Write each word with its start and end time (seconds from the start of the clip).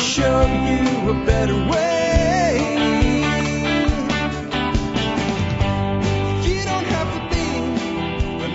show 0.00 0.40
you 0.40 1.10
a 1.10 1.24
better 1.26 1.54
way. 1.70 1.90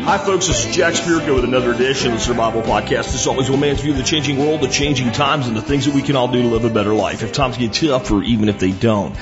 Hi, 0.06 0.20
folks. 0.20 0.46
This 0.46 0.66
is 0.66 0.76
Jack 0.76 0.94
Spirko 0.94 1.34
with 1.34 1.46
another 1.46 1.72
edition 1.72 2.12
of 2.12 2.20
the 2.20 2.24
Survival 2.24 2.62
Podcast. 2.62 3.14
As 3.16 3.26
always, 3.26 3.50
one 3.50 3.60
man's 3.60 3.82
view 3.82 3.92
of 3.92 3.98
the 3.98 4.04
changing 4.04 4.38
world, 4.38 4.62
the 4.62 4.68
changing 4.68 5.12
times, 5.12 5.48
and 5.48 5.58
the 5.58 5.64
things 5.64 5.86
that 5.86 5.96
we 5.96 6.04
can 6.04 6.16
all 6.16 6.28
do 6.28 6.44
to 6.44 6.48
live 6.48 6.64
a 6.64 6.70
better 6.70 6.94
life. 6.94 7.24
If 7.24 7.32
times 7.32 7.58
get 7.58 7.74
tough, 7.74 8.12
or 8.12 8.22
even 8.22 8.48
if 8.48 8.60
they 8.60 8.72
don't. 8.72 9.16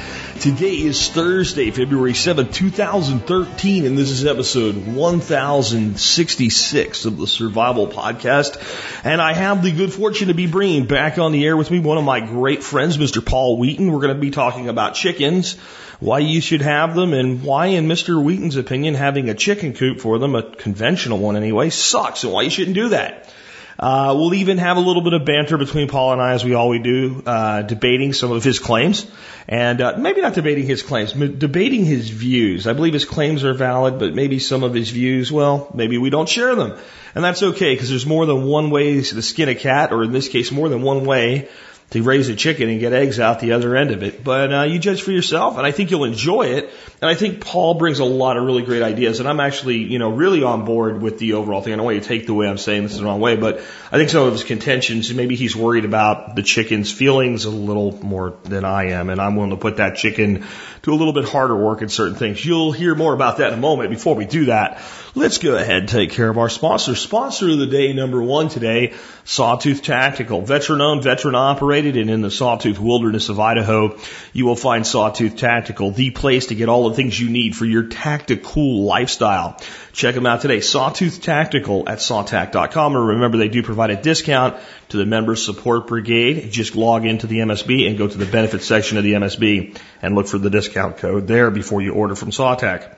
Today 0.43 0.75
is 0.75 1.07
Thursday, 1.07 1.71
February 1.71 2.11
7th, 2.11 2.53
2013, 2.53 3.85
and 3.85 3.97
this 3.97 4.09
is 4.09 4.25
episode 4.25 4.75
1066 4.75 7.05
of 7.05 7.15
the 7.15 7.27
Survival 7.27 7.87
Podcast. 7.87 8.57
And 9.05 9.21
I 9.21 9.31
have 9.31 9.63
the 9.63 9.71
good 9.71 9.93
fortune 9.93 10.27
to 10.27 10.33
be 10.33 10.47
bringing 10.47 10.85
back 10.85 11.17
on 11.17 11.31
the 11.31 11.45
air 11.45 11.55
with 11.55 11.71
me 11.71 11.79
one 11.79 11.97
of 11.97 12.03
my 12.03 12.19
great 12.19 12.61
friends, 12.61 12.97
Mr. 12.97 13.25
Paul 13.25 13.57
Wheaton. 13.57 13.89
We're 13.89 14.01
going 14.01 14.15
to 14.15 14.19
be 14.19 14.31
talking 14.31 14.67
about 14.67 14.95
chickens, 14.95 15.53
why 16.01 16.19
you 16.19 16.41
should 16.41 16.61
have 16.61 16.93
them, 16.93 17.13
and 17.13 17.41
why, 17.41 17.67
in 17.67 17.87
Mr. 17.87 18.21
Wheaton's 18.21 18.57
opinion, 18.57 18.95
having 18.95 19.29
a 19.29 19.35
chicken 19.35 19.71
coop 19.71 20.01
for 20.01 20.19
them, 20.19 20.35
a 20.35 20.43
conventional 20.43 21.19
one 21.19 21.37
anyway, 21.37 21.69
sucks, 21.69 22.25
and 22.25 22.33
why 22.33 22.41
you 22.41 22.49
shouldn't 22.49 22.75
do 22.75 22.89
that. 22.89 23.33
Uh, 23.83 24.13
we'll 24.15 24.33
even 24.33 24.59
have 24.59 24.77
a 24.77 24.79
little 24.79 25.01
bit 25.01 25.11
of 25.11 25.25
banter 25.25 25.57
between 25.57 25.89
Paul 25.89 26.13
and 26.13 26.21
I, 26.21 26.31
as 26.31 26.45
we 26.45 26.53
always 26.53 26.81
do, 26.83 27.21
uh, 27.25 27.63
debating 27.63 28.13
some 28.13 28.31
of 28.31 28.41
his 28.41 28.57
claims, 28.57 29.05
and 29.45 29.81
uh, 29.81 29.95
maybe 29.97 30.21
not 30.21 30.35
debating 30.35 30.65
his 30.65 30.81
claims, 30.81 31.11
but 31.11 31.37
debating 31.37 31.83
his 31.83 32.09
views. 32.09 32.65
I 32.65 32.71
believe 32.71 32.93
his 32.93 33.03
claims 33.03 33.43
are 33.43 33.53
valid, 33.53 33.99
but 33.99 34.15
maybe 34.15 34.39
some 34.39 34.63
of 34.63 34.73
his 34.73 34.89
views, 34.89 35.33
well, 35.33 35.69
maybe 35.73 35.97
we 35.97 36.09
don't 36.09 36.29
share 36.29 36.55
them, 36.55 36.77
and 37.13 37.25
that's 37.25 37.43
okay 37.43 37.73
because 37.73 37.89
there's 37.89 38.05
more 38.05 38.25
than 38.25 38.45
one 38.45 38.69
way 38.69 39.01
to 39.01 39.21
skin 39.21 39.49
a 39.49 39.55
cat, 39.55 39.91
or 39.91 40.05
in 40.05 40.13
this 40.13 40.29
case, 40.29 40.49
more 40.49 40.69
than 40.69 40.81
one 40.81 41.03
way 41.03 41.49
to 41.93 42.01
raise 42.01 42.27
a 42.27 42.35
chicken 42.35 42.69
and 42.69 42.79
get 42.79 42.91
eggs 42.91 43.19
out 43.19 43.39
the 43.39 43.51
other 43.51 43.75
end 43.75 43.91
of 43.91 44.01
it. 44.01 44.23
But 44.23 44.51
uh, 44.51 44.63
you 44.63 44.79
judge 44.79 45.03
for 45.03 45.11
yourself, 45.11 45.57
and 45.57 45.65
I 45.65 45.71
think 45.71 45.91
you'll 45.91 46.05
enjoy 46.05 46.47
it. 46.47 46.71
And 47.01 47.09
I 47.09 47.13
think 47.13 47.39
Paul 47.39 47.75
brings 47.75 47.99
a 47.99 48.03
lot 48.03 48.35
of 48.35 48.45
really 48.45 48.63
great 48.63 48.81
ideas, 48.81 49.19
and 49.19 49.29
I'm 49.29 49.39
actually, 49.39 49.77
you 49.77 49.99
know, 49.99 50.09
really 50.09 50.41
on 50.41 50.65
board 50.65 51.03
with 51.03 51.19
the 51.19 51.33
overall 51.33 51.61
thing. 51.61 51.71
I 51.71 51.75
don't 51.75 51.85
want 51.85 51.95
you 51.95 52.01
to 52.01 52.07
take 52.07 52.25
the 52.25 52.33
way 52.33 52.47
I'm 52.47 52.57
saying 52.57 52.81
this 52.81 52.93
is 52.93 52.97
the 52.97 53.05
wrong 53.05 53.19
way, 53.19 53.35
but 53.35 53.59
I 53.91 53.97
think 53.97 54.09
some 54.09 54.25
of 54.25 54.33
his 54.33 54.43
contentions, 54.43 55.13
maybe 55.13 55.35
he's 55.35 55.55
worried 55.55 55.85
about 55.85 56.35
the 56.35 56.41
chicken's 56.41 56.91
feelings 56.91 57.45
a 57.45 57.51
little 57.51 57.91
more 58.03 58.37
than 58.43 58.65
I 58.65 58.89
am, 58.89 59.11
and 59.11 59.21
I'm 59.21 59.35
willing 59.35 59.51
to 59.51 59.57
put 59.57 59.77
that 59.77 59.95
chicken 59.95 60.45
to 60.83 60.93
a 60.93 60.95
little 60.95 61.13
bit 61.13 61.23
harder 61.23 61.55
work 61.55 61.81
in 61.81 61.87
certain 61.87 62.15
things. 62.15 62.45
You'll 62.45 62.73
hear 62.73 62.93
more 62.93 63.13
about 63.13 63.37
that 63.37 63.53
in 63.53 63.59
a 63.59 63.61
moment. 63.61 63.89
Before 63.89 64.15
we 64.15 64.25
do 64.25 64.45
that, 64.45 64.81
let's 65.15 65.37
go 65.37 65.55
ahead 65.55 65.77
and 65.77 65.89
take 65.89 66.11
care 66.11 66.29
of 66.29 66.37
our 66.37 66.49
sponsor. 66.49 66.93
Sponsor 66.95 67.49
of 67.51 67.57
the 67.57 67.67
day 67.67 67.93
number 67.93 68.21
one 68.21 68.49
today, 68.49 68.93
Sawtooth 69.23 69.81
Tactical. 69.81 70.41
Veteran 70.41 70.81
owned, 70.81 71.01
veteran 71.01 71.35
operated, 71.35 71.95
and 71.95 72.09
in 72.09 72.21
the 72.21 72.29
Sawtooth 72.29 72.79
wilderness 72.79 73.29
of 73.29 73.39
Idaho, 73.39 73.97
you 74.33 74.45
will 74.45 74.57
find 74.57 74.85
Sawtooth 74.85 75.37
Tactical, 75.37 75.91
the 75.91 76.11
place 76.11 76.47
to 76.47 76.55
get 76.55 76.67
all 76.67 76.89
the 76.89 76.95
things 76.95 77.17
you 77.17 77.29
need 77.29 77.55
for 77.55 77.65
your 77.65 77.83
tactical 77.83 78.83
lifestyle. 78.83 79.61
Check 79.93 80.15
them 80.15 80.25
out 80.25 80.41
today. 80.41 80.59
Sawtooth 80.59 81.21
Tactical 81.21 81.87
at 81.87 81.99
sawtac.com. 81.99 82.97
Remember, 82.97 83.37
they 83.37 83.47
do 83.47 83.61
provide 83.61 83.91
a 83.91 84.01
discount 84.01 84.57
to 84.89 84.97
the 84.97 85.05
Member 85.05 85.35
Support 85.35 85.87
Brigade. 85.87 86.51
Just 86.51 86.75
log 86.75 87.05
into 87.05 87.27
the 87.27 87.37
MSB 87.37 87.87
and 87.87 87.95
go 87.95 88.07
to 88.07 88.17
the 88.17 88.25
benefits 88.25 88.65
section 88.65 88.97
of 88.97 89.03
the 89.03 89.13
MSB 89.13 89.77
and 90.01 90.15
look 90.15 90.27
for 90.27 90.39
the 90.39 90.49
discount 90.49 90.97
code 90.97 91.27
there 91.27 91.51
before 91.51 91.83
you 91.83 91.93
order 91.93 92.15
from 92.15 92.31
Sawtac. 92.31 92.97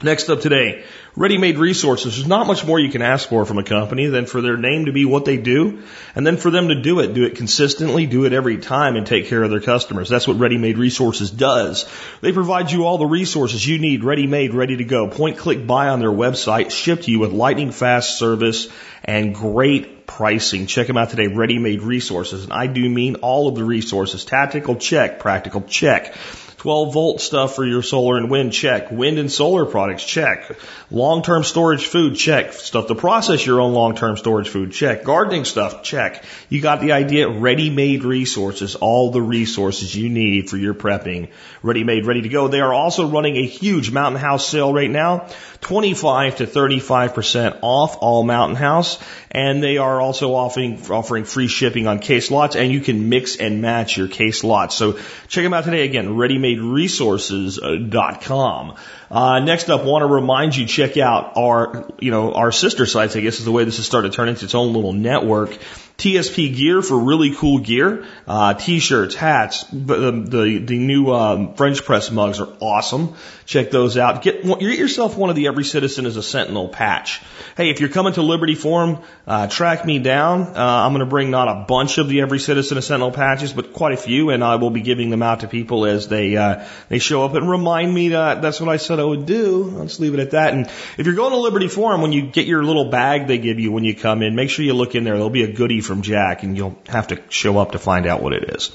Next 0.00 0.28
up 0.30 0.40
today, 0.40 0.84
ready-made 1.14 1.58
resources. 1.58 2.16
There's 2.16 2.26
not 2.26 2.46
much 2.46 2.64
more 2.64 2.80
you 2.80 2.90
can 2.90 3.02
ask 3.02 3.28
for 3.28 3.44
from 3.44 3.58
a 3.58 3.64
company 3.64 4.06
than 4.06 4.26
for 4.26 4.40
their 4.40 4.56
name 4.56 4.86
to 4.86 4.92
be 4.92 5.04
what 5.04 5.24
they 5.24 5.36
do, 5.36 5.82
and 6.14 6.26
then 6.26 6.38
for 6.38 6.50
them 6.50 6.68
to 6.68 6.80
do 6.80 7.00
it, 7.00 7.12
do 7.12 7.24
it 7.24 7.36
consistently, 7.36 8.06
do 8.06 8.24
it 8.24 8.32
every 8.32 8.58
time, 8.58 8.96
and 8.96 9.06
take 9.06 9.26
care 9.26 9.42
of 9.42 9.50
their 9.50 9.60
customers. 9.60 10.08
That's 10.08 10.26
what 10.26 10.38
ready-made 10.38 10.78
resources 10.78 11.30
does. 11.30 11.88
They 12.22 12.32
provide 12.32 12.70
you 12.70 12.86
all 12.86 12.98
the 12.98 13.06
resources 13.06 13.66
you 13.66 13.78
need, 13.78 14.04
ready-made, 14.04 14.54
ready 14.54 14.78
to 14.78 14.84
go. 14.84 15.08
Point, 15.08 15.36
click, 15.36 15.66
buy 15.66 15.88
on 15.88 16.00
their 16.00 16.10
website, 16.10 16.70
shipped 16.70 17.04
to 17.04 17.10
you 17.10 17.18
with 17.18 17.32
lightning 17.32 17.72
fast 17.72 18.18
service 18.18 18.68
and 19.04 19.34
great 19.34 20.06
pricing. 20.06 20.66
Check 20.66 20.86
them 20.86 20.96
out 20.96 21.10
today, 21.10 21.26
ready-made 21.26 21.82
resources. 21.82 22.44
And 22.44 22.52
I 22.52 22.66
do 22.66 22.88
mean 22.88 23.16
all 23.16 23.48
of 23.48 23.54
the 23.54 23.64
resources. 23.64 24.24
Tactical 24.24 24.76
check, 24.76 25.18
practical 25.18 25.62
check. 25.62 26.14
12 26.62 26.94
volt 26.94 27.20
stuff 27.20 27.56
for 27.56 27.66
your 27.66 27.82
solar 27.82 28.16
and 28.16 28.30
wind, 28.30 28.52
check. 28.52 28.92
Wind 28.92 29.18
and 29.18 29.32
solar 29.32 29.66
products, 29.66 30.04
check. 30.04 30.56
Long 30.92 31.24
term 31.24 31.42
storage 31.42 31.86
food, 31.86 32.14
check. 32.14 32.52
Stuff 32.52 32.86
to 32.86 32.94
process 32.94 33.44
your 33.44 33.60
own 33.60 33.72
long 33.72 33.96
term 33.96 34.16
storage 34.16 34.48
food, 34.48 34.70
check. 34.70 35.02
Gardening 35.02 35.44
stuff, 35.44 35.82
check. 35.82 36.22
You 36.48 36.60
got 36.60 36.80
the 36.80 36.92
idea. 36.92 37.28
Ready 37.28 37.68
made 37.68 38.04
resources, 38.04 38.76
all 38.76 39.10
the 39.10 39.20
resources 39.20 39.92
you 39.92 40.08
need 40.08 40.50
for 40.50 40.56
your 40.56 40.72
prepping. 40.72 41.30
Ready 41.64 41.82
made, 41.82 42.06
ready 42.06 42.22
to 42.22 42.28
go. 42.28 42.46
They 42.46 42.60
are 42.60 42.72
also 42.72 43.08
running 43.08 43.38
a 43.38 43.44
huge 43.44 43.90
Mountain 43.90 44.20
House 44.20 44.46
sale 44.46 44.72
right 44.72 44.90
now. 44.90 45.26
25 45.62 46.36
to 46.36 46.46
35% 46.46 47.60
off 47.62 47.96
all 48.00 48.24
Mountain 48.24 48.56
House. 48.56 48.98
And 49.30 49.62
they 49.62 49.78
are 49.78 50.00
also 50.00 50.34
offering, 50.34 50.80
offering 50.90 51.24
free 51.24 51.48
shipping 51.48 51.86
on 51.86 52.00
case 52.00 52.30
lots 52.30 52.56
and 52.56 52.70
you 52.70 52.80
can 52.80 53.08
mix 53.08 53.36
and 53.36 53.62
match 53.62 53.96
your 53.96 54.08
case 54.08 54.44
lots. 54.44 54.74
So 54.74 54.98
check 55.28 55.44
them 55.44 55.54
out 55.54 55.64
today 55.64 55.84
again, 55.84 56.16
readymaderesources.com. 56.58 58.76
Uh, 59.12 59.40
next 59.40 59.68
up, 59.68 59.84
want 59.84 60.00
to 60.00 60.06
remind 60.06 60.56
you, 60.56 60.64
check 60.64 60.96
out 60.96 61.36
our, 61.36 61.92
you 62.00 62.10
know, 62.10 62.32
our 62.32 62.50
sister 62.50 62.86
sites, 62.86 63.14
I 63.14 63.20
guess 63.20 63.40
is 63.40 63.44
the 63.44 63.52
way 63.52 63.64
this 63.64 63.76
has 63.76 63.84
started 63.84 64.12
to 64.12 64.16
turn 64.16 64.30
into 64.30 64.46
its 64.46 64.54
own 64.54 64.72
little 64.72 64.94
network. 64.94 65.58
TSP 65.98 66.56
Gear 66.56 66.80
for 66.80 66.98
really 66.98 67.34
cool 67.34 67.58
gear. 67.58 68.06
Uh, 68.26 68.54
t-shirts, 68.54 69.14
hats, 69.14 69.64
the, 69.70 70.10
the, 70.10 70.58
the 70.58 70.78
new, 70.78 71.12
um, 71.12 71.54
French 71.54 71.84
press 71.84 72.10
mugs 72.10 72.40
are 72.40 72.48
awesome. 72.60 73.14
Check 73.44 73.70
those 73.70 73.98
out. 73.98 74.22
Get, 74.22 74.42
get 74.42 74.60
yourself 74.60 75.16
one 75.16 75.28
of 75.28 75.36
the 75.36 75.46
Every 75.46 75.64
Citizen 75.64 76.06
is 76.06 76.16
a 76.16 76.22
Sentinel 76.22 76.68
patch. 76.68 77.20
Hey, 77.56 77.68
if 77.68 77.80
you're 77.80 77.90
coming 77.90 78.14
to 78.14 78.22
Liberty 78.22 78.54
Forum, 78.54 79.00
uh, 79.26 79.46
track 79.46 79.84
me 79.84 79.98
down. 79.98 80.56
Uh, 80.56 80.56
I'm 80.56 80.92
going 80.92 81.00
to 81.00 81.06
bring 81.06 81.30
not 81.30 81.48
a 81.48 81.66
bunch 81.66 81.98
of 81.98 82.08
the 82.08 82.22
Every 82.22 82.38
Citizen 82.38 82.78
is 82.78 82.84
a 82.84 82.88
Sentinel 82.88 83.12
patches, 83.12 83.52
but 83.52 83.74
quite 83.74 83.92
a 83.92 83.98
few, 83.98 84.30
and 84.30 84.42
I 84.42 84.56
will 84.56 84.70
be 84.70 84.80
giving 84.80 85.10
them 85.10 85.22
out 85.22 85.40
to 85.40 85.48
people 85.48 85.84
as 85.84 86.08
they, 86.08 86.36
uh, 86.36 86.66
they 86.88 86.98
show 86.98 87.24
up 87.24 87.34
and 87.34 87.48
remind 87.48 87.92
me 87.92 88.08
that 88.08 88.40
that's 88.40 88.58
what 88.58 88.70
I 88.70 88.78
said 88.78 88.98
I 89.02 89.04
would 89.04 89.26
do. 89.26 89.64
Let's 89.64 90.00
leave 90.00 90.14
it 90.14 90.20
at 90.20 90.30
that. 90.30 90.54
And 90.54 90.66
if 90.96 91.06
you're 91.06 91.14
going 91.14 91.32
to 91.32 91.38
Liberty 91.38 91.68
Forum, 91.68 92.02
when 92.02 92.12
you 92.12 92.22
get 92.22 92.46
your 92.46 92.62
little 92.62 92.90
bag 92.90 93.26
they 93.26 93.38
give 93.38 93.58
you 93.58 93.72
when 93.72 93.84
you 93.84 93.94
come 93.94 94.22
in, 94.22 94.34
make 94.34 94.50
sure 94.50 94.64
you 94.64 94.74
look 94.74 94.94
in 94.94 95.04
there. 95.04 95.14
There'll 95.14 95.30
be 95.30 95.42
a 95.42 95.52
goodie 95.52 95.80
from 95.80 96.02
Jack, 96.02 96.42
and 96.42 96.56
you'll 96.56 96.78
have 96.86 97.08
to 97.08 97.20
show 97.28 97.58
up 97.58 97.72
to 97.72 97.78
find 97.78 98.06
out 98.06 98.22
what 98.22 98.32
it 98.32 98.54
is. 98.54 98.70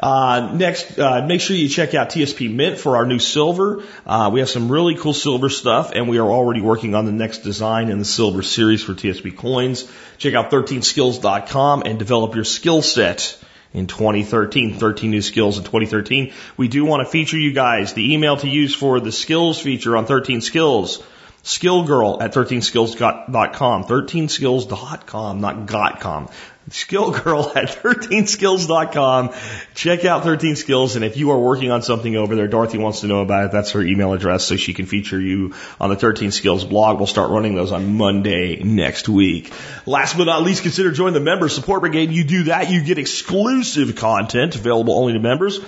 Uh, 0.00 0.52
next, 0.54 0.98
uh, 0.98 1.26
make 1.26 1.40
sure 1.40 1.56
you 1.56 1.68
check 1.68 1.94
out 1.94 2.10
TSP 2.10 2.52
Mint 2.52 2.78
for 2.78 2.96
our 2.96 3.06
new 3.06 3.18
silver. 3.18 3.82
Uh, 4.06 4.30
we 4.32 4.40
have 4.40 4.48
some 4.48 4.70
really 4.70 4.94
cool 4.94 5.14
silver 5.14 5.48
stuff, 5.48 5.92
and 5.94 6.08
we 6.08 6.18
are 6.18 6.30
already 6.30 6.60
working 6.60 6.94
on 6.94 7.04
the 7.04 7.12
next 7.12 7.38
design 7.38 7.88
in 7.88 7.98
the 7.98 8.04
silver 8.04 8.42
series 8.42 8.82
for 8.82 8.94
TSP 8.94 9.36
coins. 9.36 9.90
Check 10.18 10.34
out 10.34 10.50
13skills.com 10.50 11.82
and 11.84 11.98
develop 11.98 12.34
your 12.34 12.44
skill 12.44 12.82
set 12.82 13.36
in 13.74 13.86
2013. 13.86 14.78
13 14.78 15.10
new 15.10 15.20
skills 15.20 15.58
in 15.58 15.64
2013. 15.64 16.32
We 16.56 16.68
do 16.68 16.84
want 16.84 17.04
to 17.04 17.10
feature 17.10 17.38
you 17.38 17.52
guys. 17.52 17.92
The 17.92 18.14
email 18.14 18.38
to 18.38 18.48
use 18.48 18.74
for 18.74 19.00
the 19.00 19.12
skills 19.12 19.60
feature 19.60 19.96
on 19.96 20.06
13 20.06 20.40
skills 20.40 21.02
skillgirl 21.42 22.22
at 22.22 22.32
13skills.com. 22.32 23.84
13skills.com, 23.84 25.40
not 25.40 26.00
.com. 26.00 26.28
Skillgirl 26.70 27.54
at 27.56 27.68
13skills.com. 27.82 29.34
Check 29.74 30.04
out 30.04 30.22
13 30.22 30.56
Skills, 30.56 30.96
and 30.96 31.04
if 31.04 31.16
you 31.16 31.30
are 31.30 31.38
working 31.38 31.70
on 31.70 31.82
something 31.82 32.16
over 32.16 32.34
there, 32.34 32.48
Dorothy 32.48 32.78
wants 32.78 33.00
to 33.00 33.06
know 33.06 33.20
about 33.20 33.46
it. 33.46 33.52
That's 33.52 33.72
her 33.72 33.82
email 33.82 34.12
address, 34.12 34.44
so 34.44 34.56
she 34.56 34.72
can 34.72 34.86
feature 34.86 35.20
you 35.20 35.54
on 35.80 35.90
the 35.90 35.96
13 35.96 36.30
Skills 36.30 36.64
blog. 36.64 36.98
We'll 36.98 37.06
start 37.06 37.30
running 37.30 37.54
those 37.54 37.72
on 37.72 37.96
Monday 37.96 38.62
next 38.62 39.08
week. 39.08 39.52
Last 39.86 40.16
but 40.16 40.24
not 40.24 40.42
least, 40.42 40.62
consider 40.62 40.90
joining 40.90 41.14
the 41.14 41.20
Member 41.20 41.48
Support 41.48 41.80
Brigade. 41.80 42.10
You 42.10 42.24
do 42.24 42.44
that, 42.44 42.70
you 42.70 42.82
get 42.82 42.98
exclusive 42.98 43.96
content 43.96 44.56
available 44.56 44.94
only 44.94 45.12
to 45.12 45.20
members 45.20 45.60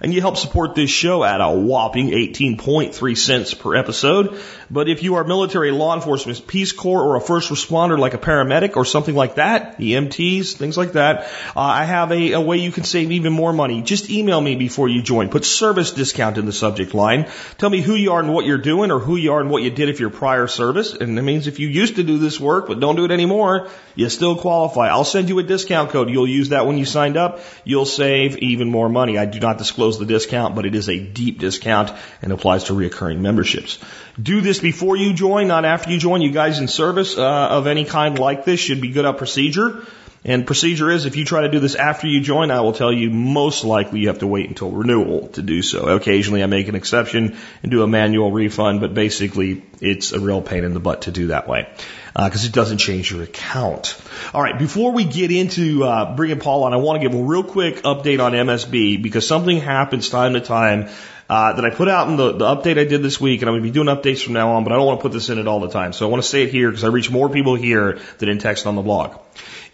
and 0.00 0.12
you 0.12 0.20
help 0.20 0.36
support 0.36 0.74
this 0.74 0.90
show 0.90 1.24
at 1.24 1.40
a 1.40 1.50
whopping 1.50 2.08
18.3 2.10 3.16
cents 3.16 3.54
per 3.54 3.74
episode. 3.74 4.40
But 4.70 4.88
if 4.88 5.02
you 5.02 5.16
are 5.16 5.24
military, 5.24 5.70
law 5.70 5.94
enforcement, 5.94 6.46
Peace 6.46 6.72
Corps, 6.72 7.02
or 7.02 7.16
a 7.16 7.20
first 7.20 7.50
responder 7.50 7.98
like 7.98 8.14
a 8.14 8.18
paramedic 8.18 8.76
or 8.76 8.84
something 8.84 9.14
like 9.14 9.36
that, 9.36 9.78
EMTs, 9.78 10.54
things 10.54 10.76
like 10.76 10.92
that, 10.92 11.24
uh, 11.54 11.60
I 11.60 11.84
have 11.84 12.10
a, 12.12 12.32
a 12.32 12.40
way 12.40 12.58
you 12.58 12.72
can 12.72 12.84
save 12.84 13.12
even 13.12 13.32
more 13.32 13.52
money. 13.52 13.82
Just 13.82 14.10
email 14.10 14.40
me 14.40 14.56
before 14.56 14.88
you 14.88 15.02
join. 15.02 15.28
Put 15.28 15.44
service 15.44 15.92
discount 15.92 16.38
in 16.38 16.46
the 16.46 16.52
subject 16.52 16.94
line. 16.94 17.30
Tell 17.58 17.70
me 17.70 17.80
who 17.80 17.94
you 17.94 18.12
are 18.12 18.20
and 18.20 18.32
what 18.32 18.46
you're 18.46 18.58
doing, 18.58 18.90
or 18.90 18.98
who 18.98 19.16
you 19.16 19.32
are 19.32 19.40
and 19.40 19.50
what 19.50 19.62
you 19.62 19.70
did 19.70 19.88
if 19.88 20.00
your 20.00 20.10
prior 20.10 20.46
service. 20.46 20.92
And 20.92 21.16
that 21.18 21.22
means 21.22 21.46
if 21.46 21.58
you 21.58 21.68
used 21.68 21.96
to 21.96 22.02
do 22.02 22.18
this 22.18 22.40
work 22.40 22.66
but 22.66 22.80
don't 22.80 22.96
do 22.96 23.04
it 23.04 23.10
anymore, 23.10 23.68
you 23.94 24.08
still 24.08 24.36
qualify. 24.36 24.88
I'll 24.88 25.04
send 25.04 25.28
you 25.28 25.38
a 25.38 25.42
discount 25.42 25.90
code. 25.90 26.10
You'll 26.10 26.28
use 26.28 26.50
that 26.50 26.66
when 26.66 26.78
you 26.78 26.84
signed 26.84 27.16
up. 27.16 27.40
You'll 27.64 27.86
save 27.86 28.38
even 28.38 28.70
more 28.70 28.88
money. 28.88 29.18
I 29.18 29.26
do 29.26 29.40
not 29.40 29.58
disclose 29.58 29.93
the 29.98 30.06
discount, 30.06 30.54
but 30.54 30.66
it 30.66 30.74
is 30.74 30.88
a 30.88 30.98
deep 30.98 31.38
discount 31.38 31.92
and 32.22 32.32
applies 32.32 32.64
to 32.64 32.72
reoccurring 32.72 33.20
memberships. 33.20 33.78
Do 34.20 34.40
this 34.40 34.60
before 34.60 34.96
you 34.96 35.14
join, 35.14 35.48
not 35.48 35.64
after 35.64 35.90
you 35.90 35.98
join. 35.98 36.20
You 36.22 36.30
guys 36.30 36.58
in 36.58 36.68
service 36.68 37.16
uh, 37.16 37.22
of 37.22 37.66
any 37.66 37.84
kind 37.84 38.18
like 38.18 38.44
this 38.44 38.60
should 38.60 38.80
be 38.80 38.88
good 38.88 39.04
at 39.04 39.18
procedure. 39.18 39.84
And 40.26 40.46
procedure 40.46 40.90
is 40.90 41.04
if 41.04 41.16
you 41.16 41.26
try 41.26 41.42
to 41.42 41.50
do 41.50 41.60
this 41.60 41.74
after 41.74 42.06
you 42.06 42.22
join, 42.22 42.50
I 42.50 42.60
will 42.62 42.72
tell 42.72 42.90
you 42.90 43.10
most 43.10 43.62
likely 43.62 44.00
you 44.00 44.08
have 44.08 44.20
to 44.20 44.26
wait 44.26 44.48
until 44.48 44.70
renewal 44.70 45.28
to 45.28 45.42
do 45.42 45.60
so. 45.60 45.86
Occasionally 45.88 46.42
I 46.42 46.46
make 46.46 46.68
an 46.68 46.74
exception 46.74 47.36
and 47.62 47.70
do 47.70 47.82
a 47.82 47.86
manual 47.86 48.32
refund, 48.32 48.80
but 48.80 48.94
basically 48.94 49.62
it's 49.82 50.12
a 50.12 50.20
real 50.20 50.40
pain 50.40 50.64
in 50.64 50.72
the 50.72 50.80
butt 50.80 51.02
to 51.02 51.10
do 51.10 51.26
that 51.26 51.46
way 51.46 51.68
because 52.14 52.44
uh, 52.44 52.48
it 52.48 52.52
doesn't 52.52 52.78
change 52.78 53.10
your 53.10 53.22
account. 53.22 54.00
All 54.32 54.40
right, 54.40 54.56
before 54.56 54.92
we 54.92 55.04
get 55.04 55.32
into 55.32 55.82
uh, 55.82 56.14
bringing 56.14 56.38
Paul 56.38 56.64
on, 56.64 56.72
I 56.72 56.76
want 56.76 57.02
to 57.02 57.08
give 57.08 57.18
a 57.18 57.22
real 57.22 57.42
quick 57.42 57.82
update 57.82 58.24
on 58.24 58.32
MSB 58.32 59.02
because 59.02 59.26
something 59.26 59.58
happens 59.58 60.08
time 60.10 60.34
to 60.34 60.40
time 60.40 60.88
uh, 61.28 61.54
that 61.54 61.64
I 61.64 61.70
put 61.70 61.88
out 61.88 62.08
in 62.08 62.16
the, 62.16 62.32
the 62.32 62.44
update 62.44 62.78
I 62.78 62.84
did 62.84 63.02
this 63.02 63.20
week, 63.20 63.40
and 63.42 63.48
I'm 63.48 63.54
going 63.54 63.62
to 63.62 63.68
be 63.68 63.72
doing 63.72 63.88
updates 63.88 64.22
from 64.22 64.34
now 64.34 64.52
on, 64.52 64.64
but 64.64 64.72
I 64.72 64.76
don't 64.76 64.86
want 64.86 65.00
to 65.00 65.02
put 65.02 65.12
this 65.12 65.28
in 65.28 65.38
it 65.38 65.48
all 65.48 65.58
the 65.58 65.70
time. 65.70 65.92
So 65.92 66.06
I 66.06 66.10
want 66.10 66.22
to 66.22 66.28
say 66.28 66.42
it 66.42 66.50
here 66.50 66.70
because 66.70 66.84
I 66.84 66.88
reach 66.88 67.10
more 67.10 67.28
people 67.28 67.56
here 67.56 67.98
than 68.18 68.28
in 68.28 68.38
text 68.38 68.66
on 68.66 68.76
the 68.76 68.82
blog. 68.82 69.18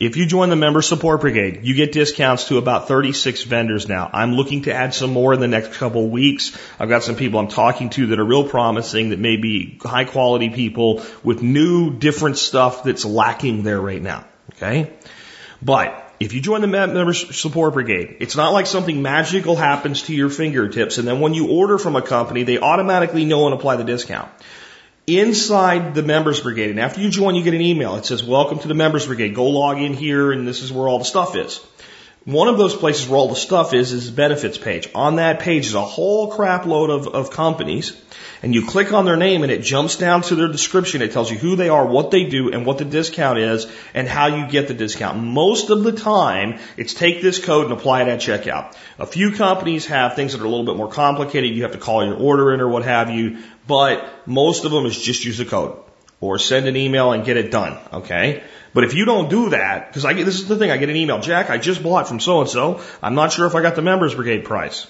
If 0.01 0.17
you 0.17 0.25
join 0.25 0.49
the 0.49 0.57
member 0.57 0.81
support 0.81 1.21
brigade, 1.21 1.61
you 1.63 1.75
get 1.75 1.93
discounts 1.93 2.49
to 2.49 2.57
about 2.57 2.89
36 2.89 3.43
vendors 3.43 3.87
now. 3.87 4.09
I'm 4.11 4.33
looking 4.33 4.63
to 4.63 4.73
add 4.73 4.95
some 4.95 5.13
more 5.13 5.35
in 5.35 5.41
the 5.41 5.47
next 5.47 5.75
couple 5.75 6.09
weeks. 6.09 6.57
I've 6.79 6.89
got 6.89 7.03
some 7.03 7.17
people 7.17 7.39
I'm 7.39 7.49
talking 7.49 7.91
to 7.91 8.07
that 8.07 8.19
are 8.19 8.25
real 8.25 8.49
promising 8.49 9.11
that 9.11 9.19
may 9.19 9.37
be 9.37 9.79
high 9.83 10.07
quality 10.07 10.49
people 10.49 11.05
with 11.23 11.43
new, 11.43 11.93
different 11.93 12.39
stuff 12.39 12.83
that's 12.83 13.05
lacking 13.05 13.63
there 13.63 13.79
right 13.79 14.01
now. 14.01 14.25
Okay? 14.55 14.91
But 15.61 16.15
if 16.19 16.33
you 16.33 16.41
join 16.41 16.63
the 16.63 16.67
member 16.67 17.13
support 17.13 17.75
brigade, 17.75 18.17
it's 18.21 18.37
not 18.37 18.55
like 18.55 18.67
something 18.67 19.03
magical 19.03 19.55
happens 19.55 20.05
to 20.05 20.15
your 20.15 20.31
fingertips 20.31 20.97
and 20.97 21.07
then 21.07 21.21
when 21.21 21.35
you 21.35 21.51
order 21.51 21.77
from 21.77 21.95
a 21.95 22.03
company, 22.03 22.45
they 22.45 22.59
automatically 22.59 23.27
know 23.27 23.45
and 23.45 23.55
apply 23.55 23.77
the 23.77 23.85
discount. 23.85 24.31
Inside 25.19 25.95
the 25.95 26.03
members 26.03 26.41
brigade, 26.41 26.71
and 26.71 26.79
after 26.79 27.01
you 27.01 27.11
join, 27.11 27.35
you 27.35 27.43
get 27.43 27.55
an 27.55 27.61
email. 27.61 27.97
It 27.97 28.07
says, 28.07 28.23
welcome 28.23 28.61
to 28.61 28.69
the 28.69 28.75
members 28.75 29.07
brigade. 29.07 29.35
Go 29.35 29.47
log 29.47 29.79
in 29.79 29.95
here 29.95 30.31
and 30.31 30.47
this 30.47 30.63
is 30.63 30.73
where 30.73 30.89
all 30.89 30.99
the 30.99 31.05
stuff 31.05 31.35
is. 31.35 31.59
One 32.25 32.49
of 32.49 32.59
those 32.59 32.77
places 32.77 33.09
where 33.09 33.19
all 33.19 33.29
the 33.29 33.35
stuff 33.35 33.73
is 33.75 33.93
is 33.93 34.07
the 34.07 34.13
benefits 34.13 34.59
page. 34.59 34.89
On 34.95 35.17
that 35.17 35.41
page 35.41 35.67
is 35.67 35.75
a 35.75 35.81
whole 35.81 36.31
crap 36.31 36.67
load 36.67 36.91
of, 36.91 37.09
of 37.09 37.31
companies 37.31 37.93
and 38.43 38.55
you 38.55 38.65
click 38.67 38.93
on 38.93 39.05
their 39.05 39.17
name 39.17 39.43
and 39.43 39.53
it 39.53 39.63
jumps 39.63 39.97
down 39.97 40.23
to 40.23 40.35
their 40.35 40.49
description. 40.49 41.03
It 41.03 41.13
tells 41.13 41.31
you 41.31 41.39
who 41.39 41.57
they 41.57 41.69
are, 41.69 41.85
what 41.85 42.11
they 42.11 42.25
do, 42.25 42.51
and 42.51 42.65
what 42.65 42.79
the 42.79 42.85
discount 42.85 43.39
is, 43.39 43.67
and 43.95 44.09
how 44.09 44.27
you 44.29 44.49
get 44.49 44.69
the 44.69 44.75
discount. 44.75 45.23
Most 45.23 45.71
of 45.71 45.85
the 45.85 45.93
time, 45.93 46.59
it's 46.77 46.95
take 46.95 47.21
this 47.21 47.39
code 47.39 47.65
and 47.65 47.73
apply 47.73 48.03
it 48.03 48.09
at 48.09 48.21
checkout. 48.21 48.75
A 48.99 49.07
few 49.07 49.33
companies 49.33 49.87
have 49.87 50.15
things 50.15 50.33
that 50.33 50.41
are 50.41 50.47
a 50.47 50.49
little 50.49 50.65
bit 50.65 50.77
more 50.77 50.89
complicated. 50.91 51.55
You 51.55 51.63
have 51.63 51.73
to 51.73 51.79
call 51.79 52.05
your 52.05 52.17
order 52.17 52.53
in 52.53 52.61
or 52.61 52.69
what 52.69 52.85
have 52.85 53.11
you, 53.11 53.39
but 53.67 54.27
most 54.27 54.65
of 54.65 54.73
them 54.73 54.87
is 54.87 54.99
just 54.99 55.25
use 55.25 55.39
the 55.39 55.45
code 55.45 55.77
or 56.21 56.39
send 56.39 56.67
an 56.67 56.77
email 56.77 57.13
and 57.13 57.25
get 57.25 57.37
it 57.37 57.51
done. 57.51 57.79
Okay. 57.93 58.43
But 58.73 58.85
if 58.85 58.95
you 58.95 59.05
don't 59.05 59.29
do 59.29 59.51
that, 59.51 59.89
because 59.89 60.05
I 60.05 60.13
get, 60.13 60.25
this 60.25 60.41
is 60.41 60.47
the 60.47 60.57
thing, 60.57 60.71
I 60.71 60.77
get 60.77 60.89
an 60.89 60.97
email, 60.97 61.21
Jack, 61.21 61.51
I 61.51 61.59
just 61.59 61.83
bought 61.83 62.07
from 62.07 62.21
so 62.21 62.41
and 62.41 62.49
so. 62.49 62.81
I'm 63.03 63.15
not 63.15 63.33
sure 63.33 63.47
if 63.47 63.55
I 63.55 63.63
got 63.63 63.75
the 63.75 63.83
members 63.83 64.15
brigade 64.15 64.45
price. 64.45 64.87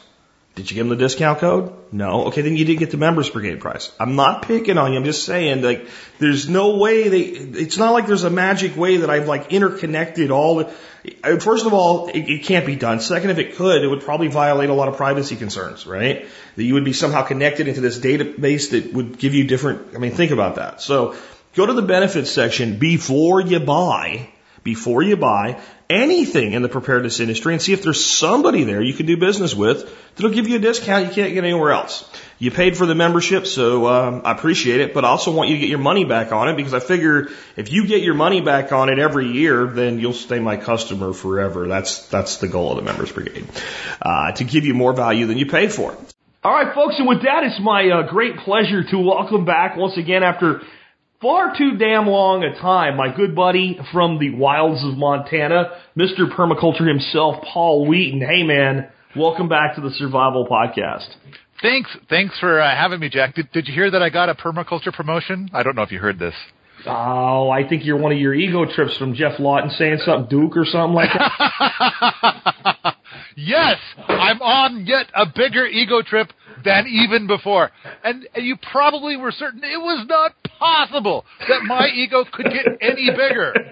Did 0.56 0.70
you 0.70 0.74
give 0.74 0.88
them 0.88 0.98
the 0.98 1.02
discount 1.02 1.38
code? 1.38 1.72
No. 1.92 2.26
Okay, 2.26 2.42
then 2.42 2.56
you 2.56 2.64
did 2.64 2.78
get 2.78 2.90
the 2.90 2.96
members 2.96 3.30
brigade 3.30 3.60
price. 3.60 3.92
I'm 4.00 4.16
not 4.16 4.42
picking 4.42 4.78
on 4.78 4.92
you. 4.92 4.98
I'm 4.98 5.04
just 5.04 5.24
saying, 5.24 5.62
like, 5.62 5.86
there's 6.18 6.48
no 6.48 6.76
way 6.76 7.08
they, 7.08 7.20
it's 7.20 7.78
not 7.78 7.92
like 7.92 8.06
there's 8.08 8.24
a 8.24 8.30
magic 8.30 8.76
way 8.76 8.98
that 8.98 9.10
I've 9.10 9.28
like 9.28 9.52
interconnected 9.52 10.32
all 10.32 10.56
the, 10.56 10.64
first 11.38 11.66
of 11.66 11.72
all, 11.72 12.08
it, 12.08 12.28
it 12.28 12.44
can't 12.44 12.66
be 12.66 12.74
done. 12.74 13.00
Second, 13.00 13.30
if 13.30 13.38
it 13.38 13.54
could, 13.54 13.82
it 13.82 13.86
would 13.86 14.02
probably 14.02 14.28
violate 14.28 14.70
a 14.70 14.74
lot 14.74 14.88
of 14.88 14.96
privacy 14.96 15.36
concerns, 15.36 15.86
right? 15.86 16.26
That 16.56 16.64
you 16.64 16.74
would 16.74 16.84
be 16.84 16.92
somehow 16.92 17.22
connected 17.22 17.68
into 17.68 17.80
this 17.80 17.98
database 17.98 18.72
that 18.72 18.92
would 18.92 19.18
give 19.18 19.34
you 19.34 19.44
different, 19.46 19.94
I 19.94 19.98
mean, 19.98 20.12
think 20.12 20.32
about 20.32 20.56
that. 20.56 20.80
So 20.82 21.14
go 21.54 21.64
to 21.64 21.72
the 21.72 21.82
benefits 21.82 22.30
section 22.30 22.78
before 22.78 23.40
you 23.40 23.60
buy 23.60 24.30
before 24.62 25.02
you 25.02 25.16
buy 25.16 25.60
anything 25.90 26.52
in 26.52 26.62
the 26.62 26.68
preparedness 26.68 27.18
industry 27.18 27.52
and 27.52 27.60
see 27.60 27.72
if 27.72 27.82
there's 27.82 28.02
somebody 28.02 28.62
there 28.62 28.80
you 28.80 28.94
can 28.94 29.06
do 29.06 29.16
business 29.16 29.54
with 29.54 29.92
that'll 30.14 30.30
give 30.30 30.48
you 30.48 30.56
a 30.56 30.60
discount 30.60 31.06
you 31.06 31.12
can't 31.12 31.34
get 31.34 31.44
anywhere 31.44 31.72
else. 31.72 32.08
You 32.38 32.50
paid 32.50 32.76
for 32.76 32.86
the 32.86 32.94
membership, 32.94 33.46
so 33.46 33.86
um, 33.86 34.22
I 34.24 34.32
appreciate 34.32 34.80
it, 34.80 34.94
but 34.94 35.04
I 35.04 35.08
also 35.08 35.30
want 35.30 35.50
you 35.50 35.56
to 35.56 35.60
get 35.60 35.68
your 35.68 35.78
money 35.78 36.04
back 36.04 36.32
on 36.32 36.48
it 36.48 36.56
because 36.56 36.72
I 36.72 36.80
figure 36.80 37.28
if 37.56 37.70
you 37.70 37.86
get 37.86 38.02
your 38.02 38.14
money 38.14 38.40
back 38.40 38.72
on 38.72 38.88
it 38.88 38.98
every 38.98 39.26
year, 39.26 39.66
then 39.66 39.98
you'll 39.98 40.14
stay 40.14 40.38
my 40.38 40.56
customer 40.56 41.12
forever. 41.12 41.68
That's 41.68 42.06
that's 42.08 42.38
the 42.38 42.48
goal 42.48 42.70
of 42.70 42.76
the 42.76 42.82
members 42.82 43.12
brigade, 43.12 43.46
uh, 44.00 44.32
to 44.32 44.44
give 44.44 44.64
you 44.64 44.72
more 44.72 44.94
value 44.94 45.26
than 45.26 45.36
you 45.36 45.46
pay 45.46 45.68
for. 45.68 45.94
All 46.42 46.52
right, 46.52 46.74
folks, 46.74 46.94
and 46.98 47.06
with 47.06 47.22
that, 47.24 47.42
it's 47.42 47.60
my 47.60 47.90
uh, 47.90 48.10
great 48.10 48.38
pleasure 48.38 48.82
to 48.84 48.98
welcome 48.98 49.44
back 49.44 49.76
once 49.76 49.98
again 49.98 50.22
after 50.22 50.62
far 51.20 51.54
too 51.56 51.76
damn 51.76 52.06
long 52.06 52.42
a 52.44 52.58
time, 52.58 52.96
my 52.96 53.14
good 53.14 53.34
buddy 53.34 53.78
from 53.92 54.18
the 54.18 54.34
wilds 54.34 54.82
of 54.84 54.96
Montana, 54.96 55.78
Mr. 55.96 56.30
Permaculture 56.34 56.88
himself, 56.88 57.44
Paul 57.52 57.86
Wheaton. 57.86 58.20
Hey 58.20 58.42
man, 58.42 58.88
welcome 59.14 59.48
back 59.48 59.74
to 59.74 59.80
the 59.82 59.90
Survival 59.90 60.46
Podcast. 60.46 61.08
Thanks, 61.60 61.94
thanks 62.08 62.38
for 62.38 62.60
uh, 62.60 62.74
having 62.74 63.00
me, 63.00 63.10
Jack. 63.10 63.34
Did, 63.34 63.52
did 63.52 63.68
you 63.68 63.74
hear 63.74 63.90
that 63.90 64.02
I 64.02 64.08
got 64.08 64.30
a 64.30 64.34
permaculture 64.34 64.92
promotion? 64.92 65.50
I 65.52 65.62
don't 65.62 65.76
know 65.76 65.82
if 65.82 65.92
you 65.92 65.98
heard 65.98 66.18
this. 66.18 66.34
Oh, 66.86 67.50
I 67.50 67.68
think 67.68 67.84
you're 67.84 67.98
one 67.98 68.12
of 68.12 68.18
your 68.18 68.32
ego 68.32 68.64
trips 68.64 68.96
from 68.96 69.12
Geoff 69.12 69.38
Lawton 69.38 69.68
saying 69.70 69.98
something 70.06 70.30
Duke 70.30 70.56
or 70.56 70.64
something 70.64 70.94
like 70.94 71.10
that. 71.12 72.96
yes, 73.36 73.76
I'm 74.08 74.40
on 74.40 74.86
yet 74.86 75.08
a 75.14 75.26
bigger 75.26 75.66
ego 75.66 76.00
trip 76.00 76.32
than 76.64 76.86
even 76.86 77.26
before. 77.26 77.70
And, 78.02 78.26
and 78.34 78.46
you 78.46 78.56
probably 78.72 79.18
were 79.18 79.32
certain 79.32 79.62
it 79.62 79.76
was 79.76 80.06
not 80.08 80.32
possible 80.60 81.24
that 81.48 81.62
my 81.64 81.88
ego 81.94 82.24
could 82.30 82.46
get 82.46 82.66
any 82.80 83.10
bigger. 83.10 83.52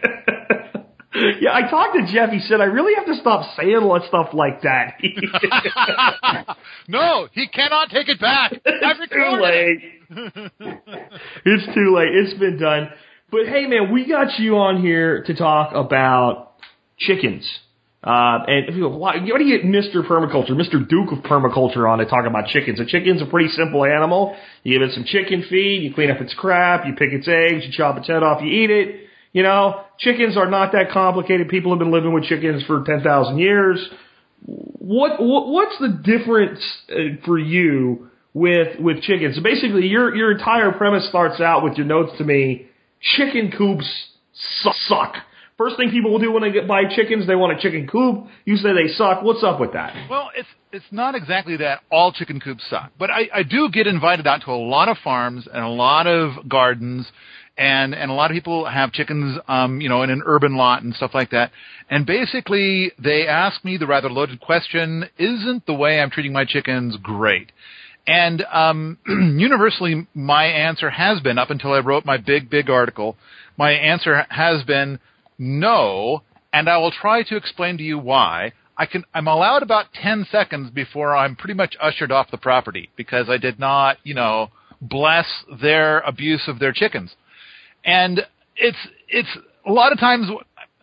Yeah, 1.40 1.52
I 1.52 1.68
talked 1.68 1.96
to 1.96 2.06
Geoff. 2.12 2.30
He 2.30 2.38
said 2.38 2.60
I 2.60 2.66
really 2.66 2.94
have 2.94 3.06
to 3.06 3.14
stop 3.16 3.56
saying 3.56 3.80
stuff 4.06 4.28
like 4.34 4.62
that. 4.62 4.98
no, 6.88 7.28
he 7.32 7.48
cannot 7.48 7.90
take 7.90 8.08
it 8.08 8.20
back. 8.20 8.52
It's 8.64 9.12
too 9.12 9.40
late. 9.42 9.80
it's 11.44 11.74
too 11.74 11.96
late. 11.96 12.08
It's 12.12 12.38
been 12.38 12.58
done. 12.58 12.90
But 13.30 13.46
hey, 13.48 13.66
man, 13.66 13.90
we 13.90 14.06
got 14.06 14.38
you 14.38 14.58
on 14.58 14.80
here 14.80 15.24
to 15.24 15.34
talk 15.34 15.72
about 15.74 16.52
chickens. 16.98 17.48
Uh, 18.02 18.46
and 18.46 18.68
if 18.68 18.76
you, 18.76 18.88
why, 18.88 19.16
why 19.16 19.38
do 19.38 19.44
you 19.44 19.58
get 19.58 19.66
Mr. 19.66 20.06
Permaculture, 20.06 20.50
Mr. 20.50 20.88
Duke 20.88 21.10
of 21.10 21.18
Permaculture 21.24 21.90
on 21.90 21.98
to 21.98 22.06
talk 22.06 22.26
about 22.26 22.46
chickens? 22.46 22.78
A 22.78 22.86
chicken's 22.86 23.20
a 23.20 23.26
pretty 23.26 23.48
simple 23.48 23.84
animal. 23.84 24.36
You 24.62 24.78
give 24.78 24.88
it 24.88 24.94
some 24.94 25.04
chicken 25.04 25.44
feed, 25.50 25.82
you 25.82 25.92
clean 25.92 26.10
up 26.10 26.20
its 26.20 26.32
crap, 26.34 26.86
you 26.86 26.94
pick 26.94 27.12
its 27.12 27.26
eggs, 27.26 27.64
you 27.66 27.72
chop 27.72 27.98
its 27.98 28.06
head 28.06 28.22
off, 28.22 28.40
you 28.40 28.48
eat 28.48 28.70
it. 28.70 29.08
You 29.32 29.42
know, 29.42 29.82
chickens 29.98 30.36
are 30.36 30.48
not 30.48 30.72
that 30.72 30.90
complicated. 30.92 31.48
People 31.48 31.72
have 31.72 31.80
been 31.80 31.90
living 31.90 32.12
with 32.12 32.24
chickens 32.24 32.62
for 32.64 32.84
10,000 32.84 33.38
years. 33.38 33.86
What, 34.44 35.20
what, 35.20 35.48
what's 35.48 35.78
the 35.80 35.88
difference 35.88 36.60
uh, 36.90 37.20
for 37.26 37.36
you 37.36 38.10
with, 38.32 38.78
with 38.80 39.02
chickens? 39.02 39.36
So 39.36 39.42
basically, 39.42 39.88
your, 39.88 40.14
your 40.14 40.30
entire 40.30 40.70
premise 40.70 41.08
starts 41.08 41.40
out 41.40 41.64
with 41.64 41.76
your 41.76 41.86
notes 41.86 42.12
to 42.18 42.24
me, 42.24 42.68
chicken 43.00 43.52
coops 43.56 43.88
suck. 44.32 45.14
First 45.58 45.76
thing 45.76 45.90
people 45.90 46.12
will 46.12 46.20
do 46.20 46.30
when 46.30 46.42
they 46.44 46.52
get 46.52 46.68
buy 46.68 46.84
chickens, 46.84 47.26
they 47.26 47.34
want 47.34 47.58
a 47.58 47.60
chicken 47.60 47.88
coop. 47.88 48.26
You 48.44 48.56
say 48.56 48.72
they 48.72 48.92
suck. 48.92 49.24
What's 49.24 49.42
up 49.42 49.58
with 49.58 49.72
that? 49.72 49.92
Well, 50.08 50.30
it's 50.36 50.48
it's 50.70 50.84
not 50.92 51.16
exactly 51.16 51.56
that 51.56 51.80
all 51.90 52.12
chicken 52.12 52.38
coops 52.38 52.64
suck, 52.70 52.92
but 52.96 53.10
I, 53.10 53.28
I 53.34 53.42
do 53.42 53.68
get 53.68 53.88
invited 53.88 54.24
out 54.28 54.42
to 54.44 54.52
a 54.52 54.54
lot 54.54 54.88
of 54.88 54.98
farms 55.02 55.48
and 55.52 55.64
a 55.64 55.68
lot 55.68 56.06
of 56.06 56.48
gardens, 56.48 57.10
and 57.56 57.92
and 57.92 58.08
a 58.08 58.14
lot 58.14 58.30
of 58.30 58.36
people 58.36 58.66
have 58.66 58.92
chickens, 58.92 59.36
um, 59.48 59.80
you 59.80 59.88
know, 59.88 60.02
in 60.02 60.10
an 60.10 60.22
urban 60.24 60.56
lot 60.56 60.84
and 60.84 60.94
stuff 60.94 61.10
like 61.12 61.30
that. 61.30 61.50
And 61.90 62.06
basically, 62.06 62.92
they 62.96 63.26
ask 63.26 63.64
me 63.64 63.78
the 63.78 63.86
rather 63.88 64.08
loaded 64.08 64.40
question: 64.40 65.06
Isn't 65.18 65.66
the 65.66 65.74
way 65.74 65.98
I'm 65.98 66.10
treating 66.10 66.32
my 66.32 66.44
chickens 66.44 66.96
great? 67.02 67.50
And 68.06 68.44
um, 68.52 68.96
universally, 69.08 70.06
my 70.14 70.44
answer 70.44 70.88
has 70.88 71.20
been 71.20 71.36
up 71.36 71.50
until 71.50 71.72
I 71.72 71.80
wrote 71.80 72.04
my 72.06 72.16
big, 72.16 72.48
big 72.48 72.70
article. 72.70 73.16
My 73.56 73.72
answer 73.72 74.24
has 74.30 74.62
been 74.62 75.00
no, 75.38 76.22
and 76.52 76.68
I 76.68 76.78
will 76.78 76.90
try 76.90 77.22
to 77.24 77.36
explain 77.36 77.78
to 77.78 77.84
you 77.84 77.98
why. 77.98 78.52
I 78.76 78.86
can, 78.86 79.04
I'm 79.12 79.26
allowed 79.26 79.62
about 79.62 79.92
10 79.92 80.26
seconds 80.30 80.70
before 80.70 81.16
I'm 81.16 81.36
pretty 81.36 81.54
much 81.54 81.76
ushered 81.80 82.12
off 82.12 82.30
the 82.30 82.38
property 82.38 82.90
because 82.96 83.28
I 83.28 83.36
did 83.36 83.58
not, 83.58 83.98
you 84.04 84.14
know, 84.14 84.50
bless 84.80 85.26
their 85.60 86.00
abuse 86.00 86.46
of 86.46 86.60
their 86.60 86.72
chickens. 86.72 87.14
And 87.84 88.20
it's, 88.56 88.78
it's 89.08 89.36
a 89.66 89.72
lot 89.72 89.92
of 89.92 89.98
times, 89.98 90.28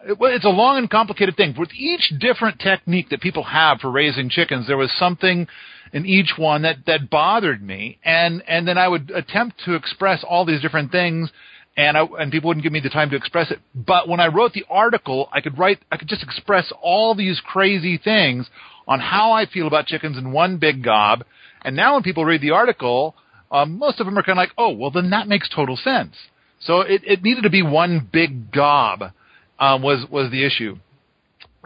it's 0.03 0.45
a 0.45 0.49
long 0.49 0.77
and 0.77 0.89
complicated 0.89 1.37
thing. 1.37 1.55
With 1.57 1.73
each 1.73 2.11
different 2.19 2.59
technique 2.59 3.09
that 3.09 3.21
people 3.21 3.43
have 3.43 3.79
for 3.79 3.89
raising 3.89 4.29
chickens, 4.29 4.67
there 4.67 4.77
was 4.77 4.91
something 4.97 5.47
in 5.93 6.05
each 6.05 6.33
one 6.37 6.63
that, 6.63 6.77
that 6.87 7.09
bothered 7.09 7.61
me. 7.61 7.97
And, 8.03 8.43
and 8.47 8.67
then 8.67 8.77
I 8.77 8.89
would 8.89 9.11
attempt 9.11 9.61
to 9.65 9.75
express 9.75 10.23
all 10.27 10.45
these 10.45 10.61
different 10.61 10.91
things 10.91 11.31
and 11.77 11.97
I, 11.97 12.05
and 12.19 12.31
people 12.31 12.47
wouldn't 12.47 12.63
give 12.63 12.71
me 12.71 12.79
the 12.79 12.89
time 12.89 13.09
to 13.09 13.15
express 13.15 13.51
it. 13.51 13.59
But 13.73 14.07
when 14.07 14.19
I 14.19 14.27
wrote 14.27 14.53
the 14.53 14.65
article, 14.69 15.29
I 15.31 15.41
could 15.41 15.57
write, 15.57 15.79
I 15.91 15.97
could 15.97 16.07
just 16.07 16.23
express 16.23 16.71
all 16.81 17.15
these 17.15 17.41
crazy 17.45 17.97
things 17.97 18.49
on 18.87 18.99
how 18.99 19.31
I 19.31 19.45
feel 19.45 19.67
about 19.67 19.87
chickens 19.87 20.17
in 20.17 20.31
one 20.31 20.57
big 20.57 20.83
gob. 20.83 21.23
And 21.63 21.75
now 21.75 21.95
when 21.95 22.03
people 22.03 22.23
read 22.23 22.41
the 22.41 22.51
article, 22.51 23.15
um, 23.51 23.77
most 23.77 23.99
of 23.99 24.05
them 24.05 24.17
are 24.17 24.23
kind 24.23 24.37
of 24.37 24.41
like, 24.41 24.53
oh, 24.57 24.71
well 24.71 24.91
then 24.91 25.09
that 25.09 25.27
makes 25.27 25.49
total 25.53 25.75
sense. 25.75 26.15
So 26.61 26.81
it, 26.81 27.01
it 27.05 27.23
needed 27.23 27.43
to 27.43 27.49
be 27.49 27.61
one 27.61 28.07
big 28.11 28.51
gob, 28.51 29.11
um, 29.59 29.81
was, 29.81 30.05
was 30.09 30.31
the 30.31 30.45
issue. 30.45 30.77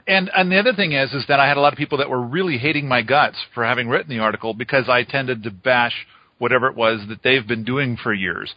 And 0.08 0.32
and 0.36 0.52
the 0.52 0.58
other 0.58 0.74
thing 0.74 0.94
is 0.94 1.14
is 1.14 1.26
that 1.28 1.40
I 1.40 1.48
had 1.48 1.58
a 1.58 1.60
lot 1.60 1.72
of 1.72 1.78
people 1.78 2.00
that 2.00 2.10
were 2.10 2.22
really 2.22 2.58
hating 2.58 2.88
my 2.88 3.04
guts 3.04 3.38
for 3.54 3.64
having 3.64 3.90
written 3.90 4.10
the 4.10 4.24
article 4.24 4.56
because 4.56 4.90
I 4.90 5.04
tended 5.04 5.44
to 5.44 5.52
bash 5.52 5.94
whatever 6.40 6.68
it 6.68 6.76
was 6.76 7.02
that 7.10 7.22
they've 7.24 7.46
been 7.46 7.64
doing 7.64 7.96
for 8.02 8.12
years. 8.12 8.52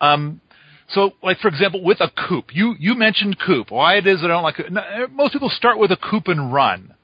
Um, 0.00 0.42
so, 0.94 1.12
like 1.22 1.38
for 1.38 1.48
example, 1.48 1.82
with 1.82 2.00
a 2.00 2.10
coop, 2.28 2.54
you 2.54 2.74
you 2.78 2.94
mentioned 2.94 3.38
coop. 3.44 3.70
Why 3.70 3.96
it 3.96 4.06
is 4.06 4.20
I 4.22 4.28
don't 4.28 4.42
like 4.42 4.58
it? 4.58 4.72
Most 5.12 5.32
people 5.32 5.50
start 5.50 5.78
with 5.78 5.90
a 5.90 5.96
coop 5.96 6.28
and 6.28 6.52
run, 6.52 6.94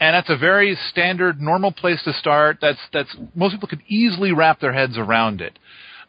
and 0.00 0.14
that's 0.14 0.30
a 0.30 0.36
very 0.36 0.76
standard, 0.90 1.40
normal 1.40 1.72
place 1.72 2.02
to 2.04 2.12
start. 2.12 2.58
That's 2.60 2.80
that's 2.92 3.16
most 3.34 3.52
people 3.52 3.68
could 3.68 3.82
easily 3.88 4.32
wrap 4.32 4.60
their 4.60 4.72
heads 4.72 4.98
around 4.98 5.40
it. 5.40 5.58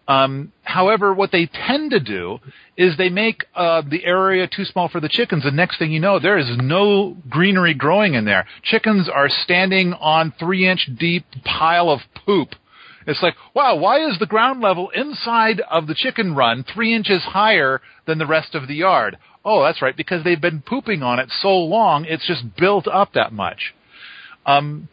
Um, 0.07 0.53
however, 0.63 1.13
what 1.13 1.31
they 1.33 1.47
tend 1.47 1.91
to 1.91 1.99
do 1.99 2.39
is 2.77 2.95
they 2.95 3.09
make 3.09 3.43
uh, 3.53 3.81
the 3.81 4.05
area 4.05 4.47
too 4.47 4.63
small 4.63 4.87
for 4.87 5.01
the 5.01 5.09
chickens, 5.09 5.45
and 5.45 5.55
next 5.55 5.79
thing 5.79 5.91
you 5.91 5.99
know, 5.99 6.17
there 6.17 6.37
is 6.37 6.49
no 6.57 7.17
greenery 7.29 7.73
growing 7.73 8.13
in 8.13 8.23
there. 8.23 8.47
Chickens 8.63 9.09
are 9.09 9.27
standing 9.27 9.93
on 9.93 10.33
three-inch 10.39 10.89
deep 10.97 11.25
pile 11.43 11.89
of 11.89 11.99
poop. 12.25 12.55
It's 13.07 13.23
like, 13.23 13.35
wow, 13.55 13.77
why 13.77 14.05
is 14.05 14.19
the 14.19 14.25
ground 14.25 14.61
level 14.61 14.89
inside 14.89 15.61
of 15.61 15.87
the 15.87 15.95
chicken 15.95 16.35
run 16.35 16.63
three 16.63 16.93
inches 16.93 17.23
higher 17.23 17.81
than 18.05 18.17
the 18.17 18.27
rest 18.27 18.53
of 18.53 18.67
the 18.67 18.75
yard? 18.75 19.17
Oh, 19.45 19.63
that's 19.63 19.81
right, 19.81 19.95
because 19.95 20.23
they've 20.23 20.39
been 20.39 20.61
pooping 20.61 21.01
on 21.01 21.17
it 21.19 21.29
so 21.41 21.55
long, 21.55 22.05
it's 22.05 22.27
just 22.27 22.57
built 22.57 22.85
up 22.85 23.13
that 23.13 23.31
much. 23.31 23.73
Um, 24.45 24.89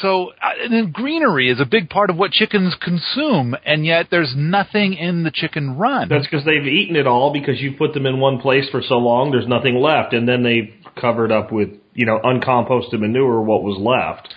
so, 0.00 0.32
uh, 0.42 0.62
and 0.62 0.72
then 0.72 0.90
greenery 0.92 1.50
is 1.50 1.60
a 1.60 1.64
big 1.64 1.88
part 1.88 2.10
of 2.10 2.16
what 2.16 2.32
chickens 2.32 2.76
consume, 2.82 3.56
and 3.64 3.86
yet 3.86 4.08
there's 4.10 4.34
nothing 4.36 4.92
in 4.92 5.22
the 5.22 5.30
chicken 5.30 5.78
run. 5.78 6.08
That's 6.10 6.26
because 6.26 6.44
they've 6.44 6.66
eaten 6.66 6.96
it 6.96 7.06
all 7.06 7.32
because 7.32 7.60
you 7.60 7.76
put 7.78 7.94
them 7.94 8.04
in 8.04 8.20
one 8.20 8.40
place 8.40 8.68
for 8.70 8.82
so 8.82 8.96
long, 8.96 9.30
there's 9.30 9.48
nothing 9.48 9.76
left, 9.76 10.12
and 10.12 10.28
then 10.28 10.42
they've 10.42 10.74
covered 11.00 11.32
up 11.32 11.50
with, 11.50 11.70
you 11.94 12.04
know, 12.04 12.20
uncomposted 12.22 13.00
manure 13.00 13.40
what 13.40 13.62
was 13.62 13.78
left. 13.78 14.34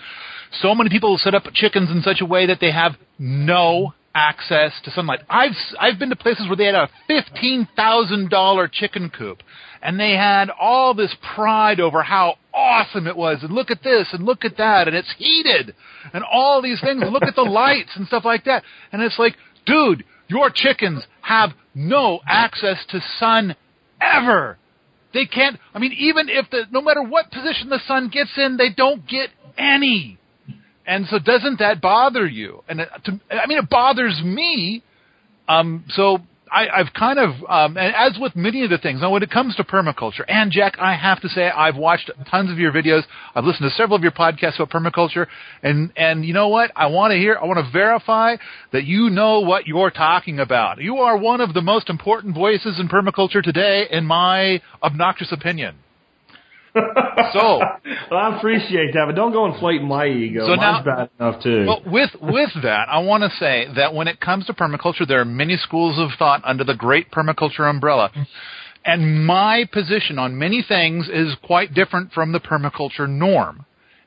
So 0.52 0.74
many 0.74 0.90
people 0.90 1.18
set 1.18 1.34
up 1.34 1.44
chickens 1.52 1.90
in 1.90 2.02
such 2.02 2.20
a 2.20 2.26
way 2.26 2.46
that 2.46 2.58
they 2.60 2.70
have 2.70 2.96
no 3.18 3.94
access 4.14 4.72
to 4.84 4.90
sunlight. 4.90 5.20
I've 5.28 5.52
I've 5.78 5.98
been 5.98 6.10
to 6.10 6.16
places 6.16 6.46
where 6.48 6.56
they 6.56 6.64
had 6.64 6.74
a 6.74 6.90
fifteen 7.06 7.68
thousand 7.76 8.30
dollar 8.30 8.66
chicken 8.66 9.10
coop, 9.10 9.42
and 9.82 9.98
they 9.98 10.12
had 10.12 10.50
all 10.50 10.94
this 10.94 11.14
pride 11.34 11.80
over 11.80 12.02
how 12.02 12.36
awesome 12.52 13.06
it 13.06 13.16
was, 13.16 13.38
and 13.42 13.52
look 13.52 13.70
at 13.70 13.82
this, 13.82 14.08
and 14.12 14.24
look 14.24 14.44
at 14.44 14.56
that, 14.56 14.88
and 14.88 14.96
it's 14.96 15.14
heated, 15.18 15.74
and 16.12 16.24
all 16.24 16.60
these 16.62 16.80
things, 16.80 17.02
look 17.10 17.22
at 17.22 17.36
the 17.36 17.42
lights 17.62 17.90
and 17.94 18.06
stuff 18.06 18.24
like 18.24 18.44
that, 18.44 18.64
and 18.92 19.02
it's 19.02 19.18
like, 19.18 19.36
dude, 19.66 20.04
your 20.28 20.50
chickens 20.50 21.06
have 21.20 21.50
no 21.74 22.20
access 22.26 22.84
to 22.88 23.00
sun 23.18 23.54
ever. 24.00 24.58
They 25.14 25.26
can't. 25.26 25.58
I 25.74 25.78
mean, 25.78 25.92
even 25.92 26.28
if 26.28 26.50
the 26.50 26.64
no 26.70 26.80
matter 26.80 27.02
what 27.02 27.30
position 27.30 27.68
the 27.68 27.80
sun 27.86 28.08
gets 28.08 28.36
in, 28.36 28.56
they 28.56 28.70
don't 28.70 29.06
get 29.06 29.30
any. 29.56 30.18
And 30.88 31.06
so, 31.08 31.18
doesn't 31.18 31.58
that 31.58 31.82
bother 31.82 32.26
you? 32.26 32.64
And 32.66 32.80
to, 33.04 33.20
I 33.30 33.46
mean, 33.46 33.58
it 33.58 33.68
bothers 33.68 34.20
me. 34.24 34.82
Um, 35.46 35.84
so 35.90 36.20
I, 36.50 36.68
I've 36.68 36.94
kind 36.94 37.18
of, 37.18 37.30
um, 37.46 37.76
and 37.76 37.94
as 37.94 38.18
with 38.18 38.34
many 38.34 38.64
of 38.64 38.70
the 38.70 38.78
things, 38.78 39.02
now 39.02 39.10
when 39.10 39.22
it 39.22 39.30
comes 39.30 39.54
to 39.56 39.64
permaculture, 39.64 40.24
and 40.26 40.50
Jack, 40.50 40.76
I 40.78 40.94
have 40.94 41.20
to 41.20 41.28
say, 41.28 41.48
I've 41.50 41.76
watched 41.76 42.10
tons 42.30 42.50
of 42.50 42.58
your 42.58 42.72
videos. 42.72 43.02
I've 43.34 43.44
listened 43.44 43.68
to 43.70 43.76
several 43.76 43.96
of 43.96 44.02
your 44.02 44.12
podcasts 44.12 44.58
about 44.58 44.70
permaculture, 44.70 45.26
and 45.62 45.92
and 45.94 46.24
you 46.24 46.32
know 46.32 46.48
what? 46.48 46.70
I 46.74 46.86
want 46.86 47.12
to 47.12 47.18
hear, 47.18 47.36
I 47.40 47.44
want 47.44 47.58
to 47.64 47.70
verify 47.70 48.36
that 48.72 48.84
you 48.84 49.10
know 49.10 49.40
what 49.40 49.66
you're 49.66 49.90
talking 49.90 50.40
about. 50.40 50.80
You 50.80 50.98
are 50.98 51.18
one 51.18 51.42
of 51.42 51.52
the 51.52 51.62
most 51.62 51.90
important 51.90 52.34
voices 52.34 52.80
in 52.80 52.88
permaculture 52.88 53.42
today, 53.42 53.88
in 53.90 54.06
my 54.06 54.62
obnoxious 54.82 55.32
opinion. 55.32 55.76
so 57.32 57.60
well, 58.10 58.20
I 58.20 58.36
appreciate 58.36 58.94
that, 58.94 59.04
but 59.06 59.14
don't 59.14 59.32
go 59.32 59.46
inflating 59.46 59.86
my 59.86 60.06
ego. 60.06 60.46
So 60.46 60.56
Mine's 60.56 60.60
now- 60.60 60.82
bad 60.84 61.10
enough 61.18 61.42
too. 61.42 61.66
Well, 61.66 61.82
with 61.86 62.10
with 62.20 62.50
that, 62.62 62.88
I 62.88 62.98
want 62.98 63.24
to 63.24 63.30
say 63.38 63.66
that 63.76 63.94
when 63.94 64.08
it 64.08 64.20
comes 64.20 64.46
to 64.46 64.52
permaculture, 64.52 65.06
there 65.06 65.20
are 65.20 65.24
many 65.24 65.56
schools 65.56 65.98
of 65.98 66.10
thought 66.18 66.42
under 66.44 66.64
the 66.64 66.74
great 66.74 67.10
permaculture 67.10 67.68
umbrella. 67.68 68.10
And 68.84 69.26
my 69.26 69.68
position 69.70 70.18
on 70.18 70.38
many 70.38 70.64
things 70.66 71.08
is 71.08 71.34
quite 71.42 71.74
different 71.74 72.12
from 72.12 72.32
the 72.32 72.40
permaculture 72.40 73.08
norm. 73.08 73.66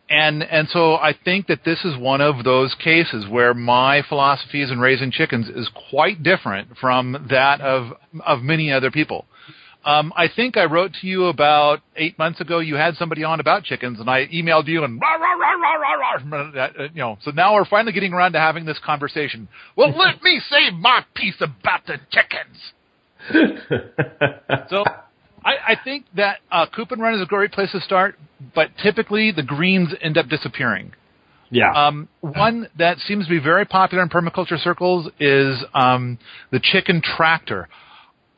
And 0.09 0.43
and 0.43 0.67
so 0.69 0.95
I 0.95 1.13
think 1.13 1.47
that 1.47 1.63
this 1.63 1.85
is 1.85 1.97
one 1.97 2.19
of 2.19 2.43
those 2.43 2.75
cases 2.75 3.27
where 3.29 3.53
my 3.53 4.01
philosophies 4.09 4.69
in 4.69 4.79
raising 4.79 5.11
chickens 5.11 5.47
is 5.47 5.69
quite 5.89 6.21
different 6.21 6.77
from 6.79 7.27
that 7.29 7.61
of 7.61 7.93
of 8.25 8.41
many 8.41 8.73
other 8.73 8.91
people. 8.91 9.25
Um, 9.83 10.13
I 10.15 10.27
think 10.27 10.57
I 10.57 10.65
wrote 10.65 10.93
to 11.01 11.07
you 11.07 11.25
about 11.25 11.79
eight 11.95 12.17
months 12.19 12.39
ago. 12.39 12.59
You 12.59 12.75
had 12.75 12.95
somebody 12.97 13.23
on 13.23 13.39
about 13.39 13.63
chickens, 13.63 13.99
and 13.99 14.07
I 14.09 14.27
emailed 14.27 14.67
you 14.67 14.83
and 14.83 15.01
rah, 15.01 15.15
rah, 15.15 15.33
rah, 15.33 15.53
rah, 15.55 15.95
rah, 15.95 16.51
rah, 16.53 16.83
you 16.93 17.01
know. 17.01 17.17
So 17.23 17.31
now 17.31 17.55
we're 17.55 17.65
finally 17.65 17.91
getting 17.91 18.13
around 18.13 18.33
to 18.33 18.39
having 18.39 18.65
this 18.65 18.77
conversation. 18.85 19.47
Well, 19.75 19.89
let 19.97 20.21
me 20.21 20.39
say 20.49 20.69
my 20.71 21.03
piece 21.15 21.41
about 21.41 21.85
the 21.87 21.97
chickens. 22.11 22.73
So 24.69 24.83
I, 25.43 25.73
I 25.73 25.75
think 25.83 26.05
that 26.15 26.37
uh, 26.51 26.65
Coop 26.73 26.91
and 26.91 27.01
Run 27.01 27.15
is 27.15 27.21
a 27.21 27.25
great 27.25 27.51
place 27.51 27.71
to 27.71 27.81
start, 27.81 28.15
but 28.53 28.69
typically 28.81 29.31
the 29.31 29.43
greens 29.43 29.89
end 30.01 30.17
up 30.17 30.27
disappearing. 30.27 30.93
yeah. 31.49 31.71
Um, 31.73 32.07
one 32.21 32.67
that 32.77 32.99
seems 32.99 33.25
to 33.25 33.29
be 33.29 33.39
very 33.39 33.65
popular 33.65 34.03
in 34.03 34.09
permaculture 34.09 34.59
circles 34.61 35.09
is 35.19 35.63
um, 35.73 36.19
the 36.51 36.59
chicken 36.59 37.01
tractor. 37.01 37.67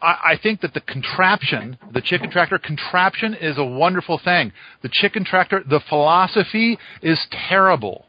I, 0.04 0.34
I 0.34 0.40
think 0.42 0.62
that 0.62 0.74
the 0.74 0.82
contraption, 0.82 1.78
the 1.92 2.02
chicken 2.02 2.30
tractor 2.30 2.60
contraption, 2.60 3.34
is 3.34 3.58
a 3.58 3.64
wonderful 3.64 4.20
thing. 4.24 4.52
The 4.82 4.90
chicken 4.90 5.24
tractor, 5.24 5.64
the 5.68 5.80
philosophy 5.88 6.78
is 7.02 7.26
terrible, 7.50 8.06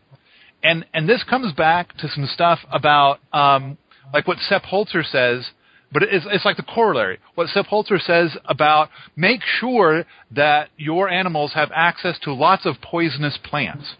and 0.62 0.84
and 0.92 1.08
this 1.08 1.22
comes 1.22 1.52
back 1.52 1.96
to 1.98 2.08
some 2.08 2.26
stuff 2.26 2.58
about 2.70 3.20
um, 3.32 3.78
like 4.12 4.26
what 4.26 4.38
Sepp 4.38 4.64
Holzer 4.64 5.04
says. 5.04 5.50
But 5.92 6.02
it's, 6.02 6.26
it's 6.28 6.44
like 6.44 6.56
the 6.56 6.64
corollary. 6.64 7.20
What 7.36 7.48
Sepp 7.50 7.66
Holzer 7.66 8.00
says 8.00 8.36
about 8.46 8.88
make 9.14 9.42
sure 9.42 10.04
that 10.32 10.70
your 10.76 11.08
animals 11.08 11.52
have 11.54 11.70
access 11.72 12.18
to 12.22 12.34
lots 12.34 12.66
of 12.66 12.80
poisonous 12.82 13.38
plants. 13.44 13.94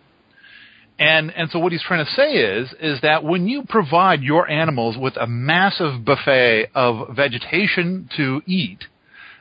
And 0.99 1.33
and 1.33 1.51
so 1.51 1.59
what 1.59 1.73
he's 1.73 1.83
trying 1.83 2.05
to 2.05 2.11
say 2.13 2.33
is 2.35 2.73
is 2.81 3.01
that 3.01 3.25
when 3.25 3.49
you 3.49 3.65
provide 3.69 4.23
your 4.23 4.49
animals 4.49 4.97
with 4.97 5.17
a 5.17 5.27
massive 5.27 6.05
buffet 6.05 6.69
of 6.75 7.17
vegetation 7.17 8.09
to 8.17 8.43
eat, 8.47 8.85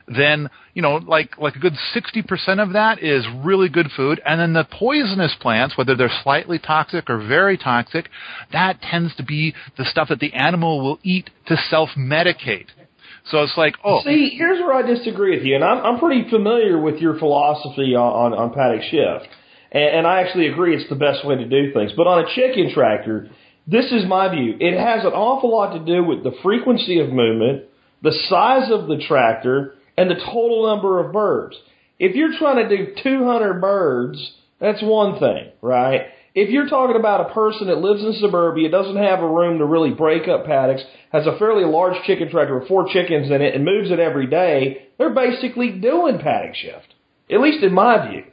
then 0.08 0.50
you 0.74 0.82
know 0.82 0.96
like 0.96 1.38
like 1.38 1.54
a 1.54 1.60
good 1.60 1.76
sixty 1.92 2.22
percent 2.22 2.58
of 2.58 2.72
that 2.72 3.00
is 3.00 3.24
really 3.44 3.68
good 3.68 3.90
food, 3.96 4.20
and 4.26 4.40
then 4.40 4.52
the 4.52 4.64
poisonous 4.64 5.36
plants, 5.40 5.78
whether 5.78 5.94
they're 5.94 6.10
slightly 6.24 6.58
toxic 6.58 7.08
or 7.08 7.18
very 7.18 7.56
toxic, 7.56 8.08
that 8.52 8.82
tends 8.82 9.14
to 9.14 9.22
be 9.22 9.54
the 9.78 9.84
stuff 9.84 10.08
that 10.08 10.18
the 10.18 10.32
animal 10.32 10.82
will 10.82 10.98
eat 11.04 11.30
to 11.46 11.56
self 11.56 11.90
medicate. 11.96 12.66
So 13.30 13.42
it's 13.42 13.56
like 13.56 13.76
oh. 13.84 14.02
See, 14.04 14.34
here's 14.36 14.58
where 14.58 14.74
I 14.74 14.82
disagree 14.82 15.36
with 15.36 15.46
you, 15.46 15.54
and 15.54 15.64
I'm, 15.64 15.78
I'm 15.84 15.98
pretty 16.00 16.28
familiar 16.28 16.80
with 16.80 16.96
your 16.96 17.18
philosophy 17.18 17.94
on, 17.94 18.32
on, 18.32 18.38
on 18.38 18.52
paddock 18.52 18.82
shift, 18.82 19.28
and, 19.74 19.98
and 19.98 20.06
I 20.06 20.20
actually 20.20 20.46
agree 20.46 20.74
it's 20.74 20.88
the 20.88 20.94
best 20.94 21.26
way 21.26 21.36
to 21.36 21.44
do 21.44 21.72
things. 21.72 21.92
But 21.96 22.06
on 22.06 22.24
a 22.24 22.34
chicken 22.34 22.72
tractor, 22.72 23.28
this 23.66 23.92
is 23.92 24.06
my 24.06 24.28
view. 24.34 24.56
It 24.60 24.78
has 24.78 25.04
an 25.04 25.12
awful 25.12 25.50
lot 25.50 25.74
to 25.74 25.84
do 25.84 26.04
with 26.04 26.22
the 26.22 26.32
frequency 26.42 27.00
of 27.00 27.10
movement, 27.10 27.64
the 28.02 28.12
size 28.28 28.70
of 28.70 28.86
the 28.88 29.02
tractor, 29.06 29.74
and 29.96 30.10
the 30.10 30.16
total 30.16 30.66
number 30.66 31.04
of 31.04 31.12
birds. 31.12 31.56
If 31.98 32.14
you're 32.14 32.36
trying 32.38 32.68
to 32.68 32.76
do 32.76 32.94
200 33.02 33.60
birds, 33.60 34.32
that's 34.60 34.82
one 34.82 35.18
thing, 35.18 35.50
right? 35.62 36.02
If 36.34 36.50
you're 36.50 36.68
talking 36.68 36.96
about 36.96 37.30
a 37.30 37.32
person 37.32 37.68
that 37.68 37.78
lives 37.78 38.02
in 38.02 38.14
suburbia, 38.14 38.68
doesn't 38.68 38.96
have 38.96 39.20
a 39.20 39.28
room 39.28 39.58
to 39.58 39.64
really 39.64 39.92
break 39.92 40.26
up 40.26 40.46
paddocks, 40.46 40.82
has 41.12 41.26
a 41.26 41.38
fairly 41.38 41.64
large 41.64 42.02
chicken 42.04 42.28
tractor 42.28 42.58
with 42.58 42.66
four 42.66 42.88
chickens 42.92 43.30
in 43.30 43.40
it, 43.40 43.54
and 43.54 43.64
moves 43.64 43.92
it 43.92 44.00
every 44.00 44.26
day, 44.26 44.88
they're 44.98 45.14
basically 45.14 45.78
doing 45.78 46.18
paddock 46.18 46.56
shift. 46.56 46.94
At 47.30 47.40
least 47.40 47.62
in 47.62 47.72
my 47.72 48.10
view. 48.10 48.24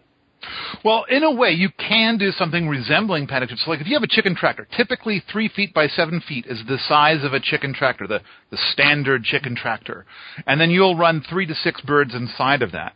Well, 0.83 1.05
in 1.09 1.23
a 1.23 1.31
way, 1.31 1.51
you 1.51 1.69
can 1.77 2.17
do 2.17 2.31
something 2.31 2.67
resembling 2.67 3.27
shift. 3.27 3.61
So, 3.63 3.71
like 3.71 3.81
if 3.81 3.87
you 3.87 3.93
have 3.93 4.03
a 4.03 4.07
chicken 4.07 4.35
tractor, 4.35 4.67
typically 4.75 5.23
three 5.31 5.47
feet 5.47 5.73
by 5.73 5.87
seven 5.87 6.21
feet 6.21 6.45
is 6.45 6.63
the 6.67 6.77
size 6.77 7.23
of 7.23 7.33
a 7.33 7.39
chicken 7.39 7.73
tractor, 7.73 8.07
the 8.07 8.21
the 8.49 8.57
standard 8.71 9.23
chicken 9.23 9.55
tractor, 9.55 10.05
and 10.47 10.59
then 10.59 10.71
you'll 10.71 10.97
run 10.97 11.23
three 11.29 11.45
to 11.45 11.55
six 11.55 11.81
birds 11.81 12.15
inside 12.15 12.61
of 12.61 12.71
that. 12.71 12.93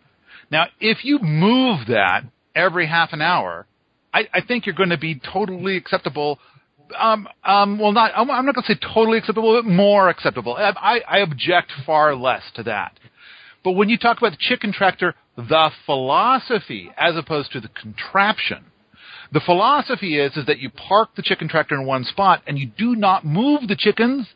Now, 0.52 0.68
if 0.80 1.04
you 1.04 1.20
move 1.20 1.88
that 1.88 2.24
every 2.56 2.88
half 2.88 3.14
an 3.14 3.22
hour, 3.22 3.68
I, 4.14 4.28
I 4.34 4.42
think 4.42 4.66
you're 4.66 4.76
going 4.76 4.90
to 4.90 4.98
be 4.98 5.20
totally 5.34 5.78
acceptable. 5.78 6.40
Um, 6.98 7.28
um, 7.44 7.80
well, 7.80 7.92
not 7.92 8.12
I'm, 8.16 8.30
I'm 8.30 8.46
not 8.46 8.56
going 8.56 8.66
to 8.66 8.74
say 8.74 8.80
totally 8.94 9.18
acceptable, 9.18 9.62
but 9.62 9.70
more 9.70 10.10
acceptable. 10.10 10.56
I, 10.56 10.72
I, 10.76 11.00
I 11.08 11.18
object 11.20 11.72
far 11.86 12.16
less 12.16 12.44
to 12.56 12.64
that. 12.64 12.98
But 13.64 13.72
when 13.72 13.90
you 13.90 13.98
talk 13.98 14.20
about 14.20 14.32
the 14.32 14.38
chicken 14.40 14.72
tractor, 14.72 15.16
the 15.36 15.72
philosophy 15.86 16.92
as 16.98 17.16
opposed 17.16 17.52
to 17.52 17.60
the 17.60 17.70
contraption, 17.70 18.66
the 19.32 19.42
philosophy 19.42 20.20
is 20.20 20.38
is 20.38 20.46
that 20.46 20.60
you 20.60 20.70
park 20.70 21.10
the 21.16 21.22
chicken 21.22 21.48
tractor 21.50 21.76
in 21.76 21.86
one 21.86 22.04
spot 22.04 22.42
and 22.48 22.58
you 22.58 22.68
do 22.78 22.96
not 22.96 23.26
move 23.26 23.68
the 23.68 23.76
chickens 23.76 24.28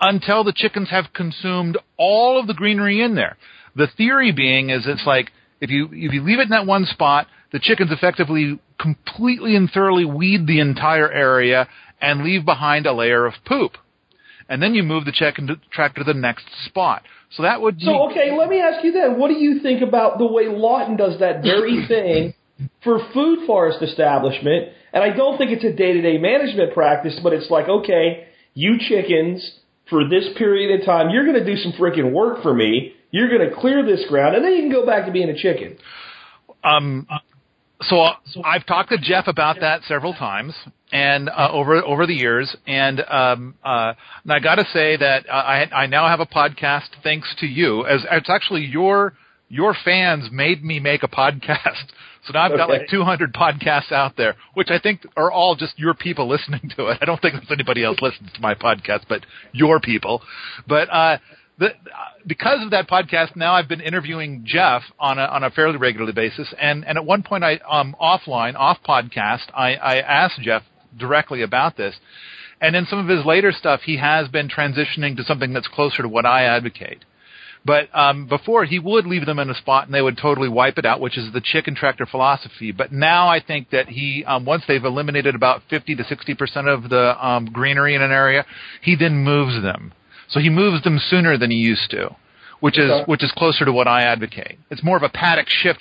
until 0.00 0.44
the 0.44 0.52
chickens 0.52 0.90
have 0.90 1.12
consumed 1.14 1.78
all 1.96 2.38
of 2.38 2.46
the 2.46 2.54
greenery 2.54 3.00
in 3.00 3.14
there. 3.14 3.36
The 3.76 3.88
theory 3.96 4.32
being 4.32 4.70
is 4.70 4.86
it's 4.86 5.06
like 5.06 5.30
If 5.60 5.70
you 5.70 5.88
if 5.92 6.12
you 6.12 6.22
leave 6.22 6.40
it 6.40 6.44
in 6.44 6.48
that 6.50 6.66
one 6.66 6.84
spot, 6.84 7.26
the 7.52 7.58
chickens 7.58 7.90
effectively 7.90 8.58
completely 8.78 9.56
and 9.56 9.70
thoroughly 9.70 10.04
weed 10.04 10.46
the 10.46 10.60
entire 10.60 11.10
area 11.10 11.68
and 12.00 12.22
leave 12.22 12.44
behind 12.44 12.86
a 12.86 12.92
layer 12.92 13.24
of 13.24 13.34
poop. 13.46 13.78
And 14.48 14.62
then 14.62 14.74
you 14.74 14.82
move 14.82 15.04
the 15.04 15.12
chicken 15.12 15.46
to, 15.48 15.56
tractor 15.70 16.04
to 16.04 16.12
the 16.12 16.18
next 16.18 16.44
spot. 16.66 17.02
So 17.30 17.42
that 17.42 17.60
would 17.60 17.80
So 17.80 18.10
okay, 18.10 18.36
let 18.36 18.48
me 18.48 18.60
ask 18.60 18.84
you 18.84 18.92
then, 18.92 19.18
what 19.18 19.28
do 19.28 19.34
you 19.34 19.60
think 19.60 19.82
about 19.82 20.18
the 20.18 20.26
way 20.26 20.46
Lawton 20.48 20.96
does 20.96 21.18
that 21.20 21.42
very 21.42 21.86
thing 21.88 22.34
for 22.82 22.98
food 23.12 23.46
forest 23.46 23.82
establishment? 23.82 24.68
And 24.92 25.02
I 25.02 25.14
don't 25.16 25.38
think 25.38 25.50
it's 25.50 25.64
a 25.64 25.72
day-to-day 25.72 26.18
management 26.18 26.72
practice, 26.74 27.18
but 27.22 27.32
it's 27.32 27.50
like, 27.50 27.68
okay, 27.68 28.28
you 28.54 28.76
chickens, 28.78 29.58
for 29.90 30.08
this 30.08 30.28
period 30.38 30.80
of 30.80 30.86
time, 30.86 31.10
you're 31.10 31.24
going 31.24 31.38
to 31.38 31.44
do 31.44 31.56
some 31.56 31.72
freaking 31.72 32.12
work 32.12 32.42
for 32.42 32.54
me. 32.54 32.94
You're 33.10 33.28
going 33.28 33.48
to 33.48 33.54
clear 33.54 33.84
this 33.84 34.04
ground, 34.08 34.36
and 34.36 34.44
then 34.44 34.52
you 34.52 34.62
can 34.62 34.72
go 34.72 34.86
back 34.86 35.06
to 35.06 35.12
being 35.12 35.28
a 35.28 35.36
chicken. 35.36 35.76
Um, 36.62 37.06
so 37.82 38.06
I've 38.44 38.64
talked 38.66 38.90
to 38.90 38.98
Geoff 38.98 39.26
about 39.26 39.56
that 39.60 39.82
several 39.82 40.14
times, 40.14 40.54
and 40.92 41.28
uh, 41.28 41.48
over 41.52 41.76
over 41.82 42.06
the 42.06 42.14
years, 42.14 42.54
and 42.66 43.00
um, 43.08 43.54
uh, 43.64 43.94
and 44.22 44.32
I 44.32 44.38
got 44.38 44.56
to 44.56 44.64
say 44.72 44.96
that 44.96 45.28
uh, 45.28 45.32
I 45.32 45.68
I 45.72 45.86
now 45.86 46.06
have 46.08 46.20
a 46.20 46.26
podcast 46.26 46.88
thanks 47.02 47.34
to 47.40 47.46
you. 47.46 47.84
As 47.86 48.04
it's 48.10 48.30
actually 48.30 48.64
your 48.64 49.14
your 49.48 49.74
fans 49.84 50.28
made 50.32 50.64
me 50.64 50.80
make 50.80 51.02
a 51.02 51.08
podcast. 51.08 51.90
So 52.26 52.32
now 52.32 52.44
I've 52.44 52.56
got 52.56 52.70
like 52.70 52.88
200 52.88 53.34
podcasts 53.34 53.92
out 53.92 54.16
there, 54.16 54.34
which 54.54 54.68
I 54.70 54.78
think 54.78 55.06
are 55.14 55.30
all 55.30 55.56
just 55.56 55.78
your 55.78 55.92
people 55.92 56.26
listening 56.26 56.72
to 56.76 56.86
it. 56.86 56.98
I 57.02 57.04
don't 57.04 57.20
think 57.20 57.34
there's 57.34 57.50
anybody 57.50 57.84
else 57.84 57.98
listens 58.00 58.32
to 58.32 58.40
my 58.40 58.54
podcast, 58.54 59.04
but 59.10 59.26
your 59.52 59.78
people. 59.78 60.22
But 60.66 60.88
uh, 60.90 61.18
the, 61.58 61.68
because 62.26 62.62
of 62.64 62.70
that 62.70 62.88
podcast, 62.88 63.36
now 63.36 63.54
I've 63.54 63.68
been 63.68 63.80
interviewing 63.80 64.42
Geoff 64.44 64.82
on 64.98 65.18
a 65.18 65.22
on 65.22 65.44
a 65.44 65.50
fairly 65.50 65.76
regular 65.76 66.12
basis, 66.12 66.52
and 66.60 66.84
and 66.84 66.98
at 66.98 67.04
one 67.04 67.22
point 67.22 67.44
I 67.44 67.60
um 67.68 67.94
offline 68.00 68.56
off 68.56 68.78
podcast 68.86 69.46
I 69.54 69.74
I 69.74 69.96
asked 69.98 70.40
Geoff 70.40 70.62
directly 70.98 71.42
about 71.42 71.76
this, 71.76 71.94
and 72.60 72.74
in 72.74 72.86
some 72.86 72.98
of 72.98 73.08
his 73.08 73.24
later 73.24 73.52
stuff 73.52 73.82
he 73.82 73.98
has 73.98 74.28
been 74.28 74.48
transitioning 74.48 75.16
to 75.16 75.24
something 75.24 75.52
that's 75.52 75.68
closer 75.68 76.02
to 76.02 76.08
what 76.08 76.26
I 76.26 76.44
advocate. 76.44 77.04
But 77.66 77.88
um, 77.94 78.26
before 78.26 78.66
he 78.66 78.78
would 78.78 79.06
leave 79.06 79.24
them 79.24 79.38
in 79.38 79.48
a 79.48 79.54
spot 79.54 79.86
and 79.86 79.94
they 79.94 80.02
would 80.02 80.18
totally 80.18 80.50
wipe 80.50 80.76
it 80.76 80.84
out, 80.84 81.00
which 81.00 81.16
is 81.16 81.32
the 81.32 81.40
chicken 81.40 81.74
tractor 81.74 82.04
philosophy. 82.04 82.72
But 82.72 82.92
now 82.92 83.28
I 83.28 83.40
think 83.40 83.70
that 83.70 83.88
he, 83.88 84.22
um, 84.26 84.44
once 84.44 84.64
they've 84.68 84.84
eliminated 84.84 85.34
about 85.34 85.62
50 85.70 85.94
to 85.96 86.04
60 86.04 86.34
percent 86.34 86.68
of 86.68 86.90
the 86.90 87.26
um, 87.26 87.46
greenery 87.46 87.94
in 87.94 88.02
an 88.02 88.12
area, 88.12 88.44
he 88.82 88.96
then 88.96 89.16
moves 89.16 89.62
them. 89.62 89.94
So 90.34 90.40
he 90.40 90.50
moves 90.50 90.82
them 90.82 90.98
sooner 90.98 91.38
than 91.38 91.52
he 91.52 91.58
used 91.58 91.90
to, 91.92 92.16
which 92.58 92.76
is 92.76 92.90
which 93.06 93.22
is 93.22 93.30
closer 93.36 93.64
to 93.64 93.72
what 93.72 93.86
I 93.86 94.02
advocate. 94.02 94.58
It's 94.68 94.82
more 94.82 94.96
of 94.96 95.04
a 95.04 95.08
paddock 95.08 95.48
shift 95.48 95.80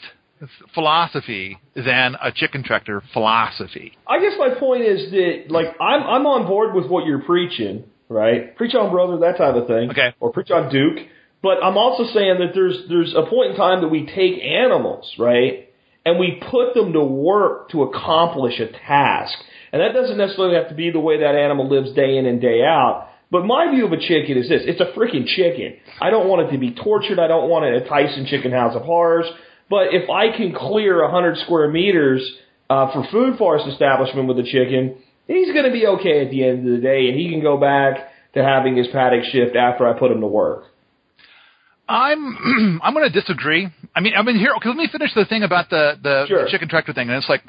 philosophy 0.75 1.57
than 1.75 2.15
a 2.21 2.31
chicken 2.31 2.63
tractor 2.63 3.01
philosophy. 3.13 3.97
I 4.07 4.19
guess 4.19 4.33
my 4.37 4.53
point 4.59 4.83
is 4.83 5.09
that, 5.09 5.45
like, 5.49 5.67
I'm 5.81 6.03
I'm 6.03 6.25
on 6.27 6.45
board 6.45 6.75
with 6.75 6.85
what 6.87 7.07
you're 7.07 7.23
preaching, 7.23 7.85
right? 8.09 8.55
Preach 8.55 8.75
on, 8.75 8.91
brother, 8.91 9.17
that 9.21 9.37
type 9.39 9.55
of 9.55 9.65
thing. 9.65 9.89
Okay. 9.89 10.13
Or 10.19 10.31
preach 10.31 10.51
on 10.51 10.71
Duke. 10.71 11.07
But 11.41 11.63
I'm 11.63 11.75
also 11.77 12.03
saying 12.13 12.35
that 12.39 12.51
there's 12.53 12.77
there's 12.89 13.15
a 13.15 13.25
point 13.27 13.51
in 13.51 13.57
time 13.57 13.81
that 13.81 13.87
we 13.87 14.05
take 14.05 14.39
animals, 14.43 15.15
right, 15.17 15.67
and 16.05 16.19
we 16.19 16.39
put 16.51 16.75
them 16.75 16.93
to 16.93 17.03
work 17.03 17.71
to 17.71 17.81
accomplish 17.81 18.59
a 18.59 18.67
task, 18.67 19.33
and 19.71 19.81
that 19.81 19.93
doesn't 19.93 20.17
necessarily 20.17 20.55
have 20.55 20.69
to 20.69 20.75
be 20.75 20.91
the 20.91 20.99
way 20.99 21.21
that 21.21 21.33
animal 21.33 21.67
lives 21.67 21.91
day 21.93 22.17
in 22.17 22.27
and 22.27 22.39
day 22.39 22.61
out. 22.63 23.09
But 23.33 23.47
my 23.47 23.71
view 23.71 23.87
of 23.87 23.91
a 23.91 23.97
chicken 23.97 24.37
is 24.37 24.47
this: 24.47 24.61
it's 24.63 24.79
a 24.79 24.93
freaking 24.95 25.25
chicken. 25.25 25.77
I 25.99 26.11
don't 26.11 26.27
want 26.29 26.47
it 26.47 26.51
to 26.51 26.59
be 26.59 26.71
tortured. 26.71 27.17
I 27.17 27.27
don't 27.27 27.49
want 27.49 27.65
it 27.65 27.81
a 27.81 27.89
Tyson 27.89 28.27
Chicken 28.27 28.51
House 28.51 28.75
of 28.75 28.83
Horrors. 28.83 29.25
But 29.71 29.87
if 29.91 30.07
I 30.07 30.37
can 30.37 30.53
clear 30.53 31.01
100 31.01 31.39
square 31.39 31.67
meters 31.67 32.21
uh, 32.69 32.93
for 32.93 33.03
food 33.11 33.39
forest 33.39 33.65
establishment 33.67 34.27
with 34.27 34.37
a 34.37 34.43
chicken, 34.43 34.97
he's 35.25 35.51
going 35.51 35.65
to 35.65 35.71
be 35.71 35.87
okay 35.87 36.23
at 36.23 36.29
the 36.29 36.45
end 36.45 36.59
of 36.67 36.75
the 36.75 36.81
day, 36.81 37.07
and 37.09 37.17
he 37.19 37.31
can 37.31 37.41
go 37.41 37.57
back 37.57 38.11
to 38.35 38.43
having 38.43 38.77
his 38.77 38.87
paddock 38.93 39.23
shift 39.31 39.55
after 39.55 39.87
I 39.87 39.97
put 39.97 40.11
him 40.11 40.21
to 40.21 40.27
work. 40.27 40.65
I'm 41.89 42.79
I'm 42.83 42.93
going 42.93 43.11
to 43.11 43.19
disagree. 43.19 43.67
I 43.95 43.99
mean, 43.99 44.13
I 44.15 44.21
mean 44.21 44.37
here. 44.37 44.53
Okay, 44.57 44.69
let 44.69 44.77
me 44.77 44.87
finish 44.91 45.11
the 45.15 45.25
thing 45.25 45.41
about 45.41 45.71
the 45.71 45.97
the, 46.03 46.25
Sure. 46.27 46.45
the 46.45 46.51
chicken 46.51 46.69
tractor 46.69 46.93
thing, 46.93 47.09
and 47.09 47.17
it's 47.17 47.29
like 47.29 47.41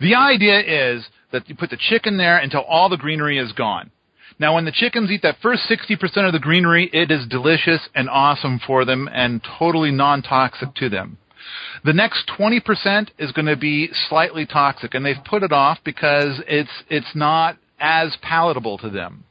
the 0.00 0.16
idea 0.16 0.58
is 0.96 1.06
that 1.32 1.48
you 1.48 1.54
put 1.54 1.70
the 1.70 1.76
chicken 1.76 2.16
there 2.16 2.38
until 2.38 2.62
all 2.62 2.88
the 2.88 2.96
greenery 2.96 3.38
is 3.38 3.52
gone. 3.52 3.90
Now, 4.38 4.54
when 4.54 4.64
the 4.64 4.72
chickens 4.72 5.10
eat 5.10 5.22
that 5.22 5.38
first 5.40 5.62
60% 5.68 6.26
of 6.26 6.32
the 6.32 6.38
greenery, 6.38 6.90
it 6.92 7.10
is 7.10 7.26
delicious 7.26 7.88
and 7.94 8.10
awesome 8.10 8.60
for 8.66 8.84
them 8.84 9.08
and 9.12 9.40
totally 9.58 9.90
non-toxic 9.90 10.74
to 10.74 10.88
them. 10.88 11.18
The 11.84 11.92
next 11.92 12.28
20% 12.38 13.08
is 13.18 13.32
going 13.32 13.46
to 13.46 13.56
be 13.56 13.88
slightly 14.08 14.46
toxic, 14.46 14.94
and 14.94 15.06
they've 15.06 15.16
put 15.24 15.42
it 15.42 15.52
off 15.52 15.78
because 15.84 16.42
it's 16.48 16.70
it's 16.88 17.14
not 17.14 17.56
as 17.78 18.16
palatable 18.20 18.78
to 18.78 18.90
them. 18.90 19.24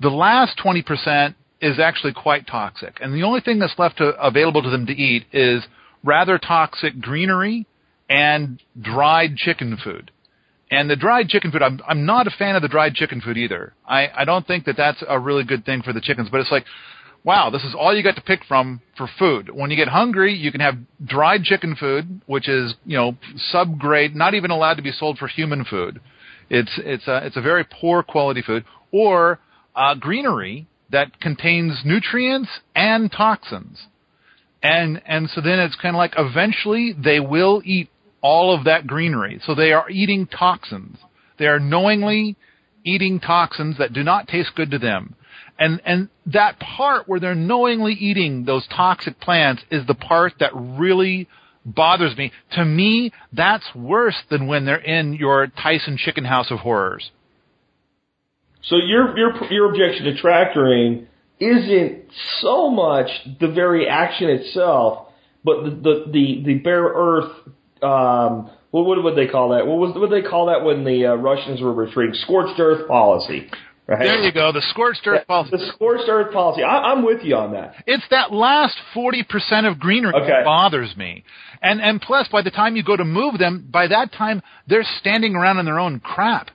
The 0.00 0.08
last 0.08 0.58
20% 0.64 1.34
is 1.60 1.78
actually 1.78 2.12
quite 2.14 2.46
toxic, 2.46 2.98
and 3.00 3.12
the 3.12 3.24
only 3.24 3.40
thing 3.40 3.58
that's 3.58 3.78
left 3.78 3.98
to, 3.98 4.10
available 4.20 4.62
to 4.62 4.70
them 4.70 4.86
to 4.86 4.92
eat 4.92 5.26
is 5.32 5.64
rather 6.04 6.38
toxic 6.38 7.00
greenery 7.00 7.66
and 8.08 8.62
dried 8.80 9.36
chicken 9.36 9.76
food. 9.82 10.10
And 10.70 10.90
the 10.90 10.96
dried 10.96 11.28
chicken 11.28 11.50
food, 11.50 11.62
I'm 11.62 11.80
I'm 11.86 12.04
not 12.04 12.26
a 12.26 12.30
fan 12.30 12.54
of 12.54 12.62
the 12.62 12.68
dried 12.68 12.94
chicken 12.94 13.20
food 13.20 13.38
either. 13.38 13.72
I 13.86 14.08
I 14.14 14.24
don't 14.24 14.46
think 14.46 14.66
that 14.66 14.76
that's 14.76 15.02
a 15.06 15.18
really 15.18 15.44
good 15.44 15.64
thing 15.64 15.82
for 15.82 15.92
the 15.92 16.00
chickens. 16.00 16.28
But 16.30 16.40
it's 16.40 16.50
like, 16.50 16.64
wow, 17.24 17.48
this 17.48 17.64
is 17.64 17.74
all 17.74 17.96
you 17.96 18.02
got 18.02 18.16
to 18.16 18.22
pick 18.22 18.44
from 18.44 18.82
for 18.96 19.08
food. 19.18 19.48
When 19.48 19.70
you 19.70 19.76
get 19.76 19.88
hungry, 19.88 20.34
you 20.34 20.52
can 20.52 20.60
have 20.60 20.76
dried 21.04 21.44
chicken 21.44 21.74
food, 21.74 22.20
which 22.26 22.48
is 22.48 22.74
you 22.84 22.98
know 22.98 23.16
subgrade, 23.52 24.14
not 24.14 24.34
even 24.34 24.50
allowed 24.50 24.74
to 24.74 24.82
be 24.82 24.92
sold 24.92 25.18
for 25.18 25.26
human 25.26 25.64
food. 25.64 26.00
It's 26.50 26.72
it's 26.78 27.08
a 27.08 27.24
it's 27.24 27.36
a 27.36 27.42
very 27.42 27.64
poor 27.64 28.02
quality 28.02 28.42
food, 28.42 28.64
or 28.92 29.38
uh, 29.74 29.94
greenery 29.94 30.66
that 30.90 31.20
contains 31.20 31.80
nutrients 31.84 32.48
and 32.74 33.10
toxins. 33.10 33.86
And 34.62 35.00
and 35.06 35.30
so 35.30 35.40
then 35.40 35.60
it's 35.60 35.76
kind 35.76 35.94
of 35.94 35.98
like 35.98 36.14
eventually 36.18 36.92
they 36.92 37.20
will 37.20 37.62
eat 37.64 37.88
all 38.20 38.54
of 38.54 38.64
that 38.64 38.86
greenery. 38.86 39.40
So 39.46 39.54
they 39.54 39.72
are 39.72 39.88
eating 39.90 40.26
toxins. 40.26 40.98
They 41.38 41.46
are 41.46 41.60
knowingly 41.60 42.36
eating 42.84 43.20
toxins 43.20 43.78
that 43.78 43.92
do 43.92 44.02
not 44.02 44.28
taste 44.28 44.50
good 44.56 44.70
to 44.72 44.78
them. 44.78 45.14
And 45.58 45.80
and 45.84 46.08
that 46.26 46.60
part 46.60 47.08
where 47.08 47.18
they're 47.18 47.34
knowingly 47.34 47.92
eating 47.94 48.44
those 48.44 48.66
toxic 48.68 49.20
plants 49.20 49.62
is 49.70 49.86
the 49.86 49.94
part 49.94 50.34
that 50.40 50.52
really 50.54 51.28
bothers 51.64 52.16
me. 52.16 52.32
To 52.52 52.64
me, 52.64 53.12
that's 53.32 53.64
worse 53.74 54.16
than 54.30 54.46
when 54.46 54.64
they're 54.64 54.76
in 54.76 55.14
your 55.14 55.48
Tyson 55.48 55.96
chicken 55.96 56.24
house 56.24 56.50
of 56.50 56.58
horrors. 56.58 57.10
So 58.62 58.76
your 58.76 59.16
your 59.16 59.52
your 59.52 59.70
objection 59.70 60.04
to 60.06 60.20
tractoring 60.20 61.06
isn't 61.40 62.04
so 62.40 62.70
much 62.70 63.08
the 63.40 63.48
very 63.48 63.88
action 63.88 64.28
itself, 64.30 65.08
but 65.44 65.64
the 65.64 65.70
the 65.70 66.04
the, 66.12 66.42
the 66.44 66.54
bare 66.58 66.84
earth. 66.84 67.32
Um, 67.82 68.50
what 68.70 68.84
what 68.84 69.02
would 69.02 69.16
they 69.16 69.26
call 69.26 69.50
that? 69.50 69.66
What 69.66 69.78
was 69.78 69.94
what 69.94 70.10
would 70.10 70.24
they 70.24 70.28
call 70.28 70.46
that 70.46 70.64
when 70.64 70.84
the 70.84 71.06
uh, 71.06 71.14
Russians 71.14 71.60
were 71.60 71.72
retreating? 71.72 72.14
Scorched 72.14 72.58
earth 72.60 72.86
policy. 72.88 73.50
Right. 73.86 74.00
There 74.00 74.22
you 74.22 74.32
go, 74.32 74.52
the 74.52 74.60
scorched 74.68 75.06
earth 75.06 75.26
policy. 75.26 75.56
The 75.56 75.72
scorched 75.74 76.04
earth 76.10 76.30
policy. 76.30 76.62
I, 76.62 76.92
I'm 76.92 77.02
with 77.06 77.22
you 77.24 77.34
on 77.36 77.52
that. 77.52 77.74
It's 77.86 78.04
that 78.10 78.30
last 78.30 78.76
40% 78.94 79.24
of 79.66 79.78
greenery 79.78 80.12
Okay. 80.14 80.26
that 80.28 80.44
bothers 80.44 80.94
me. 80.94 81.24
And, 81.62 81.80
and 81.80 81.98
plus, 81.98 82.28
by 82.28 82.42
the 82.42 82.50
time 82.50 82.76
you 82.76 82.82
go 82.82 82.96
to 82.98 83.04
move 83.06 83.38
them, 83.38 83.66
by 83.70 83.86
that 83.86 84.12
time, 84.12 84.42
they're 84.66 84.84
standing 85.00 85.34
around 85.34 85.56
in 85.56 85.64
their 85.64 85.78
own 85.78 86.00
crap. 86.00 86.50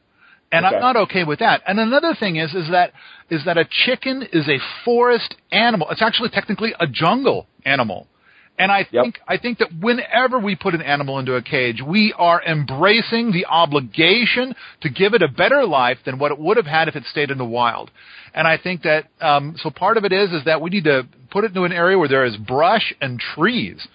And 0.52 0.64
Okay. 0.64 0.76
I'm 0.76 0.82
not 0.82 0.96
okay 0.96 1.24
with 1.24 1.40
that. 1.40 1.64
And 1.66 1.80
another 1.80 2.14
thing 2.14 2.36
is, 2.36 2.54
is 2.54 2.70
that, 2.70 2.94
is 3.32 3.44
that 3.46 3.58
a 3.58 3.66
chicken 3.84 4.28
is 4.32 4.48
a 4.48 4.60
forest 4.86 5.34
animal. 5.52 5.90
It's 5.90 6.04
actually 6.04 6.30
technically 6.30 6.76
a 6.80 6.86
jungle 6.86 7.48
animal. 7.66 8.06
And 8.60 8.72
I 8.72 8.88
Yep. 8.92 9.04
think, 9.04 9.20
I 9.28 9.38
think 9.38 9.58
that 9.60 9.70
whenever 9.80 10.38
we 10.38 10.56
put 10.56 10.76
an 10.76 10.82
animal 10.82 11.18
into 11.18 11.36
a 11.36 11.42
cage, 11.42 11.82
we 11.82 12.14
are 12.18 12.42
embracing 12.44 13.32
the 13.32 13.48
obligation 13.48 14.56
to 14.82 14.90
give 14.90 15.16
it 15.16 15.24
a 15.24 15.28
better 15.28 15.66
life 15.66 15.98
than 16.06 16.20
what 16.20 16.32
it 16.32 16.38
would 16.38 16.58
have 16.58 16.68
had 16.68 16.88
if 16.88 16.96
it 16.96 17.04
stayed 17.06 17.32
in 17.32 17.40
the 17.40 17.46
wild. 17.46 17.90
And 18.34 18.48
I 18.48 18.58
think 18.58 18.84
that, 18.84 19.06
um, 19.22 19.56
so 19.58 19.72
part 19.72 19.98
of 19.98 20.06
it 20.06 20.12
is, 20.12 20.32
is 20.32 20.46
that 20.46 20.62
we 20.62 20.70
need 20.70 20.84
to 20.84 21.08
put 21.32 21.44
it 21.44 21.48
into 21.48 21.64
an 21.64 21.72
area 21.72 21.98
where 21.98 22.08
there 22.08 22.26
is 22.26 22.38
brush 22.38 22.94
and 23.02 23.20
trees. 23.20 23.88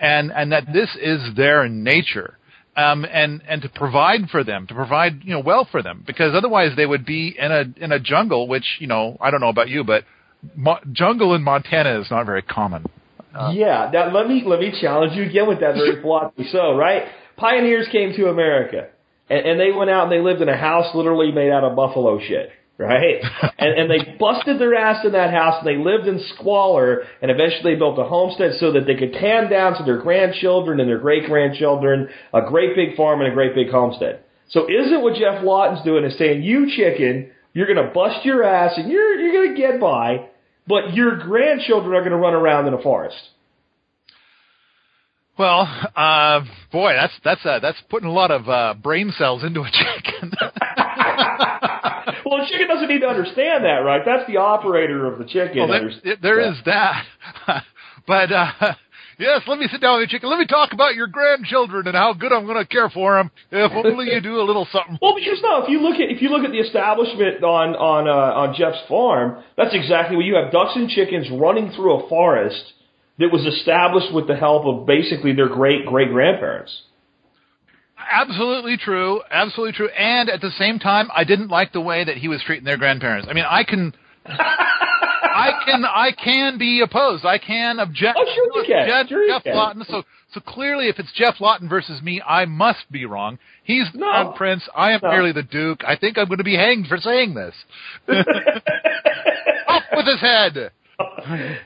And, 0.00 0.32
and 0.32 0.52
that 0.52 0.72
this 0.72 0.94
is 1.00 1.34
their 1.36 1.68
nature. 1.68 2.38
Um, 2.76 3.06
and, 3.10 3.42
and 3.48 3.62
to 3.62 3.70
provide 3.70 4.28
for 4.30 4.44
them, 4.44 4.66
to 4.66 4.74
provide, 4.74 5.24
you 5.24 5.32
know, 5.32 5.40
well 5.40 5.66
for 5.70 5.82
them. 5.82 6.04
Because 6.06 6.34
otherwise 6.34 6.72
they 6.76 6.84
would 6.84 7.06
be 7.06 7.34
in 7.38 7.50
a, 7.50 7.64
in 7.82 7.92
a 7.92 7.98
jungle, 7.98 8.48
which, 8.48 8.66
you 8.78 8.86
know, 8.86 9.16
I 9.20 9.30
don't 9.30 9.40
know 9.40 9.48
about 9.48 9.70
you, 9.70 9.84
but 9.84 10.04
mo- 10.54 10.80
jungle 10.92 11.34
in 11.34 11.42
Montana 11.42 12.00
is 12.00 12.10
not 12.10 12.26
very 12.26 12.42
common. 12.42 12.84
Uh, 13.36 13.50
yeah. 13.52 13.90
Now 13.92 14.12
let 14.12 14.28
me 14.28 14.42
let 14.46 14.60
me 14.60 14.72
challenge 14.80 15.14
you 15.16 15.24
again 15.24 15.46
with 15.46 15.60
that 15.60 15.74
very 15.74 16.00
philosophy. 16.02 16.48
So 16.50 16.76
right, 16.76 17.04
pioneers 17.36 17.86
came 17.92 18.12
to 18.14 18.28
America, 18.28 18.88
and, 19.28 19.46
and 19.46 19.60
they 19.60 19.72
went 19.72 19.90
out 19.90 20.04
and 20.04 20.12
they 20.12 20.20
lived 20.20 20.40
in 20.40 20.48
a 20.48 20.56
house 20.56 20.94
literally 20.94 21.32
made 21.32 21.50
out 21.50 21.64
of 21.64 21.76
buffalo 21.76 22.18
shit. 22.20 22.50
right? 22.78 23.22
and, 23.58 23.72
and 23.80 23.90
they 23.90 24.16
busted 24.18 24.60
their 24.60 24.74
ass 24.74 25.04
in 25.04 25.12
that 25.12 25.32
house 25.32 25.64
and 25.64 25.66
they 25.66 25.82
lived 25.82 26.06
in 26.06 26.20
squalor 26.34 27.04
and 27.22 27.30
eventually 27.30 27.72
they 27.72 27.78
built 27.78 27.98
a 27.98 28.04
homestead 28.04 28.52
so 28.58 28.72
that 28.72 28.86
they 28.86 28.94
could 28.94 29.14
hand 29.14 29.48
down 29.50 29.76
to 29.78 29.84
their 29.84 29.98
grandchildren 29.98 30.78
and 30.80 30.88
their 30.88 30.98
great 30.98 31.24
grandchildren 31.26 32.08
a 32.34 32.42
great 32.42 32.76
big 32.76 32.94
farm 32.96 33.20
and 33.20 33.30
a 33.30 33.34
great 33.34 33.54
big 33.54 33.70
homestead. 33.70 34.20
So 34.50 34.68
isn't 34.68 35.02
what 35.02 35.14
Geoff 35.14 35.42
Lawton's 35.42 35.84
doing 35.84 36.04
is 36.04 36.16
saying, 36.18 36.42
you 36.42 36.70
chicken, 36.76 37.30
you're 37.52 37.66
gonna 37.66 37.90
bust 37.92 38.24
your 38.24 38.44
ass 38.44 38.74
and 38.76 38.90
you're, 38.90 39.18
you're 39.18 39.46
gonna 39.46 39.58
get 39.58 39.80
by, 39.80 40.28
but 40.66 40.94
your 40.94 41.16
grandchildren 41.16 41.94
are 41.94 42.02
gonna 42.02 42.16
run 42.16 42.34
around 42.34 42.66
in 42.66 42.74
a 42.74 42.82
forest. 42.82 43.16
Well, 45.38 45.68
uh, 45.94 46.40
boy, 46.72 46.94
that's 46.94 47.12
that's 47.22 47.44
uh, 47.44 47.58
that's 47.60 47.80
putting 47.90 48.08
a 48.08 48.12
lot 48.12 48.30
of 48.30 48.48
uh, 48.48 48.74
brain 48.82 49.12
cells 49.18 49.44
into 49.44 49.60
a 49.60 49.70
chicken. 49.70 50.32
well, 52.24 52.38
the 52.38 52.46
chicken 52.50 52.68
doesn't 52.68 52.88
need 52.88 53.00
to 53.00 53.08
understand 53.08 53.64
that, 53.64 53.80
right? 53.84 54.02
That's 54.04 54.26
the 54.26 54.38
operator 54.38 55.06
of 55.06 55.18
the 55.18 55.26
chicken. 55.26 55.68
well, 55.68 55.90
there, 56.02 56.16
there 56.22 56.40
is 56.40 56.56
that. 56.64 57.04
but 58.06 58.32
uh, 58.32 58.74
yes, 59.18 59.42
let 59.46 59.58
me 59.58 59.68
sit 59.70 59.80
down 59.80 59.98
with 59.98 60.08
you, 60.08 60.16
chicken. 60.16 60.30
Let 60.30 60.38
me 60.38 60.46
talk 60.46 60.72
about 60.72 60.94
your 60.94 61.06
grandchildren 61.06 61.86
and 61.86 61.96
how 61.96 62.12
good 62.12 62.32
I'm 62.32 62.46
going 62.46 62.58
to 62.58 62.66
care 62.66 62.90
for 62.90 63.16
them. 63.16 63.30
If 63.50 63.72
only 63.72 64.12
you 64.12 64.20
do 64.20 64.40
a 64.40 64.44
little 64.44 64.66
something. 64.72 64.98
Well, 65.00 65.14
because 65.14 65.40
no, 65.42 65.62
if 65.62 65.68
you 65.70 65.80
look 65.80 65.96
at 65.96 66.10
if 66.10 66.22
you 66.22 66.28
look 66.28 66.44
at 66.44 66.52
the 66.52 66.58
establishment 66.58 67.42
on 67.42 67.74
on 67.76 68.08
uh, 68.08 68.40
on 68.40 68.54
Geoff's 68.54 68.86
farm, 68.88 69.42
that's 69.56 69.74
exactly 69.74 70.16
what 70.16 70.24
you 70.24 70.36
have: 70.36 70.52
ducks 70.52 70.72
and 70.74 70.88
chickens 70.88 71.28
running 71.30 71.72
through 71.72 72.04
a 72.04 72.08
forest 72.08 72.72
that 73.18 73.32
was 73.32 73.44
established 73.46 74.12
with 74.12 74.28
the 74.28 74.36
help 74.36 74.66
of 74.66 74.86
basically 74.86 75.34
their 75.34 75.48
great 75.48 75.86
great 75.86 76.10
grandparents. 76.10 76.72
Absolutely 77.98 78.76
true. 78.76 79.22
Absolutely 79.30 79.72
true. 79.72 79.88
And 79.88 80.28
at 80.28 80.40
the 80.40 80.50
same 80.58 80.78
time, 80.78 81.08
I 81.14 81.24
didn't 81.24 81.48
like 81.48 81.72
the 81.72 81.80
way 81.80 82.04
that 82.04 82.16
he 82.16 82.28
was 82.28 82.42
treating 82.44 82.64
their 82.64 82.76
grandparents. 82.76 83.26
I 83.28 83.32
mean, 83.32 83.44
I 83.48 83.64
can. 83.64 83.94
I 85.46 85.64
can 85.64 85.84
I 85.84 86.12
can 86.12 86.58
be 86.58 86.80
opposed. 86.80 87.24
I 87.24 87.38
can 87.38 87.78
object. 87.78 88.18
Oh, 88.20 88.24
sure 88.34 88.46
you 88.54 88.64
can. 88.66 88.86
Geoff, 88.88 89.08
Sure 89.08 89.22
you 89.22 89.28
Geoff 89.32 89.42
can. 89.44 89.54
Lawton. 89.56 89.84
So 89.88 90.02
so 90.34 90.40
clearly, 90.40 90.88
if 90.88 90.98
it's 90.98 91.12
Geoff 91.12 91.40
Lawton 91.40 91.68
versus 91.68 92.02
me, 92.02 92.20
I 92.26 92.44
must 92.46 92.90
be 92.90 93.06
wrong. 93.06 93.38
He's 93.64 93.90
the 93.92 93.98
No. 93.98 94.10
crown 94.10 94.32
prince. 94.34 94.68
I 94.74 94.92
am 94.92 95.00
No. 95.02 95.10
merely 95.10 95.32
the 95.32 95.42
duke. 95.42 95.82
I 95.86 95.96
think 95.96 96.18
I'm 96.18 96.26
going 96.26 96.38
to 96.38 96.44
be 96.44 96.56
hanged 96.56 96.86
for 96.88 96.98
saying 96.98 97.34
this. 97.34 97.54
Up 99.68 99.82
with 99.94 100.06
his 100.06 100.20
head. 100.20 100.70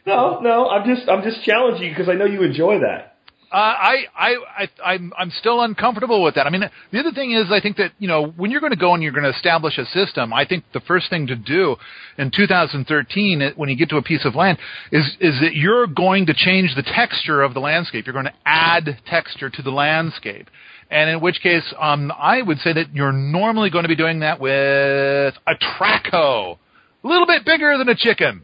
no, 0.07 0.41
no, 0.41 0.69
I'm 0.69 0.85
just 0.95 1.09
I'm 1.09 1.23
just 1.23 1.43
challenging 1.45 1.85
you 1.85 1.91
because 1.91 2.09
I 2.09 2.15
know 2.15 2.25
you 2.27 2.43
enjoy 2.43 2.81
that. 2.81 3.10
Uh, 3.53 3.57
I, 3.57 4.05
I, 4.17 4.35
I, 4.59 4.69
I'm, 4.93 5.13
I'm 5.19 5.31
still 5.33 5.63
uncomfortable 5.63 6.23
with 6.23 6.37
that. 6.37 6.47
I 6.47 6.51
mean, 6.51 6.63
the 6.93 7.01
other 7.01 7.11
thing 7.11 7.33
is, 7.33 7.47
I 7.51 7.61
think 7.61 7.79
that 7.79 7.91
you 7.99 8.07
know, 8.07 8.27
when 8.29 8.53
you're 8.53 8.61
going 8.61 8.73
to 8.73 8.79
go 8.79 8.95
and 8.95 9.03
you're 9.03 9.11
going 9.11 9.25
to 9.25 9.37
establish 9.37 9.77
a 9.77 9.87
system, 9.87 10.33
I 10.33 10.45
think 10.47 10.63
the 10.73 10.79
first 10.81 11.11
thing 11.11 11.27
to 11.27 11.35
do 11.35 11.75
in 12.17 12.31
2013, 12.31 13.55
when 13.57 13.69
you 13.69 13.77
get 13.77 13.89
to 13.89 13.97
a 13.97 14.03
piece 14.03 14.25
of 14.25 14.37
land, 14.37 14.59
is 14.93 15.05
is 15.19 15.41
that 15.41 15.57
you're 15.57 15.89
going 15.89 16.27
to 16.27 16.35
change 16.35 16.77
the 16.77 16.85
texture 16.85 17.43
of 17.43 17.53
the 17.55 17.61
landscape. 17.61 18.07
You're 18.07 18.13
going 18.13 18.27
to 18.27 18.35
add 18.47 19.01
texture 19.07 19.51
to 19.51 19.63
the 19.63 19.71
landscape, 19.71 20.49
and 20.89 21.11
in 21.11 21.21
which 21.21 21.41
case, 21.43 21.65
um, 21.81 22.13
I 22.17 22.43
would 22.43 22.59
say 22.59 22.73
that 22.73 22.95
you're 22.95 23.13
normally 23.13 23.71
going 23.71 23.83
to 23.83 23.89
be 23.89 23.97
doing 23.97 24.21
that 24.21 24.39
with 24.39 25.35
a 25.45 25.55
trackhoe, 25.57 26.57
a 27.03 27.09
little 27.09 27.27
bit 27.27 27.45
bigger 27.45 27.77
than 27.79 27.89
a 27.89 27.97
chicken. 27.97 28.43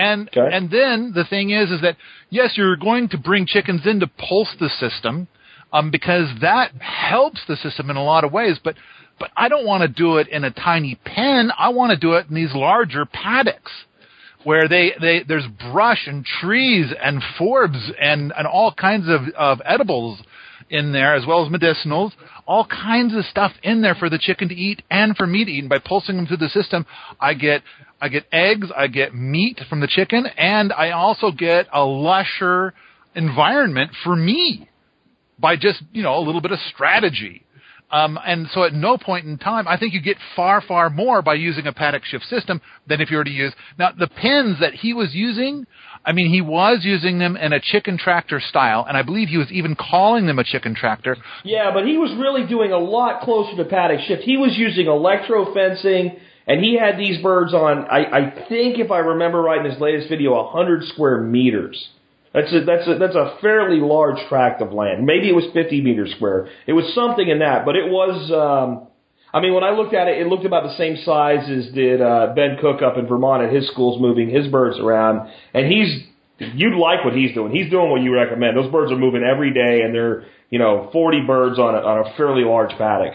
And 0.00 0.28
Okay. 0.28 0.48
and 0.56 0.70
then 0.70 1.12
the 1.14 1.24
thing 1.24 1.50
is, 1.50 1.70
is 1.70 1.80
that 1.82 1.96
yes, 2.30 2.56
you're 2.56 2.76
going 2.76 3.08
to 3.10 3.18
bring 3.18 3.46
chickens 3.46 3.86
in 3.86 4.00
to 4.00 4.06
pulse 4.06 4.54
the 4.58 4.68
system, 4.68 5.28
um, 5.72 5.90
because 5.90 6.28
that 6.40 6.72
helps 6.80 7.40
the 7.46 7.56
system 7.56 7.90
in 7.90 7.96
a 7.96 8.04
lot 8.04 8.24
of 8.24 8.32
ways. 8.32 8.58
But 8.62 8.76
but 9.18 9.30
I 9.36 9.48
don't 9.48 9.66
want 9.66 9.82
to 9.82 9.88
do 9.88 10.16
it 10.16 10.28
in 10.28 10.44
a 10.44 10.50
tiny 10.50 10.94
pen. 11.04 11.52
I 11.58 11.68
want 11.68 11.90
to 11.90 11.96
do 11.96 12.14
it 12.14 12.26
in 12.28 12.34
these 12.34 12.54
larger 12.54 13.04
paddocks 13.04 13.72
where 14.44 14.66
they, 14.68 14.92
they 14.98 15.22
there's 15.28 15.46
brush 15.72 16.06
and 16.06 16.24
trees 16.24 16.86
and 17.02 17.22
forbs 17.38 17.92
and 18.00 18.32
and 18.36 18.46
all 18.46 18.72
kinds 18.72 19.06
of 19.08 19.28
of 19.36 19.60
edibles 19.64 20.20
in 20.70 20.92
there 20.92 21.14
as 21.14 21.26
well 21.26 21.44
as 21.44 21.52
medicinals, 21.52 22.12
all 22.46 22.64
kinds 22.64 23.14
of 23.14 23.24
stuff 23.26 23.52
in 23.62 23.82
there 23.82 23.94
for 23.94 24.08
the 24.08 24.18
chicken 24.18 24.48
to 24.48 24.54
eat 24.54 24.82
and 24.90 25.16
for 25.16 25.26
me 25.26 25.44
to 25.44 25.50
eat. 25.50 25.60
And 25.60 25.68
by 25.68 25.78
pulsing 25.78 26.16
them 26.16 26.26
through 26.26 26.36
the 26.38 26.48
system, 26.48 26.86
I 27.20 27.34
get 27.34 27.62
I 28.00 28.08
get 28.08 28.26
eggs, 28.32 28.68
I 28.74 28.86
get 28.86 29.14
meat 29.14 29.60
from 29.68 29.80
the 29.80 29.86
chicken, 29.86 30.26
and 30.26 30.72
I 30.72 30.90
also 30.90 31.30
get 31.30 31.66
a 31.72 31.84
lusher 31.84 32.74
environment 33.14 33.90
for 34.04 34.16
me 34.16 34.68
by 35.38 35.56
just 35.56 35.82
you 35.92 36.02
know 36.02 36.18
a 36.18 36.20
little 36.20 36.40
bit 36.40 36.52
of 36.52 36.58
strategy. 36.72 37.44
Um, 37.92 38.18
and 38.24 38.48
so 38.52 38.62
at 38.62 38.72
no 38.72 38.96
point 38.96 39.26
in 39.26 39.36
time, 39.36 39.66
I 39.66 39.76
think 39.76 39.94
you 39.94 40.00
get 40.00 40.16
far, 40.36 40.60
far 40.60 40.90
more 40.90 41.22
by 41.22 41.34
using 41.34 41.66
a 41.66 41.72
paddock 41.72 42.04
shift 42.04 42.24
system 42.26 42.60
than 42.86 43.00
if 43.00 43.10
you 43.10 43.16
were 43.16 43.24
to 43.24 43.30
use. 43.30 43.52
Now, 43.78 43.90
the 43.90 44.06
pins 44.06 44.60
that 44.60 44.74
he 44.74 44.94
was 44.94 45.12
using, 45.12 45.66
I 46.04 46.12
mean, 46.12 46.30
he 46.30 46.40
was 46.40 46.80
using 46.82 47.18
them 47.18 47.36
in 47.36 47.52
a 47.52 47.58
chicken 47.58 47.98
tractor 47.98 48.40
style, 48.40 48.84
and 48.86 48.96
I 48.96 49.02
believe 49.02 49.28
he 49.28 49.38
was 49.38 49.50
even 49.50 49.74
calling 49.74 50.26
them 50.26 50.38
a 50.38 50.44
chicken 50.44 50.76
tractor. 50.76 51.16
Yeah, 51.44 51.72
but 51.74 51.84
he 51.84 51.96
was 51.96 52.12
really 52.16 52.46
doing 52.46 52.70
a 52.70 52.78
lot 52.78 53.22
closer 53.22 53.56
to 53.56 53.64
paddock 53.64 54.00
shift. 54.06 54.22
He 54.22 54.36
was 54.36 54.56
using 54.56 54.86
electro 54.86 55.52
fencing, 55.52 56.16
and 56.46 56.62
he 56.62 56.78
had 56.78 56.98
these 56.98 57.22
birds 57.22 57.54
on. 57.54 57.84
I, 57.84 58.04
I 58.04 58.30
think, 58.48 58.78
if 58.78 58.90
I 58.90 58.98
remember 58.98 59.40
right, 59.40 59.64
in 59.64 59.70
his 59.70 59.80
latest 59.80 60.08
video, 60.08 60.34
a 60.34 60.50
hundred 60.50 60.84
square 60.84 61.20
meters. 61.20 61.88
That's 62.32 62.52
a 62.52 62.64
that's 62.64 62.86
a 62.86 62.98
that's 62.98 63.16
a 63.16 63.38
fairly 63.40 63.80
large 63.80 64.18
tract 64.28 64.62
of 64.62 64.72
land. 64.72 65.04
Maybe 65.04 65.28
it 65.28 65.34
was 65.34 65.46
50 65.52 65.80
meters 65.80 66.12
square. 66.14 66.48
It 66.66 66.72
was 66.72 66.92
something 66.94 67.28
in 67.28 67.40
that, 67.40 67.64
but 67.64 67.76
it 67.76 67.90
was. 67.90 68.30
um 68.30 68.86
I 69.32 69.40
mean, 69.40 69.54
when 69.54 69.62
I 69.62 69.70
looked 69.70 69.94
at 69.94 70.08
it, 70.08 70.18
it 70.20 70.26
looked 70.26 70.44
about 70.44 70.64
the 70.64 70.76
same 70.76 70.96
size 71.04 71.48
as 71.48 71.72
did 71.72 72.02
uh, 72.02 72.32
Ben 72.34 72.56
Cook 72.60 72.82
up 72.82 72.98
in 72.98 73.06
Vermont 73.06 73.44
at 73.44 73.52
his 73.52 73.68
schools, 73.70 74.00
moving 74.00 74.28
his 74.28 74.48
birds 74.48 74.76
around. 74.78 75.30
And 75.54 75.70
he's 75.70 76.02
you'd 76.54 76.76
like 76.76 77.04
what 77.04 77.14
he's 77.14 77.32
doing. 77.34 77.54
He's 77.54 77.70
doing 77.70 77.90
what 77.90 78.02
you 78.02 78.12
recommend. 78.12 78.56
Those 78.56 78.72
birds 78.72 78.90
are 78.90 78.96
moving 78.96 79.22
every 79.22 79.52
day, 79.52 79.82
and 79.82 79.94
they're 79.94 80.24
you 80.50 80.58
know 80.58 80.88
40 80.92 81.22
birds 81.26 81.58
on 81.58 81.74
a, 81.74 81.78
on 81.78 82.06
a 82.06 82.16
fairly 82.16 82.42
large 82.42 82.70
paddock. 82.76 83.14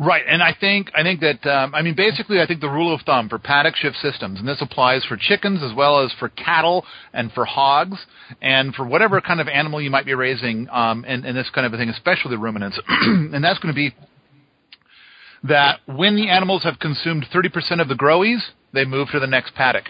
Right, 0.00 0.22
and 0.28 0.40
I 0.40 0.54
think 0.58 0.92
I 0.94 1.02
think 1.02 1.20
that 1.20 1.44
um, 1.44 1.74
I 1.74 1.82
mean 1.82 1.94
basically 1.96 2.40
I 2.40 2.46
think 2.46 2.60
the 2.60 2.68
rule 2.68 2.94
of 2.94 3.00
thumb 3.02 3.28
for 3.28 3.38
paddock 3.38 3.74
shift 3.74 3.96
systems, 3.96 4.38
and 4.38 4.46
this 4.46 4.62
applies 4.62 5.04
for 5.04 5.16
chickens 5.16 5.60
as 5.60 5.74
well 5.74 6.04
as 6.04 6.12
for 6.20 6.28
cattle 6.28 6.84
and 7.12 7.32
for 7.32 7.44
hogs 7.44 7.98
and 8.40 8.72
for 8.76 8.86
whatever 8.86 9.20
kind 9.20 9.40
of 9.40 9.48
animal 9.48 9.80
you 9.80 9.90
might 9.90 10.06
be 10.06 10.14
raising, 10.14 10.68
um, 10.70 11.04
and, 11.08 11.24
and 11.24 11.36
this 11.36 11.50
kind 11.50 11.66
of 11.66 11.74
a 11.74 11.76
thing, 11.76 11.88
especially 11.88 12.30
the 12.30 12.38
ruminants, 12.38 12.78
and 12.88 13.42
that's 13.42 13.58
going 13.58 13.74
to 13.74 13.76
be 13.76 13.92
that 15.42 15.80
when 15.86 16.14
the 16.14 16.28
animals 16.28 16.62
have 16.62 16.78
consumed 16.78 17.26
30% 17.32 17.80
of 17.80 17.88
the 17.88 17.94
growies, 17.94 18.40
they 18.72 18.84
move 18.84 19.08
to 19.10 19.18
the 19.18 19.26
next 19.26 19.54
paddock. 19.54 19.84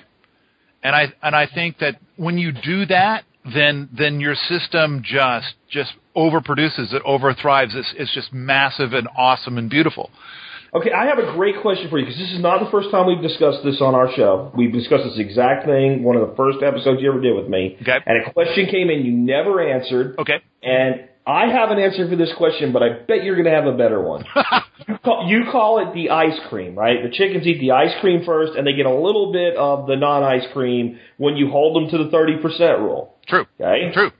And 0.82 0.96
I 0.96 1.12
and 1.22 1.36
I 1.36 1.46
think 1.52 1.78
that 1.80 1.96
when 2.16 2.38
you 2.38 2.52
do 2.52 2.86
that, 2.86 3.24
then 3.54 3.88
then 3.96 4.20
your 4.20 4.34
system 4.34 5.02
just 5.04 5.54
just 5.70 5.92
overproduces. 6.16 6.92
It 6.92 7.02
overthrives. 7.04 7.74
It's 7.74 7.94
it's 7.96 8.14
just 8.14 8.32
massive 8.32 8.92
and 8.92 9.08
awesome 9.16 9.58
and 9.58 9.70
beautiful. 9.70 10.11
Okay, 10.74 10.92
I 10.92 11.06
have 11.06 11.18
a 11.18 11.32
great 11.32 11.62
question 11.62 11.88
for 11.88 11.98
you 11.98 12.04
because 12.04 12.20
this 12.20 12.30
is 12.30 12.40
not 12.40 12.62
the 12.62 12.70
first 12.70 12.90
time 12.90 13.06
we've 13.06 13.22
discussed 13.22 13.64
this 13.64 13.80
on 13.80 13.94
our 13.94 14.12
show. 14.14 14.52
We've 14.54 14.72
discussed 14.72 15.04
this 15.04 15.18
exact 15.18 15.64
thing, 15.64 16.02
one 16.02 16.16
of 16.16 16.28
the 16.28 16.37
first 16.37 16.62
episodes 16.62 17.00
you 17.00 17.11
ever 17.11 17.20
did 17.20 17.34
with 17.34 17.48
me. 17.48 17.78
Okay. 17.80 17.96
And 18.04 18.26
a 18.26 18.32
question 18.32 18.66
came 18.66 18.90
in 18.90 19.04
you 19.04 19.12
never 19.12 19.66
answered. 19.66 20.18
Okay. 20.18 20.42
And 20.62 21.08
I 21.28 21.52
have 21.52 21.70
an 21.70 21.78
answer 21.78 22.08
for 22.08 22.16
this 22.16 22.32
question, 22.38 22.72
but 22.72 22.82
I 22.82 22.88
bet 23.06 23.22
you're 23.22 23.34
going 23.34 23.44
to 23.44 23.52
have 23.52 23.66
a 23.66 23.76
better 23.76 24.00
one. 24.00 24.24
you, 24.88 24.96
call, 25.04 25.26
you 25.28 25.42
call 25.52 25.86
it 25.86 25.92
the 25.94 26.08
ice 26.08 26.38
cream, 26.48 26.74
right? 26.74 27.02
The 27.02 27.10
chickens 27.10 27.46
eat 27.46 27.60
the 27.60 27.72
ice 27.72 27.92
cream 28.00 28.24
first, 28.24 28.56
and 28.56 28.66
they 28.66 28.72
get 28.72 28.86
a 28.86 28.94
little 28.94 29.30
bit 29.30 29.54
of 29.54 29.86
the 29.86 29.96
non-ice 29.96 30.46
cream 30.54 30.98
when 31.18 31.36
you 31.36 31.50
hold 31.50 31.76
them 31.76 31.90
to 31.90 32.02
the 32.02 32.10
30% 32.10 32.78
rule. 32.78 33.14
True. 33.28 33.44
Okay? 33.60 33.92
True. 33.92 34.10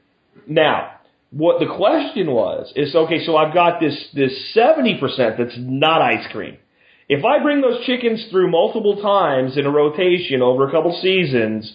Now, 0.47 0.99
what 1.31 1.61
the 1.61 1.75
question 1.75 2.31
was 2.31 2.73
is 2.77 2.95
okay, 2.95 3.25
so 3.25 3.37
I've 3.37 3.53
got 3.53 3.81
this 3.81 4.09
this 4.15 4.55
seventy 4.55 4.99
percent 4.99 5.37
that's 5.37 5.57
not 5.59 6.01
ice 6.01 6.27
cream. 6.33 6.57
If 7.09 7.25
I 7.25 7.43
bring 7.43 7.61
those 7.61 7.85
chickens 7.85 8.27
through 8.31 8.51
multiple 8.51 9.03
times 9.03 9.57
in 9.59 9.67
a 9.67 9.71
rotation 9.71 10.41
over 10.41 10.67
a 10.67 10.71
couple 10.71 10.99
seasons, 11.03 11.71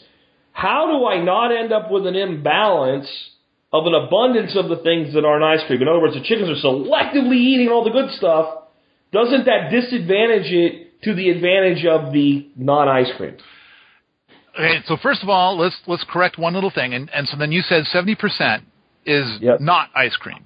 how 0.51 0.87
do 0.87 1.05
I 1.05 1.23
not 1.23 1.51
end 1.55 1.71
up 1.71 1.91
with 1.91 2.07
an 2.07 2.15
imbalance 2.15 3.07
of 3.73 3.85
an 3.87 3.95
abundance 3.95 4.55
of 4.55 4.69
the 4.69 4.77
things 4.77 5.13
that 5.15 5.25
aren't 5.25 5.43
ice 5.43 5.65
cream? 5.67 5.81
In 5.81 5.87
other 5.87 5.99
words, 5.99 6.13
the 6.13 6.21
chickens 6.21 6.47
are 6.49 6.61
selectively 6.67 7.35
eating 7.37 7.69
all 7.69 7.83
the 7.83 7.89
good 7.89 8.11
stuff. 8.11 8.59
Doesn't 9.11 9.45
that 9.45 9.69
disadvantage 9.71 10.51
it 10.51 11.01
to 11.03 11.13
the 11.13 11.29
advantage 11.29 11.85
of 11.85 12.13
the 12.13 12.47
non 12.55 12.87
ice 12.87 13.11
cream? 13.17 13.35
Okay, 14.57 14.81
so 14.85 14.97
first 15.01 15.23
of 15.23 15.29
all, 15.29 15.57
let's 15.57 15.75
let's 15.87 16.05
correct 16.07 16.37
one 16.37 16.53
little 16.53 16.69
thing, 16.69 16.93
and 16.93 17.09
and 17.13 17.27
so 17.27 17.35
then 17.37 17.51
you 17.51 17.61
said 17.61 17.85
seventy 17.87 18.15
percent 18.15 18.63
is 19.05 19.25
Yep. 19.41 19.59
not 19.59 19.89
ice 19.95 20.15
cream. 20.15 20.45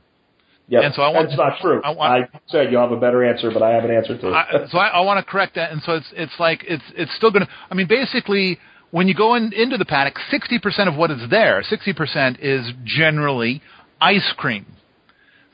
Yeah, 0.69 0.81
And 0.81 0.93
so 0.95 1.01
I 1.01 1.09
want- 1.09 1.29
That's 1.29 1.37
not 1.37 1.59
true. 1.61 1.79
I 1.81 1.91
want- 1.91 2.25
I 2.33 2.39
said 2.47 2.71
you 2.73 2.77
have 2.77 2.91
a 2.91 2.97
better 2.99 3.23
answer, 3.23 3.51
but 3.51 3.61
I 3.63 3.69
have 3.71 3.85
an 3.85 3.91
answer 3.91 4.17
too. 4.17 4.33
I, 4.33 4.65
so 4.69 4.77
I, 4.77 4.87
I 4.87 4.99
want 4.99 5.17
to 5.17 5.29
correct 5.31 5.55
that, 5.55 5.71
and 5.71 5.81
so 5.83 5.93
it's 5.93 6.11
it's 6.13 6.37
like 6.39 6.65
it's 6.67 6.83
it's 6.95 7.13
still 7.15 7.31
going 7.31 7.45
to. 7.45 7.51
I 7.71 7.75
mean, 7.75 7.87
basically, 7.87 8.59
when 8.91 9.07
you 9.07 9.13
go 9.13 9.35
in, 9.35 9.53
into 9.53 9.77
the 9.77 9.85
paddock, 9.85 10.15
sixty 10.31 10.59
percent 10.59 10.89
of 10.89 10.95
what 10.95 11.11
is 11.11 11.29
there, 11.29 11.63
sixty 11.63 11.93
percent 11.93 12.39
is 12.39 12.71
generally 12.83 13.61
ice 13.99 14.33
cream. 14.37 14.65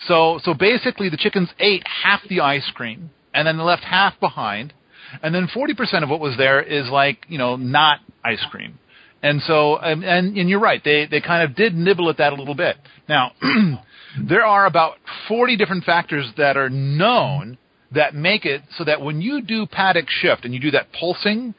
So 0.07 0.39
so 0.43 0.53
basically, 0.53 1.09
the 1.09 1.17
chickens 1.17 1.49
ate 1.59 1.83
half 1.87 2.21
the 2.29 2.41
ice 2.41 2.69
cream, 2.73 3.11
and 3.33 3.47
then 3.47 3.57
left 3.57 3.83
half 3.83 4.19
behind. 4.19 4.73
and 5.21 5.33
then 5.33 5.47
40% 5.47 6.03
of 6.03 6.09
what 6.09 6.19
was 6.19 6.37
there 6.37 6.61
is 6.61 6.89
like 6.89 7.25
you 7.29 7.37
know 7.37 7.55
not 7.55 7.99
ice 8.23 8.43
cream. 8.49 8.79
And 9.21 9.41
so, 9.43 9.77
and, 9.77 10.03
and, 10.03 10.35
and 10.35 10.49
you're 10.49 10.59
right, 10.59 10.81
they, 10.83 11.07
they 11.09 11.21
kind 11.21 11.49
of 11.49 11.55
did 11.55 11.73
nibble 11.73 12.09
at 12.09 12.17
that 12.17 12.33
a 12.33 12.35
little 12.35 12.55
bit. 12.55 12.75
Now, 13.07 13.31
there 14.21 14.43
are 14.43 14.65
about 14.65 14.97
40 15.29 15.55
different 15.55 15.85
factors 15.85 16.29
that 16.35 16.57
are 16.57 16.69
known 16.69 17.57
that 17.93 18.13
make 18.13 18.45
it 18.45 18.63
so 18.77 18.83
that 18.83 19.01
when 19.01 19.21
you 19.21 19.41
do 19.41 19.65
paddock 19.65 20.09
shift 20.09 20.43
and 20.43 20.53
you 20.53 20.59
do 20.59 20.71
that 20.71 20.87
pulsing, 20.99 21.55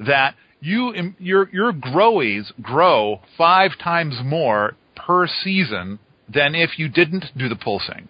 that 0.00 0.34
you, 0.64 1.14
your, 1.18 1.48
your 1.52 1.72
growies 1.72 2.52
grow 2.62 3.20
five 3.36 3.72
times 3.82 4.20
more 4.24 4.76
per 4.96 5.26
season 5.26 5.98
than 6.32 6.54
if 6.54 6.78
you 6.78 6.88
didn't 6.88 7.26
do 7.36 7.48
the 7.48 7.56
pulsing 7.56 8.08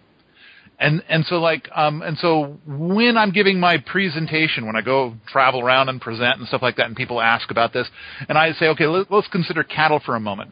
and 0.79 1.03
and 1.09 1.25
so 1.25 1.35
like 1.35 1.69
um 1.75 2.01
and 2.01 2.17
so 2.17 2.57
when 2.65 3.17
I'm 3.17 3.31
giving 3.31 3.59
my 3.59 3.77
presentation 3.77 4.65
when 4.65 4.75
I 4.75 4.81
go 4.81 5.15
travel 5.27 5.61
around 5.61 5.89
and 5.89 6.01
present 6.01 6.39
and 6.39 6.47
stuff 6.47 6.61
like 6.61 6.77
that 6.77 6.87
and 6.87 6.95
people 6.95 7.21
ask 7.21 7.49
about 7.51 7.73
this 7.73 7.87
and 8.27 8.37
I 8.37 8.51
say 8.53 8.67
okay 8.67 8.85
let, 8.87 9.11
us 9.11 9.25
consider 9.31 9.63
cattle 9.63 10.01
for 10.05 10.15
a 10.15 10.19
moment. 10.19 10.51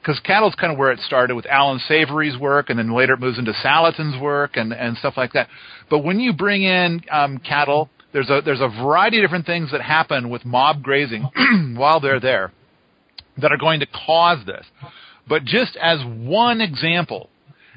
Because 0.00 0.20
cattle's 0.20 0.54
kind 0.54 0.70
of 0.70 0.78
where 0.78 0.92
it 0.92 1.00
started 1.00 1.34
with 1.34 1.46
Allan 1.46 1.80
Savory's 1.88 2.38
work 2.38 2.68
and 2.68 2.78
then 2.78 2.92
later 2.92 3.14
it 3.14 3.20
moves 3.20 3.38
into 3.38 3.52
Salatin's 3.52 4.20
work 4.20 4.56
and 4.56 4.72
and 4.72 4.96
stuff 4.98 5.14
like 5.16 5.32
that. 5.32 5.48
But 5.90 6.00
when 6.00 6.20
you 6.20 6.32
bring 6.32 6.62
in 6.62 7.02
um 7.10 7.38
cattle 7.38 7.88
there's 8.14 8.30
a 8.30 8.40
there's 8.42 8.62
a 8.62 8.68
variety 8.68 9.18
of 9.18 9.24
different 9.24 9.44
things 9.44 9.70
that 9.72 9.82
happen 9.82 10.30
with 10.30 10.46
mob 10.46 10.82
grazing 10.82 11.28
while 11.76 12.00
they're 12.00 12.20
there 12.20 12.50
that 13.36 13.52
are 13.52 13.58
going 13.58 13.80
to 13.80 13.86
cause 13.86 14.38
this 14.46 14.64
but 15.28 15.44
just 15.44 15.76
as 15.76 15.98
one 16.06 16.62
example 16.62 17.28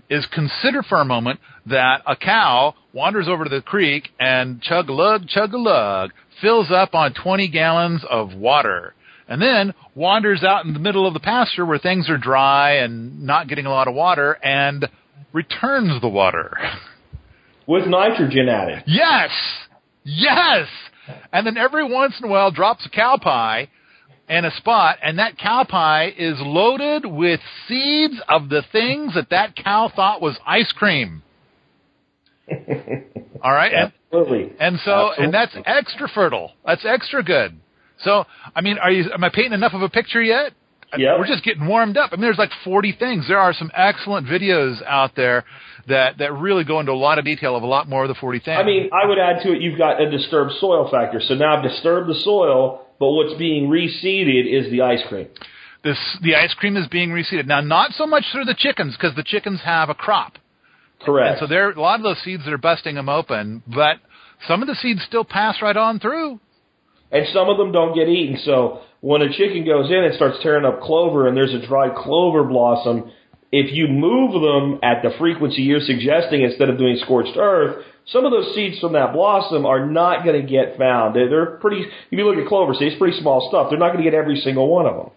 is 0.09 0.25
consider 0.33 0.83
for 0.83 1.01
a 1.01 1.05
moment 1.05 1.39
that 1.65 2.01
a 2.05 2.15
cow 2.15 2.73
wanders 2.93 3.27
over 3.27 3.43
to 3.43 3.49
the 3.49 3.61
creek 3.61 4.09
and 4.19 4.61
chug 4.61 4.89
a 4.89 4.93
lug, 4.93 5.27
chug 5.27 5.53
a 5.53 5.57
lug, 5.57 6.11
fills 6.41 6.71
up 6.71 6.93
on 6.93 7.13
20 7.13 7.47
gallons 7.49 8.03
of 8.09 8.33
water, 8.33 8.93
and 9.27 9.41
then 9.41 9.73
wanders 9.95 10.43
out 10.43 10.65
in 10.65 10.73
the 10.73 10.79
middle 10.79 11.05
of 11.05 11.13
the 11.13 11.19
pasture 11.19 11.65
where 11.65 11.79
things 11.79 12.09
are 12.09 12.17
dry 12.17 12.77
and 12.77 13.23
not 13.23 13.47
getting 13.47 13.65
a 13.65 13.69
lot 13.69 13.87
of 13.87 13.93
water 13.93 14.33
and 14.43 14.87
returns 15.33 15.99
the 16.01 16.07
water. 16.07 16.57
With 17.65 17.85
nitrogen 17.85 18.47
added. 18.47 18.83
Yes! 18.87 19.31
Yes! 20.07 20.67
And 21.33 21.45
then 21.45 21.57
every 21.57 21.83
once 21.83 22.15
in 22.17 22.29
a 22.29 22.31
while 22.31 22.49
drops 22.49 22.85
a 22.85 22.89
cow 22.89 23.17
pie 23.21 23.67
and 24.29 24.45
a 24.45 24.51
spot, 24.51 24.97
and 25.03 25.19
that 25.19 25.37
cow 25.37 25.65
pie 25.65 26.13
is 26.17 26.35
loaded 26.39 27.05
with 27.05 27.41
seeds 27.67 28.15
of 28.29 28.47
the 28.47 28.63
things 28.71 29.13
that 29.15 29.29
that 29.31 29.55
cow 29.55 29.91
thought 29.93 30.21
was 30.21 30.37
ice 30.45 30.71
cream. 30.71 31.23
All 33.43 33.51
right, 33.51 33.91
Absolutely. 34.11 34.43
and, 34.43 34.55
and 34.59 34.79
so 34.85 35.09
Absolutely. 35.09 35.25
and 35.25 35.33
that's 35.33 35.57
extra 35.65 36.07
fertile. 36.07 36.51
That's 36.65 36.85
extra 36.85 37.21
good. 37.21 37.59
So, 38.03 38.25
I 38.55 38.61
mean, 38.61 38.77
are 38.77 38.91
you? 38.91 39.11
Am 39.11 39.23
I 39.23 39.29
painting 39.29 39.53
enough 39.53 39.73
of 39.73 39.81
a 39.81 39.89
picture 39.89 40.21
yet? 40.21 40.53
Yep. 40.97 41.19
We're 41.19 41.27
just 41.27 41.43
getting 41.43 41.67
warmed 41.67 41.97
up. 41.97 42.11
I 42.13 42.15
mean, 42.15 42.21
there's 42.21 42.37
like 42.37 42.51
40 42.63 42.93
things. 42.97 43.25
There 43.27 43.39
are 43.39 43.53
some 43.53 43.69
excellent 43.75 44.25
videos 44.25 44.81
out 44.85 45.17
there 45.17 45.43
that 45.87 46.17
that 46.19 46.33
really 46.33 46.63
go 46.63 46.79
into 46.79 46.91
a 46.91 47.01
lot 47.07 47.19
of 47.19 47.25
detail 47.25 47.55
of 47.55 47.63
a 47.63 47.67
lot 47.67 47.87
more 47.87 48.03
of 48.03 48.09
the 48.09 48.15
40 48.15 48.39
things. 48.39 48.57
I 48.59 48.63
mean, 48.63 48.89
I 48.91 49.07
would 49.07 49.17
add 49.19 49.43
to 49.43 49.53
it, 49.53 49.61
you've 49.61 49.77
got 49.77 50.01
a 50.01 50.09
disturbed 50.09 50.53
soil 50.59 50.89
factor. 50.91 51.21
So 51.21 51.33
now 51.35 51.57
I've 51.57 51.63
disturbed 51.63 52.09
the 52.09 52.15
soil, 52.15 52.85
but 52.99 53.09
what's 53.11 53.33
being 53.35 53.69
reseeded 53.69 54.45
is 54.51 54.69
the 54.71 54.81
ice 54.81 55.01
cream. 55.07 55.27
this 55.83 55.97
the 56.21 56.35
ice 56.35 56.53
cream 56.53 56.75
is 56.77 56.87
being 56.87 57.09
reseeded 57.09 57.45
now. 57.47 57.61
Not 57.61 57.91
so 57.93 58.05
much 58.05 58.25
through 58.31 58.45
the 58.45 58.55
chickens 58.57 58.95
because 58.95 59.15
the 59.15 59.23
chickens 59.23 59.61
have 59.63 59.89
a 59.89 59.93
crop. 59.95 60.33
Correct. 61.05 61.29
And 61.29 61.39
so 61.39 61.47
there, 61.47 61.69
a 61.71 61.79
lot 61.79 61.99
of 61.99 62.03
those 62.03 62.17
seeds 62.23 62.43
that 62.45 62.53
are 62.53 62.57
busting 62.57 62.95
them 62.95 63.07
open, 63.07 63.61
but 63.67 63.97
some 64.47 64.61
of 64.61 64.67
the 64.67 64.75
seeds 64.75 65.03
still 65.07 65.23
pass 65.23 65.61
right 65.61 65.77
on 65.77 65.99
through. 65.99 66.39
and 67.11 67.25
some 67.33 67.49
of 67.49 67.57
them 67.57 67.71
don't 67.71 67.95
get 67.95 68.07
eaten. 68.09 68.37
So 68.43 68.81
when 69.01 69.21
a 69.21 69.29
chicken 69.31 69.63
goes 69.63 69.89
in 69.89 70.03
and 70.03 70.13
starts 70.15 70.37
tearing 70.41 70.65
up 70.65 70.81
clover 70.81 71.27
and 71.27 71.37
there's 71.37 71.53
a 71.53 71.65
dry 71.65 71.89
clover 71.95 72.43
blossom, 72.43 73.11
if 73.51 73.71
you 73.73 73.87
move 73.87 74.33
them 74.33 74.79
at 74.83 75.01
the 75.03 75.11
frequency 75.17 75.61
you're 75.61 75.79
suggesting 75.79 76.41
instead 76.41 76.69
of 76.69 76.77
doing 76.77 76.97
scorched 77.01 77.37
earth, 77.37 77.85
some 78.07 78.25
of 78.25 78.31
those 78.31 78.53
seeds 78.55 78.79
from 78.79 78.93
that 78.93 79.13
blossom 79.13 79.65
are 79.65 79.85
not 79.85 80.23
going 80.23 80.41
to 80.41 80.47
get 80.47 80.77
found. 80.77 81.15
They're, 81.15 81.29
they're 81.29 81.45
pretty, 81.57 81.81
if 81.81 82.11
you 82.11 82.25
look 82.25 82.37
at 82.37 82.47
clover 82.47 82.73
seeds, 82.73 82.95
pretty 82.97 83.19
small 83.19 83.47
stuff. 83.49 83.67
They're 83.69 83.79
not 83.79 83.91
going 83.93 84.03
to 84.03 84.09
get 84.09 84.17
every 84.17 84.37
single 84.37 84.69
one 84.69 84.85
of 84.85 84.95
them. 84.95 85.09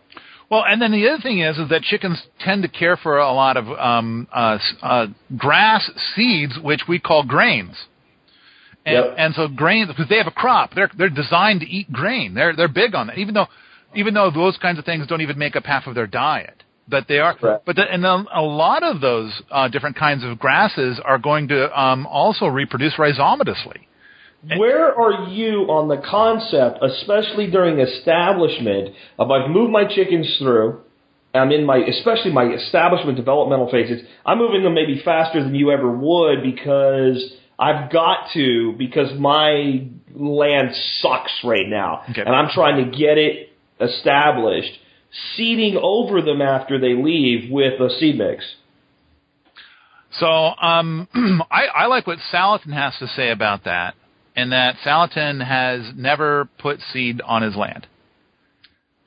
Well, 0.51 0.64
and 0.66 0.83
then 0.83 0.90
the 0.90 1.09
other 1.09 1.23
thing 1.23 1.38
is, 1.38 1.59
is 1.59 1.69
that 1.69 1.83
chickens 1.83 2.21
tend 2.40 2.62
to 2.62 2.69
care 2.69 2.97
for 2.97 3.19
a 3.19 3.33
lot 3.33 3.57
of 3.57 3.69
um, 3.69 4.27
uh, 4.33 4.59
uh, 4.83 5.07
grass 5.37 5.88
seeds, 6.16 6.59
which 6.61 6.83
we 6.88 6.99
call 6.99 7.23
grains. 7.25 7.77
And, 8.85 8.95
Yep. 8.95 9.14
and 9.19 9.35
so 9.35 9.47
grains, 9.47 9.88
because 9.88 10.09
they 10.09 10.16
have 10.16 10.27
a 10.27 10.33
crop, 10.33 10.75
they're 10.75 10.90
they're 10.97 11.11
designed 11.11 11.61
to 11.61 11.66
eat 11.69 11.93
grain. 11.93 12.33
They're 12.35 12.57
they're 12.57 12.66
big 12.66 12.95
on 12.95 13.09
that, 13.09 13.19
even 13.19 13.35
though 13.35 13.47
even 13.95 14.14
though 14.14 14.31
those 14.31 14.57
kinds 14.57 14.79
of 14.79 14.87
things 14.87 15.07
don't 15.07 15.21
even 15.21 15.38
make 15.38 15.55
up 15.55 15.64
half 15.66 15.87
of 15.87 15.95
their 15.95 16.07
diet. 16.07 16.64
But 16.90 17.07
they 17.09 17.18
are, 17.18 17.35
Correct. 17.37 17.64
but 17.64 17.76
the, 17.76 17.83
and 17.83 18.03
then 18.05 18.26
a 18.35 18.42
lot 18.42 18.83
of 18.83 19.00
those 19.00 19.33
uh, 19.50 19.68
different 19.68 19.96
kinds 19.96 20.24
of 20.24 20.38
grasses 20.38 21.00
are 21.05 21.18
going 21.18 21.48
to 21.48 21.81
um, 21.81 22.07
also 22.07 22.46
reproduce 22.46 22.94
rhizomatously. 22.94 23.87
Where 24.57 24.98
are 24.98 25.29
you 25.29 25.66
on 25.68 25.88
the 25.88 25.98
concept, 25.98 26.83
especially 26.83 27.50
during 27.50 27.79
establishment, 27.79 28.94
of 29.18 29.31
I've 29.31 29.50
moved 29.50 29.70
my 29.70 29.85
chickens 29.85 30.35
through, 30.38 30.81
I'm 31.35 31.53
in 31.53 31.64
my, 31.64 31.76
especially 31.76 32.33
my 32.33 32.46
establishment 32.55 33.16
developmental 33.16 33.70
phases, 33.70 34.03
I'm 34.24 34.38
moving 34.38 34.62
them 34.62 34.74
maybe 34.74 35.03
faster 35.05 35.42
than 35.42 35.55
you 35.55 35.70
ever 35.70 35.90
would 35.90 36.42
because 36.42 37.35
I've 37.59 37.92
got 37.92 38.31
to, 38.33 38.74
because 38.79 39.12
my 39.18 39.87
land 40.14 40.74
sucks 41.03 41.33
right 41.44 41.68
now. 41.68 42.03
Okay. 42.11 42.22
And 42.22 42.35
I'm 42.35 42.48
trying 42.48 42.83
to 42.85 42.96
get 42.96 43.18
it 43.18 43.50
established, 43.79 44.72
seeding 45.37 45.79
over 45.81 46.23
them 46.23 46.40
after 46.40 46.79
they 46.79 46.94
leave 46.94 47.51
with 47.51 47.81
a 47.81 47.90
seed 47.99 48.16
mix. 48.18 48.44
So 50.18 50.27
um, 50.27 51.09
I, 51.51 51.66
I 51.66 51.87
like 51.87 52.07
what 52.07 52.18
Salatin 52.33 52.73
has 52.73 52.94
to 52.99 53.07
say 53.09 53.31
about 53.31 53.64
that, 53.64 53.94
and 54.37 54.53
that 54.53 54.77
Salatin 54.85 55.44
has 55.44 55.92
never 55.96 56.49
put 56.59 56.81
seed 56.92 57.20
on 57.20 57.42
his 57.42 57.55
land. 57.57 57.87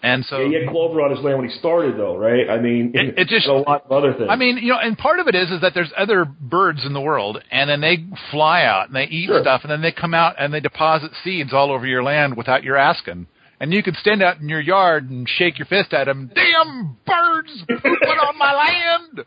And 0.02 0.26
so, 0.26 0.40
Yeah, 0.42 0.48
he 0.48 0.54
had 0.66 0.70
clover 0.70 1.02
on 1.02 1.12
his 1.16 1.22
land 1.24 1.40
when 1.40 1.48
he 1.48 1.58
started, 1.58 1.96
though, 1.96 2.18
right? 2.18 2.50
I 2.50 2.60
mean, 2.60 2.92
It- 2.94 3.18
it 3.18 3.28
just- 3.30 3.48
a 3.48 3.54
lot 3.54 3.86
of 3.86 3.92
other 3.92 4.14
things. 4.14 4.28
I 4.30 4.36
mean, 4.36 4.58
you 4.58 4.74
know, 4.74 4.80
and 4.80 4.98
part 4.98 5.20
of 5.20 5.28
it 5.30 5.36
is 5.36 5.50
is 5.50 5.62
that 5.62 5.74
there's 5.74 5.92
other 5.98 6.26
birds 6.26 6.86
in 6.86 6.92
the 6.94 7.00
world, 7.00 7.42
and 7.52 7.70
then 7.70 7.80
they 7.80 8.04
fly 8.32 8.64
out 8.66 8.88
and 8.88 8.96
they 8.98 9.06
eat 9.06 9.28
Sure. 9.28 9.42
stuff, 9.42 9.62
and 9.64 9.72
then 9.72 9.82
they 9.82 9.94
come 9.94 10.14
out 10.14 10.36
and 10.40 10.54
they 10.54 10.60
deposit 10.60 11.12
seeds 11.24 11.54
all 11.54 11.72
over 11.72 11.86
your 11.88 12.04
land 12.04 12.36
without 12.36 12.64
your 12.66 12.76
asking. 12.76 13.28
And 13.64 13.72
you 13.72 13.82
could 13.82 13.96
stand 13.96 14.22
out 14.22 14.42
in 14.42 14.50
your 14.50 14.60
yard 14.60 15.10
and 15.10 15.26
shake 15.26 15.58
your 15.58 15.66
fist 15.66 15.94
at 15.94 16.04
them. 16.04 16.30
Damn 16.36 16.98
birds 17.06 17.64
pooping 17.66 18.20
on 18.20 18.38
my 18.38 18.54
land. 18.54 19.26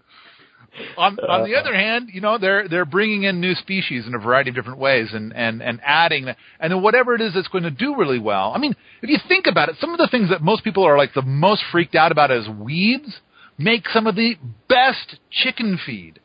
On, 0.99 1.19
on 1.21 1.49
the 1.49 1.57
other 1.57 1.75
hand, 1.75 2.11
you 2.13 2.21
know 2.21 2.37
they're 2.37 2.69
they're 2.69 2.85
bringing 2.85 3.23
in 3.23 3.41
new 3.41 3.55
species 3.55 4.07
in 4.07 4.15
a 4.15 4.19
variety 4.19 4.51
of 4.51 4.55
different 4.55 4.79
ways 4.79 5.09
and 5.15 5.35
and 5.35 5.63
and 5.63 5.81
adding 5.83 6.27
that, 6.27 6.37
and 6.61 6.71
then 6.71 6.83
whatever 6.83 7.15
it 7.15 7.23
is 7.23 7.33
that's 7.33 7.49
going 7.49 7.65
to 7.65 7.71
do 7.71 7.97
really 7.97 8.19
well. 8.19 8.53
I 8.55 8.59
mean, 8.59 8.77
if 9.01 9.09
you 9.09 9.17
think 9.27 9.47
about 9.47 9.71
it, 9.71 9.77
some 9.81 9.93
of 9.93 9.97
the 9.97 10.09
things 10.11 10.29
that 10.29 10.43
most 10.43 10.65
people 10.65 10.85
are 10.87 10.99
like 10.99 11.15
the 11.15 11.23
most 11.23 11.65
freaked 11.73 11.95
out 11.95 12.13
about 12.13 12.31
as 12.31 12.47
weeds 12.47 13.21
make 13.57 13.89
some 13.89 14.07
of 14.07 14.17
the 14.17 14.35
best 14.69 15.17
chicken 15.31 15.79
feed. 15.87 16.21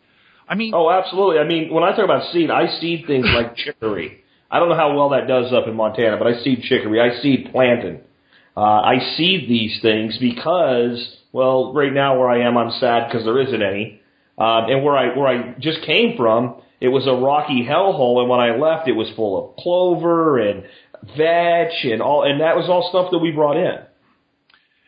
I 0.50 0.56
mean, 0.56 0.74
Oh, 0.76 0.91
absolutely. 0.91 1.39
I 1.39 1.47
mean, 1.47 1.74
when 1.74 1.86
I 1.86 1.95
talk 1.95 2.04
about 2.04 2.30
seed, 2.34 2.52
I 2.52 2.78
seed 2.78 3.06
things 3.08 3.28
like 3.34 3.56
chicory. 3.63 4.21
I 4.52 4.60
don't 4.60 4.68
know 4.70 4.76
how 4.76 4.94
well 4.96 5.10
that 5.10 5.28
does 5.28 5.54
up 5.54 5.68
in 5.68 5.76
Montana, 5.76 6.18
but 6.18 6.28
I 6.28 6.44
seed 6.44 6.64
chicory. 6.64 7.00
I 7.00 7.22
seed 7.22 7.50
plantain. 7.52 8.02
Uh, 8.56 8.60
I 8.60 9.16
seed 9.16 9.50
these 9.50 9.80
things 9.82 10.18
because, 10.20 11.16
well, 11.32 11.74
right 11.74 11.94
now 11.94 12.20
where 12.20 12.30
I 12.30 12.46
am, 12.46 12.58
I'm 12.58 12.72
sad 12.80 13.08
because 13.08 13.24
there 13.24 13.40
isn't 13.40 13.62
any. 13.62 14.02
Um, 14.38 14.66
and 14.70 14.84
where 14.84 14.98
I 14.98 15.18
where 15.18 15.28
I 15.28 15.56
just 15.60 15.82
came 15.84 16.18
from, 16.18 16.62
it 16.82 16.90
was 16.90 17.08
a 17.08 17.14
rocky 17.14 17.66
hellhole, 17.66 18.20
and 18.20 18.30
when 18.30 18.40
I 18.40 18.58
left, 18.58 18.88
it 18.90 18.94
was 18.94 19.10
full 19.16 19.38
of 19.38 19.56
clover 19.56 20.40
and 20.40 20.64
vetch 21.16 21.86
and 21.86 22.02
all, 22.02 22.24
and 22.24 22.42
that 22.42 22.56
was 22.56 22.68
all 22.68 22.90
stuff 22.90 23.12
that 23.12 23.20
we 23.20 23.32
brought 23.32 23.56
in. 23.56 23.80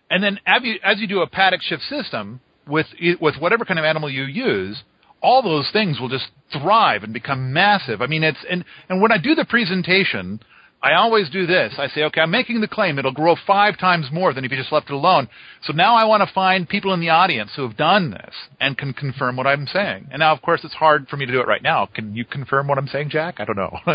And 0.09 0.23
then 0.23 0.39
as 0.45 0.61
you, 0.63 0.75
as 0.83 0.99
you 0.99 1.07
do 1.07 1.21
a 1.21 1.27
paddock 1.27 1.61
shift 1.61 1.83
system 1.83 2.41
with 2.67 2.87
with 3.21 3.35
whatever 3.37 3.63
kind 3.63 3.79
of 3.79 3.85
animal 3.85 4.09
you 4.09 4.23
use, 4.23 4.83
all 5.23 5.41
those 5.41 5.71
things 5.71 5.99
will 5.99 6.09
just 6.09 6.27
thrive 6.51 7.03
and 7.03 7.13
become 7.13 7.53
massive. 7.53 8.01
I 8.01 8.07
mean, 8.07 8.23
it's 8.23 8.45
and 8.49 8.65
and 8.89 9.01
when 9.01 9.11
I 9.11 9.17
do 9.17 9.33
the 9.33 9.45
presentation, 9.45 10.41
I 10.83 10.95
always 10.95 11.29
do 11.29 11.47
this. 11.47 11.73
I 11.77 11.87
say, 11.87 12.03
okay, 12.03 12.19
I'm 12.19 12.29
making 12.29 12.59
the 12.59 12.67
claim 12.67 12.99
it'll 12.99 13.13
grow 13.13 13.37
five 13.47 13.77
times 13.79 14.07
more 14.11 14.33
than 14.33 14.43
if 14.43 14.51
you 14.51 14.57
just 14.57 14.71
left 14.73 14.89
it 14.89 14.93
alone. 14.93 15.29
So 15.63 15.71
now 15.71 15.95
I 15.95 16.03
want 16.03 16.27
to 16.27 16.33
find 16.33 16.67
people 16.67 16.93
in 16.93 16.99
the 16.99 17.07
audience 17.09 17.51
who 17.55 17.61
have 17.65 17.77
done 17.77 18.11
this 18.11 18.35
and 18.59 18.77
can 18.77 18.91
confirm 18.93 19.37
what 19.37 19.47
I'm 19.47 19.65
saying. 19.65 20.09
And 20.11 20.19
now, 20.19 20.33
of 20.33 20.41
course, 20.41 20.59
it's 20.65 20.73
hard 20.73 21.07
for 21.07 21.15
me 21.15 21.25
to 21.25 21.31
do 21.31 21.39
it 21.39 21.47
right 21.47 21.63
now. 21.63 21.85
Can 21.85 22.13
you 22.15 22.25
confirm 22.25 22.67
what 22.67 22.77
I'm 22.77 22.87
saying, 22.87 23.11
Jack? 23.11 23.35
I 23.39 23.45
don't 23.45 23.55
know. 23.55 23.77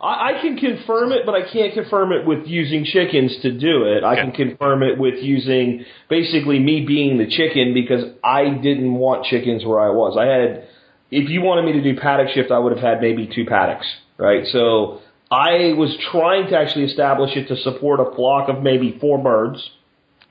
I, 0.00 0.30
I 0.30 0.38
can 0.40 0.56
confirm 0.56 1.12
it, 1.12 1.26
but 1.26 1.34
I 1.34 1.42
can't 1.52 1.74
confirm 1.74 2.12
it 2.12 2.26
with 2.26 2.46
using 2.46 2.86
chickens 2.86 3.36
to 3.42 3.52
do 3.52 3.84
it. 3.84 4.02
I 4.02 4.14
Okay. 4.14 4.22
can 4.22 4.32
confirm 4.32 4.82
it 4.82 4.98
with 4.98 5.16
using 5.22 5.84
basically 6.08 6.58
me 6.58 6.86
being 6.86 7.18
the 7.18 7.26
chicken 7.26 7.74
because 7.74 8.04
I 8.24 8.48
didn't 8.48 8.94
want 8.94 9.26
chickens 9.26 9.62
where 9.64 9.80
I 9.80 9.90
was. 9.90 10.16
I 10.18 10.24
had, 10.24 10.64
if 11.10 11.28
you 11.28 11.42
wanted 11.42 11.66
me 11.66 11.72
to 11.72 11.82
do 11.82 12.00
paddock 12.00 12.28
shift, 12.34 12.50
I 12.50 12.58
would 12.58 12.72
have 12.72 12.82
had 12.82 13.02
maybe 13.02 13.30
two 13.32 13.44
paddocks, 13.44 13.86
right? 14.16 14.46
So 14.46 15.00
I 15.30 15.74
was 15.76 15.96
trying 16.10 16.48
to 16.50 16.56
actually 16.56 16.84
establish 16.84 17.36
it 17.36 17.48
to 17.48 17.56
support 17.58 18.00
a 18.00 18.14
flock 18.14 18.48
of 18.48 18.62
maybe 18.62 18.96
four 19.00 19.18
birds 19.18 19.70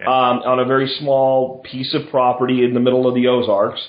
um, 0.01 0.41
on 0.45 0.59
a 0.59 0.65
very 0.65 0.87
small 0.99 1.59
piece 1.59 1.93
of 1.93 2.09
property 2.09 2.63
in 2.63 2.73
the 2.73 2.79
middle 2.79 3.07
of 3.07 3.15
the 3.15 3.27
Ozarks. 3.27 3.81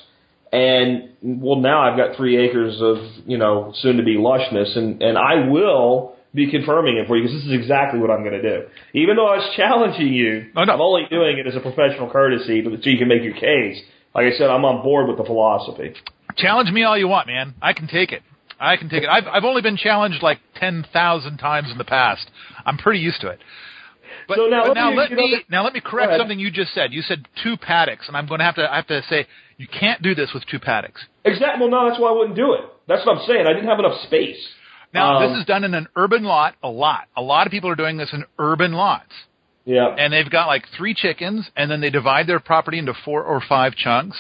And 0.53 1.11
well, 1.23 1.57
now 1.61 1.81
I've 1.83 1.97
got 1.97 2.17
three 2.17 2.37
acres 2.39 2.81
of 2.81 2.99
you 3.27 3.37
know 3.37 3.73
soon 3.77 3.99
to 3.99 4.03
be 4.03 4.17
lushness, 4.17 4.77
and 4.77 5.03
and 5.03 5.19
I 5.19 5.49
will 5.49 6.17
be 6.35 6.51
confirming 6.51 6.97
it 6.99 7.07
for 7.07 7.17
you 7.17 7.25
because 7.25 7.37
this 7.37 7.47
is 7.47 7.53
exactly 7.53 8.01
what 8.01 8.11
I'm 8.11 8.21
going 8.23 8.41
to 8.41 8.43
do. 8.43 8.67
Even 8.95 9.17
though 9.17 9.27
I 9.27 9.37
was 9.37 9.53
challenging 9.57 10.13
you, 10.13 10.51
Oh, 10.57 10.65
no. 10.65 10.73
I'm 10.75 10.81
only 10.81 11.03
doing 11.11 11.39
it 11.39 11.47
as 11.47 11.55
a 11.55 11.61
professional 11.61 12.11
courtesy 12.11 12.63
so 12.65 12.91
you 12.91 12.99
can 12.99 13.09
make 13.09 13.23
your 13.23 13.35
case. 13.35 13.83
Like 14.15 14.33
I 14.33 14.37
said, 14.37 14.49
I'm 14.49 14.65
on 14.65 14.83
board 14.83 15.09
with 15.09 15.19
the 15.19 15.25
philosophy. 15.25 15.95
Challenge 16.37 16.71
me 16.71 16.83
all 16.83 16.97
you 16.97 17.09
want, 17.09 17.27
man. 17.27 17.55
I 17.61 17.73
can 17.73 17.89
take 17.89 18.13
it. 18.13 18.23
I 18.61 18.77
can 18.77 18.89
take 18.89 19.03
it. 19.05 19.09
I've 19.09 19.27
I've 19.27 19.45
only 19.45 19.63
been 19.63 19.77
challenged 19.77 20.23
like 20.23 20.39
ten 20.57 20.85
thousand 20.93 21.39
times 21.39 21.71
in 21.71 21.79
the 21.79 21.85
past. 21.85 22.29
I'm 22.67 22.77
pretty 22.79 23.01
used 23.01 23.21
to 23.23 23.29
it. 23.29 23.39
But, 24.27 24.37
So 24.37 24.47
now 24.47 24.63
but 24.63 24.69
let 24.69 24.75
now 24.77 24.91
me- 24.91 24.97
let 24.97 25.11
know 25.11 25.17
me 25.17 25.45
now 25.51 25.65
let 25.65 25.73
me 25.73 25.81
correct 25.85 26.13
something 26.19 26.39
you 26.39 26.51
just 26.51 26.75
said. 26.75 26.93
You 26.93 27.03
said 27.03 27.27
two 27.43 27.57
paddocks, 27.57 28.09
and 28.09 28.17
I'm 28.17 28.27
going 28.27 28.39
to 28.41 28.45
have 28.45 28.57
to 28.57 28.71
I 28.73 28.77
have 28.77 28.87
to 28.89 29.03
say 29.09 29.27
you 29.57 29.67
can't 29.69 30.03
do 30.03 30.15
this 30.15 30.31
with 30.35 30.45
two 30.47 30.59
paddocks. 30.59 31.05
Exactly. 31.25 31.61
Well, 31.61 31.71
no, 31.71 31.89
that's 31.89 32.01
why 32.01 32.09
I 32.11 32.13
wouldn't 32.13 32.37
do 32.37 32.53
it. 32.55 32.61
That's 32.87 33.05
what 33.07 33.19
I'm 33.19 33.27
saying. 33.27 33.47
I 33.47 33.53
didn't 33.53 33.69
have 33.69 33.79
enough 33.79 34.01
space. 34.03 34.39
Now 34.95 35.17
Um, 35.19 35.31
this 35.33 35.41
is 35.41 35.45
done 35.47 35.65
in 35.65 35.75
an 35.75 35.87
urban 35.97 36.25
lot 36.25 36.55
a 36.63 36.69
lot. 36.69 37.05
A 37.17 37.23
lot 37.23 37.47
of 37.47 37.51
people 37.51 37.71
are 37.71 37.75
doing 37.77 37.97
this 37.97 38.13
in 38.13 38.25
urban 38.39 38.73
lots. 38.73 39.13
Yeah. 39.65 39.95
and 39.99 40.11
they've 40.15 40.31
got 40.31 40.47
like 40.47 40.65
three 40.79 40.95
chickens, 40.95 41.51
and 41.55 41.71
then 41.71 41.83
they 41.83 41.91
divide 41.91 42.27
their 42.27 42.41
property 42.41 42.79
into 42.79 42.95
four 43.05 43.23
or 43.23 43.43
five 43.47 43.75
chunks. 43.77 44.17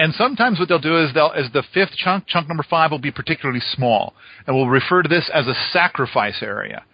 And 0.00 0.14
sometimes 0.14 0.58
what 0.58 0.68
they'll 0.70 0.78
do 0.78 1.04
is 1.04 1.12
they'll, 1.12 1.32
as 1.36 1.52
the 1.52 1.62
fifth 1.74 1.94
chunk, 1.94 2.26
chunk 2.26 2.48
number 2.48 2.64
five 2.68 2.90
will 2.90 2.98
be 2.98 3.10
particularly 3.10 3.60
small, 3.74 4.14
and 4.46 4.56
we'll 4.56 4.66
refer 4.66 5.02
to 5.02 5.08
this 5.10 5.30
as 5.32 5.46
a 5.46 5.52
sacrifice 5.72 6.42
area. 6.42 6.84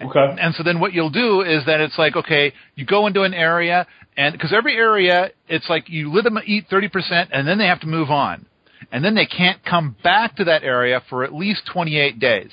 Okay. 0.00 0.36
And 0.40 0.54
so 0.54 0.62
then 0.62 0.78
what 0.78 0.92
you'll 0.92 1.10
do 1.10 1.40
is 1.40 1.66
that 1.66 1.80
it's 1.80 1.98
like, 1.98 2.14
okay, 2.14 2.52
you 2.76 2.86
go 2.86 3.08
into 3.08 3.22
an 3.22 3.34
area, 3.34 3.88
and 4.16 4.32
because 4.32 4.52
every 4.52 4.76
area, 4.76 5.30
it's 5.48 5.68
like 5.68 5.88
you 5.88 6.12
let 6.12 6.22
them 6.22 6.38
eat 6.46 6.68
30%, 6.70 7.30
and 7.32 7.48
then 7.48 7.58
they 7.58 7.66
have 7.66 7.80
to 7.80 7.88
move 7.88 8.10
on. 8.10 8.46
And 8.92 9.04
then 9.04 9.16
they 9.16 9.26
can't 9.26 9.64
come 9.64 9.96
back 10.04 10.36
to 10.36 10.44
that 10.44 10.62
area 10.62 11.02
for 11.10 11.24
at 11.24 11.34
least 11.34 11.62
28 11.72 12.20
days. 12.20 12.50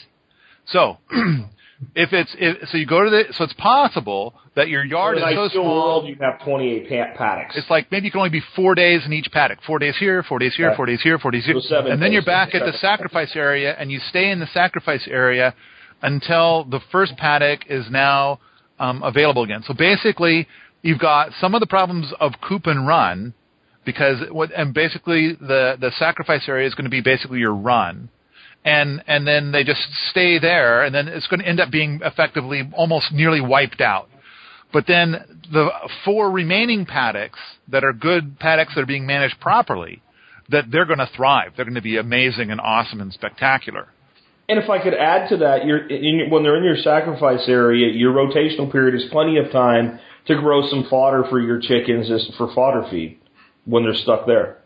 So, 0.66 0.98
if 1.96 2.12
it's, 2.12 2.36
if, 2.38 2.68
so 2.70 2.78
you 2.78 2.86
go 2.86 3.04
to 3.04 3.10
the, 3.10 3.24
so 3.34 3.44
it's 3.46 3.54
possible 3.54 4.34
that 4.56 4.68
your 4.68 4.84
yard 4.84 5.18
is 5.18 5.24
so 5.34 5.48
small. 5.50 5.66
world, 5.66 6.08
you'd 6.08 6.20
have 6.22 6.44
28 6.44 6.90
pa- 6.90 7.18
paddocks. 7.18 7.56
It's 7.58 7.70
like 7.70 7.90
maybe 7.92 8.06
you 8.06 8.12
can 8.12 8.20
only 8.20 8.30
be 8.30 8.44
four 8.56 8.76
days 8.76 9.06
in 9.06 9.14
each 9.14 9.30
paddock. 9.32 9.60
Four 9.66 9.80
days 9.80 9.96
here, 9.98 10.22
four 10.24 10.40
days 10.40 10.54
here, 10.56 10.68
Right. 10.68 10.76
four 10.76 10.86
days 10.86 11.02
here, 11.02 11.18
four 11.20 11.32
days 11.32 11.46
here. 11.46 11.56
So 11.56 11.62
seven 11.62 11.92
and 11.94 12.02
then 12.02 12.12
you're 12.12 12.22
back 12.26 12.54
at 12.54 12.66
the 12.66 12.78
sacrifice 12.80 13.32
area 13.36 13.76
and 13.80 13.92
you 13.92 14.00
stay 14.10 14.30
in 14.30 14.40
the 14.40 14.48
sacrifice 14.48 15.08
area 15.10 15.54
until 16.02 16.66
the 16.66 16.80
first 16.92 17.16
paddock 17.18 17.62
is 17.70 17.86
now 17.90 18.40
um, 18.80 19.02
available 19.04 19.44
again. 19.44 19.64
So 19.66 19.74
basically, 19.74 20.48
you've 20.82 21.00
got 21.00 21.32
some 21.40 21.54
of 21.56 21.60
the 21.62 21.68
problems 21.68 22.12
of 22.20 22.34
coop 22.42 22.68
and 22.68 22.88
run 22.88 23.34
because 23.86 24.18
what, 24.32 24.52
and 24.56 24.74
basically 24.74 25.34
the, 25.34 25.78
the 25.80 25.92
sacrifice 25.98 26.48
area 26.48 26.68
is 26.68 26.76
going 26.76 26.86
to 26.86 26.90
be 26.92 27.02
basically 27.02 27.40
your 27.40 27.54
run. 27.56 28.10
And, 28.66 29.04
and 29.08 29.26
then 29.26 29.52
they 29.52 29.64
just 29.64 29.82
stay 30.12 30.38
there 30.38 30.84
and 30.84 30.94
then 30.94 31.08
it's 31.08 31.28
going 31.28 31.40
to 31.40 31.48
end 31.48 31.60
up 31.60 31.72
being 31.72 32.02
effectively 32.04 32.70
almost 32.74 33.12
nearly 33.12 33.42
wiped 33.42 33.82
out. 33.82 34.10
But 34.72 34.86
then 34.86 35.40
the 35.52 35.70
four 36.06 36.30
remaining 36.30 36.86
paddocks 36.86 37.40
that 37.70 37.84
are 37.84 37.94
good 37.94 38.38
paddocks 38.40 38.76
that 38.76 38.82
are 38.82 38.86
being 38.86 39.08
managed 39.08 39.40
properly, 39.40 40.02
that 40.50 40.66
they're 40.72 40.86
going 40.86 41.00
to 41.00 41.10
thrive. 41.16 41.54
They're 41.56 41.66
going 41.66 41.76
to 41.76 41.82
be 41.82 41.98
amazing 41.98 42.52
and 42.52 42.60
awesome 42.60 43.02
and 43.02 43.14
spectacular. 43.14 43.88
And 44.48 44.58
if 44.58 44.70
I 44.70 44.82
could 44.82 44.96
add 44.96 45.30
to 45.30 45.38
that, 45.38 45.62
in 45.62 46.30
when 46.30 46.44
they're 46.44 46.58
in 46.58 46.64
your 46.64 46.78
sacrifice 46.78 47.48
area, 47.48 47.88
your 47.94 48.14
rotational 48.14 48.72
period 48.72 48.96
is 48.96 49.08
plenty 49.12 49.38
of 49.38 49.52
time 49.52 50.00
to 50.26 50.36
grow 50.36 50.68
some 50.70 50.88
fodder 50.90 51.24
for 51.30 51.40
your 51.40 51.60
chickens 51.60 52.10
for 52.38 52.54
fodder 52.54 52.88
feed 52.90 53.20
when 53.66 53.84
they're 53.84 53.94
stuck 53.96 54.26
there. 54.26 54.58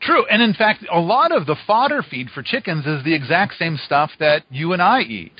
True, 0.00 0.26
and 0.26 0.42
in 0.42 0.54
fact, 0.54 0.84
a 0.92 1.00
lot 1.00 1.32
of 1.32 1.46
the 1.46 1.56
fodder 1.66 2.02
feed 2.02 2.30
for 2.30 2.42
chickens 2.42 2.86
is 2.86 3.04
the 3.04 3.14
exact 3.14 3.54
same 3.58 3.78
stuff 3.84 4.10
that 4.18 4.44
you 4.50 4.72
and 4.72 4.82
I 4.82 5.00
eat. 5.00 5.32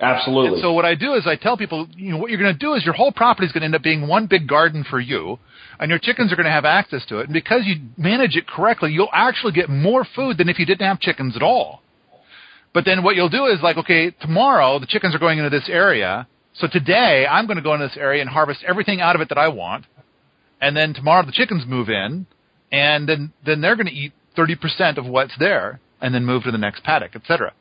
Absolutely. 0.00 0.54
And 0.54 0.62
so 0.62 0.72
what 0.72 0.84
I 0.84 0.96
do 0.96 1.14
is 1.14 1.26
I 1.26 1.36
tell 1.36 1.56
people, 1.56 1.86
you 1.96 2.10
know, 2.10 2.18
what 2.18 2.30
you're 2.30 2.40
going 2.40 2.52
to 2.52 2.58
do 2.58 2.74
is 2.74 2.84
your 2.84 2.94
whole 2.94 3.12
property 3.12 3.46
is 3.46 3.52
going 3.52 3.60
to 3.60 3.66
end 3.66 3.74
up 3.76 3.82
being 3.82 4.08
one 4.08 4.26
big 4.26 4.48
garden 4.48 4.84
for 4.88 4.98
you, 4.98 5.38
and 5.78 5.90
your 5.90 6.00
chickens 6.00 6.32
are 6.32 6.36
going 6.36 6.46
to 6.46 6.52
have 6.52 6.64
access 6.64 7.06
to 7.06 7.20
it. 7.20 7.24
And 7.24 7.32
because 7.32 7.62
you 7.64 7.76
manage 7.96 8.34
it 8.34 8.48
correctly, 8.48 8.90
you'll 8.92 9.08
actually 9.12 9.52
get 9.52 9.68
more 9.68 10.04
food 10.16 10.38
than 10.38 10.48
if 10.48 10.58
you 10.58 10.66
didn't 10.66 10.86
have 10.86 10.98
chickens 10.98 11.36
at 11.36 11.42
all. 11.42 11.82
But 12.74 12.84
then 12.84 13.04
what 13.04 13.14
you'll 13.14 13.28
do 13.28 13.46
is 13.46 13.60
like, 13.62 13.76
okay, 13.76 14.10
tomorrow 14.10 14.78
the 14.80 14.86
chickens 14.86 15.14
are 15.14 15.18
going 15.18 15.38
into 15.38 15.50
this 15.50 15.68
area, 15.68 16.26
so 16.54 16.66
today 16.66 17.26
I'm 17.30 17.46
going 17.46 17.58
to 17.58 17.62
go 17.62 17.74
into 17.74 17.86
this 17.86 17.96
area 17.96 18.22
and 18.22 18.30
harvest 18.30 18.64
everything 18.66 19.00
out 19.00 19.14
of 19.14 19.22
it 19.22 19.28
that 19.28 19.38
I 19.38 19.48
want, 19.48 19.84
and 20.60 20.76
then 20.76 20.94
tomorrow 20.94 21.24
the 21.24 21.32
chickens 21.32 21.64
move 21.66 21.88
in, 21.88 22.26
and 22.72 23.08
then 23.08 23.32
then 23.44 23.60
they're 23.60 23.76
going 23.76 23.86
to 23.86 23.92
eat 23.92 24.12
30% 24.36 24.96
of 24.96 25.06
what's 25.06 25.34
there, 25.38 25.78
and 26.00 26.14
then 26.14 26.24
move 26.24 26.42
to 26.44 26.50
the 26.50 26.58
next 26.58 26.82
paddock, 26.82 27.14
etc. 27.14 27.52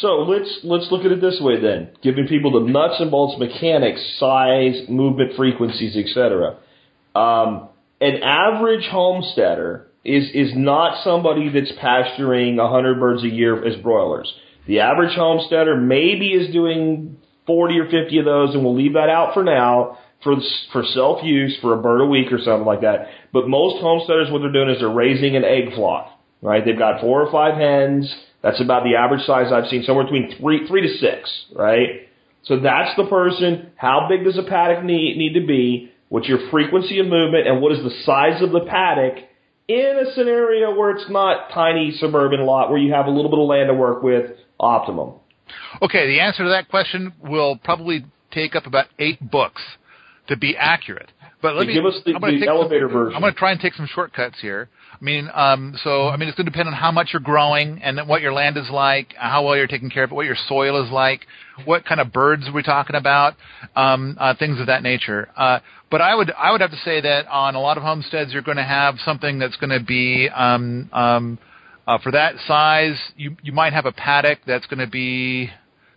So 0.00 0.08
let's 0.22 0.60
let's 0.64 0.88
look 0.90 1.04
at 1.04 1.12
it 1.12 1.20
this 1.20 1.38
way 1.40 1.60
then, 1.60 1.90
giving 2.02 2.26
people 2.26 2.52
the 2.52 2.68
nuts 2.68 2.96
and 2.98 3.10
bolts 3.10 3.38
mechanics, 3.38 4.00
size, 4.18 4.88
movement 4.88 5.36
frequencies, 5.36 5.96
etc. 5.96 6.56
Um, 7.14 7.68
an 8.00 8.22
average 8.22 8.86
homesteader 8.90 9.86
is 10.04 10.30
is 10.34 10.52
not 10.56 11.04
somebody 11.04 11.50
that's 11.50 11.72
pasturing 11.78 12.56
100 12.56 12.98
birds 12.98 13.22
a 13.22 13.28
year 13.28 13.64
as 13.64 13.76
broilers. 13.82 14.32
The 14.66 14.80
average 14.80 15.14
homesteader 15.14 15.76
maybe 15.76 16.28
is 16.28 16.52
doing 16.52 17.18
40 17.46 17.78
or 17.78 17.84
50 17.90 18.18
of 18.18 18.24
those, 18.24 18.54
and 18.54 18.64
we'll 18.64 18.76
leave 18.76 18.94
that 18.94 19.10
out 19.10 19.34
for 19.34 19.44
now 19.44 19.98
for 20.22 20.36
for 20.72 20.84
self 20.84 21.24
use 21.24 21.56
for 21.60 21.74
a 21.74 21.82
bird 21.82 22.02
a 22.02 22.06
week 22.06 22.32
or 22.32 22.38
something 22.38 22.66
like 22.66 22.82
that. 22.82 23.08
But 23.32 23.48
most 23.48 23.80
homesteaders, 23.80 24.30
what 24.30 24.40
they're 24.40 24.52
doing 24.52 24.70
is 24.70 24.80
they're 24.80 24.88
raising 24.88 25.36
an 25.36 25.44
egg 25.44 25.74
flock. 25.74 26.18
Right? 26.42 26.64
They've 26.64 26.78
got 26.78 27.00
four 27.00 27.22
or 27.22 27.30
five 27.30 27.58
hens. 27.58 28.12
That's 28.42 28.60
about 28.60 28.84
the 28.84 28.96
average 28.96 29.26
size 29.26 29.52
I've 29.52 29.68
seen, 29.68 29.82
somewhere 29.82 30.04
between 30.04 30.36
three 30.38 30.66
three 30.66 30.82
to 30.82 30.98
six. 30.98 31.30
Right? 31.54 32.08
So 32.44 32.58
that's 32.60 32.96
the 32.96 33.06
person. 33.06 33.72
How 33.76 34.06
big 34.08 34.24
does 34.24 34.38
a 34.38 34.42
paddock 34.42 34.84
need 34.84 35.16
need 35.16 35.38
to 35.38 35.46
be? 35.46 35.92
What's 36.08 36.28
your 36.28 36.50
frequency 36.50 36.98
of 36.98 37.06
movement, 37.06 37.46
and 37.46 37.60
what 37.60 37.72
is 37.72 37.84
the 37.84 38.02
size 38.04 38.42
of 38.42 38.50
the 38.50 38.60
paddock 38.60 39.24
in 39.68 40.04
a 40.04 40.12
scenario 40.14 40.74
where 40.74 40.90
it's 40.90 41.08
not 41.08 41.50
tiny 41.52 41.92
suburban 42.00 42.44
lot 42.44 42.70
where 42.70 42.78
you 42.78 42.92
have 42.92 43.06
a 43.06 43.10
little 43.10 43.30
bit 43.30 43.38
of 43.38 43.46
land 43.46 43.68
to 43.68 43.74
work 43.74 44.02
with? 44.02 44.32
Optimum. 44.58 45.14
Okay, 45.80 46.06
the 46.06 46.20
answer 46.20 46.42
to 46.44 46.50
that 46.50 46.68
question 46.68 47.12
will 47.22 47.56
probably 47.56 48.04
take 48.30 48.54
up 48.54 48.66
about 48.66 48.86
eight 48.98 49.30
books 49.30 49.62
to 50.30 50.36
be 50.36 50.56
accurate. 50.56 51.10
But 51.42 51.56
let 51.56 51.66
me 51.66 51.74
give 51.74 51.84
us 51.86 52.00
the- 52.04 52.14
I'm 52.14 52.20
the 52.40 52.46
elevator 52.46 52.86
some, 52.86 52.92
version. 52.92 53.14
I'm 53.16 53.20
going 53.20 53.32
to 53.32 53.38
try 53.38 53.50
and 53.50 53.60
take 53.60 53.74
some 53.74 53.86
shortcuts 53.86 54.40
here. 54.40 54.68
I 54.92 55.04
mean, 55.04 55.28
um, 55.34 55.76
so 55.82 56.08
I 56.08 56.16
mean, 56.16 56.28
it's 56.28 56.36
going 56.36 56.44
to 56.46 56.50
depend 56.50 56.68
on 56.68 56.74
how 56.74 56.92
much 56.92 57.10
you're 57.12 57.20
growing 57.20 57.80
and 57.82 58.06
what 58.06 58.20
your 58.20 58.32
land 58.32 58.56
is 58.56 58.68
like, 58.70 59.14
how 59.16 59.44
well 59.44 59.56
you're 59.56 59.66
taking 59.66 59.90
care 59.90 60.04
of 60.04 60.12
it, 60.12 60.14
what 60.14 60.26
your 60.26 60.36
soil 60.48 60.84
is 60.84 60.90
like, 60.90 61.26
what 61.64 61.84
kind 61.84 62.00
of 62.00 62.12
birds 62.12 62.44
we're 62.48 62.56
we 62.56 62.62
talking 62.62 62.96
about, 62.96 63.34
um, 63.74 64.16
uh, 64.20 64.34
things 64.38 64.60
of 64.60 64.66
that 64.66 64.82
nature. 64.82 65.28
Uh, 65.36 65.60
but 65.90 66.00
I 66.00 66.14
would 66.14 66.30
I 66.32 66.52
would 66.52 66.60
have 66.60 66.70
to 66.70 66.80
say 66.84 67.00
that 67.00 67.26
on 67.28 67.54
a 67.54 67.60
lot 67.60 67.76
of 67.76 67.82
homesteads, 67.82 68.32
you're 68.32 68.42
going 68.42 68.58
to 68.58 68.62
have 68.62 68.96
something 69.04 69.38
that's 69.38 69.56
going 69.56 69.70
to 69.70 69.84
be 69.84 70.28
um, 70.28 70.90
um, 70.92 71.38
uh, 71.86 71.98
for 71.98 72.12
that 72.12 72.34
size. 72.46 72.98
You 73.16 73.36
you 73.42 73.52
might 73.52 73.72
have 73.72 73.86
a 73.86 73.92
paddock 73.92 74.40
that's 74.46 74.66
going 74.66 74.80
to 74.80 74.86
be 74.86 75.50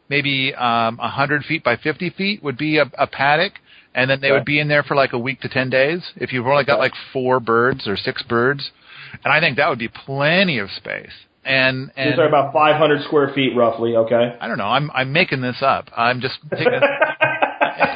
maybe 0.10 0.54
um, 0.56 0.98
100 0.98 1.44
feet 1.46 1.64
by 1.64 1.76
50 1.76 2.12
feet 2.12 2.44
would 2.44 2.58
be 2.58 2.78
a, 2.78 2.86
a 2.98 3.08
paddock, 3.08 3.54
and 3.96 4.10
then 4.10 4.20
they 4.22 4.28
Okay. 4.28 4.34
would 4.38 4.46
be 4.46 4.60
in 4.60 4.68
there 4.68 4.84
for 4.84 4.96
like 4.96 5.14
a 5.14 5.20
week 5.20 5.42
to 5.42 5.50
10 5.50 5.70
days 5.70 6.02
if 6.18 6.32
you've 6.34 6.48
only 6.48 6.64
got 6.64 6.80
like 6.80 6.94
four 7.12 7.40
birds 7.40 7.88
or 7.88 7.96
six 7.98 8.22
birds. 8.24 8.72
And 9.24 9.32
I 9.32 9.40
think 9.40 9.58
that 9.58 9.70
would 9.70 9.80
be 9.80 9.88
plenty 9.90 10.58
of 10.60 10.72
space. 10.72 11.12
And 11.46 11.92
these 11.98 12.18
are 12.18 12.28
about 12.28 12.54
500 12.54 13.04
square 13.04 13.32
feet 13.36 13.54
roughly, 13.56 13.96
okay? 13.98 14.36
I 14.40 14.48
don't 14.48 14.58
know. 14.58 14.68
I'm 14.68 14.90
I'm 14.94 15.12
making 15.12 15.42
this 15.42 15.58
up. 15.62 15.90
I'm 15.96 16.22
just 16.22 16.36
taking. 16.50 16.72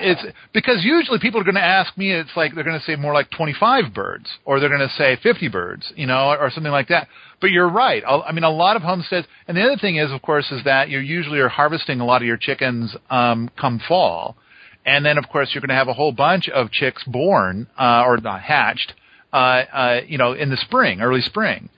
it's 0.02 0.22
because 0.54 0.84
usually 0.84 1.20
people 1.20 1.40
are 1.40 1.44
going 1.46 1.56
to 1.56 1.64
ask 1.64 1.98
me. 1.98 2.12
It's 2.12 2.32
like 2.36 2.54
they're 2.54 2.64
going 2.66 2.78
to 2.80 2.86
say 2.86 2.96
more 2.98 3.14
like 3.14 3.30
25 3.32 3.94
birds, 3.94 4.26
or 4.46 4.60
they're 4.60 4.68
going 4.70 4.88
to 4.88 4.94
say 4.96 5.18
50 5.24 5.48
birds, 5.48 5.92
you 5.96 6.08
know, 6.08 6.36
or 6.38 6.50
something 6.52 6.72
like 6.74 6.90
that. 6.90 7.08
But 7.40 7.52
you're 7.52 7.70
right. 7.70 8.04
I'll- 8.06 8.26
I 8.28 8.32
mean, 8.32 8.44
a 8.44 8.50
lot 8.50 8.76
of 8.76 8.82
homesteads. 8.82 9.28
And 9.48 9.56
the 9.56 9.62
other 9.64 9.78
thing 9.78 9.96
is, 9.98 10.12
of 10.12 10.22
course, 10.22 10.52
is 10.52 10.64
that 10.66 10.90
you 10.90 11.00
usually 11.00 11.40
are 11.40 11.50
harvesting 11.50 12.00
a 12.02 12.06
lot 12.06 12.22
of 12.22 12.28
your 12.28 12.38
chickens 12.38 12.96
um, 13.10 13.50
come 13.60 13.80
fall, 13.88 14.36
and 14.88 15.06
then 15.06 15.18
of 15.20 15.30
course 15.30 15.52
you're 15.54 15.62
going 15.62 15.70
to 15.70 15.76
have 15.76 15.90
a 15.90 15.94
whole 15.94 16.14
bunch 16.14 16.50
of 16.50 16.72
chicks 16.72 17.04
born 17.04 17.68
uh, 17.78 18.04
or 18.08 18.18
not 18.18 18.42
hatched, 18.42 18.94
uh, 19.32 19.36
uh, 19.36 20.02
you 20.08 20.18
know, 20.18 20.34
in 20.34 20.50
the 20.50 20.58
spring, 20.58 21.02
early 21.02 21.22
spring. 21.22 21.70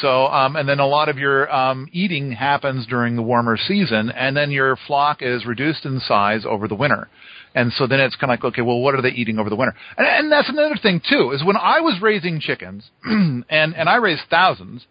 So, 0.00 0.26
um, 0.28 0.56
and 0.56 0.66
then 0.66 0.78
a 0.78 0.86
lot 0.86 1.10
of 1.10 1.18
your 1.18 1.52
um, 1.54 1.86
eating 1.92 2.32
happens 2.32 2.86
during 2.86 3.14
the 3.14 3.22
warmer 3.22 3.58
season, 3.58 4.10
and 4.10 4.34
then 4.34 4.50
your 4.50 4.76
flock 4.86 5.18
is 5.20 5.44
reduced 5.44 5.84
in 5.84 6.00
size 6.00 6.46
over 6.46 6.66
the 6.66 6.74
winter. 6.74 7.08
And 7.54 7.70
so 7.74 7.86
then 7.86 8.00
it's 8.00 8.16
kind 8.16 8.32
of 8.32 8.38
like, 8.38 8.52
okay, 8.52 8.62
well, 8.62 8.80
what 8.80 8.94
are 8.94 9.02
they 9.02 9.10
eating 9.10 9.38
over 9.38 9.50
the 9.50 9.56
winter? 9.56 9.74
And, 9.98 10.06
and 10.06 10.32
that's 10.32 10.48
another 10.48 10.76
thing 10.80 11.02
too, 11.06 11.32
is 11.32 11.44
when 11.44 11.58
I 11.58 11.80
was 11.80 12.00
raising 12.00 12.40
chickens, 12.40 12.90
and 13.04 13.44
and 13.50 13.88
I 13.88 13.96
raised 13.96 14.22
thousands, 14.30 14.86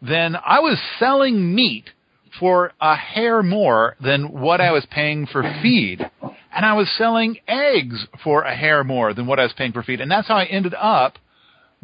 then 0.00 0.36
I 0.36 0.60
was 0.60 0.78
selling 0.98 1.54
meat 1.54 1.90
for 2.38 2.72
a 2.80 2.94
hair 2.94 3.42
more 3.42 3.96
than 4.00 4.40
what 4.40 4.60
I 4.60 4.72
was 4.72 4.86
paying 4.90 5.26
for 5.26 5.42
feed. 5.60 6.08
And 6.54 6.64
I 6.64 6.74
was 6.74 6.90
selling 6.96 7.36
eggs 7.46 8.06
for 8.24 8.42
a 8.42 8.56
hair 8.56 8.84
more 8.84 9.12
than 9.14 9.26
what 9.26 9.38
I 9.38 9.42
was 9.42 9.52
paying 9.56 9.72
for 9.72 9.82
feed. 9.82 10.00
And 10.00 10.10
that's 10.10 10.28
how 10.28 10.36
I 10.36 10.44
ended 10.44 10.74
up 10.74 11.18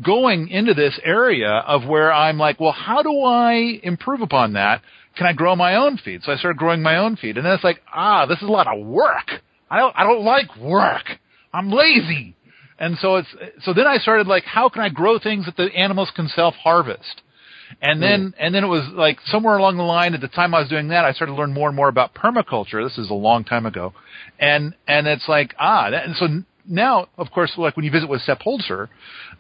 going 0.02 0.48
into 0.48 0.74
this 0.74 0.98
area 1.04 1.50
of 1.50 1.86
where 1.86 2.12
I'm 2.12 2.38
like, 2.38 2.58
well, 2.58 2.72
how 2.72 3.02
do 3.02 3.20
I 3.20 3.78
improve 3.82 4.20
upon 4.20 4.54
that? 4.54 4.82
Can 5.16 5.26
I 5.26 5.32
grow 5.32 5.54
my 5.54 5.76
own 5.76 5.98
feed? 5.98 6.22
So 6.22 6.32
I 6.32 6.36
started 6.36 6.58
growing 6.58 6.82
my 6.82 6.96
own 6.96 7.16
feed. 7.16 7.36
And 7.36 7.46
then 7.46 7.52
it's 7.52 7.64
like, 7.64 7.80
ah, 7.92 8.26
this 8.26 8.38
is 8.38 8.48
a 8.48 8.52
lot 8.52 8.66
of 8.66 8.84
work. 8.84 9.30
I 9.70 9.78
don't, 9.78 9.94
I 9.96 10.02
don't 10.02 10.24
like 10.24 10.56
work. 10.56 11.04
I'm 11.52 11.70
lazy. 11.70 12.34
And 12.78 12.98
so 12.98 13.16
it's, 13.16 13.28
so 13.62 13.72
then 13.72 13.86
I 13.86 13.98
started 13.98 14.26
like, 14.26 14.44
how 14.44 14.68
can 14.68 14.82
I 14.82 14.88
grow 14.88 15.18
things 15.18 15.46
that 15.46 15.56
the 15.56 15.72
animals 15.74 16.10
can 16.14 16.26
self 16.28 16.54
harvest? 16.54 17.22
And 17.82 18.02
then, 18.02 18.34
and 18.38 18.54
then 18.54 18.64
it 18.64 18.68
was 18.68 18.88
like 18.92 19.18
somewhere 19.26 19.56
along 19.56 19.76
the 19.76 19.82
line 19.82 20.14
at 20.14 20.20
the 20.20 20.28
time 20.28 20.54
I 20.54 20.60
was 20.60 20.68
doing 20.68 20.88
that, 20.88 21.04
I 21.04 21.12
started 21.12 21.32
to 21.32 21.38
learn 21.38 21.52
more 21.52 21.68
and 21.68 21.76
more 21.76 21.88
about 21.88 22.14
permaculture. 22.14 22.84
This 22.86 22.98
is 22.98 23.10
a 23.10 23.14
long 23.14 23.44
time 23.44 23.66
ago. 23.66 23.92
And, 24.38 24.74
and 24.86 25.06
it's 25.06 25.28
like, 25.28 25.54
ah, 25.58 25.90
that, 25.90 26.04
and 26.06 26.16
so 26.16 26.26
now, 26.66 27.08
of 27.18 27.30
course, 27.30 27.52
like 27.56 27.76
when 27.76 27.84
you 27.84 27.90
visit 27.90 28.08
with 28.08 28.22
Sepp 28.22 28.40
Holzer, 28.40 28.88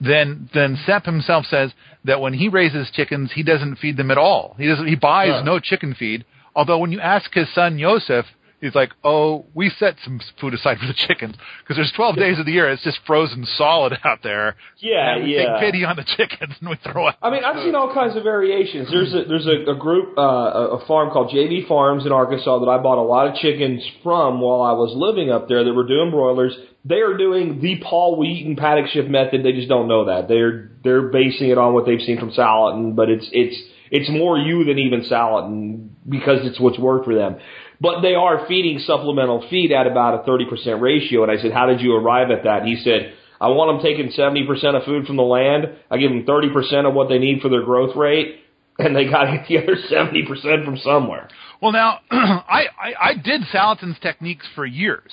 then, 0.00 0.48
then 0.52 0.78
Sepp 0.84 1.06
himself 1.06 1.46
says 1.46 1.72
that 2.04 2.20
when 2.20 2.34
he 2.34 2.48
raises 2.48 2.90
chickens, 2.90 3.32
he 3.34 3.42
doesn't 3.42 3.76
feed 3.76 3.96
them 3.96 4.10
at 4.10 4.18
all. 4.18 4.54
He 4.58 4.66
doesn't, 4.66 4.86
he 4.86 4.96
buys 4.96 5.30
Huh. 5.30 5.42
no 5.42 5.58
chicken 5.58 5.94
feed. 5.94 6.24
Although 6.54 6.78
when 6.78 6.92
you 6.92 7.00
ask 7.00 7.32
his 7.32 7.52
son 7.54 7.78
Josef, 7.78 8.26
he's 8.64 8.74
like, 8.74 8.92
"Oh, 9.04 9.46
we 9.54 9.70
set 9.70 9.96
some 10.02 10.20
food 10.40 10.54
aside 10.54 10.78
for 10.78 10.86
the 10.86 10.94
chickens 10.94 11.36
because 11.62 11.76
there's 11.76 11.92
12 11.92 12.16
days 12.16 12.38
of 12.38 12.46
the 12.46 12.52
year. 12.52 12.70
It's 12.70 12.82
just 12.82 12.98
frozen 13.06 13.44
solid 13.44 13.98
out 14.04 14.22
there. 14.22 14.56
Yeah, 14.78 15.14
and 15.14 15.24
we 15.24 15.36
yeah. 15.36 15.58
take 15.60 15.72
pity 15.72 15.84
on 15.84 15.96
the 15.96 16.04
chickens 16.16 16.54
and 16.60 16.70
we 16.70 16.76
throw 16.76 17.08
out." 17.08 17.16
I 17.22 17.30
mean, 17.30 17.44
I've 17.44 17.62
seen 17.62 17.74
all 17.74 17.92
kinds 17.92 18.16
of 18.16 18.22
variations. 18.22 18.90
There's 18.90 19.14
a 19.14 19.24
there's 19.24 19.46
a, 19.46 19.70
a 19.70 19.76
group, 19.76 20.18
uh, 20.18 20.20
a 20.20 20.64
a 20.78 20.86
farm 20.86 21.10
called 21.10 21.30
JB 21.30 21.68
Farms 21.68 22.06
in 22.06 22.12
Arkansas 22.12 22.58
that 22.58 22.70
I 22.70 22.78
bought 22.78 22.98
a 22.98 23.06
lot 23.06 23.28
of 23.28 23.36
chickens 23.36 23.84
from 24.02 24.40
while 24.40 24.62
I 24.62 24.72
was 24.72 24.92
living 24.96 25.30
up 25.30 25.48
there. 25.48 25.62
That 25.64 25.72
were 25.72 25.86
doing 25.86 26.10
broilers. 26.10 26.56
They 26.86 27.00
are 27.00 27.16
doing 27.16 27.60
the 27.60 27.80
Paul 27.82 28.18
Wheaton 28.18 28.56
paddock 28.56 28.90
shift 28.90 29.08
method. 29.08 29.42
They 29.42 29.52
just 29.52 29.68
don't 29.68 29.88
know 29.88 30.06
that. 30.06 30.28
They're 30.28 30.70
they're 30.82 31.08
basing 31.08 31.50
it 31.50 31.58
on 31.58 31.72
what 31.74 31.86
they've 31.86 32.00
seen 32.00 32.18
from 32.18 32.32
Salatin, 32.32 32.94
but 32.94 33.08
it's 33.08 33.28
it's 33.32 33.56
it's 33.90 34.10
more 34.10 34.36
you 34.36 34.64
than 34.64 34.78
even 34.78 35.02
Salatin 35.02 35.88
because 36.08 36.40
it's 36.42 36.58
what's 36.60 36.78
worked 36.78 37.04
for 37.04 37.14
them. 37.14 37.36
But 37.84 38.00
they 38.00 38.14
are 38.14 38.46
feeding 38.48 38.78
supplemental 38.78 39.46
feed 39.50 39.70
at 39.70 39.86
about 39.86 40.24
a 40.26 40.30
30% 40.30 40.80
ratio. 40.80 41.22
And 41.22 41.30
I 41.30 41.36
said, 41.36 41.52
how 41.52 41.66
did 41.66 41.82
you 41.82 41.94
arrive 41.94 42.30
at 42.30 42.44
that? 42.44 42.60
And 42.60 42.68
he 42.68 42.76
said, 42.76 43.12
I 43.38 43.48
want 43.48 43.76
them 43.76 43.84
taking 43.84 44.10
70% 44.10 44.48
of 44.74 44.84
food 44.84 45.06
from 45.06 45.16
the 45.16 45.22
land. 45.22 45.66
I 45.90 45.98
give 45.98 46.10
them 46.10 46.24
30% 46.24 46.88
of 46.88 46.94
what 46.94 47.10
they 47.10 47.18
need 47.18 47.42
for 47.42 47.50
their 47.50 47.62
growth 47.62 47.94
rate. 47.94 48.40
And 48.78 48.96
they 48.96 49.04
got 49.04 49.24
to 49.24 49.36
get 49.48 49.48
the 49.48 49.58
other 49.58 49.76
70% 49.76 50.64
from 50.64 50.78
somewhere. 50.78 51.28
Well, 51.60 51.72
now 51.72 52.00
I, 52.10 52.64
I 52.78 52.94
I 53.10 53.14
did 53.22 53.42
Salatin's 53.52 53.98
techniques 54.00 54.46
for 54.54 54.66
years, 54.66 55.12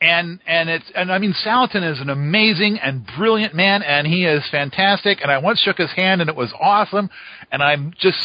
and 0.00 0.40
and 0.46 0.68
it's 0.68 0.90
and 0.94 1.12
I 1.12 1.18
mean 1.18 1.34
Salatin 1.44 1.88
is 1.88 2.00
an 2.00 2.08
amazing 2.08 2.78
and 2.82 3.06
brilliant 3.18 3.54
man, 3.54 3.82
and 3.82 4.06
he 4.06 4.24
is 4.24 4.42
fantastic. 4.50 5.18
And 5.22 5.30
I 5.30 5.38
once 5.38 5.60
shook 5.60 5.76
his 5.76 5.92
hand, 5.92 6.22
and 6.22 6.30
it 6.30 6.36
was 6.36 6.52
awesome. 6.60 7.10
And 7.52 7.62
I'm 7.62 7.92
just 8.00 8.18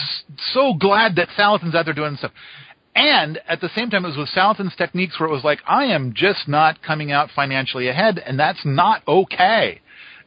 so 0.54 0.74
glad 0.74 1.18
that 1.18 1.28
Salatin's 1.38 1.76
out 1.76 1.86
there 1.86 1.94
doing 1.94 2.16
stuff. 2.18 2.32
And 2.96 3.40
at 3.48 3.62
the 3.62 3.70
same 3.76 3.90
time, 3.90 4.04
it 4.04 4.10
was 4.10 4.18
with 4.18 4.30
Salatin's 4.30 4.76
techniques 4.76 5.20
where 5.20 5.30
it 5.30 5.32
was 5.32 5.44
like, 5.44 5.60
I 5.66 5.86
am 5.86 6.14
just 6.14 6.48
not 6.48 6.82
coming 6.82 7.12
out 7.12 7.30
financially 7.34 7.88
ahead, 7.88 8.20
and 8.20 8.38
that's 8.38 8.60
not 8.66 9.02
okay. 9.08 9.80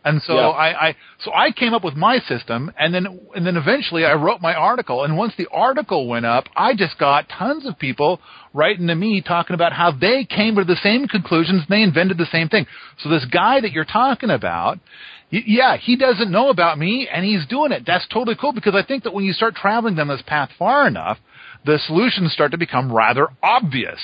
And 0.06 0.20
so 0.22 0.36
Yeah. 0.36 0.48
I, 0.48 0.88
I 0.88 0.96
so 1.20 1.32
I 1.32 1.50
came 1.50 1.72
up 1.72 1.82
with 1.82 1.94
my 1.94 2.18
system, 2.20 2.70
and 2.78 2.94
then 2.94 3.20
and 3.34 3.46
then 3.46 3.56
eventually 3.56 4.04
I 4.04 4.14
wrote 4.14 4.42
my 4.42 4.54
article. 4.54 5.02
And 5.04 5.16
once 5.16 5.32
the 5.36 5.46
article 5.50 6.06
went 6.06 6.26
up, 6.26 6.44
I 6.56 6.74
just 6.74 6.98
got 6.98 7.28
tons 7.28 7.66
of 7.66 7.78
people 7.78 8.20
writing 8.52 8.86
to 8.88 8.94
me 8.94 9.22
talking 9.22 9.54
about 9.54 9.72
how 9.72 9.90
they 9.92 10.24
came 10.24 10.56
to 10.56 10.64
the 10.64 10.76
same 10.82 11.08
conclusions 11.08 11.62
and 11.62 11.68
they 11.70 11.82
invented 11.82 12.18
the 12.18 12.26
same 12.26 12.48
thing. 12.50 12.66
So 12.98 13.08
this 13.08 13.24
guy 13.24 13.60
that 13.60 13.72
you're 13.72 13.86
talking 13.86 14.30
about, 14.30 14.78
y- 15.32 15.42
yeah, 15.46 15.76
he 15.78 15.96
doesn't 15.96 16.30
know 16.30 16.50
about 16.50 16.78
me, 16.78 17.08
and 17.10 17.24
he's 17.24 17.46
doing 17.46 17.72
it. 17.72 17.84
That's 17.86 18.06
totally 18.08 18.36
cool 18.38 18.52
because 18.52 18.74
I 18.74 18.82
think 18.82 19.04
that 19.04 19.14
when 19.14 19.24
you 19.24 19.32
start 19.32 19.54
traveling 19.54 19.94
down 19.96 20.08
this 20.08 20.22
path 20.26 20.50
far 20.58 20.86
enough, 20.86 21.18
the 21.64 21.78
solutions 21.86 22.32
start 22.32 22.52
to 22.52 22.58
become 22.58 22.92
rather 22.92 23.28
obvious. 23.42 23.98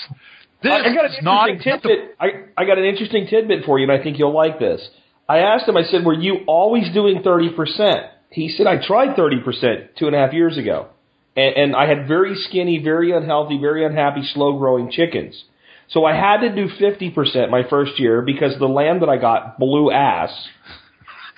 This 0.62 0.72
I, 0.72 0.94
got 0.94 1.04
an 1.04 1.12
is 1.12 1.18
not 1.22 1.48
interesting 1.48 1.80
tidbit. 1.80 2.16
I, 2.20 2.26
I 2.56 2.64
got 2.64 2.78
an 2.78 2.84
interesting 2.84 3.26
tidbit 3.26 3.64
for 3.64 3.78
you, 3.78 3.90
and 3.90 3.92
I 3.92 4.02
think 4.02 4.18
you'll 4.18 4.34
like 4.34 4.58
this. 4.58 4.86
I 5.28 5.38
asked 5.38 5.68
him. 5.68 5.76
I 5.76 5.84
said, 5.84 6.04
"Were 6.04 6.14
you 6.14 6.40
always 6.46 6.92
doing 6.92 7.22
thirty 7.22 7.50
percent?" 7.50 8.06
He 8.30 8.48
said, 8.48 8.66
"I 8.66 8.84
tried 8.84 9.16
thirty 9.16 9.40
percent 9.40 9.96
two 9.98 10.06
and 10.06 10.14
a 10.14 10.18
half 10.18 10.32
years 10.32 10.58
ago, 10.58 10.88
and, 11.36 11.56
and 11.56 11.76
I 11.76 11.86
had 11.86 12.06
very 12.08 12.34
skinny, 12.34 12.82
very 12.82 13.12
unhealthy, 13.12 13.58
very 13.58 13.84
unhappy, 13.84 14.22
slow 14.34 14.58
growing 14.58 14.90
chickens. 14.90 15.44
So 15.88 16.04
I 16.04 16.14
had 16.14 16.46
to 16.46 16.54
do 16.54 16.68
fifty 16.78 17.10
percent 17.10 17.50
my 17.50 17.62
first 17.68 17.98
year 17.98 18.20
because 18.22 18.58
the 18.58 18.66
land 18.66 19.02
that 19.02 19.08
I 19.08 19.16
got 19.16 19.58
blew 19.58 19.90
ass." 19.90 20.30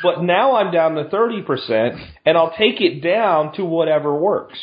But 0.03 0.23
now 0.23 0.57
I'm 0.57 0.73
down 0.73 0.97
to 0.97 1.05
30%, 1.05 2.09
and 2.27 2.37
I'll 2.37 2.53
take 2.59 2.81
it 2.81 3.03
down 3.03 3.55
to 3.55 3.65
whatever 3.65 4.13
works. 4.15 4.59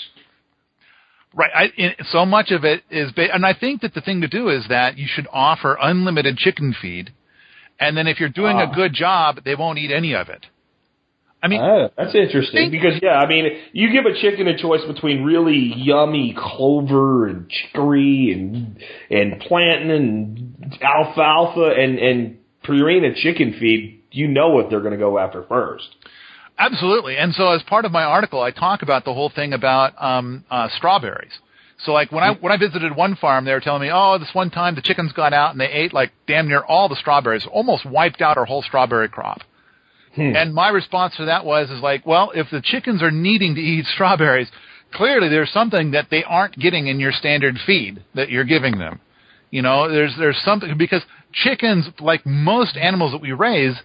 Right. 1.33 1.51
I, 1.53 1.65
in, 1.77 1.91
so 2.11 2.25
much 2.25 2.49
of 2.51 2.63
it 2.65 2.83
is, 2.89 3.11
ba- 3.11 3.33
and 3.33 3.45
I 3.45 3.53
think 3.53 3.81
that 3.81 3.93
the 3.93 4.01
thing 4.01 4.21
to 4.21 4.27
do 4.27 4.49
is 4.49 4.65
that 4.69 4.97
you 4.97 5.07
should 5.07 5.27
offer 5.31 5.77
unlimited 5.79 6.37
chicken 6.37 6.73
feed, 6.79 7.11
and 7.79 7.95
then 7.95 8.07
if 8.07 8.19
you're 8.19 8.29
doing 8.29 8.57
Ah. 8.57 8.71
a 8.71 8.75
good 8.75 8.93
job, 8.93 9.41
they 9.45 9.55
won't 9.55 9.77
eat 9.77 9.91
any 9.91 10.13
of 10.15 10.29
it. 10.29 10.47
I 11.41 11.47
mean, 11.47 11.61
Oh, 11.61 11.89
that's 11.95 12.13
interesting 12.15 12.69
Think- 12.69 12.71
because 12.73 12.99
yeah, 13.01 13.17
I 13.19 13.25
mean, 13.27 13.45
you 13.71 13.91
give 13.91 14.05
a 14.05 14.13
chicken 14.19 14.47
a 14.49 14.57
choice 14.57 14.83
between 14.85 15.23
really 15.23 15.71
yummy 15.77 16.33
clover 16.37 17.27
and 17.27 17.47
chicory 17.49 18.33
and 18.33 18.77
and 19.09 19.39
plantain 19.39 19.89
and 19.91 20.77
alfalfa 20.81 21.75
and 21.79 21.97
and 21.99 22.37
Purina 22.65 23.15
chicken 23.15 23.53
feed, 23.53 24.01
you 24.11 24.27
know 24.27 24.49
what 24.49 24.69
they're 24.69 24.81
going 24.81 24.91
to 24.91 24.97
go 24.97 25.17
after 25.17 25.43
first. 25.43 25.87
Absolutely. 26.59 27.17
And 27.17 27.33
so 27.33 27.51
as 27.51 27.63
part 27.63 27.85
of 27.85 27.91
my 27.91 28.03
article, 28.03 28.41
I 28.41 28.51
talk 28.51 28.81
about 28.81 29.05
the 29.05 29.13
whole 29.13 29.31
thing 29.33 29.53
about 29.53 29.93
um, 29.97 30.43
uh, 30.51 30.67
strawberries. 30.75 31.31
So 31.85 31.93
like 31.93 32.11
when 32.11 32.23
I 32.23 32.33
when 32.33 32.51
I 32.51 32.57
visited 32.57 32.93
one 32.93 33.15
farm, 33.15 33.45
they 33.45 33.53
were 33.53 33.61
telling 33.61 33.81
me, 33.81 33.89
oh, 33.91 34.17
this 34.19 34.29
one 34.33 34.49
time 34.49 34.75
the 34.75 34.81
chickens 34.81 35.13
got 35.13 35.31
out 35.31 35.51
and 35.51 35.61
they 35.61 35.69
ate 35.69 35.93
like 35.93 36.11
damn 36.27 36.49
near 36.49 36.59
all 36.59 36.89
the 36.89 36.97
strawberries, 36.97 37.47
almost 37.49 37.85
wiped 37.85 38.21
out 38.21 38.37
our 38.37 38.43
whole 38.43 38.61
strawberry 38.61 39.07
crop. 39.07 39.39
And 40.35 40.53
my 40.53 40.67
response 40.69 41.15
to 41.17 41.25
that 41.25 41.45
was 41.45 41.69
is 41.69 41.81
like, 41.81 42.05
well, 42.05 42.31
if 42.35 42.47
the 42.51 42.61
chickens 42.61 43.01
are 43.01 43.11
needing 43.11 43.55
to 43.55 43.61
eat 43.61 43.85
strawberries, 43.93 44.49
clearly 44.93 45.29
there's 45.29 45.51
something 45.53 45.91
that 45.91 46.07
they 46.11 46.25
aren't 46.25 46.59
getting 46.59 46.87
in 46.87 46.99
your 46.99 47.13
standard 47.13 47.55
feed 47.65 48.03
that 48.15 48.29
you're 48.29 48.43
giving 48.43 48.77
them. 48.77 48.99
You 49.49 49.61
know, 49.61 49.89
there's 49.89 50.13
there's 50.19 50.41
something 50.43 50.77
because 50.77 51.03
chickens, 51.31 51.87
like 52.01 52.25
most 52.25 52.75
animals 52.75 53.13
that 53.13 53.21
we 53.21 53.31
raise, 53.31 53.75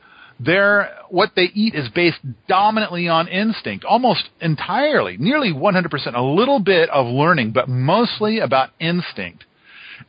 they're 0.41 0.91
what 1.11 1.33
they 1.37 1.51
eat 1.55 1.75
is 1.75 1.89
based 1.95 2.19
dominantly 2.49 3.09
on 3.09 3.29
instinct, 3.29 3.85
almost 3.85 4.29
entirely, 4.41 5.17
nearly 5.17 5.53
100%. 5.53 6.15
A 6.15 6.23
little 6.23 6.61
bit 6.61 6.91
of 6.91 7.07
learning, 7.07 7.53
but 7.53 7.69
mostly 7.69 8.41
about 8.41 8.71
instinct. 8.81 9.45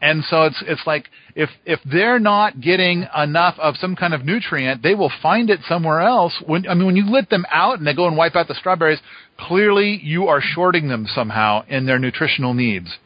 And 0.02 0.24
so 0.30 0.44
it's 0.44 0.62
it's 0.66 0.82
like 0.86 1.10
if 1.36 1.50
if 1.66 1.80
they're 1.86 2.20
not 2.20 2.60
getting 2.60 3.06
enough 3.16 3.56
of 3.60 3.76
some 3.78 3.96
kind 3.96 4.14
of 4.14 4.26
nutrient, 4.26 4.82
they 4.82 4.96
will 4.96 5.12
find 5.22 5.50
it 5.50 5.60
somewhere 5.68 6.02
else. 6.02 6.34
When 6.46 6.68
I 6.68 6.74
mean 6.74 6.88
when 6.88 6.96
you 6.96 7.10
let 7.10 7.30
them 7.30 7.46
out 7.52 7.78
and 7.78 7.88
they 7.88 7.94
go 7.94 8.08
and 8.08 8.18
wipe 8.18 8.36
out 8.36 8.48
the 8.48 8.56
strawberries, 8.56 9.00
clearly 9.38 10.00
you 10.04 10.28
are 10.28 10.42
shorting 10.42 10.88
them 10.90 11.08
somehow 11.14 11.66
in 11.68 11.86
their 11.86 12.00
nutritional 12.00 12.54
needs. 12.54 12.98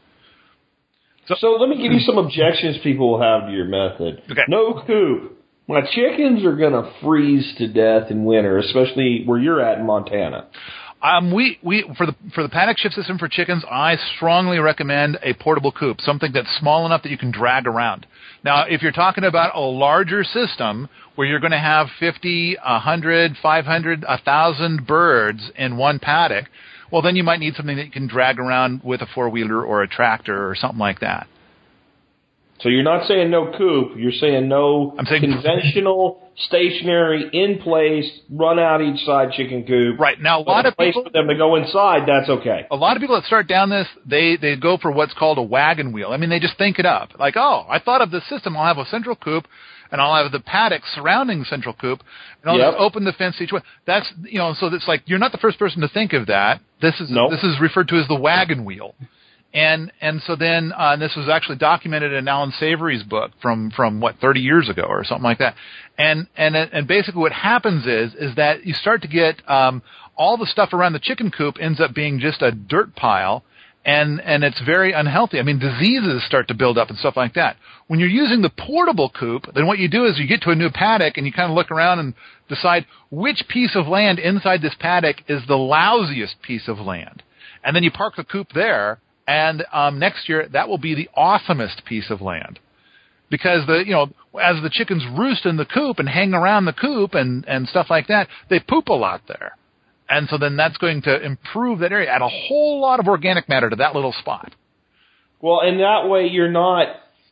So 1.28 1.48
let 1.52 1.70
me 1.70 1.80
give 1.82 1.92
you 1.92 2.00
some 2.00 2.18
objections 2.18 2.78
people 2.82 3.12
will 3.12 3.22
have 3.22 3.48
to 3.48 3.54
your 3.54 3.66
method. 3.66 4.24
Okay. 4.32 4.42
No 4.48 4.82
coop. 4.88 5.39
My 5.70 5.82
chickens 5.82 6.44
are 6.46 6.56
going 6.56 6.74
to 6.74 6.92
freeze 7.00 7.54
to 7.60 7.68
death 7.68 8.10
in 8.10 8.26
winter, 8.26 8.58
especially 8.58 9.22
where 9.28 9.38
you're 9.38 9.62
at 9.62 9.78
in 9.78 9.86
Montana. 9.86 10.48
Um, 11.00 11.32
we, 11.32 11.60
we 11.62 11.88
for 11.96 12.08
the 12.08 12.16
for 12.34 12.42
the 12.42 12.50
paddock 12.50 12.80
shift 12.80 12.96
system 12.96 13.20
for 13.20 13.28
chickens, 13.28 13.64
I 13.70 13.96
strongly 14.16 14.58
recommend 14.58 15.20
a 15.22 15.36
portable 15.36 15.72
coop, 15.72 16.02
something 16.02 16.32
that's 16.34 16.50
small 16.58 16.88
enough 16.88 17.04
that 17.04 17.12
you 17.12 17.20
can 17.20 17.30
drag 17.30 17.68
around. 17.68 18.08
Now, 18.44 18.64
if 18.68 18.82
you're 18.82 18.92
talking 18.92 19.24
about 19.24 19.56
a 19.56 19.60
larger 19.60 20.24
system 20.24 20.90
where 21.14 21.28
you're 21.28 21.40
going 21.40 21.52
to 21.52 21.60
have 21.60 21.86
50, 22.00 22.56
100, 22.56 23.38
500, 23.40 24.06
1,000 24.06 24.88
birds 24.88 25.52
in 25.56 25.78
one 25.78 26.00
paddock, 26.00 26.46
well, 26.92 27.04
then 27.04 27.16
you 27.16 27.24
might 27.24 27.40
need 27.40 27.54
something 27.54 27.78
that 27.78 27.86
you 27.86 27.92
can 27.92 28.08
drag 28.08 28.40
around 28.40 28.82
with 28.84 29.02
a 29.02 29.08
four 29.14 29.30
wheeler 29.30 29.64
or 29.64 29.84
a 29.84 29.88
tractor 29.88 30.50
or 30.50 30.56
something 30.56 30.80
like 30.80 31.02
that. 31.02 31.28
So 32.62 32.70
you're 32.70 32.84
not 32.84 33.08
saying 33.08 33.30
no 33.32 33.54
coop. 33.58 33.94
You're 33.98 34.12
saying 34.12 34.48
no 34.50 34.94
I'm 35.00 35.06
saying- 35.06 35.22
conventional, 35.22 36.20
stationary, 36.36 37.30
in 37.32 37.60
place, 37.60 38.06
run 38.30 38.60
out 38.60 38.82
each 38.82 39.06
side 39.06 39.32
chicken 39.32 39.66
coop. 39.66 40.00
Right 40.00 40.20
now, 40.20 40.40
a 40.40 40.44
lot 40.44 40.66
of 40.66 40.76
place 40.76 40.90
people 40.90 41.04
for 41.04 41.10
them 41.10 41.28
to 41.28 41.36
go 41.36 41.56
inside. 41.56 42.08
That's 42.08 42.30
okay. 42.30 42.66
a 42.70 42.76
lot 42.76 42.98
of 42.98 43.02
people 43.02 43.16
that 43.16 43.26
start 43.26 43.48
down 43.48 43.70
this, 43.70 43.88
they 44.06 44.36
they 44.36 44.56
go 44.56 44.78
for 44.78 44.92
what's 44.92 45.14
called 45.14 45.38
a 45.38 45.42
wagon 45.44 45.92
wheel. 45.94 46.10
I 46.12 46.18
mean, 46.18 46.30
they 46.30 46.40
just 46.40 46.58
think 46.58 46.80
it 46.80 46.86
up. 46.86 47.18
Like, 47.20 47.36
oh, 47.38 47.66
I 47.70 47.80
thought 47.80 48.02
of 48.02 48.12
the 48.12 48.22
system. 48.30 48.58
I'll 48.58 48.66
have 48.66 48.78
a 48.78 48.86
central 48.90 49.16
coop, 49.16 49.48
and 49.92 50.02
I'll 50.02 50.22
have 50.22 50.32
the 50.32 50.40
paddock 50.42 50.84
surrounding 50.94 51.40
the 51.40 51.46
central 51.46 51.74
coop, 51.74 52.02
and 52.42 52.52
I'll 52.52 52.58
Yep. 52.58 52.72
just 52.74 52.80
open 52.82 53.04
the 53.06 53.14
fence 53.14 53.40
each 53.42 53.52
way. 53.54 53.62
That's 53.86 54.12
you 54.24 54.38
know, 54.38 54.54
so 54.54 54.68
it's 54.68 54.88
like 54.88 55.04
you're 55.06 55.20
not 55.20 55.32
the 55.32 55.38
first 55.38 55.60
person 55.60 55.82
to 55.82 55.88
think 55.88 56.14
of 56.14 56.28
that. 56.28 56.60
This 56.82 57.00
is 57.00 57.10
Nope. 57.10 57.32
this 57.32 57.44
is 57.44 57.60
referred 57.62 57.88
to 57.90 57.96
as 57.96 58.08
the 58.08 58.16
wagon 58.20 58.66
wheel. 58.66 58.96
And 59.54 59.92
and 60.00 60.22
so 60.22 60.36
then 60.36 60.72
uh, 60.78 60.96
this 60.98 61.16
was 61.16 61.28
actually 61.28 61.58
documented 61.58 62.14
in 62.14 62.28
Allan 62.28 62.54
Savory's 62.60 63.04
book 63.04 63.32
from 63.42 63.72
from 63.72 64.00
what 64.00 64.18
30 64.22 64.42
years 64.42 64.70
ago 64.70 64.84
or 64.84 65.04
something 65.04 65.24
like 65.24 65.40
that. 65.40 65.56
And 65.98 66.28
and 66.38 66.56
and 66.56 66.88
basically 66.88 67.22
what 67.22 67.32
happens 67.32 67.86
is 67.88 68.14
is 68.14 68.36
that 68.36 68.66
you 68.66 68.74
start 68.74 69.02
to 69.02 69.08
get 69.08 69.42
um, 69.50 69.82
all 70.16 70.38
the 70.38 70.46
stuff 70.46 70.72
around 70.72 70.94
the 70.94 71.00
chicken 71.00 71.32
coop 71.32 71.56
ends 71.60 71.80
up 71.80 71.96
being 71.96 72.20
just 72.20 72.42
a 72.44 72.52
dirt 72.52 72.96
pile 72.96 73.44
and 73.86 74.22
and 74.22 74.44
it's 74.44 74.62
very 74.62 74.92
unhealthy. 74.92 75.40
I 75.40 75.44
mean, 75.44 75.58
diseases 75.58 76.24
start 76.26 76.48
to 76.50 76.54
build 76.54 76.78
up 76.78 76.90
and 76.90 76.98
stuff 77.00 77.16
like 77.16 77.34
that. 77.36 77.56
When 77.88 78.00
you're 78.00 78.10
using 78.10 78.42
the 78.42 78.50
portable 78.52 79.10
coop, 79.10 79.46
then 79.56 79.68
what 79.68 79.80
you 79.80 79.90
do 79.90 80.06
is 80.06 80.20
you 80.20 80.28
get 80.28 80.42
to 80.42 80.52
a 80.52 80.56
new 80.56 80.70
paddock 80.70 81.18
and 81.18 81.26
you 81.26 81.32
kind 81.32 81.50
of 81.50 81.56
look 81.56 81.72
around 81.72 82.00
and 82.00 82.14
decide 82.48 82.86
which 83.10 83.48
piece 83.48 83.76
of 83.76 83.88
land 83.88 84.20
inside 84.20 84.62
this 84.62 84.76
paddock 84.80 85.18
is 85.28 85.42
the 85.48 85.56
lousiest 85.56 86.42
piece 86.42 86.68
of 86.68 86.78
land, 86.78 87.24
and 87.64 87.76
then 87.76 87.84
you 87.84 87.92
park 87.92 88.16
the 88.18 88.24
coop 88.24 88.50
there. 88.54 89.00
And 89.30 89.64
um, 89.72 90.00
next 90.00 90.28
year, 90.28 90.48
that 90.54 90.68
will 90.68 90.80
be 90.80 90.96
the 90.96 91.08
awesomest 91.16 91.86
piece 91.86 92.10
of 92.10 92.20
land, 92.20 92.58
because 93.30 93.68
the 93.68 93.84
you 93.86 93.92
know 93.92 94.08
as 94.42 94.60
the 94.64 94.72
chickens 94.72 95.04
roost 95.16 95.46
in 95.46 95.56
the 95.56 95.66
coop 95.66 96.00
and 96.00 96.10
hang 96.10 96.34
around 96.34 96.66
the 96.66 96.74
coop 96.74 97.14
and 97.14 97.46
and 97.48 97.68
stuff 97.68 97.92
like 97.92 98.08
that, 98.08 98.28
they 98.50 98.60
poop 98.60 98.88
a 98.88 98.94
lot 98.94 99.22
there. 99.28 99.52
And 100.10 100.28
so 100.30 100.40
then 100.40 100.58
that's 100.58 100.78
going 100.78 101.04
to 101.04 101.24
improve 101.24 101.78
that 101.80 101.92
area, 101.92 102.10
add 102.10 102.24
a 102.24 102.28
whole 102.28 102.82
lot 102.82 103.00
of 103.00 103.08
organic 103.08 103.48
matter 103.48 103.70
to 103.70 103.76
that 103.76 103.94
little 103.94 104.14
spot. 104.14 104.56
Well, 105.40 105.62
and 105.62 105.80
that 105.80 106.10
way 106.10 106.26
you're 106.26 106.50
not 106.50 106.88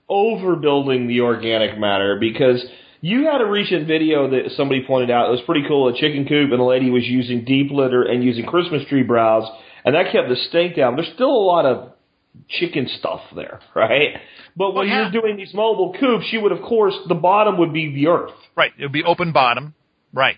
overbuilding 0.08 1.08
the 1.08 1.22
organic 1.22 1.80
matter 1.80 2.18
because 2.20 2.64
you 3.02 3.26
had 3.26 3.42
a 3.42 3.46
recent 3.46 3.88
video 3.88 4.30
that 4.30 4.52
somebody 4.56 4.84
pointed 4.86 5.10
out. 5.10 5.30
It 5.30 5.32
was 5.32 5.42
pretty 5.48 5.68
cool. 5.68 5.88
A 5.88 5.98
chicken 5.98 6.28
coop 6.28 6.52
and 6.52 6.60
the 6.60 6.64
lady 6.64 6.92
was 6.92 7.06
using 7.06 7.44
deep 7.44 7.72
litter 7.72 8.04
and 8.04 8.24
using 8.24 8.46
Christmas 8.46 8.84
tree 8.88 9.02
browse, 9.02 9.50
and 9.88 9.96
that 9.96 10.12
kept 10.12 10.28
the 10.28 10.36
stink 10.50 10.76
down. 10.76 10.98
There's 10.98 11.10
still 11.16 11.30
a 11.30 11.46
lot 11.48 11.66
of 11.66 11.94
chicken 12.50 12.90
stuff 13.00 13.22
there, 13.34 13.62
right? 13.76 14.18
But 14.54 14.74
when 14.74 14.76
Well, 14.76 14.86
yeah. 14.86 15.10
you're 15.10 15.22
doing 15.22 15.38
these 15.38 15.54
mobile 15.54 15.96
coops, 15.98 16.26
you 16.32 16.42
would, 16.42 16.52
of 16.52 16.62
course, 16.62 16.94
the 17.08 17.16
bottom 17.16 17.58
would 17.60 17.72
be 17.72 17.96
the 17.96 18.08
earth. 18.08 18.34
Right. 18.54 18.74
It 18.78 18.84
would 18.84 18.92
be 18.92 19.06
open 19.06 19.32
bottom. 19.32 19.76
Right. 20.12 20.36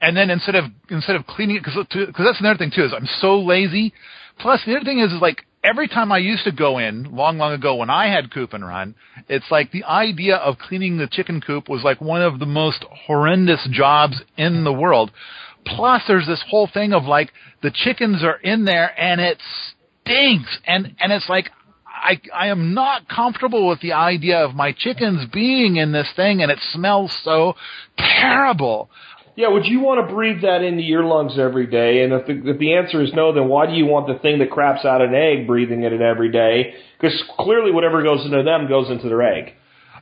And 0.00 0.16
then 0.16 0.28
instead 0.28 0.56
of 0.56 0.64
instead 0.90 1.14
of 1.14 1.24
cleaning 1.28 1.56
it, 1.56 1.62
because 1.62 1.86
that's 2.18 2.40
another 2.40 2.58
thing 2.58 2.72
too 2.74 2.84
is 2.84 2.92
I'm 2.92 3.06
so 3.20 3.38
lazy. 3.38 3.92
Plus 4.40 4.60
the 4.66 4.74
other 4.74 4.84
thing 4.84 4.98
is, 4.98 5.12
is 5.12 5.20
like 5.20 5.44
every 5.62 5.86
time 5.86 6.10
I 6.10 6.18
used 6.18 6.44
to 6.44 6.52
go 6.52 6.78
in 6.78 7.14
long 7.14 7.38
long 7.38 7.52
ago 7.52 7.76
when 7.76 7.90
I 7.90 8.08
had 8.08 8.32
coop 8.32 8.54
and 8.54 8.66
run, 8.66 8.96
it's 9.28 9.44
like 9.52 9.70
the 9.70 9.84
idea 9.84 10.36
of 10.36 10.58
cleaning 10.58 10.96
the 10.96 11.06
chicken 11.06 11.40
coop 11.40 11.68
was 11.68 11.84
like 11.84 12.00
one 12.00 12.22
of 12.22 12.40
the 12.40 12.46
most 12.46 12.84
horrendous 13.06 13.68
jobs 13.70 14.20
in 14.36 14.64
the 14.64 14.72
world. 14.72 15.12
Plus 15.66 16.02
there's 16.06 16.26
this 16.26 16.42
whole 16.48 16.66
thing 16.66 16.92
of 16.92 17.04
like 17.04 17.32
the 17.62 17.70
chickens 17.70 18.22
are 18.22 18.36
in 18.36 18.64
there 18.64 18.92
and 18.98 19.20
it 19.20 19.38
stinks 20.04 20.58
and 20.66 20.94
and 20.98 21.12
it's 21.12 21.28
like 21.28 21.50
I 21.86 22.20
I 22.34 22.46
am 22.48 22.74
not 22.74 23.08
comfortable 23.08 23.68
with 23.68 23.80
the 23.80 23.92
idea 23.92 24.38
of 24.44 24.54
my 24.54 24.72
chickens 24.72 25.26
being 25.32 25.76
in 25.76 25.92
this 25.92 26.08
thing 26.16 26.42
and 26.42 26.50
it 26.50 26.58
smells 26.72 27.16
so 27.22 27.56
terrible. 27.96 28.90
Yeah, 29.36 29.48
would 29.48 29.64
you 29.66 29.80
want 29.80 30.06
to 30.06 30.14
breathe 30.14 30.42
that 30.42 30.62
into 30.62 30.82
your 30.82 31.04
lungs 31.04 31.38
every 31.38 31.66
day? 31.66 32.02
And 32.02 32.12
if 32.12 32.26
the, 32.26 32.50
if 32.50 32.58
the 32.58 32.74
answer 32.74 33.02
is 33.02 33.12
no, 33.14 33.32
then 33.32 33.48
why 33.48 33.66
do 33.66 33.72
you 33.72 33.86
want 33.86 34.06
the 34.06 34.18
thing 34.18 34.38
that 34.40 34.50
craps 34.50 34.84
out 34.84 35.00
an 35.00 35.14
egg 35.14 35.46
breathing 35.46 35.82
in 35.82 35.92
it 35.92 36.02
every 36.02 36.30
day? 36.30 36.74
Because 37.00 37.22
clearly 37.38 37.70
whatever 37.70 38.02
goes 38.02 38.24
into 38.24 38.42
them 38.42 38.68
goes 38.68 38.90
into 38.90 39.08
their 39.08 39.22
egg. 39.22 39.54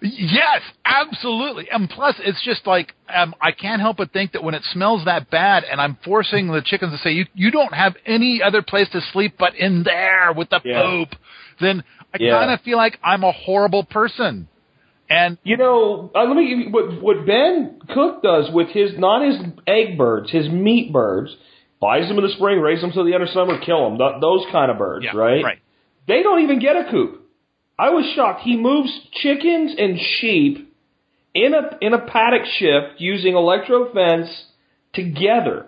Yes, 0.03 0.63
absolutely. 0.85 1.69
And 1.71 1.89
plus, 1.89 2.15
it's 2.21 2.43
just 2.45 2.67
like 2.67 2.95
um, 3.15 3.35
I 3.41 3.53
can't 3.53 3.81
help 3.81 3.97
but 3.99 4.13
think 4.13 4.33
that 4.33 4.43
when 4.43 4.55
it 4.55 4.63
smells 4.73 5.05
that 5.07 5.31
bad, 5.31 5.65
and 5.65 5.81
I'm 5.81 5.97
forcing 6.05 6.49
the 6.49 6.63
chickens 6.63 6.93
to 6.93 6.99
say 6.99 7.13
you 7.13 7.27
you 7.35 7.51
don't 7.51 7.73
have 7.75 7.95
any 8.07 8.41
other 8.43 8.63
place 8.63 8.89
to 8.93 9.01
sleep 9.13 9.35
but 9.39 9.55
in 9.55 9.83
there 9.83 10.33
with 10.33 10.51
the 10.51 10.61
Yeah. 10.65 10.83
poop, 10.83 11.09
then 11.61 11.83
I 12.15 12.19
Yeah. 12.21 12.39
kind 12.39 12.51
of 12.53 12.61
feel 12.63 12.77
like 12.77 12.99
I'm 13.03 13.25
a 13.25 13.33
horrible 13.33 13.85
person. 13.85 14.49
And 15.11 15.39
You 15.43 15.57
know, 15.57 16.11
uh, 16.15 16.25
let 16.25 16.37
me 16.37 16.49
give 16.49 16.59
you 16.59 16.71
what 16.71 17.03
what 17.03 17.27
Ben 17.27 17.81
Cook 17.95 18.23
does 18.23 18.51
with 18.53 18.69
his 18.69 18.99
not 18.99 19.23
his 19.27 19.37
egg 19.67 19.97
birds, 19.97 20.31
his 20.31 20.49
meat 20.49 20.93
birds. 20.93 21.35
Buys 21.81 22.09
them 22.09 22.19
in 22.19 22.25
the 22.25 22.31
spring, 22.33 22.61
raise 22.61 22.81
them 22.81 22.91
till 22.91 23.05
the 23.05 23.15
end 23.15 23.23
of 23.23 23.29
summer, 23.31 23.57
kill 23.59 23.89
them. 23.89 23.99
Th- 23.99 24.21
those 24.21 24.45
kind 24.51 24.69
of 24.71 24.79
birds, 24.79 25.05
yeah, 25.05 25.17
right? 25.17 25.45
right. 25.45 25.59
They 26.09 26.25
don't 26.25 26.41
even 26.43 26.59
get 26.59 26.75
a 26.75 26.91
coop. 26.91 27.23
I 27.79 27.91
was 27.91 28.12
shocked. 28.16 28.41
He 28.43 28.57
moves 28.57 28.91
chickens 29.12 29.74
and 29.79 29.99
sheep 30.20 30.74
in 31.35 31.55
a 31.55 31.79
in 31.81 31.95
a 31.95 32.07
paddock 32.07 32.47
shift 32.59 32.99
using 33.01 33.35
electro 33.35 33.93
fence 33.93 34.29
together. 34.93 35.66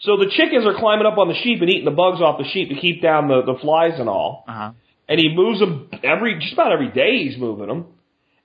So 0.00 0.16
the 0.16 0.30
chickens 0.30 0.66
are 0.66 0.78
climbing 0.78 1.06
up 1.06 1.16
on 1.16 1.28
the 1.28 1.34
sheep 1.34 1.60
and 1.62 1.70
eating 1.70 1.84
the 1.84 1.90
bugs 1.90 2.20
off 2.20 2.38
the 2.38 2.48
sheep 2.52 2.68
to 2.70 2.74
keep 2.74 3.00
down 3.00 3.28
the, 3.28 3.42
the 3.42 3.58
flies 3.60 3.98
and 3.98 4.08
all. 4.08 4.44
Uh 4.48 4.52
huh. 4.52 4.72
And 5.08 5.20
he 5.20 5.34
moves 5.34 5.60
them 5.60 5.90
every 6.02 6.38
just 6.40 6.54
about 6.54 6.72
every 6.72 6.90
day. 6.90 7.24
He's 7.24 7.38
moving 7.38 7.68
them. 7.68 7.86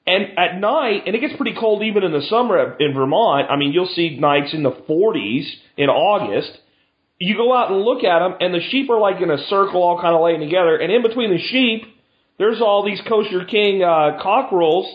And 0.06 0.38
at 0.38 0.60
night, 0.60 1.04
and 1.06 1.16
it 1.16 1.20
gets 1.20 1.36
pretty 1.36 1.56
cold 1.60 1.84
even 1.84 2.04
in 2.04 2.12
the 2.12 2.22
summer 2.30 2.76
in 2.80 2.94
Vermont. 2.94 3.50
I 3.50 3.58
mean, 3.58 3.74
you'll 3.74 3.92
see 3.94 4.18
nights 4.20 4.54
in 4.54 4.64
the 4.64 4.72
40s 4.72 5.46
in 5.78 5.90
August. 5.90 6.58
You 7.20 7.36
go 7.36 7.54
out 7.54 7.72
and 7.72 7.82
look 7.82 8.04
at 8.04 8.20
them, 8.20 8.36
and 8.40 8.54
the 8.54 8.62
sheep 8.72 8.90
are 8.90 9.00
like 9.00 9.22
in 9.22 9.30
a 9.30 9.38
circle, 9.50 9.84
all 9.84 10.02
kind 10.02 10.16
of 10.16 10.22
laying 10.22 10.40
together. 10.40 10.78
And 10.78 10.92
in 10.92 11.04
between 11.04 11.32
the 11.32 11.38
sheep, 11.38 11.84
there's 12.40 12.62
all 12.62 12.84
these 12.84 13.02
kosher 13.08 13.46
king 13.46 13.84
uh, 13.84 14.18
cockerels 14.22 14.88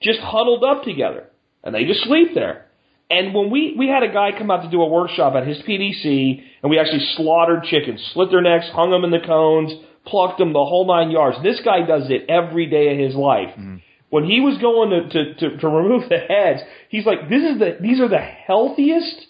just 0.00 0.20
huddled 0.20 0.64
up 0.64 0.84
together, 0.84 1.26
and 1.62 1.74
they 1.74 1.84
just 1.84 2.04
sleep 2.04 2.28
there. 2.34 2.66
And 3.10 3.34
when 3.34 3.50
we 3.50 3.74
we 3.76 3.88
had 3.88 4.02
a 4.02 4.12
guy 4.12 4.30
come 4.36 4.50
out 4.50 4.62
to 4.62 4.70
do 4.70 4.80
a 4.80 4.88
workshop 4.88 5.34
at 5.34 5.46
his 5.46 5.58
PDC, 5.58 6.42
and 6.62 6.70
we 6.70 6.78
actually 6.78 7.04
slaughtered 7.16 7.64
chickens, 7.64 8.00
slit 8.14 8.30
their 8.30 8.40
necks, 8.40 8.66
hung 8.72 8.90
them 8.90 9.04
in 9.04 9.10
the 9.10 9.26
cones, 9.26 9.72
plucked 10.06 10.38
them 10.38 10.52
the 10.52 10.64
whole 10.64 10.86
nine 10.86 11.10
yards. 11.10 11.36
This 11.42 11.60
guy 11.62 11.84
does 11.86 12.08
it 12.08 12.30
every 12.30 12.66
day 12.66 12.92
of 12.92 12.98
his 12.98 13.14
life. 13.14 13.50
When 14.08 14.24
he 14.24 14.40
was 14.40 14.58
going 14.58 14.90
to, 14.90 15.08
to, 15.08 15.34
to, 15.34 15.56
to 15.58 15.68
remove 15.80 16.08
the 16.08 16.18
heads, 16.18 16.60
he's 16.88 17.04
like, 17.04 17.28
"This 17.28 17.42
is 17.42 17.58
the 17.58 17.76
these 17.80 18.00
are 18.00 18.08
the 18.08 18.18
healthiest, 18.18 19.26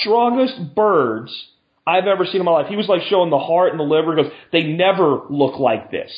strongest 0.00 0.74
birds 0.74 1.48
I've 1.84 2.06
ever 2.06 2.24
seen 2.24 2.40
in 2.40 2.44
my 2.44 2.52
life." 2.52 2.68
He 2.68 2.76
was 2.76 2.88
like 2.88 3.02
showing 3.02 3.30
the 3.30 3.38
heart 3.38 3.72
and 3.72 3.80
the 3.80 3.84
liver. 3.84 4.16
He 4.16 4.22
goes, 4.22 4.32
"They 4.52 4.62
never 4.62 5.22
look 5.28 5.58
like 5.58 5.90
this." 5.90 6.12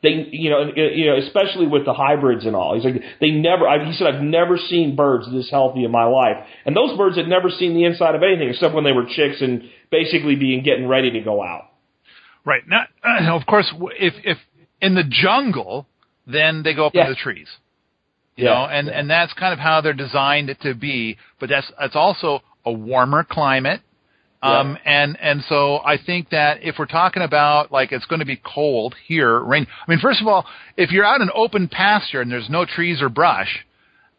They, 0.00 0.28
you 0.30 0.50
know, 0.50 0.70
you 0.76 1.06
know, 1.06 1.16
especially 1.16 1.66
with 1.66 1.84
the 1.84 1.92
hybrids 1.92 2.46
and 2.46 2.54
all. 2.54 2.74
He's 2.76 2.84
like, 2.84 3.02
they 3.20 3.30
never. 3.30 3.66
I, 3.66 3.84
he 3.84 3.92
said, 3.94 4.06
I've 4.06 4.22
never 4.22 4.56
seen 4.56 4.94
birds 4.94 5.26
this 5.32 5.50
healthy 5.50 5.82
in 5.84 5.90
my 5.90 6.04
life. 6.04 6.36
And 6.64 6.76
those 6.76 6.96
birds 6.96 7.16
had 7.16 7.26
never 7.26 7.50
seen 7.50 7.74
the 7.74 7.84
inside 7.84 8.14
of 8.14 8.22
anything 8.22 8.48
except 8.48 8.74
when 8.74 8.84
they 8.84 8.92
were 8.92 9.06
chicks 9.06 9.40
and 9.40 9.62
basically 9.90 10.36
being 10.36 10.62
getting 10.62 10.86
ready 10.86 11.10
to 11.10 11.20
go 11.20 11.42
out. 11.42 11.64
Right. 12.44 12.62
Now, 12.68 12.86
of 13.36 13.44
course, 13.46 13.72
if 13.98 14.14
if 14.24 14.38
in 14.80 14.94
the 14.94 15.02
jungle, 15.04 15.86
then 16.26 16.62
they 16.62 16.74
go 16.74 16.86
up 16.86 16.94
Yeah. 16.94 17.02
into 17.02 17.14
the 17.14 17.20
trees. 17.20 17.48
You 18.36 18.44
know, 18.44 18.66
and 18.70 18.88
and 18.88 19.10
that's 19.10 19.32
kind 19.32 19.52
of 19.52 19.58
how 19.58 19.80
they're 19.80 19.92
designed 19.94 20.56
to 20.62 20.74
be. 20.74 21.16
But 21.40 21.48
that's 21.48 21.66
that's 21.76 21.96
also 21.96 22.40
a 22.64 22.70
warmer 22.70 23.24
climate. 23.24 23.80
Um, 24.40 24.78
and, 24.84 25.18
and 25.20 25.42
so 25.48 25.78
I 25.78 25.96
think 25.98 26.30
that 26.30 26.62
if 26.62 26.76
we're 26.78 26.86
talking 26.86 27.22
about 27.22 27.72
like 27.72 27.90
it's 27.90 28.06
going 28.06 28.20
to 28.20 28.26
be 28.26 28.40
cold 28.44 28.94
here, 29.06 29.38
rain, 29.40 29.66
I 29.86 29.90
mean, 29.90 29.98
first 30.00 30.20
of 30.20 30.28
all, 30.28 30.46
if 30.76 30.92
you're 30.92 31.04
out 31.04 31.20
in 31.20 31.28
open 31.34 31.68
pasture 31.68 32.20
and 32.20 32.30
there's 32.30 32.48
no 32.48 32.64
trees 32.64 33.02
or 33.02 33.08
brush 33.08 33.64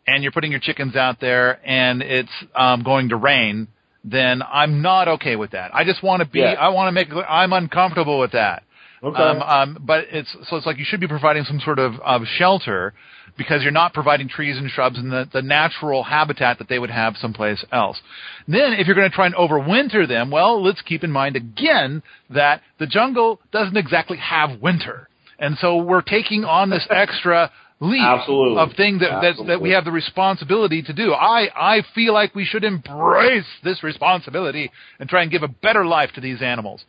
and 0.06 0.22
you're 0.22 0.34
putting 0.34 0.52
your 0.52 0.60
chickens 0.60 0.96
out 0.96 1.22
there 1.22 1.60
and 1.66 2.02
it's, 2.02 2.32
um, 2.54 2.84
going 2.84 3.10
to 3.10 3.16
rain, 3.16 3.70
then 4.04 4.42
I'm 4.42 4.82
not 4.82 5.08
okay 5.08 5.36
with 5.38 5.52
that. 5.52 5.74
I 5.74 5.86
just 5.86 6.04
want 6.04 6.22
to 6.22 6.28
be, 6.28 6.40
Yeah. 6.40 6.54
I 6.54 6.70
want 6.70 6.88
to 6.88 6.92
make, 6.92 7.08
I'm 7.28 7.54
uncomfortable 7.54 8.20
with 8.20 8.34
that. 8.34 8.64
Okay. 9.02 9.22
Um, 9.22 9.42
um, 9.42 9.78
but 9.80 10.06
it's 10.12 10.30
so 10.50 10.58
it's 10.58 10.66
like 10.66 10.78
you 10.78 10.86
should 10.86 11.00
be 11.00 11.08
providing 11.08 11.46
some 11.46 11.62
sort 11.62 11.80
of, 11.80 11.94
of 12.02 12.24
shelter 12.38 12.94
because 13.40 13.64
you're 13.64 13.72
not 13.72 13.94
providing 13.94 14.28
trees 14.28 14.58
and 14.58 14.70
shrubs 14.70 15.00
and 15.00 15.12
the, 15.12 15.28
the 15.32 15.42
natural 15.42 16.04
habitat 16.04 16.60
that 16.60 16.68
they 16.68 16.78
would 16.78 16.92
have 16.92 17.16
someplace 17.18 17.64
else. 17.72 18.00
Then, 18.48 18.74
if 18.74 18.86
you're 18.86 18.96
going 18.96 19.10
to 19.10 19.16
try 19.16 19.26
and 19.26 19.34
overwinter 19.34 20.08
them, 20.08 20.30
well, 20.30 20.62
let's 20.62 20.82
keep 20.82 21.04
in 21.04 21.10
mind 21.10 21.38
again 21.38 22.04
that 22.30 22.62
the 22.80 22.86
jungle 22.86 23.40
doesn't 23.52 23.78
exactly 23.78 24.18
have 24.18 24.60
winter, 24.62 25.08
and 25.40 25.58
so 25.58 25.78
we're 25.78 26.02
taking 26.02 26.44
on 26.44 26.70
this 26.70 26.86
extra 26.92 27.50
leap 27.80 28.02
Absolutely. 28.04 28.58
of 28.62 28.76
thing 28.76 29.00
that, 29.00 29.22
that 29.22 29.48
that 29.48 29.62
we 29.62 29.72
have 29.72 29.86
the 29.86 29.92
responsibility 29.92 30.82
to 30.82 30.94
do. 30.94 31.14
I 31.14 31.48
I 31.56 31.82
feel 31.96 32.14
like 32.14 32.36
we 32.36 32.44
should 32.44 32.66
embrace 32.66 33.46
this 33.64 33.84
responsibility 33.84 34.70
and 35.00 35.10
try 35.10 35.22
and 35.22 35.32
give 35.32 35.44
a 35.44 35.48
better 35.48 35.86
life 35.86 36.12
to 36.16 36.22
these 36.22 36.42
animals. 36.42 36.84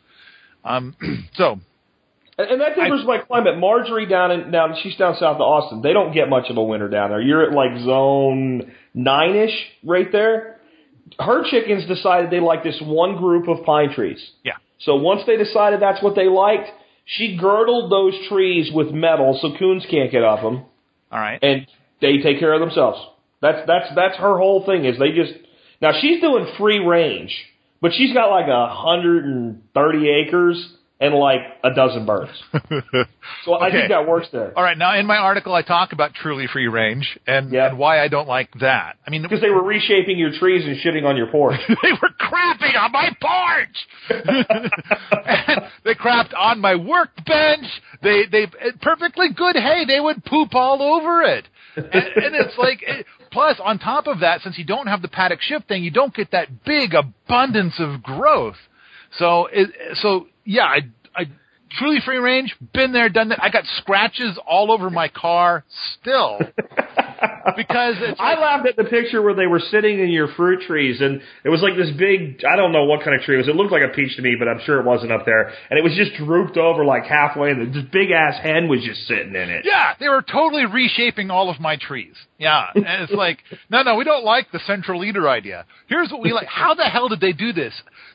Um, 0.65 0.95
so 1.35 1.59
And, 2.41 2.51
and 2.51 2.61
that 2.61 2.75
differs 2.75 3.03
by 3.05 3.19
climate. 3.19 3.57
Marjorie 3.57 4.05
down 4.07 4.31
in 4.31 4.51
down 4.51 4.75
she's 4.81 4.95
down 4.97 5.15
south 5.15 5.35
of 5.35 5.41
Austin. 5.41 5.81
They 5.81 5.93
don't 5.93 6.13
get 6.13 6.29
much 6.29 6.49
of 6.49 6.57
a 6.57 6.63
winter 6.63 6.89
down 6.89 7.09
there. 7.09 7.21
You're 7.21 7.43
at 7.49 7.53
like 7.53 7.79
zone 7.83 8.71
nine 8.93 9.35
ish 9.35 9.55
right 9.83 10.11
there. 10.11 10.59
Her 11.19 11.43
chickens 11.49 11.85
decided 11.87 12.31
they 12.31 12.39
like 12.39 12.63
this 12.63 12.79
one 12.83 13.17
group 13.17 13.47
of 13.47 13.65
pine 13.65 13.93
trees. 13.93 14.21
yeah. 14.43 14.53
So 14.79 14.95
once 14.95 15.21
they 15.27 15.37
decided 15.37 15.79
that's 15.81 16.01
what 16.01 16.15
they 16.15 16.27
liked, 16.27 16.69
she 17.05 17.37
girdled 17.39 17.91
those 17.91 18.13
trees 18.29 18.71
with 18.73 18.89
metal 18.91 19.37
so 19.41 19.49
coons 19.59 19.85
can't 19.89 20.11
get 20.11 20.23
up 20.23 20.41
them, 20.41 20.63
All 21.11 21.19
right. 21.19 21.37
and 21.43 21.67
they 22.01 22.17
take 22.17 22.39
care 22.39 22.53
of 22.53 22.59
themselves. 22.61 22.99
That's 23.41 23.67
that's 23.67 23.93
that's 23.95 24.15
her 24.17 24.37
whole 24.37 24.65
thing 24.65 24.85
is 24.85 24.97
they 24.97 25.11
just 25.11 25.33
now 25.81 25.91
she's 25.99 26.21
doing 26.21 26.47
free 26.57 26.79
range, 26.79 27.35
but 27.81 27.91
she's 27.93 28.13
got 28.13 28.29
like 28.31 28.47
a 28.47 28.67
hundred 28.73 29.25
and 29.25 29.61
thirty 29.73 30.09
acres 30.09 30.57
and 31.01 31.15
like 31.15 31.41
a 31.63 31.73
dozen 31.73 32.05
birds. 32.05 32.31
So 33.45 33.53
I 33.53 33.67
Okay. 33.67 33.77
think 33.77 33.89
that 33.89 34.07
works 34.07 34.27
there. 34.31 34.51
All 34.57 34.63
right, 34.63 34.77
now 34.77 34.95
in 34.99 35.05
my 35.07 35.17
article, 35.17 35.53
I 35.55 35.61
talk 35.63 35.93
about 35.93 36.13
truly 36.13 36.47
free 36.47 36.67
range 36.67 37.17
and, 37.25 37.51
Yeah. 37.51 37.69
and 37.69 37.77
why 37.77 37.99
I 38.01 38.07
don't 38.07 38.27
like 38.27 38.49
that. 38.59 38.97
I 39.05 39.09
mean, 39.09 39.21
Because 39.23 39.41
they 39.41 39.49
were 39.49 39.63
reshaping 39.63 40.17
your 40.17 40.31
trees 40.37 40.65
and 40.65 40.75
shitting 40.77 41.05
on 41.07 41.17
your 41.17 41.27
porch. 41.27 41.59
they 41.67 41.91
were 41.93 42.09
crapping 42.19 42.75
on 42.79 42.91
my 42.91 43.09
porch. 43.19 43.87
And 45.25 45.61
they 45.83 45.93
crapped 45.95 46.33
on 46.37 46.59
my 46.59 46.75
workbench. 46.75 47.65
They 48.03 48.25
they 48.31 48.47
perfectly 48.81 49.27
good 49.35 49.55
hay. 49.55 49.85
They 49.85 49.99
would 49.99 50.23
poop 50.25 50.53
all 50.55 50.81
over 50.81 51.23
it. 51.23 51.47
And, 51.75 51.85
and 51.93 52.35
it's 52.35 52.57
like 52.57 52.83
it, 52.83 53.05
plus 53.31 53.57
on 53.63 53.79
top 53.79 54.07
of 54.07 54.19
that, 54.19 54.41
since 54.41 54.57
you 54.57 54.65
don't 54.65 54.87
have 54.87 55.01
the 55.01 55.07
paddock 55.07 55.41
shift 55.41 55.67
thing, 55.67 55.83
you 55.83 55.91
don't 55.91 56.13
get 56.13 56.31
that 56.31 56.63
big 56.65 56.93
abundance 56.93 57.75
of 57.79 58.03
growth. 58.03 58.57
So 59.17 59.47
it, 59.51 59.69
so 59.95 60.27
yeah, 60.45 60.63
I 60.63 60.79
I 61.15 61.25
truly 61.77 61.99
free 62.03 62.17
range. 62.17 62.55
Been 62.73 62.91
there, 62.91 63.09
done 63.09 63.29
that. 63.29 63.41
I 63.41 63.49
got 63.49 63.63
scratches 63.77 64.37
all 64.47 64.71
over 64.71 64.89
my 64.89 65.07
car 65.07 65.63
still 65.99 66.39
because 67.55 67.95
it's 67.99 68.19
I 68.19 68.39
laughed 68.39 68.67
at 68.67 68.75
the 68.75 68.83
picture 68.83 69.21
where 69.21 69.33
they 69.33 69.47
were 69.47 69.59
sitting 69.59 69.99
in 69.99 70.09
your 70.09 70.27
fruit 70.35 70.61
trees, 70.67 71.01
and 71.01 71.21
it 71.43 71.49
was 71.49 71.61
like 71.61 71.75
this 71.75 71.91
big, 71.97 72.43
I 72.45 72.55
don't 72.55 72.71
know 72.71 72.85
what 72.85 73.03
kind 73.03 73.15
of 73.15 73.21
tree 73.23 73.35
it 73.35 73.39
was. 73.39 73.47
It 73.47 73.55
looked 73.55 73.71
like 73.71 73.83
a 73.83 73.93
peach 73.93 74.15
to 74.17 74.21
me, 74.21 74.35
but 74.37 74.47
I'm 74.47 74.59
sure 74.65 74.79
it 74.79 74.85
wasn't 74.85 75.11
up 75.11 75.25
there. 75.25 75.51
And 75.69 75.77
it 75.77 75.83
was 75.83 75.93
just 75.95 76.13
drooped 76.15 76.57
over 76.57 76.85
like 76.85 77.05
halfway, 77.05 77.51
and 77.51 77.73
this 77.73 77.83
big 77.91 78.11
ass 78.11 78.39
hen 78.41 78.67
was 78.67 78.83
just 78.83 79.07
sitting 79.07 79.35
in 79.35 79.49
it. 79.49 79.65
Yeah, 79.65 79.93
they 79.99 80.09
were 80.09 80.21
totally 80.21 80.65
reshaping 80.65 81.31
all 81.31 81.49
of 81.49 81.59
my 81.59 81.77
trees. 81.77 82.15
Yeah, 82.41 82.69
and 82.73 83.03
it's 83.03 83.11
like, 83.11 83.37
no, 83.69 83.83
no, 83.83 83.93
we 83.93 84.03
don't 84.03 84.25
like 84.25 84.51
the 84.51 84.57
central 84.65 84.99
leader 84.99 85.29
idea. 85.29 85.63
Here's 85.85 86.09
what 86.09 86.23
we 86.23 86.33
like. 86.33 86.47
How 86.47 86.73
the 86.73 86.85
hell 86.85 87.07
did 87.07 87.19
they 87.19 87.33
do 87.33 87.53
this? 87.53 87.71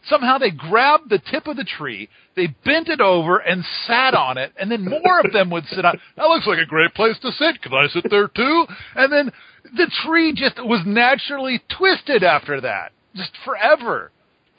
Somehow 0.08 0.38
they 0.38 0.50
grabbed 0.50 1.10
the 1.10 1.20
tip 1.30 1.46
of 1.46 1.56
the 1.56 1.62
tree, 1.62 2.08
they 2.34 2.48
bent 2.64 2.88
it 2.88 3.00
over 3.00 3.38
and 3.38 3.64
sat 3.86 4.14
on 4.14 4.36
it, 4.36 4.52
and 4.58 4.68
then 4.68 4.84
more 4.84 5.20
of 5.24 5.32
them 5.32 5.48
would 5.50 5.64
sit 5.66 5.84
on. 5.84 6.00
That 6.16 6.24
looks 6.24 6.44
like 6.44 6.58
a 6.58 6.66
great 6.66 6.92
place 6.92 7.16
to 7.22 7.30
sit. 7.30 7.62
Can 7.62 7.72
I 7.72 7.86
sit 7.86 8.10
there 8.10 8.26
too? 8.26 8.64
And 8.96 9.12
then 9.12 9.30
the 9.76 9.88
tree 10.04 10.32
just 10.34 10.56
was 10.58 10.82
naturally 10.84 11.62
twisted 11.78 12.24
after 12.24 12.60
that, 12.62 12.90
just 13.14 13.30
forever. 13.44 14.10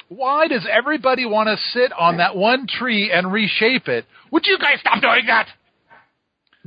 Why 0.07 0.47
does 0.47 0.65
everybody 0.71 1.25
want 1.25 1.49
to 1.49 1.57
sit 1.73 1.91
on 1.91 2.17
that 2.17 2.37
one 2.37 2.67
tree 2.67 3.11
and 3.11 3.33
reshape 3.33 3.89
it? 3.89 4.05
Would 4.31 4.45
you 4.45 4.57
guys 4.59 4.79
stop 4.79 5.01
doing 5.01 5.25
that? 5.27 5.49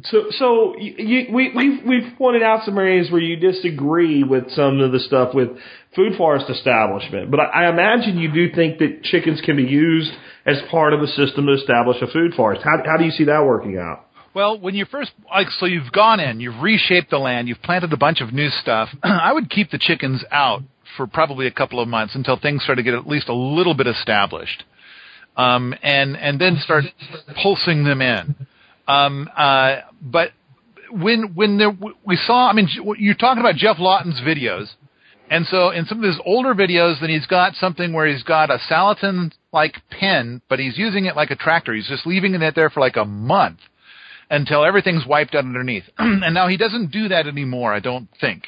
So, 0.05 0.27
so 0.31 0.77
you, 0.79 1.27
we, 1.33 1.53
we've, 1.55 1.85
we've 1.87 2.19
pointed 2.19 2.43
out 2.43 2.65
some 2.65 2.79
areas 2.79 3.11
where 3.11 3.21
you 3.21 3.37
disagree 3.37 4.23
with 4.23 4.51
some 4.53 4.81
of 4.81 4.93
the 4.93 5.01
stuff 5.01 5.35
with 5.35 5.49
food 5.95 6.17
forest 6.17 6.47
establishment, 6.49 7.31
but 7.31 7.41
I, 7.41 7.65
I 7.65 7.71
imagine 7.71 8.19
you 8.19 8.33
do 8.33 8.55
think 8.55 8.79
that 8.79 9.03
chickens 9.03 9.41
can 9.41 9.57
be 9.57 9.65
used 9.65 10.13
as 10.47 10.57
part 10.71 10.93
of 10.93 11.03
a 11.03 11.07
system 11.07 11.47
to 11.47 11.53
establish 11.55 11.97
a 12.03 12.07
food 12.07 12.35
forest. 12.35 12.63
How, 12.65 12.83
how 12.85 12.97
do 12.97 13.05
you 13.05 13.11
see 13.11 13.25
that 13.25 13.45
working 13.45 13.79
out? 13.79 14.07
Well, 14.33 14.61
when 14.61 14.75
you 14.77 14.85
first, 14.85 15.11
like, 15.29 15.49
so 15.59 15.67
you've 15.67 15.91
gone 15.91 16.21
in, 16.21 16.41
you've 16.41 16.63
reshaped 16.63 17.11
the 17.11 17.19
land, 17.19 17.49
you've 17.49 17.63
planted 17.63 17.93
a 17.93 17.97
bunch 17.97 18.21
of 18.21 18.33
new 18.33 18.49
stuff. 18.49 18.89
I 19.03 19.33
would 19.33 19.51
keep 19.51 19.71
the 19.71 19.79
chickens 19.79 20.25
out 20.31 20.63
for 20.97 21.07
probably 21.07 21.47
a 21.47 21.51
couple 21.51 21.81
of 21.81 21.89
months 21.89 22.15
until 22.15 22.39
things 22.39 22.63
start 22.63 22.79
to 22.79 22.83
get 22.85 22.95
at 22.95 23.07
least 23.07 23.29
a 23.29 23.35
little 23.35 23.75
bit 23.75 23.87
established, 23.87 24.65
um, 25.37 25.75
and 25.83 26.17
and 26.17 26.41
then 26.41 26.59
start 26.63 26.85
pulsing 27.43 27.85
them 27.85 28.03
in. 28.03 28.35
Um, 28.91 29.31
uh, 29.37 29.77
but 30.01 30.31
when 30.91 31.35
when 31.35 31.59
there, 31.59 31.77
we 32.05 32.17
saw, 32.17 32.49
I 32.49 32.53
mean, 32.53 32.69
you're 32.99 33.15
talking 33.15 33.41
about 33.41 33.55
Geoff 33.55 33.79
Lawton's 33.79 34.21
videos, 34.21 34.69
and 35.31 35.47
so 35.47 35.71
in 35.71 35.87
some 35.87 35.99
of 35.99 36.05
his 36.05 36.21
older 36.25 36.55
videos, 36.55 37.01
then 37.01 37.11
he's 37.11 37.27
got 37.27 37.55
something 37.55 37.93
where 37.93 38.07
he's 38.07 38.25
got 38.25 38.51
a 38.51 38.59
Salatin 38.71 39.33
like 39.53 39.77
pen, 39.91 40.43
but 40.49 40.59
he's 40.59 40.77
using 40.77 41.05
it 41.05 41.15
like 41.15 41.31
a 41.31 41.37
tractor. 41.37 41.73
He's 41.73 41.89
just 41.89 42.07
leaving 42.07 42.35
it 42.35 42.55
there 42.55 42.71
for 42.71 42.81
like 42.81 42.97
a 42.97 43.05
month 43.05 43.61
until 44.29 44.65
everything's 44.65 45.07
wiped 45.07 45.35
out 45.35 45.45
underneath. 45.45 45.85
and 45.99 46.35
now 46.35 46.49
he 46.49 46.57
doesn't 46.57 46.91
do 46.91 47.09
that 47.09 47.27
anymore, 47.27 47.73
I 47.73 47.81
don't 47.81 48.09
think. 48.21 48.45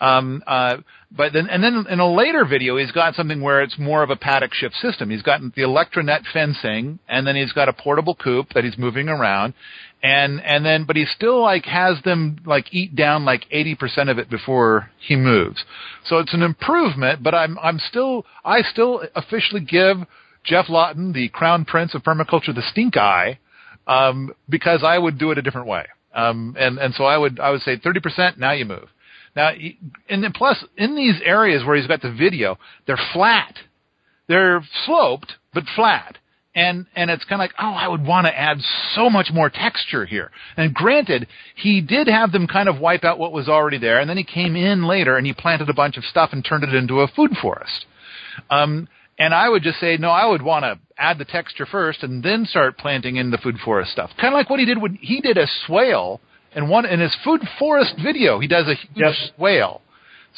Um, 0.00 0.42
uh, 0.46 0.78
but 1.16 1.32
then, 1.32 1.48
and 1.48 1.62
then 1.62 1.86
in 1.88 2.00
a 2.00 2.12
later 2.12 2.44
video, 2.44 2.76
he's 2.76 2.90
got 2.90 3.14
something 3.14 3.40
where 3.40 3.62
it's 3.62 3.78
more 3.78 4.02
of 4.02 4.10
a 4.10 4.16
paddock 4.16 4.52
shift 4.52 4.74
system. 4.76 5.10
He's 5.10 5.22
got 5.22 5.40
the 5.40 5.62
electronet 5.62 6.22
fencing, 6.32 6.98
and 7.08 7.26
then 7.26 7.36
he's 7.36 7.52
got 7.52 7.68
a 7.68 7.72
portable 7.72 8.16
coop 8.16 8.48
that 8.54 8.64
he's 8.64 8.76
moving 8.76 9.08
around, 9.08 9.54
and 10.02 10.40
and 10.40 10.66
then, 10.66 10.84
but 10.84 10.96
he 10.96 11.06
still 11.06 11.40
like 11.40 11.66
has 11.66 12.02
them 12.04 12.38
like 12.44 12.66
eat 12.72 12.96
down 12.96 13.24
like 13.24 13.46
eighty 13.52 13.76
percent 13.76 14.10
of 14.10 14.18
it 14.18 14.28
before 14.28 14.90
he 14.98 15.14
moves. 15.14 15.64
So 16.04 16.18
it's 16.18 16.34
an 16.34 16.42
improvement, 16.42 17.22
but 17.22 17.34
I'm 17.34 17.58
I'm 17.60 17.78
still 17.78 18.26
I 18.44 18.62
still 18.62 19.04
officially 19.14 19.60
give 19.60 19.98
Geoff 20.42 20.68
Lawton, 20.68 21.12
the 21.12 21.28
crown 21.28 21.64
prince 21.64 21.94
of 21.94 22.02
permaculture, 22.02 22.54
the 22.54 22.62
stink 22.70 22.96
eye, 22.96 23.38
um, 23.86 24.34
because 24.48 24.82
I 24.84 24.98
would 24.98 25.18
do 25.18 25.30
it 25.30 25.38
a 25.38 25.42
different 25.42 25.68
way. 25.68 25.86
Um, 26.12 26.56
and 26.58 26.78
and 26.78 26.92
so 26.94 27.04
I 27.04 27.16
would 27.16 27.38
I 27.38 27.50
would 27.50 27.62
say 27.62 27.78
thirty 27.78 28.00
percent. 28.00 28.36
Now 28.36 28.52
you 28.52 28.64
move. 28.64 28.88
Now, 29.36 29.50
and 30.08 30.22
then 30.22 30.32
plus 30.32 30.64
in 30.76 30.94
these 30.94 31.20
areas 31.24 31.64
where 31.64 31.76
he's 31.76 31.86
got 31.86 32.02
the 32.02 32.12
video, 32.12 32.58
they're 32.86 32.98
flat. 33.12 33.54
They're 34.28 34.64
sloped, 34.84 35.34
but 35.52 35.64
flat. 35.74 36.18
And, 36.56 36.86
and 36.94 37.10
it's 37.10 37.24
kind 37.24 37.42
of 37.42 37.44
like, 37.44 37.54
oh, 37.58 37.72
I 37.72 37.88
would 37.88 38.06
want 38.06 38.28
to 38.28 38.38
add 38.38 38.58
so 38.94 39.10
much 39.10 39.30
more 39.32 39.50
texture 39.50 40.04
here. 40.06 40.30
And 40.56 40.72
granted, 40.72 41.26
he 41.56 41.80
did 41.80 42.06
have 42.06 42.30
them 42.30 42.46
kind 42.46 42.68
of 42.68 42.78
wipe 42.78 43.02
out 43.02 43.18
what 43.18 43.32
was 43.32 43.48
already 43.48 43.78
there, 43.78 43.98
and 43.98 44.08
then 44.08 44.16
he 44.16 44.22
came 44.22 44.54
in 44.54 44.84
later 44.86 45.16
and 45.16 45.26
he 45.26 45.32
planted 45.32 45.68
a 45.68 45.74
bunch 45.74 45.96
of 45.96 46.04
stuff 46.04 46.30
and 46.32 46.44
turned 46.44 46.62
it 46.62 46.72
into 46.72 47.00
a 47.00 47.08
food 47.08 47.32
forest. 47.42 47.86
Um, 48.50 48.88
and 49.18 49.34
I 49.34 49.48
would 49.48 49.62
just 49.62 49.80
say, 49.80 49.96
no, 49.96 50.10
I 50.10 50.26
would 50.26 50.42
want 50.42 50.64
to 50.64 50.78
add 50.96 51.18
the 51.18 51.24
texture 51.24 51.66
first 51.66 52.02
and 52.04 52.22
then 52.22 52.46
start 52.46 52.78
planting 52.78 53.16
in 53.16 53.30
the 53.30 53.38
food 53.38 53.58
forest 53.64 53.90
stuff. 53.90 54.10
Kind 54.20 54.32
of 54.32 54.38
like 54.38 54.50
what 54.50 54.60
he 54.60 54.66
did 54.66 54.80
when 54.80 54.94
he 54.94 55.20
did 55.20 55.38
a 55.38 55.46
swale 55.66 56.20
and 56.54 56.68
one 56.68 56.86
in 56.86 57.00
his 57.00 57.14
food 57.24 57.40
forest 57.58 57.94
video, 58.02 58.38
he 58.38 58.46
does 58.48 58.66
a 58.66 58.74
huge 58.74 58.96
Yes. 58.96 59.30
swale. 59.36 59.80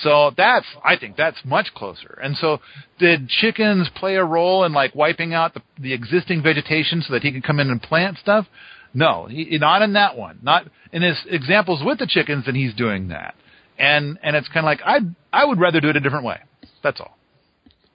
So 0.02 0.30
that's, 0.36 0.66
I 0.84 0.96
think 0.96 1.16
that's 1.16 1.38
much 1.44 1.72
closer. 1.74 2.18
And 2.22 2.36
so 2.36 2.60
did 2.98 3.28
chickens 3.28 3.88
play 3.94 4.16
a 4.16 4.24
role 4.24 4.64
in 4.64 4.72
like 4.72 4.94
wiping 4.94 5.32
out 5.32 5.54
the, 5.54 5.62
the 5.80 5.94
existing 5.94 6.42
vegetation 6.42 7.00
so 7.00 7.14
that 7.14 7.22
he 7.22 7.32
could 7.32 7.42
come 7.44 7.60
in 7.60 7.70
and 7.70 7.80
plant 7.80 8.18
stuff? 8.18 8.46
No, 8.92 9.26
he, 9.26 9.56
not 9.58 9.80
in 9.82 9.94
that 9.94 10.16
one. 10.16 10.38
Not 10.42 10.66
in 10.92 11.02
his 11.02 11.18
examples 11.28 11.82
with 11.82 11.98
the 11.98 12.06
chickens, 12.06 12.44
then 12.44 12.54
he's 12.54 12.74
doing 12.74 13.08
that. 13.08 13.34
And, 13.78 14.18
and 14.22 14.36
it's 14.36 14.48
kind 14.48 14.60
of 14.60 14.64
like, 14.66 14.80
I, 14.84 14.98
I 15.32 15.44
would 15.46 15.58
rather 15.58 15.80
do 15.80 15.88
it 15.88 15.96
a 15.96 16.00
different 16.00 16.24
way. 16.24 16.40
That's 16.82 17.00
all. 17.00 17.15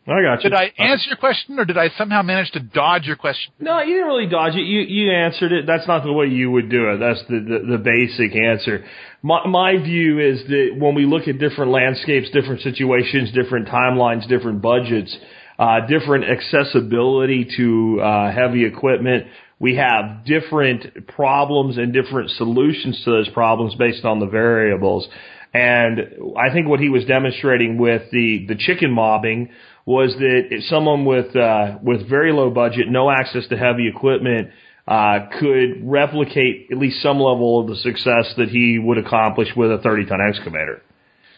I 0.08 0.22
got 0.24 0.44
you. 0.44 0.50
Did 0.50 0.54
I 0.56 0.72
answer 0.80 1.10
your 1.10 1.18
question 1.18 1.60
or 1.60 1.66
did 1.66 1.78
I 1.78 1.90
somehow 1.96 2.24
manage 2.24 2.52
to 2.52 2.60
dodge 2.60 3.06
your 3.06 3.16
question? 3.16 3.54
No, 3.60 3.82
you 3.82 3.94
didn't 3.94 4.08
really 4.08 4.28
dodge 4.28 4.56
it. 4.56 4.64
You 4.64 4.82
you 4.82 5.12
answered 5.12 5.52
it. 5.52 5.68
That's 5.68 5.88
not 5.88 6.04
the 6.04 6.12
way 6.12 6.26
you 6.26 6.50
would 6.50 6.70
do 6.70 6.90
it. 6.90 6.98
That's 6.98 7.22
the 7.30 7.40
the, 7.40 7.78
the 7.78 7.78
basic 7.78 8.36
answer. 8.36 8.84
My 9.22 9.46
my 9.46 9.78
view 9.78 10.20
is 10.20 10.42
that 10.48 10.76
when 10.78 10.96
we 10.96 11.06
look 11.06 11.28
at 11.28 11.38
different 11.38 11.72
landscapes, 11.72 12.32
different 12.32 12.62
situations, 12.62 13.32
different 13.32 13.68
timelines, 13.68 14.28
different 14.28 14.64
budgets, 14.64 15.16
uh, 15.60 15.86
different 15.86 16.26
accessibility 16.26 17.48
to 17.58 18.02
uh, 18.02 18.32
heavy 18.32 18.66
equipment, 18.66 19.28
we 19.60 19.76
have 19.76 20.26
different 20.26 21.08
problems 21.10 21.78
and 21.78 21.94
different 21.94 22.32
solutions 22.32 23.00
to 23.06 23.12
those 23.12 23.30
problems 23.30 23.76
based 23.76 24.04
on 24.04 24.20
the 24.20 24.26
variables. 24.26 25.08
And 25.54 26.00
I 26.40 26.52
think 26.52 26.68
what 26.68 26.80
he 26.80 26.90
was 26.90 27.06
demonstrating 27.06 27.78
with 27.78 28.10
the 28.12 28.46
the 28.48 28.56
chicken 28.56 28.92
mobbing 28.92 29.52
was 29.86 30.14
that 30.14 30.48
if 30.52 30.64
someone 30.66 31.06
with 31.06 31.36
uh, 31.36 31.78
with 31.82 32.08
very 32.08 32.32
low 32.32 32.50
budget, 32.50 32.88
no 32.88 33.10
access 33.10 33.48
to 33.48 33.58
heavy 33.58 33.88
equipment, 33.88 34.50
uh, 34.88 35.28
could 35.40 35.82
replicate 35.84 36.68
at 36.72 36.78
least 36.78 37.02
some 37.02 37.20
level 37.20 37.62
of 37.62 37.68
the 37.68 37.76
success 37.78 38.34
that 38.38 38.50
he 38.50 38.80
would 38.80 38.98
accomplish 38.98 39.50
with 39.56 39.72
a 39.72 39.78
30 39.80 40.06
ton 40.06 40.20
excavator, 40.22 40.82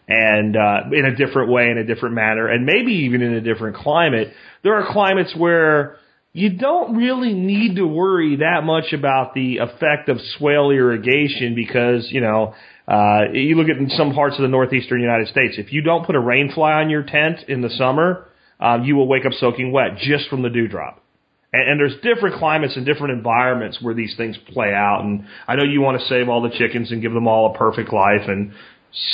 and 0.08 0.56
uh, 0.56 0.82
in 0.92 1.06
a 1.06 1.16
different 1.16 1.52
way, 1.52 1.70
in 1.70 1.78
a 1.78 1.86
different 1.86 2.16
manner, 2.16 2.48
and 2.48 2.66
maybe 2.66 2.92
even 3.06 3.22
in 3.22 3.34
a 3.34 3.42
different 3.42 3.78
climate. 3.78 4.34
There 4.64 4.76
are 4.76 4.92
climates 4.92 5.36
where 5.36 5.98
you 6.32 6.58
don't 6.58 6.98
really 6.98 7.34
need 7.34 7.76
to 7.76 7.86
worry 7.86 8.38
that 8.38 8.64
much 8.64 8.92
about 8.92 9.34
the 9.34 9.58
effect 9.58 10.10
of 10.10 10.20
swale 10.38 10.72
irrigation 10.72 11.56
because 11.56 12.12
you 12.12 12.22
know. 12.22 12.54
Uh, 12.86 13.32
you 13.32 13.56
look 13.56 13.70
at 13.70 13.78
some 13.96 14.14
parts 14.14 14.36
of 14.36 14.42
the 14.42 14.48
northeastern 14.50 15.00
United 15.00 15.26
States. 15.30 15.56
If 15.58 15.72
you 15.72 15.82
don't 15.82 16.06
put 16.06 16.16
a 16.16 16.20
rain 16.20 16.52
fly 16.54 16.82
on 16.82 16.90
your 16.90 17.04
tent 17.04 17.46
in 17.48 17.62
the 17.62 17.70
summer, 17.70 18.28
um, 18.64 18.86
you 18.86 18.96
will 18.96 19.08
wake 19.08 19.26
up 19.26 19.34
soaking 19.34 19.74
wet 19.74 19.98
just 19.98 20.30
from 20.30 20.42
the 20.42 20.50
dewdrop. 20.50 21.04
And, 21.52 21.72
and 21.72 21.80
there's 21.80 22.02
different 22.02 22.38
climates 22.38 22.78
and 22.78 22.86
different 22.86 23.14
environments 23.14 23.80
where 23.82 23.94
these 23.94 24.16
things 24.16 24.38
play 24.54 24.74
out. 24.74 25.02
And 25.04 25.26
I 25.48 25.56
know 25.56 25.64
you 25.64 25.82
want 25.82 26.00
to 26.00 26.08
save 26.08 26.30
all 26.30 26.42
the 26.42 26.50
chickens 26.50 26.90
and 26.90 27.02
give 27.02 27.14
them 27.14 27.28
all 27.28 27.54
a 27.54 27.58
perfect 27.58 27.92
life. 27.92 28.28
And 28.28 28.54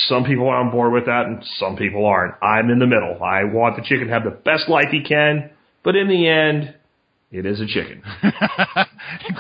some 0.08 0.24
people 0.24 0.48
are 0.48 0.58
on 0.58 0.70
board 0.70 0.94
with 0.94 1.08
that 1.08 1.26
and 1.26 1.44
some 1.58 1.76
people 1.76 2.06
aren't. 2.06 2.36
I'm 2.44 2.70
in 2.70 2.78
the 2.78 2.86
middle. 2.86 3.18
I 3.24 3.44
want 3.46 3.76
the 3.76 3.82
chicken 3.82 4.08
to 4.08 4.14
have 4.14 4.24
the 4.24 4.30
best 4.30 4.70
life 4.70 4.90
he 4.92 5.04
can. 5.04 5.50
But 5.84 5.96
in 5.96 6.08
the 6.08 6.28
end, 6.28 6.76
it 7.32 7.46
is 7.46 7.62
a 7.62 7.68
chicken. 7.68 8.02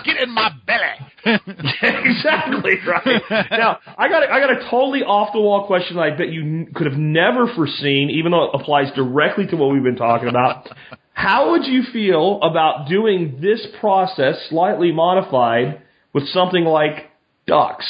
Get 0.06 0.18
in 0.22 0.30
my 0.30 0.52
belly. 0.66 1.38
exactly 1.82 2.74
right. 2.88 3.22
Now, 3.52 3.80
I 3.98 4.08
got 4.08 4.24
a, 4.24 4.32
I 4.32 4.40
got 4.40 4.52
a 4.52 4.70
totally 4.70 5.02
off 5.02 5.34
the 5.34 5.40
wall 5.40 5.66
question 5.66 5.96
that 5.98 6.04
I 6.04 6.16
bet 6.16 6.30
you 6.30 6.42
n- 6.42 6.72
could 6.76 6.86
have 6.86 7.00
never 7.00 7.48
foreseen, 7.56 8.12
even 8.12 8.32
though 8.32 8.44
it 8.46 8.52
applies 8.54 8.94
directly 8.96 9.48
to 9.48 9.56
what 9.56 9.72
we've 9.72 9.84
been 9.84 9.96
talking 9.96 10.28
about. 10.28 10.70
How 11.14 11.52
would 11.52 11.66
you 11.66 11.82
feel 11.92 12.40
about 12.44 12.88
doing 12.88 13.40
this 13.42 13.66
process 13.80 14.36
slightly 14.50 14.92
modified 14.92 15.82
with 16.14 16.28
something 16.30 16.64
like 16.66 17.10
ducks? 17.48 17.88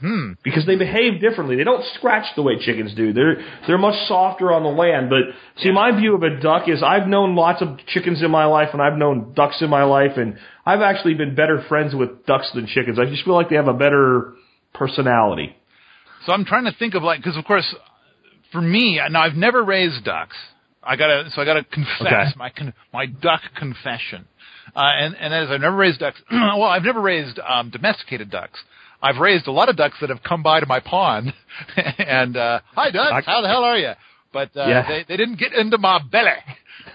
Hmm. 0.00 0.32
Because 0.42 0.64
they 0.66 0.76
behave 0.76 1.20
differently. 1.20 1.56
They 1.56 1.64
don't 1.64 1.84
scratch 1.94 2.24
the 2.34 2.42
way 2.42 2.54
chickens 2.58 2.94
do. 2.94 3.12
They're 3.12 3.36
they're 3.66 3.78
much 3.78 4.06
softer 4.08 4.50
on 4.52 4.62
the 4.62 4.70
land. 4.70 5.10
But 5.10 5.34
see, 5.62 5.70
my 5.70 5.90
view 5.94 6.14
of 6.14 6.22
a 6.22 6.40
duck 6.40 6.68
is 6.68 6.82
I've 6.82 7.06
known 7.06 7.36
lots 7.36 7.60
of 7.60 7.78
chickens 7.86 8.22
in 8.22 8.30
my 8.30 8.46
life, 8.46 8.70
and 8.72 8.80
I've 8.80 8.96
known 8.96 9.34
ducks 9.34 9.56
in 9.60 9.68
my 9.68 9.84
life, 9.84 10.12
and 10.16 10.38
I've 10.64 10.80
actually 10.80 11.14
been 11.14 11.34
better 11.34 11.62
friends 11.68 11.94
with 11.94 12.24
ducks 12.24 12.50
than 12.54 12.66
chickens. 12.66 12.98
I 12.98 13.04
just 13.04 13.24
feel 13.24 13.34
like 13.34 13.50
they 13.50 13.56
have 13.56 13.68
a 13.68 13.74
better 13.74 14.32
personality. 14.72 15.54
So 16.26 16.32
I'm 16.32 16.44
trying 16.44 16.64
to 16.64 16.72
think 16.78 16.94
of 16.94 17.02
like 17.02 17.20
because 17.20 17.36
of 17.36 17.44
course, 17.44 17.74
for 18.52 18.60
me 18.62 19.00
now 19.10 19.22
I've 19.22 19.34
never 19.36 19.62
raised 19.62 20.04
ducks. 20.04 20.36
I 20.82 20.96
gotta 20.96 21.28
so 21.34 21.42
I 21.42 21.44
gotta 21.44 21.64
confess 21.64 22.00
Okay. 22.00 22.24
my 22.36 22.50
con- 22.50 22.74
my 22.92 23.06
duck 23.06 23.42
confession. 23.56 24.26
Uh, 24.74 24.80
and 24.94 25.14
and 25.16 25.34
as 25.34 25.50
I've 25.50 25.60
never 25.60 25.76
raised 25.76 26.00
ducks, 26.00 26.20
well 26.32 26.62
I've 26.64 26.84
never 26.84 27.00
raised 27.00 27.38
um, 27.46 27.70
domesticated 27.70 28.30
ducks. 28.30 28.58
I've 29.02 29.16
raised 29.18 29.46
a 29.46 29.52
lot 29.52 29.68
of 29.68 29.76
ducks 29.76 29.96
that 30.00 30.10
have 30.10 30.22
come 30.22 30.42
by 30.42 30.60
to 30.60 30.66
my 30.66 30.80
pond, 30.80 31.32
and 31.98 32.36
uh, 32.36 32.60
hi 32.74 32.90
ducks, 32.90 33.26
how 33.26 33.40
the 33.40 33.48
hell 33.48 33.64
are 33.64 33.78
you? 33.78 33.92
But 34.32 34.56
uh, 34.56 34.66
Yeah. 34.68 34.88
they 34.88 35.04
they 35.08 35.16
didn't 35.16 35.38
get 35.38 35.52
into 35.52 35.78
my 35.78 36.00
belly. 36.10 36.30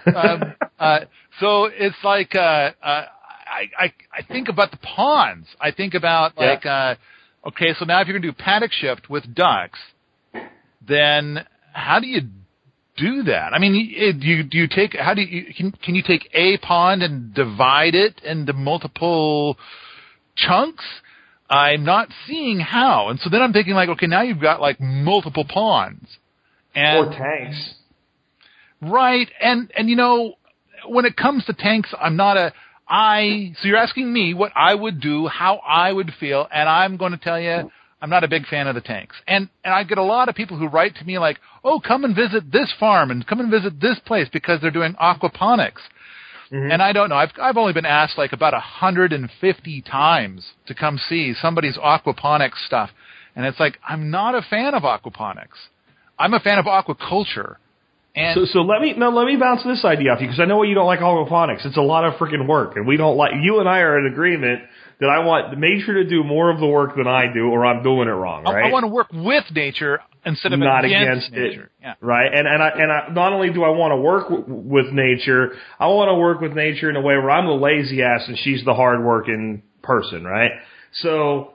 um, 0.14 0.54
uh, 0.78 1.00
so 1.40 1.64
it's 1.66 1.96
like 2.04 2.34
uh, 2.34 2.38
uh, 2.38 2.72
I, 2.82 3.68
I 3.78 3.92
I 4.12 4.22
think 4.30 4.48
about 4.48 4.70
the 4.70 4.78
ponds. 4.78 5.48
I 5.60 5.70
think 5.70 5.94
about 5.94 6.32
Yeah. 6.38 6.46
like 6.46 6.66
uh, 6.66 6.94
okay, 7.48 7.74
so 7.78 7.84
now 7.84 8.00
if 8.00 8.08
you're 8.08 8.18
gonna 8.18 8.32
do 8.32 8.36
paddock 8.36 8.72
shift 8.72 9.10
with 9.10 9.34
ducks, 9.34 9.78
then 10.86 11.44
how 11.72 12.00
do 12.00 12.06
you 12.06 12.22
do 12.96 13.24
that? 13.24 13.52
I 13.52 13.58
mean, 13.58 13.72
do 14.20 14.26
you 14.26 14.42
do 14.42 14.56
you 14.58 14.68
take 14.68 14.94
how 14.94 15.12
do 15.14 15.22
you 15.22 15.52
can 15.54 15.72
can 15.72 15.94
you 15.94 16.02
take 16.02 16.28
a 16.32 16.56
pond 16.58 17.02
and 17.02 17.34
divide 17.34 17.94
it 17.94 18.20
into 18.24 18.52
multiple 18.52 19.58
chunks? 20.36 20.84
I'm 21.48 21.84
not 21.84 22.08
seeing 22.26 22.58
how, 22.58 23.08
and 23.08 23.20
so 23.20 23.30
then 23.30 23.42
I'm 23.42 23.52
thinking 23.52 23.74
like, 23.74 23.88
okay, 23.90 24.06
now 24.06 24.22
you've 24.22 24.40
got 24.40 24.60
like 24.60 24.80
multiple 24.80 25.44
ponds, 25.48 26.06
and 26.74 27.06
or 27.06 27.12
tanks. 27.12 27.74
Right, 28.82 29.28
and 29.40 29.72
and 29.76 29.88
you 29.88 29.96
know, 29.96 30.34
when 30.88 31.04
it 31.04 31.16
comes 31.16 31.44
to 31.46 31.52
tanks, 31.52 31.94
I'm 31.98 32.16
not 32.16 32.36
a 32.36 32.52
I. 32.88 33.52
So 33.60 33.68
you're 33.68 33.78
asking 33.78 34.12
me 34.12 34.34
what 34.34 34.52
I 34.56 34.74
would 34.74 35.00
do, 35.00 35.28
how 35.28 35.56
I 35.56 35.92
would 35.92 36.12
feel, 36.18 36.46
and 36.52 36.68
I'm 36.68 36.96
going 36.96 37.12
to 37.12 37.18
tell 37.18 37.40
you, 37.40 37.70
I'm 38.00 38.10
not 38.10 38.24
a 38.24 38.28
big 38.28 38.46
fan 38.46 38.66
of 38.66 38.74
the 38.74 38.80
tanks. 38.80 39.16
And 39.26 39.48
and 39.64 39.72
I 39.72 39.84
get 39.84 39.98
a 39.98 40.02
lot 40.02 40.28
of 40.28 40.34
people 40.34 40.58
who 40.58 40.66
write 40.66 40.96
to 40.96 41.04
me 41.04 41.18
like, 41.18 41.38
oh, 41.64 41.80
come 41.80 42.04
and 42.04 42.14
visit 42.14 42.52
this 42.52 42.72
farm 42.78 43.10
and 43.10 43.26
come 43.26 43.40
and 43.40 43.50
visit 43.50 43.80
this 43.80 43.98
place 44.00 44.28
because 44.32 44.60
they're 44.60 44.70
doing 44.70 44.94
aquaponics. 45.00 45.80
Mm-hmm. 46.52 46.70
And 46.70 46.82
I 46.82 46.92
don't 46.92 47.08
know. 47.08 47.16
I've 47.16 47.32
I've 47.40 47.56
only 47.56 47.72
been 47.72 47.86
asked 47.86 48.16
like 48.18 48.32
about 48.32 48.54
a 48.54 48.60
hundred 48.60 49.12
and 49.12 49.28
fifty 49.40 49.82
times 49.82 50.46
to 50.66 50.74
come 50.74 50.98
see 51.08 51.34
somebody's 51.40 51.76
aquaponics 51.76 52.64
stuff, 52.66 52.90
and 53.34 53.44
it's 53.44 53.58
like 53.58 53.78
I'm 53.86 54.10
not 54.10 54.34
a 54.34 54.42
fan 54.42 54.74
of 54.74 54.82
aquaponics. 54.82 55.58
I'm 56.18 56.34
a 56.34 56.40
fan 56.40 56.58
of 56.58 56.66
aquaculture. 56.66 57.56
And 58.14 58.34
So, 58.34 58.46
so 58.46 58.58
let 58.60 58.80
me 58.80 58.94
now 58.96 59.10
let 59.10 59.26
me 59.26 59.36
bounce 59.36 59.62
this 59.64 59.84
idea 59.84 60.12
off 60.12 60.20
you 60.20 60.28
because 60.28 60.40
I 60.40 60.46
know 60.46 60.62
you 60.62 60.74
don't 60.74 60.86
like 60.86 61.00
aquaponics. 61.00 61.66
It's 61.66 61.76
a 61.76 61.82
lot 61.82 62.04
of 62.04 62.14
freaking 62.14 62.46
work, 62.48 62.76
and 62.76 62.86
we 62.86 62.96
don't 62.96 63.16
like. 63.16 63.32
You 63.42 63.60
and 63.60 63.68
I 63.68 63.80
are 63.80 63.98
in 63.98 64.10
agreement 64.10 64.62
that 65.00 65.08
I 65.10 65.18
want 65.20 65.50
the 65.50 65.56
nature 65.56 65.94
to 66.02 66.08
do 66.08 66.24
more 66.24 66.50
of 66.50 66.58
the 66.58 66.66
work 66.66 66.96
than 66.96 67.06
I 67.06 67.32
do, 67.32 67.48
or 67.48 67.66
I'm 67.66 67.82
doing 67.82 68.08
it 68.08 68.12
wrong. 68.12 68.44
I- 68.46 68.52
Right? 68.54 68.64
I, 68.66 68.72
want 68.72 68.84
to 68.84 68.88
work 68.88 69.08
with 69.12 69.44
nature 69.54 70.00
instead 70.24 70.52
of 70.52 70.58
not 70.58 70.84
against, 70.84 71.28
against, 71.28 71.32
nature. 71.32 71.64
it, 71.64 71.70
Yeah. 71.82 71.94
right? 72.00 72.32
And 72.32 72.48
and 72.48 72.62
I 72.62 72.68
and 72.70 72.92
I, 72.92 73.08
not 73.12 73.32
only 73.32 73.50
do 73.52 73.62
I 73.64 73.68
want 73.70 73.92
to 73.92 73.96
work 73.96 74.28
w- 74.28 74.44
with 74.48 74.92
nature, 74.92 75.52
I 75.78 75.86
want 75.88 76.08
to 76.08 76.14
work 76.14 76.40
with 76.40 76.52
nature 76.54 76.88
in 76.90 76.96
a 76.96 77.00
way 77.00 77.14
where 77.16 77.30
I'm 77.30 77.46
the 77.46 77.52
lazy 77.52 78.02
ass 78.02 78.22
and 78.26 78.38
she's 78.38 78.64
the 78.64 78.74
hardworking 78.74 79.62
person, 79.82 80.24
right? 80.24 80.50
So, 81.02 81.52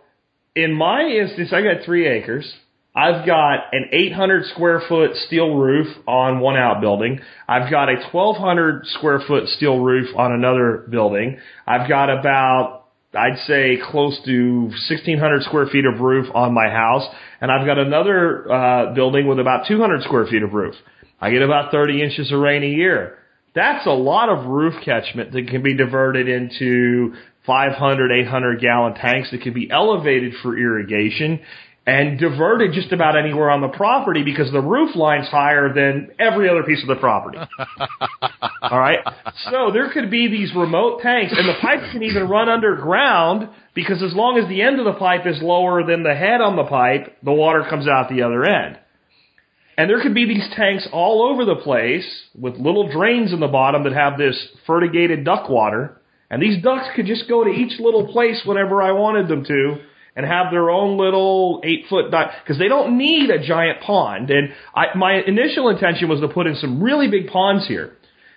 in 0.55 0.73
my 0.73 1.01
instance, 1.03 1.51
I 1.51 1.61
got 1.63 1.83
three 1.83 2.07
acres. 2.07 2.53
I've 2.93 3.25
got 3.25 3.73
an 3.73 3.85
800 3.93 4.47
square 4.47 4.81
foot 4.87 5.15
steel 5.15 5.55
roof 5.55 5.87
on 6.07 6.39
one 6.41 6.57
outbuilding. 6.57 7.21
I've 7.47 7.71
got 7.71 7.89
a 7.89 7.95
1200 8.11 8.85
square 8.87 9.21
foot 9.25 9.47
steel 9.47 9.79
roof 9.79 10.09
on 10.15 10.33
another 10.33 10.85
building. 10.89 11.39
I've 11.65 11.87
got 11.89 12.09
about 12.09 12.80
I'd 13.13 13.37
say 13.45 13.77
close 13.83 14.19
to 14.25 14.61
1600 14.87 15.43
square 15.43 15.67
feet 15.67 15.85
of 15.85 15.99
roof 15.99 16.27
on 16.33 16.53
my 16.53 16.69
house, 16.69 17.05
and 17.41 17.51
I've 17.51 17.65
got 17.65 17.77
another 17.77 18.49
uh, 18.51 18.93
building 18.93 19.27
with 19.27 19.39
about 19.39 19.67
200 19.67 20.03
square 20.03 20.25
feet 20.27 20.43
of 20.43 20.53
roof. 20.53 20.75
I 21.19 21.29
get 21.29 21.41
about 21.41 21.71
30 21.71 22.01
inches 22.01 22.31
of 22.31 22.39
rain 22.39 22.63
a 22.63 22.67
year. 22.67 23.17
That's 23.53 23.85
a 23.85 23.91
lot 23.91 24.29
of 24.29 24.45
roof 24.45 24.75
catchment 24.85 25.33
that 25.33 25.49
can 25.49 25.61
be 25.61 25.75
diverted 25.75 26.29
into 26.29 27.15
500, 27.45 28.11
800 28.11 28.61
gallon 28.61 28.93
tanks 28.93 29.29
that 29.31 29.41
can 29.41 29.53
be 29.53 29.69
elevated 29.69 30.33
for 30.41 30.57
irrigation 30.57 31.41
and 31.91 32.17
diverted 32.17 32.71
just 32.71 32.93
about 32.93 33.17
anywhere 33.17 33.49
on 33.49 33.59
the 33.59 33.67
property 33.67 34.23
because 34.23 34.49
the 34.53 34.61
roof 34.61 34.95
line's 34.95 35.27
higher 35.27 35.73
than 35.73 36.09
every 36.17 36.47
other 36.47 36.63
piece 36.63 36.81
of 36.81 36.87
the 36.87 36.95
property. 36.95 37.37
All 38.61 38.79
right. 38.79 38.99
So 39.49 39.71
there 39.73 39.91
could 39.91 40.09
be 40.09 40.29
these 40.29 40.55
remote 40.55 41.01
tanks, 41.01 41.33
and 41.37 41.49
the 41.49 41.59
pipes 41.61 41.91
can 41.91 42.01
even 42.03 42.29
run 42.29 42.47
underground 42.47 43.49
because 43.73 44.01
as 44.01 44.13
long 44.13 44.37
as 44.37 44.47
the 44.47 44.61
end 44.61 44.79
of 44.79 44.85
the 44.85 44.97
pipe 44.97 45.27
is 45.27 45.41
lower 45.41 45.83
than 45.85 46.03
the 46.03 46.15
head 46.15 46.39
on 46.39 46.55
the 46.55 46.63
pipe, 46.63 47.17
the 47.23 47.33
water 47.33 47.65
comes 47.69 47.89
out 47.89 48.07
the 48.09 48.21
other 48.21 48.45
end. 48.45 48.79
And 49.77 49.89
there 49.89 50.01
could 50.01 50.15
be 50.15 50.25
these 50.25 50.47
tanks 50.55 50.87
all 50.93 51.21
over 51.29 51.43
the 51.43 51.61
place 51.61 52.07
with 52.39 52.55
little 52.55 52.89
drains 52.89 53.33
in 53.33 53.41
the 53.41 53.47
bottom 53.47 53.83
that 53.83 53.91
have 53.91 54.17
this 54.17 54.47
fertigated 54.65 55.25
duck 55.25 55.49
water. 55.49 55.99
And 56.29 56.41
these 56.41 56.63
ducks 56.63 56.87
could 56.95 57.05
just 57.05 57.27
go 57.27 57.43
to 57.43 57.49
each 57.49 57.81
little 57.81 58.07
place 58.13 58.43
whenever 58.45 58.81
I 58.81 58.93
wanted 58.93 59.27
them 59.27 59.43
to 59.43 59.75
and 60.15 60.25
have 60.25 60.51
their 60.51 60.69
own 60.69 60.97
little 60.97 61.61
eight 61.63 61.85
foot 61.89 62.11
duck 62.11 62.31
because 62.43 62.59
they 62.59 62.67
don't 62.67 62.97
need 62.97 63.29
a 63.29 63.45
giant 63.45 63.81
pond. 63.81 64.29
And 64.29 64.49
I, 64.75 64.95
my 64.95 65.21
initial 65.25 65.69
intention 65.69 66.09
was 66.09 66.19
to 66.19 66.27
put 66.27 66.47
in 66.47 66.55
some 66.55 66.81
really 66.81 67.07
big 67.07 67.27
ponds 67.27 67.67
here. 67.67 67.95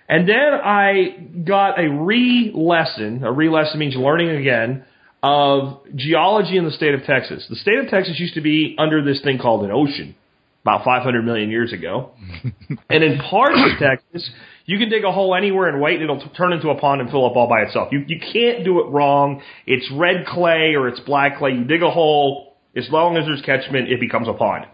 And 0.08 0.28
then 0.28 0.52
I 0.62 1.28
got 1.44 1.78
a 1.78 1.88
re-lesson. 1.88 3.24
A 3.24 3.32
re-lesson 3.32 3.78
means 3.78 3.96
learning 3.96 4.30
again 4.30 4.84
of 5.22 5.80
geology 5.94 6.58
in 6.58 6.64
the 6.64 6.70
state 6.70 6.94
of 6.94 7.02
Texas. 7.04 7.46
The 7.48 7.56
state 7.56 7.78
of 7.78 7.88
Texas 7.88 8.20
used 8.20 8.34
to 8.34 8.42
be 8.42 8.76
under 8.78 9.02
this 9.02 9.22
thing 9.22 9.38
called 9.38 9.64
an 9.64 9.70
ocean 9.70 10.14
about 10.62 10.84
500 10.84 11.24
million 11.24 11.50
years 11.50 11.72
ago. 11.72 12.10
and 12.90 13.04
in 13.04 13.18
parts 13.18 13.58
of 13.58 13.78
Texas, 13.78 14.30
you 14.66 14.78
can 14.78 14.88
dig 14.88 15.04
a 15.04 15.12
hole 15.12 15.34
anywhere 15.34 15.68
and 15.68 15.80
wait, 15.80 16.00
and 16.00 16.04
it'll 16.04 16.28
turn 16.30 16.52
into 16.52 16.70
a 16.70 16.78
pond 16.78 17.00
and 17.00 17.10
fill 17.10 17.26
up 17.26 17.36
all 17.36 17.48
by 17.48 17.62
itself. 17.62 17.88
You, 17.92 18.04
you 18.06 18.18
can't 18.18 18.64
do 18.64 18.80
it 18.80 18.88
wrong. 18.88 19.42
It's 19.66 19.90
red 19.92 20.26
clay 20.26 20.74
or 20.74 20.88
it's 20.88 21.00
black 21.00 21.38
clay. 21.38 21.50
You 21.52 21.64
dig 21.64 21.82
a 21.82 21.90
hole, 21.90 22.56
as 22.74 22.88
long 22.90 23.16
as 23.16 23.26
there's 23.26 23.42
catchment, 23.42 23.90
it 23.90 24.00
becomes 24.00 24.26
a 24.26 24.32
pond. 24.32 24.66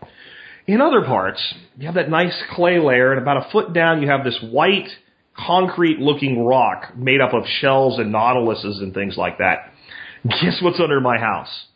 In 0.66 0.80
other 0.80 1.03
parts, 1.03 1.43
you 1.76 1.86
have 1.86 1.97
that 1.97 2.09
nice 2.09 2.41
clay 2.53 2.78
layer, 2.78 3.12
and 3.12 3.20
about 3.20 3.38
a 3.38 3.51
foot 3.51 3.72
down, 3.72 4.03
you 4.03 4.09
have 4.09 4.24
this 4.24 4.38
white, 4.51 4.88
concrete 5.36 5.99
looking 5.99 6.45
rock 6.45 6.97
made 6.97 7.20
up 7.20 7.34
of 7.34 7.43
shells 7.61 7.99
and 7.99 8.14
nautiluses 8.14 8.78
and 8.80 8.95
things 8.95 9.16
like 9.16 9.38
that. 9.38 9.72
Guess 10.24 10.61
what's 10.62 10.78
under 10.78 11.01
my 11.01 11.18
house? 11.18 11.66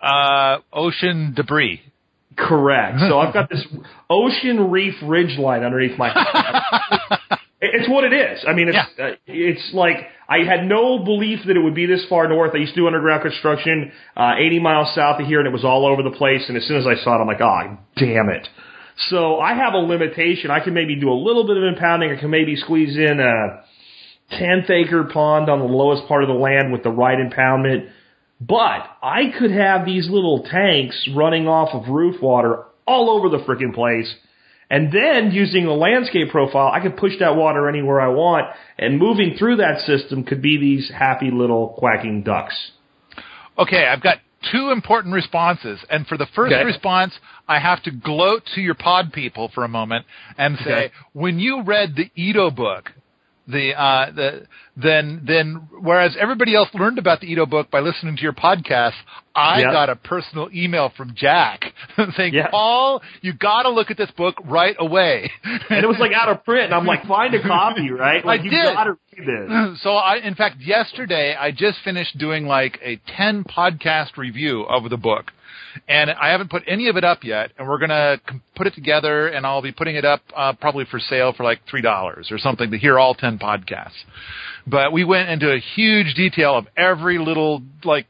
Uh, 0.00 0.58
ocean 0.72 1.32
debris. 1.34 1.80
Correct. 2.36 2.98
So 3.08 3.18
I've 3.18 3.32
got 3.34 3.48
this 3.50 3.66
ocean 4.10 4.70
reef 4.70 4.94
ridge 5.02 5.38
line 5.38 5.62
underneath 5.62 5.98
my. 5.98 6.10
It's 7.64 7.88
what 7.88 8.02
it 8.02 8.12
is. 8.12 8.44
I 8.46 8.54
mean, 8.54 8.66
it's 8.68 8.76
Yeah. 8.98 9.04
uh, 9.04 9.14
it's 9.24 9.70
like 9.72 10.08
I 10.28 10.38
had 10.38 10.64
no 10.66 10.98
belief 10.98 11.40
that 11.46 11.56
it 11.56 11.60
would 11.60 11.76
be 11.76 11.86
this 11.86 12.04
far 12.08 12.26
north. 12.28 12.50
I 12.54 12.58
used 12.58 12.74
to 12.74 12.80
do 12.80 12.88
underground 12.88 13.22
construction, 13.22 13.92
uh, 14.16 14.32
80 14.36 14.58
miles 14.58 14.92
south 14.96 15.20
of 15.20 15.28
here, 15.28 15.38
and 15.38 15.46
it 15.46 15.52
was 15.52 15.64
all 15.64 15.86
over 15.86 16.02
the 16.02 16.10
place. 16.10 16.42
And 16.48 16.56
as 16.56 16.66
soon 16.66 16.76
as 16.78 16.88
I 16.88 16.96
saw 17.04 17.16
it, 17.16 17.20
I'm 17.20 17.28
like, 17.28 17.40
oh, 17.40 17.78
damn 17.96 18.30
it. 18.30 18.48
So 19.10 19.38
I 19.38 19.54
have 19.54 19.74
a 19.74 19.78
limitation. 19.78 20.50
I 20.50 20.58
can 20.58 20.74
maybe 20.74 20.96
do 20.96 21.08
a 21.12 21.14
little 21.14 21.46
bit 21.46 21.56
of 21.56 21.62
impounding. 21.62 22.10
I 22.10 22.18
can 22.20 22.30
maybe 22.30 22.56
squeeze 22.56 22.96
in 22.96 23.20
a 23.20 23.62
tenth 24.36 24.68
acre 24.68 25.04
pond 25.04 25.48
on 25.48 25.60
the 25.60 25.64
lowest 25.64 26.08
part 26.08 26.24
of 26.24 26.28
the 26.28 26.34
land 26.34 26.72
with 26.72 26.82
the 26.82 26.90
right 26.90 27.16
impoundment. 27.18 27.88
But 28.48 28.86
I 29.02 29.32
could 29.38 29.52
have 29.52 29.84
these 29.86 30.08
little 30.10 30.42
tanks 30.42 31.08
running 31.14 31.46
off 31.46 31.68
of 31.74 31.88
roof 31.88 32.20
water 32.20 32.64
all 32.86 33.10
over 33.10 33.28
the 33.28 33.44
freaking 33.44 33.74
place. 33.74 34.12
And 34.68 34.90
then 34.90 35.30
using 35.32 35.66
the 35.66 35.72
landscape 35.72 36.30
profile, 36.30 36.72
I 36.72 36.80
could 36.80 36.96
push 36.96 37.12
that 37.20 37.36
water 37.36 37.68
anywhere 37.68 38.00
I 38.00 38.08
want. 38.08 38.46
And 38.78 38.98
moving 38.98 39.36
through 39.38 39.56
that 39.56 39.80
system 39.80 40.24
could 40.24 40.40
be 40.42 40.56
these 40.58 40.90
happy 40.90 41.30
little 41.30 41.74
quacking 41.78 42.22
ducks. 42.22 42.54
Okay, 43.58 43.86
I've 43.86 44.02
got 44.02 44.18
two 44.50 44.70
important 44.70 45.14
responses, 45.14 45.78
and 45.90 46.06
for 46.06 46.16
the 46.16 46.26
first 46.34 46.52
Okay. 46.54 46.64
response, 46.64 47.12
I 47.46 47.58
have 47.58 47.82
to 47.84 47.90
gloat 47.90 48.44
to 48.54 48.60
your 48.60 48.74
pod 48.74 49.12
people 49.12 49.48
for 49.54 49.62
a 49.62 49.68
moment 49.68 50.06
and 50.38 50.58
say, 50.58 50.86
Okay. 50.86 50.90
when 51.12 51.38
you 51.38 51.62
read 51.62 51.94
the 51.94 52.10
Edo 52.16 52.50
book, 52.50 52.90
the 53.48 53.72
uh 53.78 54.10
the 54.12 54.46
then 54.76 55.22
then 55.26 55.68
whereas 55.80 56.16
everybody 56.18 56.54
else 56.54 56.68
learned 56.74 56.98
about 56.98 57.20
the 57.20 57.26
Edo 57.26 57.44
book 57.44 57.70
by 57.70 57.80
listening 57.80 58.16
to 58.16 58.22
your 58.22 58.32
podcast, 58.32 58.94
I 59.34 59.60
Yeah. 59.60 59.72
got 59.72 59.90
a 59.90 59.96
personal 59.96 60.48
email 60.54 60.92
from 60.96 61.14
Jack 61.16 61.72
saying, 62.16 62.34
Yeah. 62.34 62.48
"Paul, 62.50 63.02
you 63.20 63.32
got 63.32 63.62
to 63.64 63.70
look 63.70 63.90
at 63.90 63.96
this 63.96 64.10
book 64.12 64.36
right 64.44 64.76
away." 64.78 65.30
And 65.44 65.84
it 65.84 65.88
was 65.88 65.98
like 65.98 66.12
out 66.12 66.28
of 66.28 66.44
print, 66.44 66.66
and 66.66 66.74
I'm 66.74 66.86
like, 66.86 67.04
find 67.06 67.34
a 67.34 67.42
copy, 67.42 67.90
right? 68.04 68.24
Like 68.24 68.40
I 68.40 68.44
you 68.44 68.50
did. 68.50 68.74
gotta 68.74 68.96
read 69.18 69.26
this. 69.72 69.82
so 69.82 69.90
I, 69.96 70.16
in 70.18 70.34
fact, 70.34 70.60
yesterday 70.60 71.34
I 71.38 71.50
just 71.50 71.78
finished 71.84 72.16
doing 72.18 72.46
like 72.46 72.78
a 72.82 72.96
10 73.16 73.44
podcast 73.44 74.16
review 74.16 74.62
of 74.62 74.88
the 74.88 74.96
book. 74.96 75.32
And 75.88 76.10
I 76.10 76.30
haven't 76.30 76.50
put 76.50 76.62
any 76.66 76.88
of 76.88 76.96
it 76.96 77.04
up 77.04 77.24
yet, 77.24 77.52
and 77.58 77.68
we're 77.68 77.78
gonna 77.78 78.20
put 78.56 78.66
it 78.66 78.74
together, 78.74 79.28
and 79.28 79.46
I'll 79.46 79.62
be 79.62 79.72
putting 79.72 79.96
it 79.96 80.04
up 80.04 80.20
uh, 80.36 80.52
probably 80.54 80.84
for 80.84 80.98
sale 80.98 81.32
for 81.32 81.44
like 81.44 81.60
three 81.68 81.82
dollars 81.82 82.28
or 82.30 82.38
something 82.38 82.70
to 82.70 82.78
hear 82.78 82.98
all 82.98 83.14
ten 83.14 83.38
podcasts. 83.38 83.90
But 84.66 84.92
we 84.92 85.04
went 85.04 85.28
into 85.28 85.52
a 85.52 85.58
huge 85.58 86.14
detail 86.14 86.56
of 86.56 86.66
every 86.76 87.18
little 87.18 87.62
like 87.84 88.06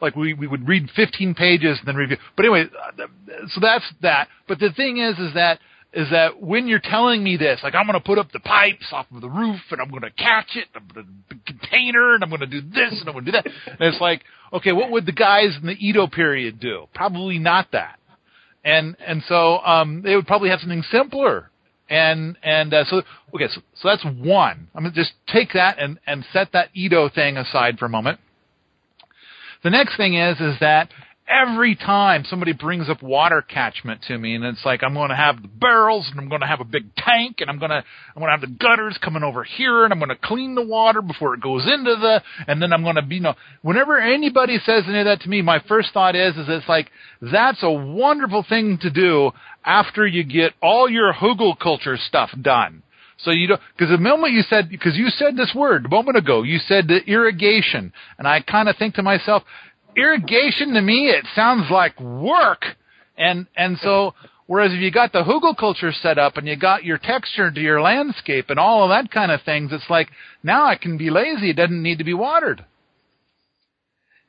like 0.00 0.16
we 0.16 0.34
we 0.34 0.46
would 0.46 0.66
read 0.68 0.88
15 0.94 1.34
pages 1.34 1.78
and 1.78 1.88
then 1.88 1.96
review. 1.96 2.16
But 2.36 2.44
anyway, 2.44 2.64
uh, 2.64 3.06
so 3.48 3.60
that's 3.60 3.84
that. 4.02 4.28
But 4.46 4.58
the 4.58 4.70
thing 4.72 4.98
is, 4.98 5.18
is 5.18 5.34
that 5.34 5.58
is 5.92 6.10
that 6.10 6.42
when 6.42 6.66
you're 6.68 6.80
telling 6.82 7.22
me 7.22 7.36
this, 7.36 7.60
like 7.62 7.74
I'm 7.74 7.86
going 7.86 7.98
to 7.98 8.04
put 8.04 8.18
up 8.18 8.30
the 8.32 8.40
pipes 8.40 8.86
off 8.92 9.06
of 9.14 9.20
the 9.20 9.28
roof 9.28 9.60
and 9.70 9.80
I'm 9.80 9.88
going 9.88 10.02
to 10.02 10.10
catch 10.10 10.54
it, 10.54 10.66
I'm 10.74 10.86
going 10.92 11.06
to 11.30 11.36
container 11.46 12.14
and 12.14 12.22
I'm 12.22 12.28
going 12.28 12.40
to 12.40 12.46
do 12.46 12.60
this 12.60 13.00
and 13.00 13.08
I'm 13.08 13.14
going 13.14 13.24
to 13.24 13.32
do 13.32 13.36
that, 13.36 13.46
and 13.46 13.80
it's 13.80 14.00
like, 14.00 14.22
okay, 14.52 14.72
what 14.72 14.90
would 14.90 15.06
the 15.06 15.12
guys 15.12 15.56
in 15.60 15.66
the 15.66 15.76
Edo 15.78 16.06
period 16.06 16.60
do? 16.60 16.86
Probably 16.94 17.38
not 17.38 17.72
that. 17.72 17.98
And 18.64 18.96
and 19.06 19.22
so 19.28 19.58
um, 19.58 20.02
they 20.02 20.14
would 20.14 20.26
probably 20.26 20.50
have 20.50 20.60
something 20.60 20.82
simpler. 20.90 21.50
And 21.88 22.36
and 22.42 22.74
uh, 22.74 22.84
so 22.84 23.02
okay, 23.34 23.48
so, 23.48 23.62
so 23.74 23.88
that's 23.88 24.04
one. 24.04 24.68
I'm 24.74 24.82
gonna 24.82 24.94
just 24.94 25.12
take 25.26 25.54
that 25.54 25.78
and 25.78 25.98
and 26.06 26.22
set 26.34 26.52
that 26.52 26.68
Edo 26.74 27.08
thing 27.08 27.38
aside 27.38 27.78
for 27.78 27.86
a 27.86 27.88
moment. 27.88 28.20
The 29.64 29.70
next 29.70 29.96
thing 29.96 30.14
is 30.14 30.38
is 30.38 30.56
that 30.60 30.90
every 31.28 31.76
time 31.76 32.24
somebody 32.28 32.52
brings 32.52 32.88
up 32.88 33.02
water 33.02 33.42
catchment 33.42 34.02
to 34.08 34.16
me 34.16 34.34
and 34.34 34.44
it's 34.44 34.64
like 34.64 34.82
I'm 34.82 34.94
going 34.94 35.10
to 35.10 35.16
have 35.16 35.42
the 35.42 35.48
barrels 35.48 36.08
and 36.10 36.18
I'm 36.18 36.28
going 36.28 36.40
to 36.40 36.46
have 36.46 36.60
a 36.60 36.64
big 36.64 36.94
tank 36.96 37.36
and 37.40 37.50
I'm 37.50 37.58
going 37.58 37.70
to 37.70 37.76
I'm 37.76 38.20
going 38.20 38.28
to 38.28 38.30
have 38.32 38.40
the 38.40 38.56
gutters 38.56 38.98
coming 39.02 39.22
over 39.22 39.44
here 39.44 39.84
and 39.84 39.92
I'm 39.92 39.98
going 39.98 40.08
to 40.08 40.16
clean 40.16 40.54
the 40.54 40.64
water 40.64 41.02
before 41.02 41.34
it 41.34 41.40
goes 41.40 41.64
into 41.64 41.96
the 41.96 42.22
and 42.46 42.62
then 42.62 42.72
I'm 42.72 42.82
going 42.82 42.96
to 42.96 43.02
be 43.02 43.16
you 43.16 43.20
know 43.20 43.34
whenever 43.62 43.98
anybody 43.98 44.58
says 44.64 44.84
any 44.88 45.00
of 45.00 45.04
that 45.04 45.20
to 45.22 45.28
me 45.28 45.42
my 45.42 45.60
first 45.68 45.92
thought 45.92 46.16
is 46.16 46.36
is 46.36 46.46
it's 46.48 46.68
like 46.68 46.90
that's 47.20 47.62
a 47.62 47.70
wonderful 47.70 48.44
thing 48.48 48.78
to 48.82 48.90
do 48.90 49.32
after 49.64 50.06
you 50.06 50.24
get 50.24 50.54
all 50.62 50.88
your 50.88 51.12
hugelkultur 51.12 51.98
stuff 51.98 52.30
done. 52.40 52.82
So 53.20 53.32
you 53.32 53.48
don't, 53.48 53.60
because 53.76 53.90
the 53.90 53.98
moment 53.98 54.32
you 54.32 54.42
said, 54.42 54.70
because 54.70 54.96
you 54.96 55.08
said 55.08 55.36
this 55.36 55.52
word 55.54 55.86
a 55.86 55.88
moment 55.88 56.16
ago, 56.16 56.44
you 56.44 56.58
said 56.60 56.86
the 56.86 57.04
irrigation, 57.04 57.92
and 58.16 58.28
I 58.28 58.40
kind 58.40 58.68
of 58.68 58.76
think 58.76 58.94
to 58.94 59.02
myself, 59.02 59.42
irrigation 59.98 60.74
to 60.74 60.80
me 60.80 61.08
it 61.08 61.24
sounds 61.34 61.70
like 61.70 62.00
work, 62.00 62.64
and 63.16 63.46
and 63.56 63.78
so 63.78 64.14
whereas 64.46 64.72
if 64.72 64.80
you 64.80 64.90
got 64.90 65.12
the 65.12 65.22
hugelkultur 65.22 65.92
set 66.00 66.18
up 66.18 66.36
and 66.36 66.46
you 66.46 66.56
got 66.56 66.84
your 66.84 66.98
texture 66.98 67.50
to 67.50 67.60
your 67.60 67.80
landscape 67.80 68.50
and 68.50 68.58
all 68.58 68.84
of 68.84 68.90
that 68.90 69.10
kind 69.10 69.30
of 69.32 69.42
things, 69.42 69.72
it's 69.72 69.90
like 69.90 70.08
now 70.42 70.64
I 70.66 70.76
can 70.76 70.96
be 70.96 71.10
lazy. 71.10 71.50
It 71.50 71.56
doesn't 71.56 71.82
need 71.82 71.98
to 71.98 72.04
be 72.04 72.14
watered. 72.14 72.64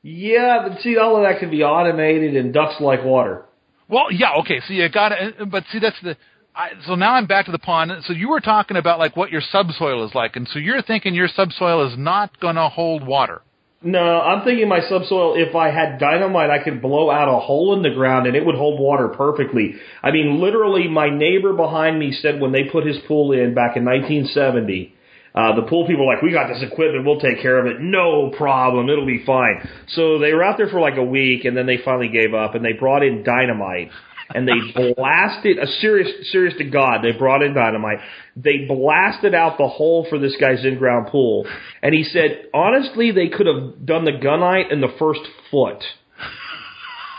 Yeah, 0.02 0.66
but 0.66 0.80
see, 0.80 0.96
all 0.96 1.16
of 1.16 1.22
that 1.22 1.40
can 1.40 1.50
be 1.50 1.62
automated, 1.62 2.34
and 2.34 2.54
ducks 2.54 2.80
like 2.80 3.04
water. 3.04 3.44
Well, 3.88 4.10
yeah, 4.10 4.34
okay. 4.40 4.60
So 4.66 4.72
you 4.72 4.88
got 4.88 5.10
to, 5.10 5.46
but 5.46 5.64
see, 5.72 5.78
that's 5.78 6.00
the. 6.02 6.16
I, 6.54 6.70
so 6.86 6.94
now 6.94 7.14
I'm 7.14 7.26
back 7.26 7.46
to 7.46 7.52
the 7.52 7.58
pond. 7.58 7.92
So 8.04 8.12
you 8.12 8.28
were 8.28 8.40
talking 8.40 8.76
about 8.76 8.98
like 8.98 9.16
what 9.16 9.30
your 9.30 9.40
subsoil 9.40 10.04
is 10.06 10.14
like, 10.14 10.36
and 10.36 10.48
so 10.48 10.58
you're 10.58 10.82
thinking 10.82 11.14
your 11.14 11.28
subsoil 11.28 11.86
is 11.86 11.98
not 11.98 12.40
going 12.40 12.56
to 12.56 12.68
hold 12.68 13.06
water. 13.06 13.42
No, 13.82 13.98
I'm 13.98 14.44
thinking 14.44 14.68
my 14.68 14.80
subsoil, 14.80 15.36
if 15.36 15.54
I 15.54 15.70
had 15.70 15.98
dynamite, 15.98 16.50
I 16.50 16.62
could 16.62 16.82
blow 16.82 17.10
out 17.10 17.34
a 17.34 17.40
hole 17.40 17.74
in 17.74 17.82
the 17.82 17.88
ground 17.88 18.26
and 18.26 18.36
it 18.36 18.44
would 18.44 18.54
hold 18.54 18.78
water 18.78 19.08
perfectly. 19.08 19.74
I 20.02 20.10
mean, 20.10 20.38
literally, 20.38 20.86
my 20.86 21.08
neighbor 21.08 21.54
behind 21.54 21.98
me 21.98 22.12
said 22.12 22.40
when 22.40 22.52
they 22.52 22.64
put 22.70 22.86
his 22.86 22.98
pool 23.08 23.32
in 23.32 23.54
back 23.54 23.78
in 23.78 23.86
1970, 23.86 24.94
uh, 25.34 25.54
the 25.56 25.62
pool 25.62 25.86
people 25.86 26.06
were 26.06 26.12
like, 26.12 26.22
we 26.22 26.30
got 26.30 26.48
this 26.52 26.62
equipment, 26.62 27.06
we'll 27.06 27.20
take 27.20 27.40
care 27.40 27.58
of 27.58 27.66
it, 27.66 27.80
no 27.80 28.30
problem, 28.36 28.90
it'll 28.90 29.06
be 29.06 29.24
fine. 29.24 29.66
So 29.88 30.18
they 30.18 30.34
were 30.34 30.44
out 30.44 30.58
there 30.58 30.68
for 30.68 30.80
like 30.80 30.98
a 30.98 31.04
week 31.04 31.46
and 31.46 31.56
then 31.56 31.64
they 31.64 31.78
finally 31.82 32.08
gave 32.08 32.34
up 32.34 32.54
and 32.54 32.62
they 32.62 32.72
brought 32.72 33.02
in 33.02 33.22
dynamite 33.22 33.90
and 34.34 34.48
they 34.48 34.94
blasted 34.94 35.58
a 35.58 35.66
serious, 35.80 36.08
serious 36.30 36.54
to 36.58 36.64
God. 36.64 37.02
They 37.02 37.12
brought 37.12 37.42
in 37.42 37.54
dynamite. 37.54 37.98
They 38.36 38.66
blasted 38.68 39.34
out 39.34 39.58
the 39.58 39.68
hole 39.68 40.06
for 40.08 40.18
this 40.18 40.36
guy's 40.40 40.64
in-ground 40.64 41.08
pool, 41.08 41.46
and 41.82 41.94
he 41.94 42.04
said, 42.04 42.46
honestly, 42.54 43.10
they 43.10 43.28
could 43.28 43.46
have 43.46 43.84
done 43.84 44.04
the 44.04 44.12
gunite 44.12 44.72
in 44.72 44.80
the 44.80 44.94
first 44.98 45.20
foot. 45.50 45.82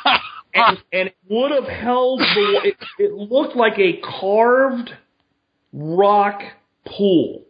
and, 0.53 0.77
and 0.91 1.07
it 1.09 1.17
would 1.29 1.51
have 1.51 1.67
held 1.67 2.19
the. 2.19 2.61
It, 2.63 2.77
it 2.99 3.11
looked 3.13 3.55
like 3.55 3.77
a 3.77 3.99
carved 4.19 4.91
rock 5.73 6.41
pool. 6.85 7.45